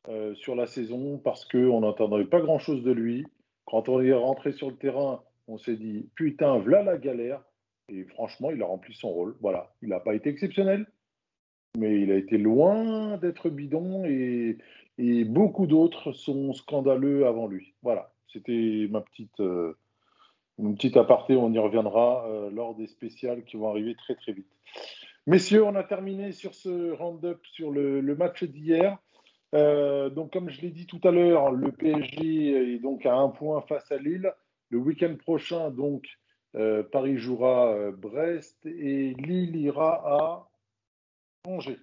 euh, 0.08 0.34
sur 0.34 0.56
la 0.56 0.66
saison 0.66 1.18
parce 1.18 1.44
qu'on 1.44 1.80
n'entendait 1.80 2.24
pas 2.24 2.40
grand-chose 2.40 2.82
de 2.82 2.90
lui. 2.90 3.24
Quand 3.64 3.88
on 3.88 4.00
est 4.00 4.12
rentré 4.12 4.50
sur 4.50 4.70
le 4.70 4.76
terrain, 4.76 5.22
on 5.46 5.56
s'est 5.56 5.76
dit 5.76 6.08
putain, 6.16 6.58
voilà 6.58 6.82
la 6.82 6.98
galère. 6.98 7.44
Et 7.88 8.02
franchement, 8.02 8.50
il 8.50 8.61
a 8.61 8.66
rempli 8.66 8.92
son 8.92 9.11
rôle. 9.11 9.36
Voilà, 9.40 9.72
il 9.80 9.90
n'a 9.90 10.00
pas 10.00 10.16
été 10.16 10.30
exceptionnel, 10.30 10.86
mais 11.78 12.00
il 12.00 12.11
a 12.11 12.16
été 12.16 12.38
loin 12.38 13.18
d'être 13.18 13.50
bidon 13.50 14.04
et, 14.04 14.58
beaucoup 15.26 15.68
d'autres 15.68 16.11
sont 16.11 16.52
scandaleux 16.54 17.26
avant 17.26 17.46
lui. 17.46 17.72
Voilà, 17.82 18.12
c'était 18.26 18.88
ma 18.90 19.00
petite, 19.00 19.38
euh, 19.38 19.78
une 20.66 20.74
petite 20.74 20.96
aparté. 20.96 21.36
On 21.36 21.52
y 21.52 21.58
reviendra 21.58 22.26
euh, 22.26 22.50
lors 22.50 22.74
des 22.74 22.86
spéciales 22.86 23.44
qui 23.44 23.56
vont 23.56 23.70
arriver 23.70 23.94
très 23.94 24.14
très 24.14 24.32
vite. 24.32 24.50
Messieurs, 25.26 25.64
on 25.64 25.74
a 25.74 25.84
terminé 25.84 26.32
sur 26.32 26.54
ce 26.54 26.92
round-up 26.92 27.40
sur 27.52 27.70
le, 27.70 28.02
match 28.16 28.44
d'hier. 28.44 28.98
Euh, 29.54 30.08
donc, 30.11 30.32
comme 30.32 30.50
je 30.50 30.61
l'ai 30.61 30.70
dit 30.70 30.86
tout 30.86 31.00
à 31.04 31.11
l'heure, 31.11 31.50
le 31.50 31.70
PSG 31.72 32.74
est 32.74 32.78
donc 32.78 33.04
à 33.06 33.14
un 33.14 33.28
point 33.28 33.61
face 33.62 33.90
à 33.92 33.98
Lille. 33.98 34.32
Le 34.70 34.78
week-end 34.78 35.14
prochain, 35.16 35.70
donc, 35.70 36.06
Paris 36.90 37.16
jouera 37.16 37.92
Brest 37.92 38.58
et 38.66 39.14
Lille 39.14 39.54
ira 39.56 40.02
à 40.04 40.48
Angers. 41.46 41.78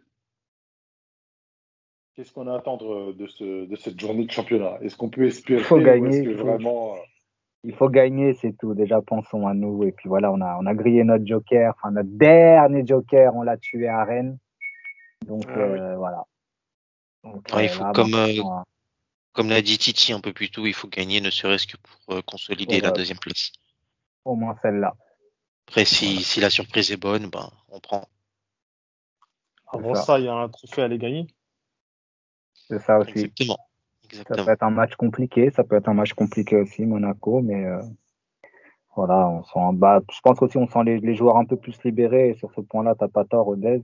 Qu'est-ce 2.15 2.33
qu'on 2.33 2.47
a 2.47 2.53
à 2.53 2.57
attendre 2.57 3.13
de, 3.13 3.27
ce, 3.27 3.65
de 3.65 3.75
cette 3.75 3.99
journée 3.99 4.25
de 4.25 4.31
championnat? 4.31 4.79
Est-ce 4.81 4.97
qu'on 4.97 5.09
peut 5.09 5.27
espérer 5.27 5.61
faut 5.61 5.79
gagner, 5.79 6.33
faut, 6.33 6.43
vraiment... 6.43 6.95
Euh, 7.67 7.71
il 7.71 7.75
faut 7.75 7.89
gagner, 7.89 8.33
c'est 8.33 8.53
tout. 8.57 8.73
Déjà, 8.73 9.01
pensons 9.01 9.47
à 9.47 9.53
nous. 9.53 9.83
Et 9.83 9.91
puis 9.91 10.09
voilà, 10.09 10.31
on 10.31 10.41
a, 10.41 10.57
on 10.59 10.65
a 10.65 10.73
grillé 10.73 11.03
notre 11.03 11.25
joker, 11.25 11.73
enfin 11.75 11.91
notre 11.91 12.09
dernier 12.09 12.85
joker, 12.85 13.35
on 13.35 13.43
l'a 13.43 13.57
tué 13.57 13.87
à 13.87 14.03
Rennes. 14.03 14.37
Donc 15.25 15.45
ah 15.49 15.57
euh, 15.57 15.95
voilà. 15.97 16.23
il 17.23 17.53
euh, 17.53 17.67
faut, 17.67 17.91
comme, 17.93 18.15
comme 19.33 19.49
l'a 19.49 19.61
dit 19.61 19.77
Titi 19.77 20.13
un 20.13 20.21
peu 20.21 20.33
plus 20.33 20.49
tôt, 20.49 20.65
il 20.65 20.73
faut 20.73 20.87
gagner 20.87 21.21
ne 21.21 21.29
serait-ce 21.29 21.67
que 21.67 21.77
pour 21.77 22.23
consolider 22.25 22.79
la 22.79 22.91
deuxième 22.91 23.19
place. 23.19 23.51
Au 24.25 24.35
moins 24.35 24.55
celle-là. 24.61 24.95
Après, 25.67 25.85
si, 25.85 26.23
si 26.23 26.39
la 26.39 26.49
surprise 26.49 26.91
est 26.91 26.97
bonne, 26.97 27.29
ben, 27.29 27.49
on 27.69 27.79
prend. 27.79 28.07
Avant 29.67 29.95
ça. 29.95 30.17
il 30.17 30.25
y 30.25 30.29
a 30.29 30.33
un 30.33 30.47
trophée 30.47 30.81
à 30.81 30.85
aller 30.85 30.97
gagner. 30.97 31.27
C'est 32.53 32.79
ça 32.79 32.99
aussi. 32.99 33.11
Exactement. 33.11 33.57
Ça 34.11 34.23
peut 34.23 34.51
être 34.51 34.63
un 34.63 34.69
match 34.69 34.95
compliqué, 34.95 35.51
ça 35.51 35.63
peut 35.63 35.75
être 35.75 35.89
un 35.89 35.93
match 35.93 36.13
compliqué 36.13 36.57
aussi, 36.57 36.85
Monaco, 36.85 37.41
mais 37.41 37.65
euh, 37.65 37.81
voilà, 38.95 39.27
on 39.29 39.43
sent, 39.43 39.77
bah, 39.77 40.01
je 40.11 40.19
pense 40.21 40.41
aussi 40.41 40.57
on 40.57 40.67
sent 40.67 40.83
les, 40.85 41.15
joueurs 41.15 41.37
un 41.37 41.45
peu 41.45 41.57
plus 41.57 41.81
libérés, 41.83 42.29
et 42.29 42.33
sur 42.35 42.51
ce 42.53 42.61
point-là, 42.61 42.95
t'as 42.95 43.07
pas 43.07 43.25
tort, 43.25 43.47
Odez. 43.47 43.83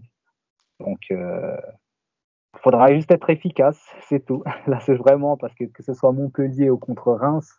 Donc, 0.80 1.00
il 1.10 1.18
euh, 1.18 1.58
faudra 2.58 2.94
juste 2.94 3.12
être 3.12 3.30
efficace, 3.30 3.80
c'est 4.10 4.26
tout. 4.26 4.44
Là, 4.68 4.80
c'est 4.82 4.96
vraiment 4.96 5.38
parce 5.38 5.54
que 5.56 5.66
que 5.66 5.84
ce 5.84 5.94
soit 5.94 6.12
Montpellier 6.12 6.70
ou 6.70 6.78
contre 6.78 7.14
Reims, 7.14 7.52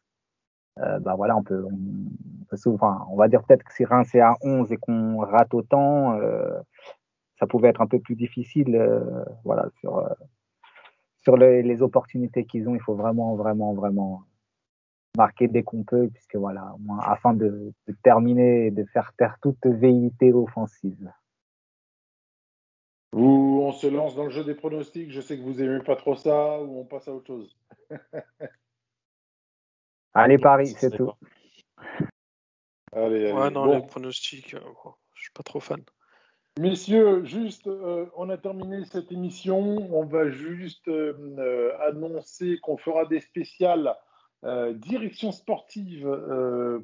euh, 0.80 0.98
bah 0.98 1.14
voilà, 1.16 1.36
on 1.36 1.42
peut, 1.42 1.64
on, 1.64 2.44
peut 2.48 2.56
souvent, 2.56 3.06
on 3.10 3.16
va 3.16 3.28
dire 3.28 3.42
peut-être 3.44 3.62
que 3.62 3.72
si 3.72 3.84
Reims 3.84 4.12
est 4.14 4.20
à 4.20 4.36
11 4.42 4.72
et 4.72 4.76
qu'on 4.76 5.18
rate 5.18 5.54
autant, 5.54 6.18
ça 7.38 7.46
pouvait 7.46 7.68
être 7.68 7.80
un 7.80 7.86
peu 7.86 8.00
plus 8.00 8.16
difficile, 8.16 8.76
voilà, 9.44 9.68
sur 9.80 10.04
sur 11.24 11.36
les, 11.36 11.82
opportunités 11.82 12.44
qu'ils 12.44 12.68
ont, 12.68 12.74
il 12.74 12.80
faut 12.80 12.94
vraiment, 12.94 13.34
vraiment, 13.34 13.72
vraiment 13.72 14.22
marquer 15.16 15.48
dès 15.48 15.62
qu'on 15.62 15.82
peut, 15.82 16.08
puisque 16.12 16.36
voilà, 16.36 16.74
afin 17.02 17.34
de, 17.34 17.72
terminer 18.02 18.66
et 18.66 18.70
de 18.70 18.84
faire 18.84 19.12
taire 19.16 19.38
toute 19.40 19.64
véhité 19.64 20.32
offensive. 20.32 21.10
Ou 23.14 23.60
on 23.62 23.72
se 23.72 23.86
lance 23.86 24.16
dans 24.16 24.24
le 24.24 24.30
jeu 24.30 24.44
des 24.44 24.54
pronostics, 24.54 25.10
je 25.10 25.20
sais 25.20 25.38
que 25.38 25.42
vous 25.42 25.62
aimez 25.62 25.82
pas 25.82 25.96
trop 25.96 26.16
ça, 26.16 26.60
ou 26.60 26.80
on 26.80 26.84
passe 26.84 27.08
à 27.08 27.12
autre 27.12 27.28
chose. 27.28 27.56
allez, 30.14 30.38
Paris, 30.38 30.74
c'est 30.76 30.90
tout. 30.90 31.12
Allez, 32.92 33.24
allez. 33.24 33.32
Ouais, 33.32 33.50
non, 33.50 33.66
les 33.66 33.86
pronostics, 33.86 34.54
euh, 34.54 34.60
je 35.14 35.22
suis 35.22 35.32
pas 35.32 35.44
trop 35.44 35.60
fan. 35.60 35.80
Messieurs, 36.60 37.24
juste, 37.24 37.66
euh, 37.66 38.06
on 38.16 38.30
a 38.30 38.36
terminé 38.36 38.84
cette 38.84 39.10
émission. 39.10 39.60
On 39.92 40.04
va 40.04 40.30
juste 40.30 40.86
euh, 40.86 41.72
annoncer 41.80 42.58
qu'on 42.62 42.76
fera 42.76 43.06
des 43.06 43.18
spéciales 43.18 43.92
euh, 44.44 44.72
direction 44.72 45.32
sportive 45.32 46.06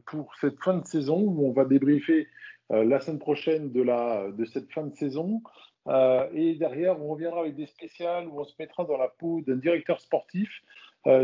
pour 0.06 0.34
cette 0.40 0.58
fin 0.58 0.76
de 0.78 0.84
saison, 0.86 1.20
où 1.20 1.46
on 1.46 1.52
va 1.52 1.64
débriefer 1.64 2.26
la 2.70 3.00
semaine 3.00 3.20
prochaine 3.20 3.70
de, 3.70 3.82
la, 3.82 4.32
de 4.32 4.44
cette 4.44 4.72
fin 4.72 4.86
de 4.86 4.94
saison. 4.96 5.40
et 5.88 6.54
derrière, 6.54 7.00
on 7.00 7.08
reviendra 7.08 7.42
avec 7.42 7.54
des 7.54 7.66
spéciales 7.66 8.26
où 8.26 8.40
on 8.40 8.44
se 8.44 8.54
mettra 8.58 8.84
dans 8.84 8.96
la 8.96 9.08
peau 9.08 9.40
d'un 9.46 9.56
directeur 9.56 10.00
sportif. 10.00 10.50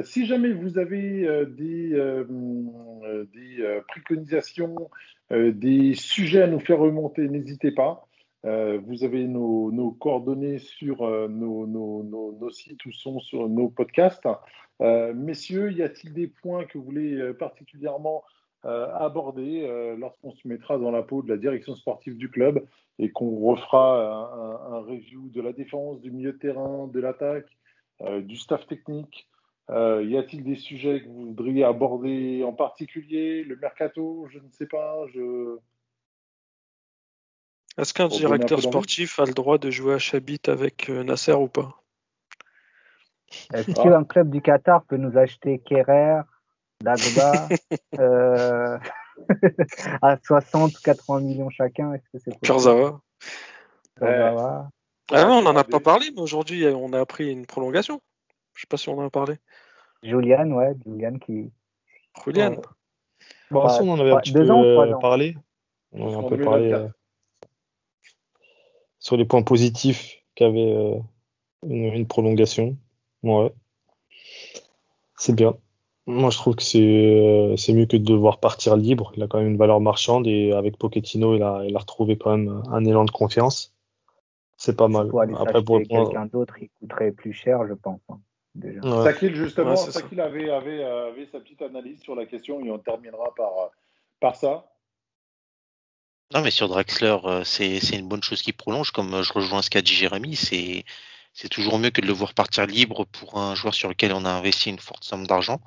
si 0.03 0.27
jamais 0.27 0.53
vous 0.53 0.79
avez 0.79 1.47
des, 1.47 1.91
des 3.33 3.81
préconisations, 3.89 4.91
des 5.31 5.95
sujets 5.95 6.43
à 6.43 6.47
nous 6.49 6.61
faire 6.61 6.79
remonter, 6.79 7.29
n'hésitez 7.29 7.71
pas. 7.71 8.06
Euh, 8.47 8.79
vous 8.85 9.03
avez 9.03 9.27
nos, 9.27 9.91
coordonnées 9.99 10.59
sur 10.59 11.03
euh, 11.03 11.27
nos, 11.29 12.51
sites 12.51 12.85
ou 12.87 12.93
sont 12.93 13.19
sur 13.19 13.49
nos 13.49 13.69
podcasts. 13.69 14.29
Euh, 14.81 15.13
messieurs, 15.15 15.73
y 15.73 15.83
a-t-il 15.83 16.13
des 16.13 16.29
points 16.29 16.65
que 16.65 16.79
vous 16.79 16.85
voulez 16.85 17.33
particulièrement 17.35 18.25
aborder 18.63 19.95
lorsqu'on 19.97 20.33
se 20.33 20.49
mettra 20.49 20.77
dans 20.77 20.91
la 20.91 21.03
peau 21.03 21.23
de 21.23 21.29
la 21.29 21.37
direction 21.37 21.77
sportive 21.77 22.17
du 22.17 22.29
club 22.29 22.67
et 22.99 23.13
qu'on 23.13 23.39
refera 23.39 24.59
un, 24.73 24.81
review 24.81 25.29
de 25.29 25.41
la 25.41 25.53
défense, 25.53 26.01
du 26.01 26.11
milieu 26.11 26.33
de 26.33 26.39
terrain, 26.39 26.89
de 26.89 26.99
l'attaque, 26.99 27.47
du 28.23 28.35
staff 28.35 28.67
technique? 28.67 29.29
Y 29.69 30.17
a-t-il 30.17 30.43
des 30.43 30.57
sujets 30.57 31.03
que 31.03 31.07
vous 31.07 31.27
voudriez 31.27 31.63
aborder 31.63 32.43
en 32.43 32.53
particulier? 32.53 33.45
Le 33.45 33.55
mercato, 33.55 34.27
je 34.31 34.41
ne 34.41 34.51
sais 34.51 34.67
pas. 34.67 35.07
Est-ce 37.79 37.93
qu'un 37.93 38.09
directeur 38.09 38.63
sportif 38.63 39.19
a 39.19 39.27
le 39.27 39.35
droit 39.35 39.59
de 39.59 39.71
jouer 39.71 39.95
à 39.95 39.99
Chabit 39.99 40.41
avec 40.47 40.89
euh, 40.89 41.05
Nasser 41.05 41.35
ou 41.35 41.49
pas? 41.49 41.83
Est-ce 43.53 43.73
qu'un 43.73 44.05
club 44.05 44.31
du 44.31 44.41
Qatar 44.41 44.85
peut 44.85 44.97
nous 44.97 45.19
acheter 45.19 45.59
Kerrer, 45.59 46.23
Dagba 46.83 47.49
euh, 47.99 48.79
à 50.03 50.17
60 50.23 50.79
80 50.79 51.21
millions 51.21 51.51
chacun? 51.51 51.93
Est-ce 51.93 52.09
que 52.13 52.19
c'est 52.19 52.41
Kurzawa. 52.41 53.01
Ah 54.01 55.25
non, 55.25 55.39
on 55.39 55.43
n'en 55.43 55.57
a 55.57 55.65
pas 55.65 55.81
parlé, 55.81 56.07
mais 56.15 56.21
aujourd'hui, 56.21 56.67
on 56.67 56.93
a 56.93 57.01
appris 57.01 57.31
une 57.31 57.47
prolongation. 57.47 58.01
Je 58.55 58.63
sais 58.63 58.67
pas 58.69 58.77
si 58.77 58.89
on 58.89 58.99
en 58.99 59.07
a 59.07 59.11
parlé. 59.11 59.37
Julian, 60.03 60.51
ouais, 60.51 60.75
Julian 60.85 61.19
qui. 61.19 61.53
Julian. 62.25 62.57
Bon, 63.51 63.61
on 63.61 63.91
en 63.91 64.01
avait 64.01 64.13
un 64.13 64.17
petit 64.19 64.33
peu 64.33 64.51
euh, 64.51 64.95
parlé. 64.99 65.37
On 65.93 66.09
en 66.09 66.23
a 66.23 66.27
un 66.27 66.29
peu 66.29 66.39
parlé 66.39 66.89
sur 69.07 69.17
les 69.17 69.25
points 69.25 69.45
positifs 69.45 70.21
qu'avait 70.35 70.73
euh, 70.73 70.99
une, 71.63 72.09
prolongation. 72.09 72.77
Ouais. 73.23 73.53
C'est 75.17 75.33
bien. 75.33 75.55
Moi, 76.09 76.31
je 76.31 76.37
trouve 76.39 76.57
que 76.57 76.65
c'est 76.65 76.81
euh, 76.81 77.55
mieux 77.73 77.87
que 77.87 77.97
de 77.97 78.05
devoir 78.05 78.41
partir 78.41 78.77
libre. 78.77 79.13
Il 79.17 79.23
a 79.23 79.29
quand 79.29 79.39
même 79.39 79.47
une 79.47 79.59
valeur 79.59 79.81
marchande 79.81 80.27
et 80.27 80.53
avec 80.53 80.77
Pochettino, 80.77 81.37
il 81.37 81.43
a, 81.45 81.63
il 81.65 81.77
a 81.77 81.79
retrouvé 81.79 82.19
quand 82.19 82.37
même 82.37 82.65
un 82.69 82.85
élan 82.85 83.05
de 83.05 83.13
confiance. 83.13 83.73
C'est 84.57 84.77
pas 84.77 84.89
mal. 84.89 85.09
Après, 85.39 85.63
pour 85.63 85.79
quelqu'un 85.79 86.27
d'autre, 86.27 86.61
il 86.61 86.69
coûterait 86.71 87.13
plus 87.13 87.33
cher, 87.33 87.65
je 87.69 87.75
pense. 87.75 88.01
Hein, 88.09 88.19
Sakil, 89.05 89.37
justement, 89.37 89.77
Sakil 89.77 90.21
avait, 90.21 90.51
avait, 90.51 90.83
avait, 90.83 91.27
sa 91.27 91.39
petite 91.39 91.63
analyse 91.63 92.01
sur 92.01 92.17
la 92.17 92.27
question 92.27 92.59
et 92.61 92.73
on 92.73 92.79
terminera 92.79 93.33
par, 93.37 93.71
par 94.19 94.35
ça. 94.35 94.67
Non, 96.35 96.41
mais 96.43 96.51
sur 96.51 96.69
Draxler, 96.69 97.17
euh, 97.25 97.45
c'est 97.45 97.79
une 97.93 98.09
bonne 98.09 98.23
chose 98.23 98.43
qui 98.43 98.53
prolonge. 98.53 98.91
Comme 98.91 99.15
euh, 99.15 99.23
je 99.23 99.33
rejoins 99.33 99.63
ce 99.63 99.71
qu'a 99.71 99.83
dit 99.83 99.95
Jérémy, 99.95 100.35
c'est 100.35 100.85
c'est 101.33 101.49
toujours 101.49 101.79
mieux 101.79 101.91
que 101.91 102.01
de 102.01 102.07
le 102.07 102.13
voir 102.13 102.35
partir 102.35 102.67
libre 102.67 103.05
pour 103.05 103.39
un 103.39 103.55
joueur 103.55 103.75
sur 103.75 103.89
lequel 103.89 104.13
on 104.13 104.25
a 104.25 104.31
investi 104.31 104.71
une 104.71 104.79
forte 104.79 105.05
somme 105.05 105.27
d'argent. 105.27 105.61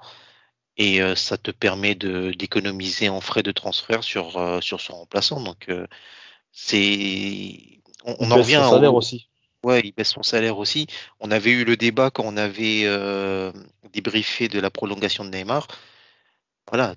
Et 0.78 1.02
euh, 1.02 1.16
ça 1.16 1.38
te 1.38 1.52
permet 1.52 1.96
d'économiser 1.96 3.10
en 3.10 3.22
frais 3.22 3.44
de 3.44 3.52
transfert 3.52 4.04
sur, 4.04 4.60
sur 4.64 4.82
son 4.82 4.94
remplaçant. 4.96 5.42
Donc, 5.42 5.70
c'est. 6.52 7.82
On, 8.06 8.32
en 8.32 8.38
revient. 8.38 8.62
Son 8.64 8.72
salaire 8.72 8.96
aussi. 8.96 9.28
Ouais, 9.64 9.82
il 9.84 9.92
baisse 9.92 10.12
son 10.12 10.24
salaire 10.24 10.58
aussi. 10.58 10.88
On 11.20 11.32
avait 11.32 11.52
eu 11.52 11.66
le 11.66 11.78
débat 11.78 12.10
quand 12.12 12.24
on 12.26 12.38
avait 12.38 12.86
débriefé 13.94 14.48
de 14.48 14.60
la 14.60 14.72
prolongation 14.72 15.26
de 15.26 15.30
Neymar. 15.30 15.68
Voilà, 16.70 16.96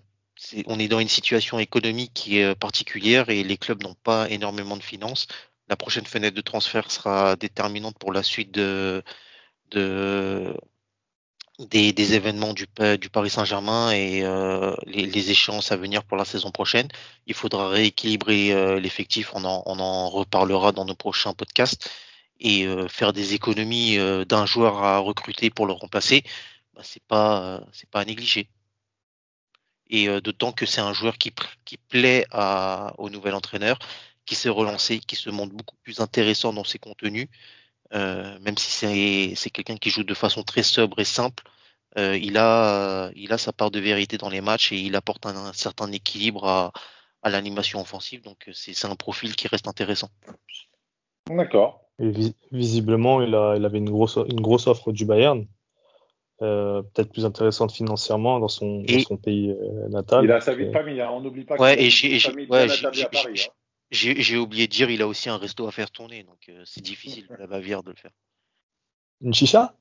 on 0.67 0.79
est 0.79 0.89
dans 0.89 1.01
une 1.01 1.09
situation 1.09 1.59
économique 1.59 2.13
qui 2.15 2.39
est 2.39 2.45
euh, 2.45 2.55
particulière 2.55 3.29
et 3.31 3.43
les 3.45 3.57
clubs 3.57 3.83
n'ont 3.83 3.97
pas 4.03 4.29
énormément 4.31 4.77
de 4.77 4.83
finances. 4.83 5.27
La 5.69 5.77
prochaine 5.77 6.07
fenêtre 6.07 6.37
de 6.37 6.41
transfert 6.43 6.91
sera 6.91 7.37
déterminante 7.37 7.99
pour 7.99 8.13
la 8.13 8.23
suite 8.23 8.51
de, 8.53 9.03
de, 9.71 10.55
des, 11.59 11.93
des 11.93 12.15
événements 12.15 12.53
du, 12.53 12.67
Pa- 12.67 12.97
du 12.97 13.11
Paris 13.11 13.31
Saint-Germain 13.31 13.93
et 13.93 14.23
euh, 14.25 14.75
les, 14.87 15.31
échéances 15.31 15.73
à 15.73 15.77
venir 15.77 16.05
pour 16.05 16.17
la 16.17 16.25
saison 16.25 16.51
prochaine. 16.51 16.89
Il 17.27 17.35
faudra 17.35 17.69
rééquilibrer 17.69 18.53
euh, 18.53 18.81
l'effectif, 18.81 19.33
on 19.35 19.45
en, 19.45 19.63
on 19.67 19.79
en 19.81 20.09
reparlera 20.09 20.73
dans 20.73 20.85
nos 20.85 20.97
prochains 20.97 21.35
podcasts, 21.35 21.91
et 22.45 22.67
faire 22.89 23.13
des 23.13 23.35
économies 23.35 23.99
d'un 24.27 24.47
joueur 24.47 24.83
à 24.83 24.99
recruter 24.99 25.49
pour 25.51 25.67
le 25.67 25.75
remplacer, 25.75 26.25
bah, 26.75 26.83
c'est 26.83 27.03
pas 27.05 27.61
pas 27.93 28.01
à 28.01 28.05
négliger. 28.05 28.49
Et 29.93 30.09
euh, 30.09 30.21
d'autant 30.21 30.53
que 30.53 30.67
c'est 30.67 30.81
un 30.81 30.95
joueur 30.95 31.17
qui, 31.19 31.31
plaît 31.89 32.25
à, 32.33 32.95
au 32.99 33.11
nouvel 33.11 33.35
entraîneur, 33.35 33.79
qui 34.27 34.35
s'est 34.35 34.49
relancé, 34.49 34.99
qui 34.99 35.17
se 35.17 35.31
montre 35.31 35.55
beaucoup 35.55 35.77
plus 35.85 36.01
intéressant 36.01 36.53
dans 36.53 36.65
ses 36.65 36.79
contenus, 36.81 37.29
euh, 37.93 38.39
même 38.41 38.57
si 38.57 38.71
c'est 39.37 39.51
quelqu'un 39.51 39.77
qui 39.77 39.91
joue 39.91 40.03
de 40.03 40.15
façon 40.15 40.43
très 40.43 40.65
sobre 40.65 40.99
et 40.99 41.05
simple. 41.05 41.45
euh, 41.99 42.17
il 42.17 42.39
a 42.39 43.11
il 43.15 43.33
a 43.33 43.39
sa 43.39 43.53
part 43.53 43.71
de 43.71 43.81
vérité 43.81 44.17
dans 44.17 44.31
les 44.31 44.41
matchs 44.41 44.73
et 44.73 44.79
il 44.79 44.97
apporte 44.97 45.27
un, 45.27 45.37
un 45.37 45.53
certain 45.53 45.93
équilibre 45.93 46.45
à, 46.49 46.73
à 47.23 47.29
l'animation 47.31 47.81
offensive. 47.81 48.23
Donc 48.23 48.49
c'est 48.53 48.87
un 48.87 48.97
profil 48.97 49.37
qui 49.37 49.47
reste 49.49 49.69
intéressant. 49.69 50.11
D'accord. 51.29 51.81
Visiblement, 52.51 53.21
il, 53.23 53.35
a, 53.35 53.57
il 53.57 53.65
avait 53.65 53.79
une 53.79 53.91
grosse, 53.91 54.17
une 54.17 54.41
grosse 54.41 54.67
offre 54.67 54.93
du 54.93 55.05
Bayern, 55.05 55.47
euh, 56.43 56.83
peut-être 56.83 57.11
plus 57.13 57.25
intéressante 57.25 57.73
financièrement 57.73 58.41
dans 58.41 58.49
son, 58.49 58.81
dans 58.81 58.87
Et- 58.89 59.05
son 59.05 59.17
pays 59.17 59.51
euh, 59.51 59.89
natal. 59.89 60.25
Il 60.25 60.33
a 60.33 60.41
sa 60.41 60.55
vie 60.55 60.67
de 60.67 60.73
famille, 60.73 61.01
hein. 61.01 61.11
on 61.13 61.21
n'oublie 61.21 61.45
pas 61.45 61.57
Ouais, 61.57 61.77
qu'il 61.77 61.87
a 61.87 62.19
famille 62.21 62.47
ouais, 62.49 62.69
à 62.69 62.69
j'ai- 62.69 63.07
Paris. 63.09 63.37
j'ai- 63.37 63.45
hein. 63.49 63.53
J'ai 63.91 64.23
j'ai 64.23 64.39
oublié 64.39 64.67
de 64.67 64.73
dire, 64.73 64.91
il 64.91 65.03
a 65.03 65.07
aussi 65.07 65.29
un 65.29 65.37
resto 65.37 65.67
à 65.67 65.71
faire 65.71 65.91
tourner, 65.91 66.23
donc 66.25 66.39
euh, 66.49 66.63
c'est 66.65 66.81
difficile 66.83 67.27
pour 67.27 67.37
la 67.39 67.47
Bavière 67.47 67.83
de 67.83 67.91
le 67.91 67.97
faire. 67.97 68.13
Une 69.21 69.35
chicha? 69.35 69.77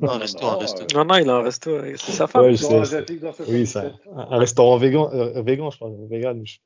Non, 0.00 0.12
un 0.12 0.18
resto, 0.18 0.46
un 0.46 0.52
non, 0.52 0.58
resto. 0.58 0.82
euh, 0.82 0.86
Non, 0.94 1.04
non, 1.04 1.16
il 1.16 1.28
a 1.28 1.34
un 1.36 1.42
resto, 1.42 1.78
c'est 1.96 2.12
sa 2.12 2.26
femme. 2.26 2.42
Ouais, 2.42 2.48
Le 2.52 2.56
je 2.56 2.62
restaurant 2.62 2.82
sais, 2.84 2.96
asiatique 2.96 3.20
dans 3.20 3.32
sa 3.32 3.42
Oui, 3.42 3.48
famille, 3.48 3.66
ça, 3.66 3.92
un 4.16 4.18
un 4.30 4.38
restaurant 4.38 4.76
végan, 4.78 5.10
euh, 5.12 5.42
végan, 5.42 5.70
je 5.70 5.76
crois, 5.76 5.90
vegan. 6.10 6.42
je. 6.46 6.56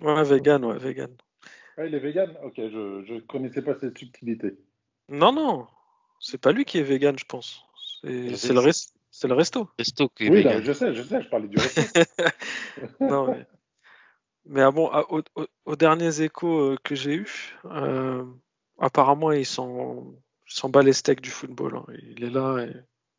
Ouais, 0.00 0.24
vegan, 0.24 0.64
ouais, 0.64 0.78
vegan. 0.78 1.10
Ah, 1.78 1.86
il 1.86 1.94
est 1.94 2.00
vegan? 2.00 2.36
Ok, 2.44 2.54
je 2.56 3.12
ne 3.14 3.20
connaissais 3.20 3.62
pas 3.62 3.74
cette 3.80 3.96
subtilité. 3.96 4.58
Non, 5.08 5.32
non, 5.32 5.66
c'est 6.20 6.40
pas 6.40 6.52
lui 6.52 6.64
qui 6.64 6.78
est 6.78 6.82
vegan, 6.82 7.16
je 7.18 7.24
pense. 7.24 7.62
C'est 9.12 9.28
Le 9.28 9.34
resto. 9.34 9.68
Resto 9.78 10.08
qui 10.08 10.24
est 10.26 10.30
Oui, 10.30 10.42
je 10.64 10.72
sais, 10.72 10.94
je 10.94 11.02
sais, 11.02 11.22
je 11.22 11.28
parlais 11.28 11.48
du 11.48 11.56
resto. 11.58 11.80
Non, 13.00 13.26
mais, 13.28 13.46
mais 14.46 14.60
ah 14.62 14.70
bon, 14.70 14.88
à- 14.88 15.04
au- 15.12 15.22
au- 15.36 15.46
aux 15.66 15.76
derniers 15.76 16.20
échos 16.22 16.72
euh, 16.72 16.76
que 16.82 16.94
j'ai 16.94 17.14
eus, 17.14 17.56
euh, 17.66 18.24
apparemment, 18.78 19.30
il 19.32 19.46
s'en 19.46 20.14
bat 20.68 20.82
les 20.82 20.92
steaks 20.92 21.20
du 21.20 21.30
football. 21.30 21.76
hein. 21.76 21.84
Il 22.02 22.24
est 22.24 22.30
là 22.30 22.64
et 22.64 22.72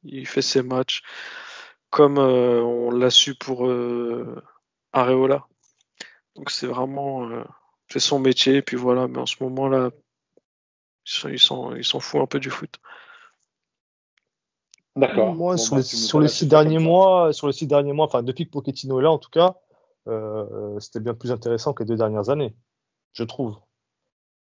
il 0.03 0.27
fait 0.27 0.41
ses 0.41 0.63
matchs 0.63 1.01
comme 1.89 2.17
euh, 2.17 2.61
on 2.61 2.91
l'a 2.91 3.09
su 3.11 3.35
pour 3.35 3.67
euh, 3.67 4.41
Areola. 4.93 5.45
Donc 6.35 6.49
c'est 6.49 6.67
vraiment 6.67 7.29
euh, 7.29 7.43
c'est 7.89 7.99
son 7.99 8.19
métier. 8.19 8.55
Et 8.57 8.61
puis 8.63 8.75
voilà, 8.77 9.07
mais 9.07 9.19
en 9.19 9.25
ce 9.27 9.35
moment-là, 9.43 9.91
il 11.05 11.11
s'en- 11.11 11.29
il 11.29 11.39
s'en 11.39 11.75
il 11.75 11.85
s'en 11.85 11.99
fout 11.99 12.19
un 12.21 12.25
peu 12.25 12.39
du 12.39 12.49
foot. 12.49 12.79
D'accord. 14.95 15.33
Moi, 15.33 15.55
Bon, 15.55 15.57
sur, 15.57 15.75
bah, 15.75 15.81
les, 15.81 15.83
sur 15.83 16.19
les 16.19 16.27
six 16.27 16.45
derniers 16.45 16.79
mois, 16.79 17.33
sur 17.33 17.47
les 17.47 17.53
six 17.53 17.65
derniers 17.67 17.93
mois, 17.93 18.05
enfin 18.05 18.21
depuis 18.21 18.45
que 18.45 18.51
Pochettino 18.51 18.99
est 18.99 19.03
là, 19.03 19.11
en 19.11 19.17
tout 19.17 19.31
cas, 19.31 19.55
euh, 20.07 20.79
c'était 20.79 20.99
bien 20.99 21.13
plus 21.13 21.31
intéressant 21.31 21.73
que 21.73 21.83
les 21.83 21.87
deux 21.87 21.95
dernières 21.95 22.29
années, 22.29 22.53
je 23.13 23.23
trouve. 23.23 23.55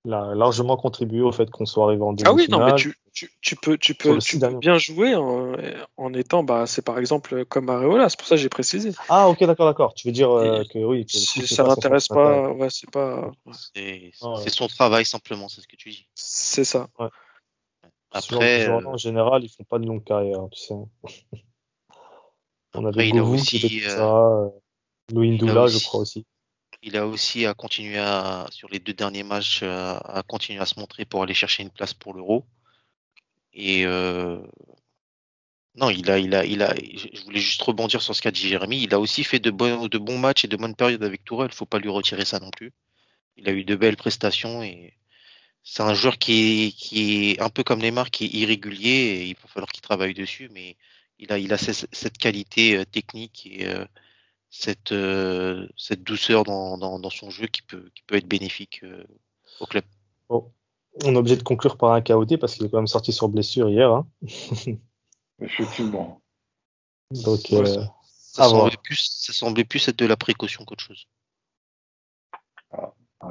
Il 0.07 0.15
a 0.15 0.35
largement 0.35 0.79
contribué 0.79 1.21
au 1.21 1.31
fait 1.31 1.51
qu'on 1.51 1.67
soit 1.67 1.85
arrivé 1.85 2.03
en 2.03 2.15
Ah 2.25 2.33
oui, 2.33 2.47
non, 2.49 2.59
mais 2.59 2.73
demi-finale. 2.73 2.77
tu, 2.77 2.95
tu, 3.13 3.31
tu 3.43 3.57
peux, 3.57 3.77
tu 3.77 3.95
peux, 3.95 4.19
tu 4.19 4.39
bien 4.59 4.79
jouer 4.79 5.15
en, 5.15 5.53
en 5.99 6.15
étant, 6.15 6.43
bah, 6.43 6.67
c'est 6.67 6.81
par 6.83 6.99
exemple 6.99 7.45
comme 7.45 7.69
Areola, 7.69 8.09
c'est 8.09 8.19
pour 8.19 8.27
ça 8.27 8.37
que 8.37 8.41
j'ai 8.41 8.49
précisé. 8.49 8.93
Ah, 9.11 9.29
ok, 9.29 9.45
d'accord, 9.45 9.67
d'accord. 9.67 9.93
Tu 9.95 10.09
veux 10.09 10.13
dire 10.13 10.31
euh, 10.31 10.65
que 10.73 10.79
oui, 10.79 11.05
que 11.05 11.13
Si 11.13 11.47
ça 11.47 11.65
pas 11.65 11.75
d'intérêt. 11.75 11.99
pas, 12.09 12.51
ouais, 12.53 12.71
c'est 12.71 12.91
pas, 12.91 13.31
C'est 13.75 14.11
Ah 14.23 14.31
ouais. 14.33 14.49
son 14.49 14.69
travail 14.69 15.05
simplement, 15.05 15.49
c'est 15.49 15.61
ce 15.61 15.69
que 15.69 15.77
tu 15.77 15.91
dis. 15.91 16.09
c'est 16.15 16.65
ça. 16.65 16.89
Après, 18.13 18.65
joueurs, 18.67 18.81
euh, 18.81 18.91
en 18.93 18.97
général, 18.97 19.45
ils 19.45 19.49
font 19.49 19.65
pas 19.65 19.79
de 19.79 19.87
longue 19.87 20.05
carrière, 20.05 20.49
tu 20.51 20.61
sais. 20.61 20.75
On 22.75 22.85
Après, 22.87 23.01
avait 23.03 23.09
il 23.11 23.19
a 23.19 23.25
aussi, 23.25 23.83
euh, 23.85 23.89
ça, 23.89 24.27
euh, 24.29 24.49
Louis 25.13 25.29
il 25.29 25.35
a 25.35 25.37
Ndoula, 25.45 25.67
je 25.67 25.77
aussi- 25.77 25.87
crois 25.87 26.01
aussi. 26.01 26.27
il 26.83 26.97
a 26.97 27.07
aussi 27.07 27.47
à 27.47 27.55
continuer 27.55 27.99
à, 27.99 28.47
sur 28.51 28.69
les 28.69 28.79
deux 28.79 28.93
derniers 28.95 29.23
matchs, 29.25 29.63
à 29.65 30.23
continuer 30.27 30.61
à 30.61 30.67
se 30.67 30.79
montrer 30.79 31.05
pour 31.05 31.23
aller 31.23 31.35
chercher 31.35 31.63
une 31.63 31.71
place 31.71 31.95
pour 31.95 32.15
l'Euro. 32.15 32.45
Et 33.53 33.85
euh, 33.87 34.41
non, 35.75 35.91
il 35.91 36.09
a, 36.11 36.19
il 36.19 36.33
a, 36.35 36.45
il 36.45 36.63
a. 36.63 36.75
Je 36.77 37.09
je 37.13 37.25
voulais 37.25 37.41
juste 37.41 37.61
rebondir 37.63 38.01
sur 38.03 38.15
ce 38.15 38.23
qu'a 38.23 38.31
dit 38.31 38.47
Jérémy. 38.49 38.83
Il 38.83 38.95
a 38.95 39.01
aussi 39.01 39.25
fait 39.25 39.41
de 39.41 39.51
bons, 39.51 39.89
de 39.89 39.99
bons 39.99 40.19
matchs 40.19 40.45
et 40.45 40.49
de 40.49 40.57
bonnes 40.57 40.77
périodes 40.77 41.03
avec 41.03 41.25
Tourelle. 41.25 41.53
Faut 41.53 41.67
pas 41.67 41.79
lui 41.81 41.89
retirer 41.91 42.25
ça 42.25 42.39
non 42.39 42.51
plus. 42.51 42.73
Il 43.37 43.49
a 43.49 43.53
eu 43.53 43.65
de 43.65 43.75
belles 43.75 43.97
prestations 43.97 44.63
et 44.63 44.95
c'est 45.63 45.83
un 45.83 45.95
joueur 45.95 46.19
qui 46.19 46.67
est, 46.69 46.73
qui 46.73 47.31
est 47.33 47.41
un 47.41 47.51
peu 47.51 47.63
comme 47.65 47.81
Neymar, 47.81 48.11
qui 48.11 48.25
est 48.27 48.29
irrégulier 48.29 48.89
et 48.91 49.27
il 49.29 49.35
va 49.37 49.49
falloir 49.49 49.71
qu'il 49.71 49.83
travaille 49.83 50.15
dessus. 50.15 50.49
Mais 50.53 50.77
il 51.19 51.31
a, 51.33 51.39
il 51.39 51.53
a 51.53 51.59
ce- 51.59 51.87
cette 51.93 52.19
qualité 52.19 52.77
euh, 52.79 52.85
technique 52.85 53.47
et 53.47 53.67
euh, 53.67 53.85
cette, 54.51 54.93
euh, 54.93 55.69
cette 55.77 56.03
douceur 56.03 56.45
dans, 56.45 56.79
dans, 56.79 56.99
dans 56.99 57.11
son 57.11 57.31
jeu 57.31 57.47
qui 57.47 57.63
peut, 57.63 57.91
qui 57.95 58.03
peut 58.03 58.17
être 58.17 58.27
bénéfique 58.29 58.81
euh, 58.85 59.05
au 59.61 59.67
club. 59.67 59.85
Bon. 60.29 60.51
On 61.05 61.15
est 61.15 61.19
obligé 61.19 61.37
de 61.37 61.43
conclure 61.45 61.77
par 61.77 61.93
un 61.93 62.01
KOT 62.01 62.37
parce 62.39 62.55
qu'il 62.57 62.67
est 62.67 62.71
quand 62.71 62.79
même 62.79 62.87
sorti 62.89 63.13
sur 63.13 63.29
blessure 63.29 63.69
hier. 63.71 63.91
Hein. 63.93 64.07
Effectivement. 65.41 66.21
Donc, 67.13 67.41
Ouais, 67.51 67.59
euh, 67.79 67.85
Ça 68.33 68.45
semblait, 68.49 68.77
plus, 68.83 68.97
ça 68.97 69.33
semblait 69.33 69.65
plus 69.65 69.87
être 69.89 69.99
de 69.99 70.07
la 70.07 70.17
précaution 70.17 70.65
qu'autre 70.65 70.85
chose. 70.85 71.07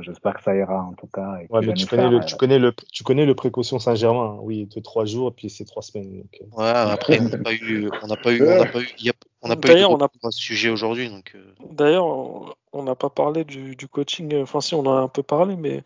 J'espère 0.01 0.35
que 0.35 0.43
ça 0.43 0.55
ira 0.55 0.83
en 0.83 0.93
tout 0.93 1.07
cas. 1.07 1.37
et 1.37 1.47
ouais, 1.49 1.61
mais 1.61 1.73
tu 1.73 1.87
connais, 1.87 2.03
faire, 2.03 2.11
le, 2.11 2.17
euh, 2.17 2.25
tu, 2.25 2.35
connais 2.35 2.59
le, 2.59 2.73
tu 2.91 3.03
connais 3.03 3.25
le 3.25 3.33
précaution 3.35 3.79
Saint-Germain. 3.79 4.35
hein. 4.35 4.39
Oui, 4.41 4.67
de 4.67 4.79
trois 4.81 5.05
jours, 5.05 5.33
puis 5.33 5.49
c'est 5.49 5.65
trois 5.65 5.81
semaines. 5.81 6.19
Donc, 6.21 6.41
euh, 6.41 6.45
Ouais, 6.51 6.91
après, 6.91 7.19
on 7.19 7.23
n'a 7.29 7.37
pas 7.37 7.53
eu, 7.53 7.89
on 8.01 8.07
n'a 8.07 8.15
pas 8.17 8.31
eu, 8.31 8.43
on 8.47 8.65
pas 8.67 8.81
eu, 8.81 8.87
il 8.99 9.05
y 9.05 9.09
a- 9.09 9.13
on 9.41 9.47
n'a 9.47 9.55
pas 9.55 9.67
eu 9.67 9.71
de 9.71 9.73
D'ailleurs, 9.73 9.91
on 9.91 9.99
a- 9.99 10.03
retour 10.03 10.27
à 10.27 10.31
ce 10.31 10.39
sujet 10.39 10.69
aujourd'hui, 10.69 11.09
donc. 11.09 11.33
euh, 11.35 11.55
D'ailleurs, 11.71 12.05
on 12.05 12.53
on 12.71 12.83
n'a 12.83 12.93
pas 12.93 13.09
parlé 13.09 13.45
du, 13.45 13.75
du 13.75 13.87
coaching, 13.87 14.43
enfin 14.43 14.61
si, 14.61 14.75
on 14.75 14.81
en 14.81 14.95
a 14.95 15.01
un 15.01 15.07
peu 15.07 15.23
parlé, 15.23 15.55
mais 15.55 15.83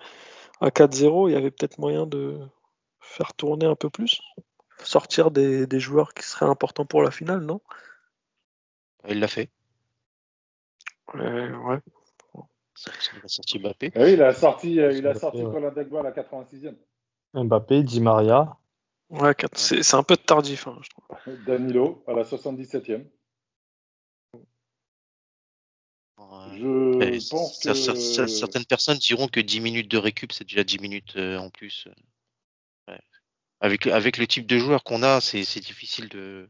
à 0.59 0.69
4-0, 0.69 1.29
il 1.29 1.31
y 1.31 1.35
avait 1.35 1.49
peut-être 1.49 1.77
moyen 1.77 2.05
de 2.05 2.39
faire 2.99 3.33
tourner 3.33 3.65
un 3.65 3.75
peu 3.75 3.89
plus, 3.89 4.19
sortir 4.83 5.31
des, 5.31 5.65
des 5.65 5.79
joueurs 5.79 6.13
qui 6.13 6.23
seraient 6.23 6.45
importants 6.45 6.85
pour 6.85 7.01
la 7.03 7.11
finale, 7.11 7.39
non? 7.41 7.61
il 9.07 9.19
l'a 9.19 9.27
fait. 9.29 9.49
Euh, 11.15 11.55
ouais. 11.59 11.79
Il 13.15 13.21
a 13.23 13.27
sorti 13.27 13.59
Mbappé. 13.59 13.91
Ah 13.95 13.99
oui, 14.01 14.13
il 14.13 14.21
a 14.23 14.33
sorti, 14.33 14.79
euh, 14.79 14.91
il 14.91 15.07
a 15.07 15.15
sorti. 15.15 15.41
Colin 15.43 15.71
Dagba 15.71 15.99
à 15.99 16.03
la 16.03 16.11
86e. 16.11 16.75
Mbappé, 17.33 17.83
Di 17.83 18.01
Maria. 18.01 18.57
Ouais, 19.09 19.35
c'est 19.53 19.93
un 19.93 20.03
peu 20.03 20.17
tardif, 20.17 20.67
hein, 20.67 20.79
je 20.81 20.89
trouve. 20.89 21.35
Danilo 21.45 22.03
à 22.07 22.13
la 22.13 22.23
77e. 22.23 23.05
Ouais. 26.17 27.19
Je 27.19 27.29
pense 27.29 27.59
que 27.59 27.69
cer- 27.69 28.27
Certaines 28.27 28.65
personnes 28.65 28.97
diront 28.97 29.27
que 29.27 29.39
10 29.39 29.59
minutes 29.61 29.89
de 29.91 29.97
récup, 29.97 30.31
c'est 30.31 30.45
déjà 30.45 30.63
10 30.63 30.79
minutes 30.79 31.15
euh, 31.15 31.37
en 31.37 31.49
plus. 31.49 31.87
Ouais. 32.87 32.99
Avec, 33.59 33.87
avec 33.87 34.17
le 34.17 34.27
type 34.27 34.45
de 34.47 34.57
joueur 34.57 34.83
qu'on 34.83 35.03
a, 35.03 35.21
c'est 35.21 35.41
difficile 35.59 36.09
de, 36.09 36.49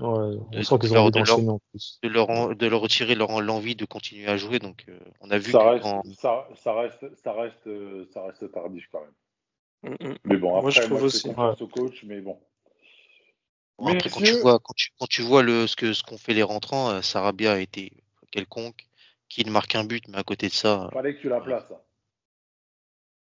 Ouais, 0.00 0.06
on 0.06 0.50
De- 0.50 0.62
sent 0.62 0.78
qu'ils 0.78 0.90
de 0.90 0.94
leur- 0.94 1.02
ont 1.02 1.06
envie 1.06 1.12
de 1.12 1.18
leur- 1.18 1.26
d'enchaîner 1.26 1.50
en 1.50 1.60
plus. 1.70 1.98
de, 2.02 2.08
leur, 2.08 2.30
en- 2.30 2.54
de 2.54 2.66
leur 2.66 2.80
retirer 2.80 3.14
leur, 3.16 3.40
l'envie 3.40 3.74
de 3.74 3.84
continuer 3.84 4.28
à 4.28 4.36
jouer. 4.36 4.60
Donc, 4.60 4.84
euh, 4.88 4.98
on 5.20 5.30
a 5.30 5.38
vu 5.38 5.50
ça 5.50 5.58
que 5.58 5.64
reste, 5.64 5.82
quand- 5.82 6.02
ça, 6.14 6.48
ça 6.54 6.72
reste, 6.74 7.16
ça 7.16 7.32
reste, 7.32 7.66
euh, 7.66 8.06
ça 8.12 8.22
reste 8.24 8.50
tardif 8.52 8.88
quand 8.92 9.00
même. 9.00 9.92
Mm, 10.00 10.08
mm. 10.10 10.16
Mais 10.24 10.36
bon, 10.36 10.50
Moi, 10.50 10.58
après, 10.60 10.70
je 10.72 10.80
trouve 10.82 10.98
moi, 11.36 11.50
aussi. 11.50 11.62
au 11.62 11.66
coach, 11.68 12.04
mais 12.04 12.20
bon. 12.20 12.38
Bon, 13.78 13.92
après, 13.92 14.10
quand 14.10 14.20
tu 14.20 14.38
vois, 14.40 14.58
quand 14.60 14.74
tu, 14.74 14.90
quand 14.98 15.06
tu 15.08 15.22
vois 15.22 15.42
le, 15.42 15.66
ce 15.66 15.74
que, 15.76 15.92
ce 15.92 16.02
qu'ont 16.02 16.18
fait 16.18 16.34
les 16.34 16.42
rentrants, 16.44 16.90
euh, 16.90 17.02
Sarabia 17.02 17.52
a 17.54 17.58
été 17.58 17.92
quelconque, 18.30 18.86
qu'il 19.28 19.50
marque 19.50 19.74
un 19.74 19.84
but, 19.84 20.06
mais 20.08 20.18
à 20.18 20.22
côté 20.22 20.48
de 20.48 20.52
ça, 20.52 20.84
euh, 20.84 20.90
Fallait 20.90 21.14
que 21.14 21.20
tu 21.20 21.28
la 21.28 21.40
places. 21.40 21.70
hein. 21.72 21.80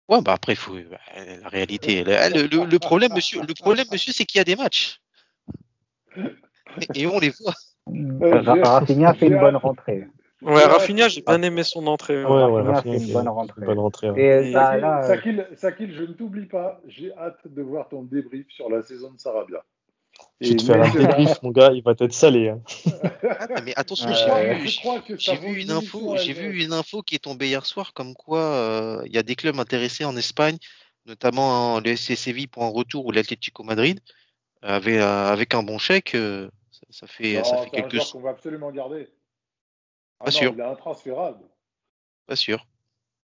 ouais, 0.09 0.21
bah 0.23 0.33
après, 0.35 0.55
faut, 0.55 0.75
bah, 0.75 0.99
la 1.15 1.49
réalité, 1.49 2.05
le, 2.05 2.13
le, 2.13 2.47
le- 2.47 2.65
le 2.65 2.79
problème, 2.79 3.13
monsieur, 3.15 3.41
le 3.43 3.55
problème, 3.55 3.87
monsieur, 3.91 4.13
c'est 4.13 4.25
qu'il 4.27 4.39
y 4.39 4.41
a 4.41 4.45
des 4.45 4.57
matchs. 4.57 5.01
Et, 6.81 6.87
et 7.03 7.07
on 7.07 7.19
les 7.19 7.31
voit. 7.31 7.55
Euh, 8.23 8.41
Rafinha 8.63 9.15
fait 9.15 9.27
une 9.29 9.39
bonne 9.39 9.57
rentrée. 9.57 10.07
Ouais, 10.43 10.65
Rafinha, 10.65 11.09
j'ai 11.09 11.21
bien 11.23 11.43
aimé 11.43 11.63
son 11.65 11.87
entrée. 11.87 12.25
Ouais, 12.25 12.31
ouais, 12.31 12.63
Rafinha 12.63 12.73
Rafinha 12.73 12.99
fait 12.99 13.05
une 13.07 13.13
bonne 13.13 13.23
une 13.25 13.29
rentrée. 13.29 13.67
bonne 13.67 13.79
rentrée. 13.79 14.11
ouais. 14.11 14.21
Et 14.23 14.49
Et- 14.49 14.51
là, 14.53 14.67
Sakil, 14.71 14.81
là, 14.81 14.99
euh, 15.03 15.07
Sakil, 15.07 15.47
Sakil, 15.57 15.95
je 15.95 16.03
ne 16.03 16.13
t'oublie 16.13 16.47
pas. 16.47 16.81
J'ai 16.89 17.13
hâte 17.17 17.41
de 17.45 17.63
voir 17.63 17.89
ton 17.89 18.03
débrief 18.03 18.47
sur 18.49 18.69
la 18.71 18.83
saison 18.83 19.11
de 19.13 19.19
Sarabia. 19.21 19.63
Je 20.41 20.51
vais 20.51 20.57
te 20.57 20.63
faire 20.65 20.83
un 20.83 20.91
débrief, 20.91 21.43
mon 21.43 21.51
gars, 21.51 21.71
il 21.73 21.83
va 21.83 21.93
être 21.99 22.13
salé. 22.13 22.49
Hein. 22.51 22.61
Ah, 23.39 23.61
mais 23.65 23.73
attention, 23.77 24.09
Euh, 24.11 24.55
j'ai 25.19 25.37
vu, 25.37 25.61
une 25.61 25.71
info, 25.71 26.17
j'ai 26.17 26.33
vu 26.33 26.63
une 26.65 26.73
info 26.73 27.03
qui 27.03 27.15
est 27.15 27.19
tombée 27.21 27.49
hier 27.49 27.65
soir, 27.67 27.93
comme 27.95 28.15
quoi 28.15 28.41
euh, 28.41 29.03
il 29.07 29.13
y 29.15 29.19
a 29.19 29.23
des 29.23 29.35
clubs 29.37 29.59
intéressés 29.59 30.05
en 30.05 30.17
Espagne, 30.17 30.57
notamment 31.07 31.81
le 31.81 31.95
SC 31.97 32.17
Séville 32.17 32.47
pour 32.49 32.65
un 32.65 32.69
retour 32.71 33.07
ou 33.07 33.13
l'Atlético 33.13 33.63
Madrid. 33.63 34.01
avec, 34.63 34.97
avec 34.99 35.55
un 35.55 35.63
bon 35.63 35.79
chèque, 35.79 36.17
ça, 36.91 37.07
fait, 37.07 37.35
Non, 37.35 37.45
ça 37.45 37.57
c'est 37.59 37.71
fait 37.71 37.79
un 37.79 37.83
quelques. 37.83 37.95
joueur 37.95 38.11
qu'on 38.13 38.21
va 38.21 38.31
absolument 38.31 38.71
garder. 38.71 39.09
Ah 40.21 40.25
Pas 40.27 40.31
non, 40.31 40.39
sûr. 40.39 40.53
Il 40.55 40.61
est 40.61 40.65
intransférable. 40.65 41.45
Pas 42.27 42.37
sûr. 42.37 42.67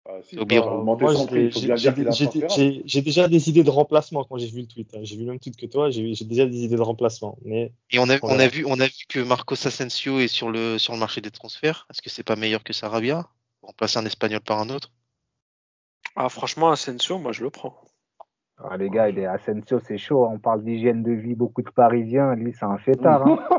Ah, 0.03 0.17
si, 0.23 0.35
j'ai- 2.85 3.01
déjà 3.01 3.27
des 3.27 3.49
idées 3.49 3.63
de 3.63 3.69
remplacement 3.69 4.23
quand 4.23 4.37
j'ai 4.39 4.47
vu 4.47 4.61
le 4.61 4.67
tweet. 4.67 4.91
hein. 4.95 4.99
J'ai 5.03 5.15
vu 5.15 5.23
le 5.25 5.29
même 5.31 5.39
tweet 5.39 5.55
que 5.55 5.67
toi, 5.67 5.91
j'ai 5.91 6.13
j'ai 6.15 6.25
déjà 6.25 6.47
des 6.47 6.63
idées 6.63 6.75
de 6.75 6.81
remplacement. 6.81 7.37
Mais 7.43 7.71
Et 7.91 7.99
on 7.99 8.09
a, 8.09 8.17
On 8.23 8.39
a 8.39 8.47
vu, 8.47 8.65
on 8.65 8.79
a 8.79 8.87
vu 8.87 9.05
que 9.07 9.19
Marcos 9.19 9.67
Asensio 9.67 10.19
est 10.19 10.27
sur 10.27 10.49
le, 10.49 10.79
sur 10.79 10.93
le 10.93 10.99
marché 10.99 11.21
des 11.21 11.29
transferts. 11.29 11.85
Est-ce 11.91 12.01
que 12.01 12.09
c'est 12.09 12.23
pas 12.23 12.35
meilleur 12.35 12.63
que 12.63 12.73
Sarabia? 12.73 13.29
Remplacer 13.61 13.99
un 13.99 14.05
Espagnol 14.07 14.41
par 14.41 14.59
un 14.59 14.69
autre? 14.69 14.91
Ah, 16.15 16.29
franchement, 16.29 16.71
Asensio, 16.71 17.19
moi, 17.19 17.31
je 17.31 17.43
le 17.43 17.51
prends. 17.51 17.79
Ah, 18.69 18.77
les 18.77 18.89
gars, 18.89 19.09
il 19.09 19.17
est 19.19 19.25
Asensio, 19.25 19.79
c'est 19.85 19.97
chaud. 19.97 20.25
On 20.31 20.37
parle 20.39 20.63
d'hygiène 20.63 21.03
de 21.03 21.11
vie, 21.11 21.35
beaucoup 21.35 21.61
de 21.61 21.69
Parisiens. 21.69 22.35
Lui, 22.35 22.53
c'est 22.57 22.65
un 22.65 22.77
fêtard. 22.77 23.27
hein. 23.27 23.39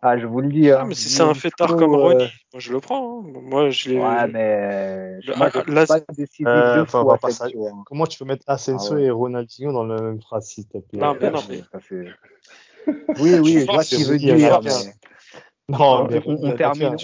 Ah, 0.00 0.16
je 0.16 0.26
vous 0.26 0.40
le 0.40 0.48
dis. 0.48 0.70
Ah, 0.70 0.80
hein. 0.82 0.84
mais 0.86 0.94
si 0.94 1.08
c'est 1.08 1.22
un 1.22 1.34
fêtard 1.34 1.76
comme 1.76 1.94
euh, 1.94 1.96
Ronny, 1.96 2.24
moi, 2.52 2.58
je 2.58 2.72
le 2.72 2.80
prends. 2.80 3.20
hein. 3.20 3.32
Moi, 3.42 3.70
je 3.70 3.90
l'ai. 3.90 3.98
Ouais, 3.98 4.26
mais 4.28 5.18
ah, 5.40 5.48
je 5.52 5.72
là, 5.72 5.86
pas 5.86 5.98
c'est- 5.98 6.04
décisif 6.16 6.46
Euh, 6.46 6.84
pas 6.84 7.00
hein. 7.00 7.82
comment 7.86 8.06
tu 8.06 8.18
peux 8.18 8.24
mettre 8.24 8.44
Asensio 8.46 8.92
Ah 8.92 8.96
ouais. 8.96 9.02
et 9.04 9.10
Ronaldinho 9.10 9.72
dans 9.72 9.84
la 9.84 10.00
même 10.00 10.20
phrase, 10.20 10.46
s'il 10.46 10.66
te 10.66 10.78
plaît? 10.78 11.00
Non, 11.00 11.16
mais 11.20 11.30
non, 11.30 11.38
Ça, 11.38 11.46
mais- 11.50 11.62
ça, 11.72 11.78
Oui, 13.20 13.34
oui, 13.42 13.60
je 13.60 13.72
vois 13.72 13.82
ce 13.82 13.96
qu'il 13.96 14.06
veut 14.06 14.18
c'est 14.18 14.18
dire. 14.18 14.60
mais- 14.62 14.70
Non, 15.78 16.06
mais 16.08 16.20
on, 16.26 16.32
on 16.32 16.56
termine, 16.56 16.88
on 16.88 16.96
que 16.96 17.02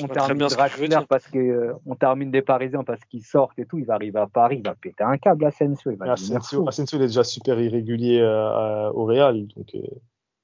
je 0.48 1.06
parce 1.06 1.26
que 1.28 1.38
euh, 1.38 1.74
on 1.86 1.94
des 2.30 2.42
Parisiens 2.42 2.84
parce 2.84 3.04
qu'ils 3.04 3.24
sortent 3.24 3.58
et 3.58 3.66
tout. 3.66 3.78
Il 3.78 3.86
va 3.86 3.94
arriver 3.94 4.18
à 4.18 4.26
Paris, 4.26 4.56
il 4.58 4.66
va 4.66 4.74
péter 4.74 5.04
un 5.04 5.16
câble 5.18 5.44
Asensio, 5.44 5.90
il 5.90 5.96
va 5.98 6.14
devenir 6.14 6.36
Asensio. 6.38 6.68
Asensio, 6.68 6.98
il 6.98 7.02
est 7.04 7.06
déjà 7.08 7.24
super 7.24 7.60
irrégulier 7.60 8.20
euh, 8.20 8.90
au 8.92 9.04
Real, 9.04 9.46
donc 9.48 9.74
euh, 9.74 9.80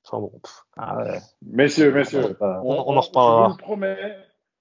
enfin 0.04 0.20
bon. 0.20 0.32
Ah 0.76 0.98
ouais. 1.04 1.18
Messieurs, 1.42 1.92
messieurs, 1.92 2.34
pas- 2.34 2.60
On- 2.64 2.72
on 2.72 2.78
en 2.78 2.84
Je 2.86 2.94
vous 2.94 3.00
reparlera. 3.08 3.48
le 3.50 3.56
promets, 3.56 4.16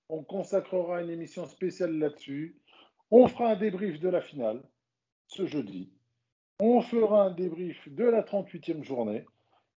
on 0.09 0.23
consacrera 0.23 1.01
une 1.01 1.09
émission 1.09 1.45
spéciale 1.45 1.97
là-dessus. 1.97 2.57
On 3.11 3.27
fera 3.27 3.51
un 3.51 3.55
débrief 3.55 3.99
de 3.99 4.09
la 4.09 4.21
finale 4.21 4.61
ce 5.27 5.45
jeudi. 5.45 5.91
On 6.59 6.81
fera 6.81 7.23
un 7.25 7.31
débrief 7.31 7.87
de 7.89 8.03
la 8.05 8.21
38e 8.21 8.83
journée. 8.83 9.25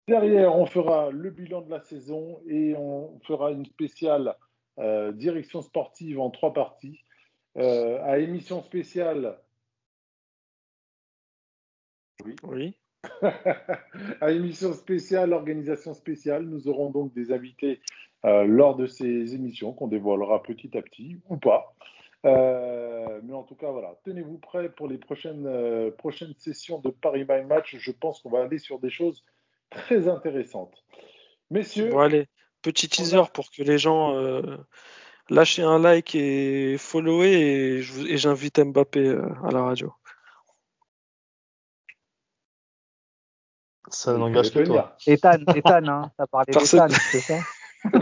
Derrière, 0.08 0.56
on 0.56 0.66
fera 0.66 1.10
le 1.10 1.30
bilan 1.32 1.62
de 1.62 1.72
la 1.72 1.82
saison 1.82 2.40
et 2.48 2.76
on 2.76 3.20
fera 3.22 3.52
une 3.52 3.66
spéciale 3.66 4.36
euh, 4.78 5.12
direction 5.12 5.62
sportive 5.62 6.20
en 6.20 6.30
trois 6.30 6.54
parties. 6.54 7.00
Euh, 7.58 8.04
à 8.04 8.20
émission 8.20 8.62
spéciale, 8.62 9.40
Oui. 12.44 12.76
à 14.22 14.32
émission 14.32 14.74
spéciale, 14.74 15.34
organisation 15.34 15.94
spéciale, 15.94 16.44
nous 16.44 16.68
aurons 16.68 16.90
donc 16.90 17.14
des 17.14 17.32
invités 17.32 17.82
euh, 18.26 18.46
lors 18.46 18.76
de 18.76 18.88
ces 18.88 19.36
émissions 19.36 19.74
qu'on 19.74 19.88
dévoilera 19.88 20.42
petit 20.42 20.76
à 20.78 20.82
petit 20.82 21.20
ou 21.30 21.38
pas. 21.38 21.76
Euh, 22.26 23.22
mais 23.24 23.34
en 23.34 23.44
tout 23.44 23.56
cas, 23.56 23.70
voilà, 23.70 23.96
tenez-vous 24.04 24.40
prêts 24.40 24.70
pour 24.70 24.88
les 24.88 24.98
prochaines, 24.98 25.46
euh, 25.46 25.92
prochaines 25.92 26.34
sessions 26.40 26.80
de 26.80 26.90
Paris 26.90 27.24
by 27.24 27.44
Match. 27.44 27.76
Je 27.78 27.92
pense 27.92 28.22
qu'on 28.22 28.32
va 28.32 28.42
aller 28.42 28.58
sur 28.58 28.80
des 28.80 28.90
choses 28.90 29.24
très 29.76 30.08
intéressantes. 30.08 30.74
Messieurs, 31.52 31.90
Bon, 31.92 32.00
allez, 32.00 32.28
petit 32.62 32.90
teaser 32.90 33.22
pour 33.34 33.52
que 33.52 33.62
les 33.62 33.78
gens 33.78 34.16
euh, 34.16 34.58
lâchez 35.30 35.62
un 35.62 35.78
like 35.80 36.16
et 36.16 36.78
follower 36.78 37.32
et 37.32 38.18
j'invite 38.18 38.60
Mbappé 38.60 39.00
euh, 39.08 39.30
à 39.44 39.52
la 39.52 39.62
radio. 39.64 39.94
Ça 43.90 44.14
il 44.14 44.18
n'engage 44.18 44.52
que 44.52 44.60
toi. 44.60 44.96
Ethan, 45.06 45.38
Ethan, 45.56 45.88
hein, 45.88 46.12
t'as 46.18 46.26
parlé 46.26 46.52
Personne- 46.52 46.88
d'Ethan, 46.88 47.00
c'est 47.12 47.20
ça 47.20 47.40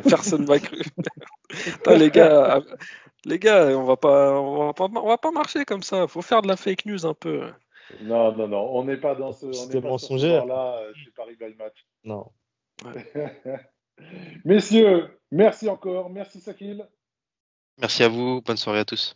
Personne 0.10 0.46
m'a 0.46 0.60
cru. 0.60 0.82
Les 1.88 2.10
gars, 2.10 2.56
euh, 2.56 2.62
les 3.26 3.38
gars, 3.38 3.66
on 3.78 3.84
va 3.84 3.98
pas, 3.98 4.40
on 4.40 4.68
va 4.68 4.74
pas, 4.74 4.86
on 4.86 5.08
va 5.08 5.18
pas 5.18 5.32
marcher 5.32 5.66
comme 5.66 5.84
ça. 5.84 6.08
Faut 6.08 6.22
faire 6.22 6.42
de 6.42 6.48
la 6.48 6.56
fake 6.56 6.86
news 6.86 7.06
un 7.06 7.14
peu. 7.14 7.52
Non, 8.02 8.36
non, 8.36 8.48
non, 8.48 8.70
on 8.76 8.84
n'est 8.86 8.98
pas 8.98 9.16
dans 9.16 9.32
ce, 9.34 9.46
on 9.46 9.54
C'était 9.54 9.82
mensongère. 9.82 10.46
là 10.46 10.82
chez 10.96 11.12
Paris 11.12 11.36
by 11.40 11.56
Match. 11.56 11.86
Non. 12.04 12.32
Messieurs, 14.46 15.20
merci 15.32 15.70
encore. 15.70 16.10
Merci 16.10 16.40
Sakil. 16.40 16.88
Merci 17.80 18.04
à 18.04 18.10
vous. 18.10 18.42
Bonne 18.42 18.58
soirée 18.58 18.80
à 18.80 18.86
tous. 18.86 19.16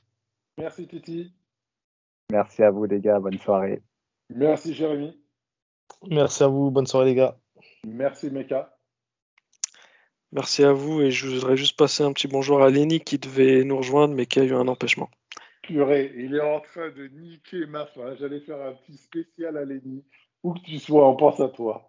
Merci 0.57 0.87
Titi. 0.87 1.33
Merci 2.31 2.63
à 2.63 2.71
vous, 2.71 2.85
les 2.85 2.99
gars. 2.99 3.19
Bonne 3.19 3.37
soirée. 3.39 3.81
Merci 4.29 4.73
Jérémy. 4.73 5.19
Merci 6.09 6.43
à 6.43 6.47
vous. 6.47 6.71
Bonne 6.71 6.87
soirée, 6.87 7.07
les 7.07 7.15
gars. 7.15 7.37
Merci 7.85 8.29
Meka. 8.29 8.73
Merci 10.33 10.63
à 10.65 10.73
vous 10.73 11.01
et 11.01 11.09
je 11.09 11.27
voudrais 11.27 11.55
juste 11.55 11.77
passer 11.77 12.03
un 12.03 12.11
petit 12.11 12.27
bonjour 12.27 12.61
à 12.61 12.69
Lenny 12.69 12.99
qui 12.99 13.17
devait 13.17 13.63
nous 13.63 13.77
rejoindre 13.77 14.13
mais 14.13 14.25
qui 14.25 14.39
a 14.39 14.43
eu 14.43 14.53
un 14.53 14.67
empêchement. 14.67 15.09
Purée, 15.67 16.13
il 16.15 16.33
est 16.33 16.39
en 16.41 16.61
train 16.61 16.89
de 16.91 17.07
niquer 17.09 17.65
ma 17.67 17.85
fin. 17.87 18.15
J'allais 18.15 18.39
faire 18.39 18.61
un 18.61 18.71
petit 18.73 18.95
spécial 18.97 19.57
à 19.57 19.65
Lenny. 19.65 20.03
Où 20.43 20.53
que 20.53 20.61
tu 20.61 20.79
sois, 20.79 21.05
on 21.09 21.15
pense 21.17 21.39
à 21.41 21.49
toi. 21.49 21.85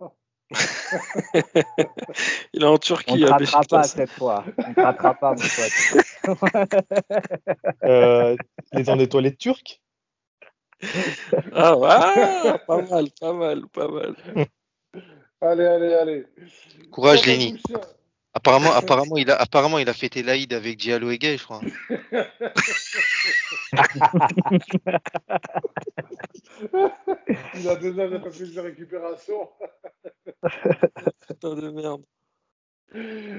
Il 2.55 2.63
est 2.63 2.67
en 2.67 2.75
On 2.75 2.79
Turquie 2.79 3.21
ne 3.21 3.27
à 3.29 3.37
ratera 3.37 3.61
pas 3.63 3.83
Beşiktaş. 3.83 3.87
cette 3.87 4.11
fois. 4.11 4.45
On 4.59 4.71
ne 4.71 4.75
ratera 4.85 5.15
pas, 5.15 5.31
mon 5.31 5.37
pote. 5.37 6.05
Euh, 7.85 8.37
il 8.73 8.81
est 8.81 8.85
dans 8.85 8.97
des 8.97 9.09
toilettes 9.09 9.39
turques? 9.39 9.81
Ah, 11.53 11.77
ouais, 11.77 11.89
ah, 11.91 12.59
pas 12.67 12.83
mal, 12.83 13.07
pas 13.21 13.33
mal, 13.33 13.67
pas 13.69 13.89
mal. 13.89 14.15
Allez, 15.41 15.65
allez, 15.65 15.95
allez. 15.95 16.27
Courage, 16.91 17.25
Lenny. 17.27 17.61
Apparemment, 18.39 18.73
apparemment, 18.73 19.17
il 19.17 19.31
a, 19.33 19.37
apparemment, 19.37 19.79
il 19.79 19.89
a 19.89 19.93
fêté 19.93 20.23
l'Aïd 20.23 20.53
avec 20.53 20.77
Diallo 20.79 21.11
et 21.11 21.19
Gay, 21.19 21.37
je 21.39 21.45
crois. 21.45 21.61
Il 27.55 27.69
a 27.69 27.75
besoin 27.77 28.09
d'un 28.09 28.21
peu 28.21 28.31
plus 28.31 28.55
de 28.55 28.61
récupération. 28.61 29.49
Putain 31.27 31.55
de 31.57 31.71
merde. 31.71 32.03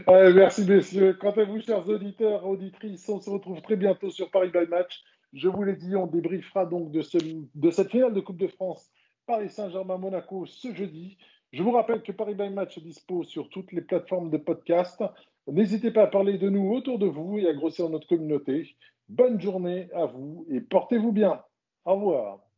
Allez, 0.08 0.34
merci 0.34 0.66
messieurs. 0.66 1.14
Quant 1.20 1.32
à 1.32 1.44
vous, 1.44 1.62
chers 1.62 1.88
auditeurs, 1.88 2.46
auditrices, 2.46 3.08
on 3.10 3.20
se 3.20 3.30
retrouve 3.30 3.62
très 3.62 3.76
bientôt 3.78 4.12
sur 4.12 4.30
Paris 4.32 4.52
by 4.54 4.68
Match. 4.70 5.02
Je 5.34 5.48
vous 5.48 5.64
l'ai 5.64 5.76
dit, 5.76 5.96
on 5.96 6.08
débriefera 6.08 6.66
donc 6.66 6.92
de, 6.92 7.02
ce- 7.02 7.18
de 7.56 7.72
cette 7.72 7.92
finale 7.92 8.14
de 8.14 8.20
Coupe 8.20 8.38
de 8.40 8.48
France 8.48 8.90
Paris 9.26 9.50
Saint-Germain-Monaco 9.50 10.46
ce 10.46 10.74
jeudi. 10.74 11.18
Je 11.52 11.64
vous 11.64 11.72
rappelle 11.72 12.04
que 12.04 12.12
Paris 12.12 12.36
by 12.36 12.50
Match 12.50 12.78
est 12.78 12.82
dispo 12.82 13.24
sur 13.24 13.50
toutes 13.50 13.72
les 13.72 13.82
plateformes 13.82 14.30
de 14.30 14.38
podcast. 14.38 15.04
N'hésitez 15.48 15.90
pas 15.92 16.04
à 16.04 16.08
parler 16.08 16.38
de 16.38 16.50
nous 16.50 16.72
autour 16.72 17.00
de 17.00 17.08
vous 17.08 17.40
et 17.40 17.48
à 17.48 17.54
grossir 17.54 17.90
notre 17.90 18.08
communauté. 18.08 18.76
Bonne 19.08 19.42
journée 19.42 19.90
à 19.94 20.06
vous 20.06 20.46
et 20.52 20.62
portez-vous 20.62 21.12
bien. 21.12 21.42
Au 21.86 21.96
revoir. 21.96 22.49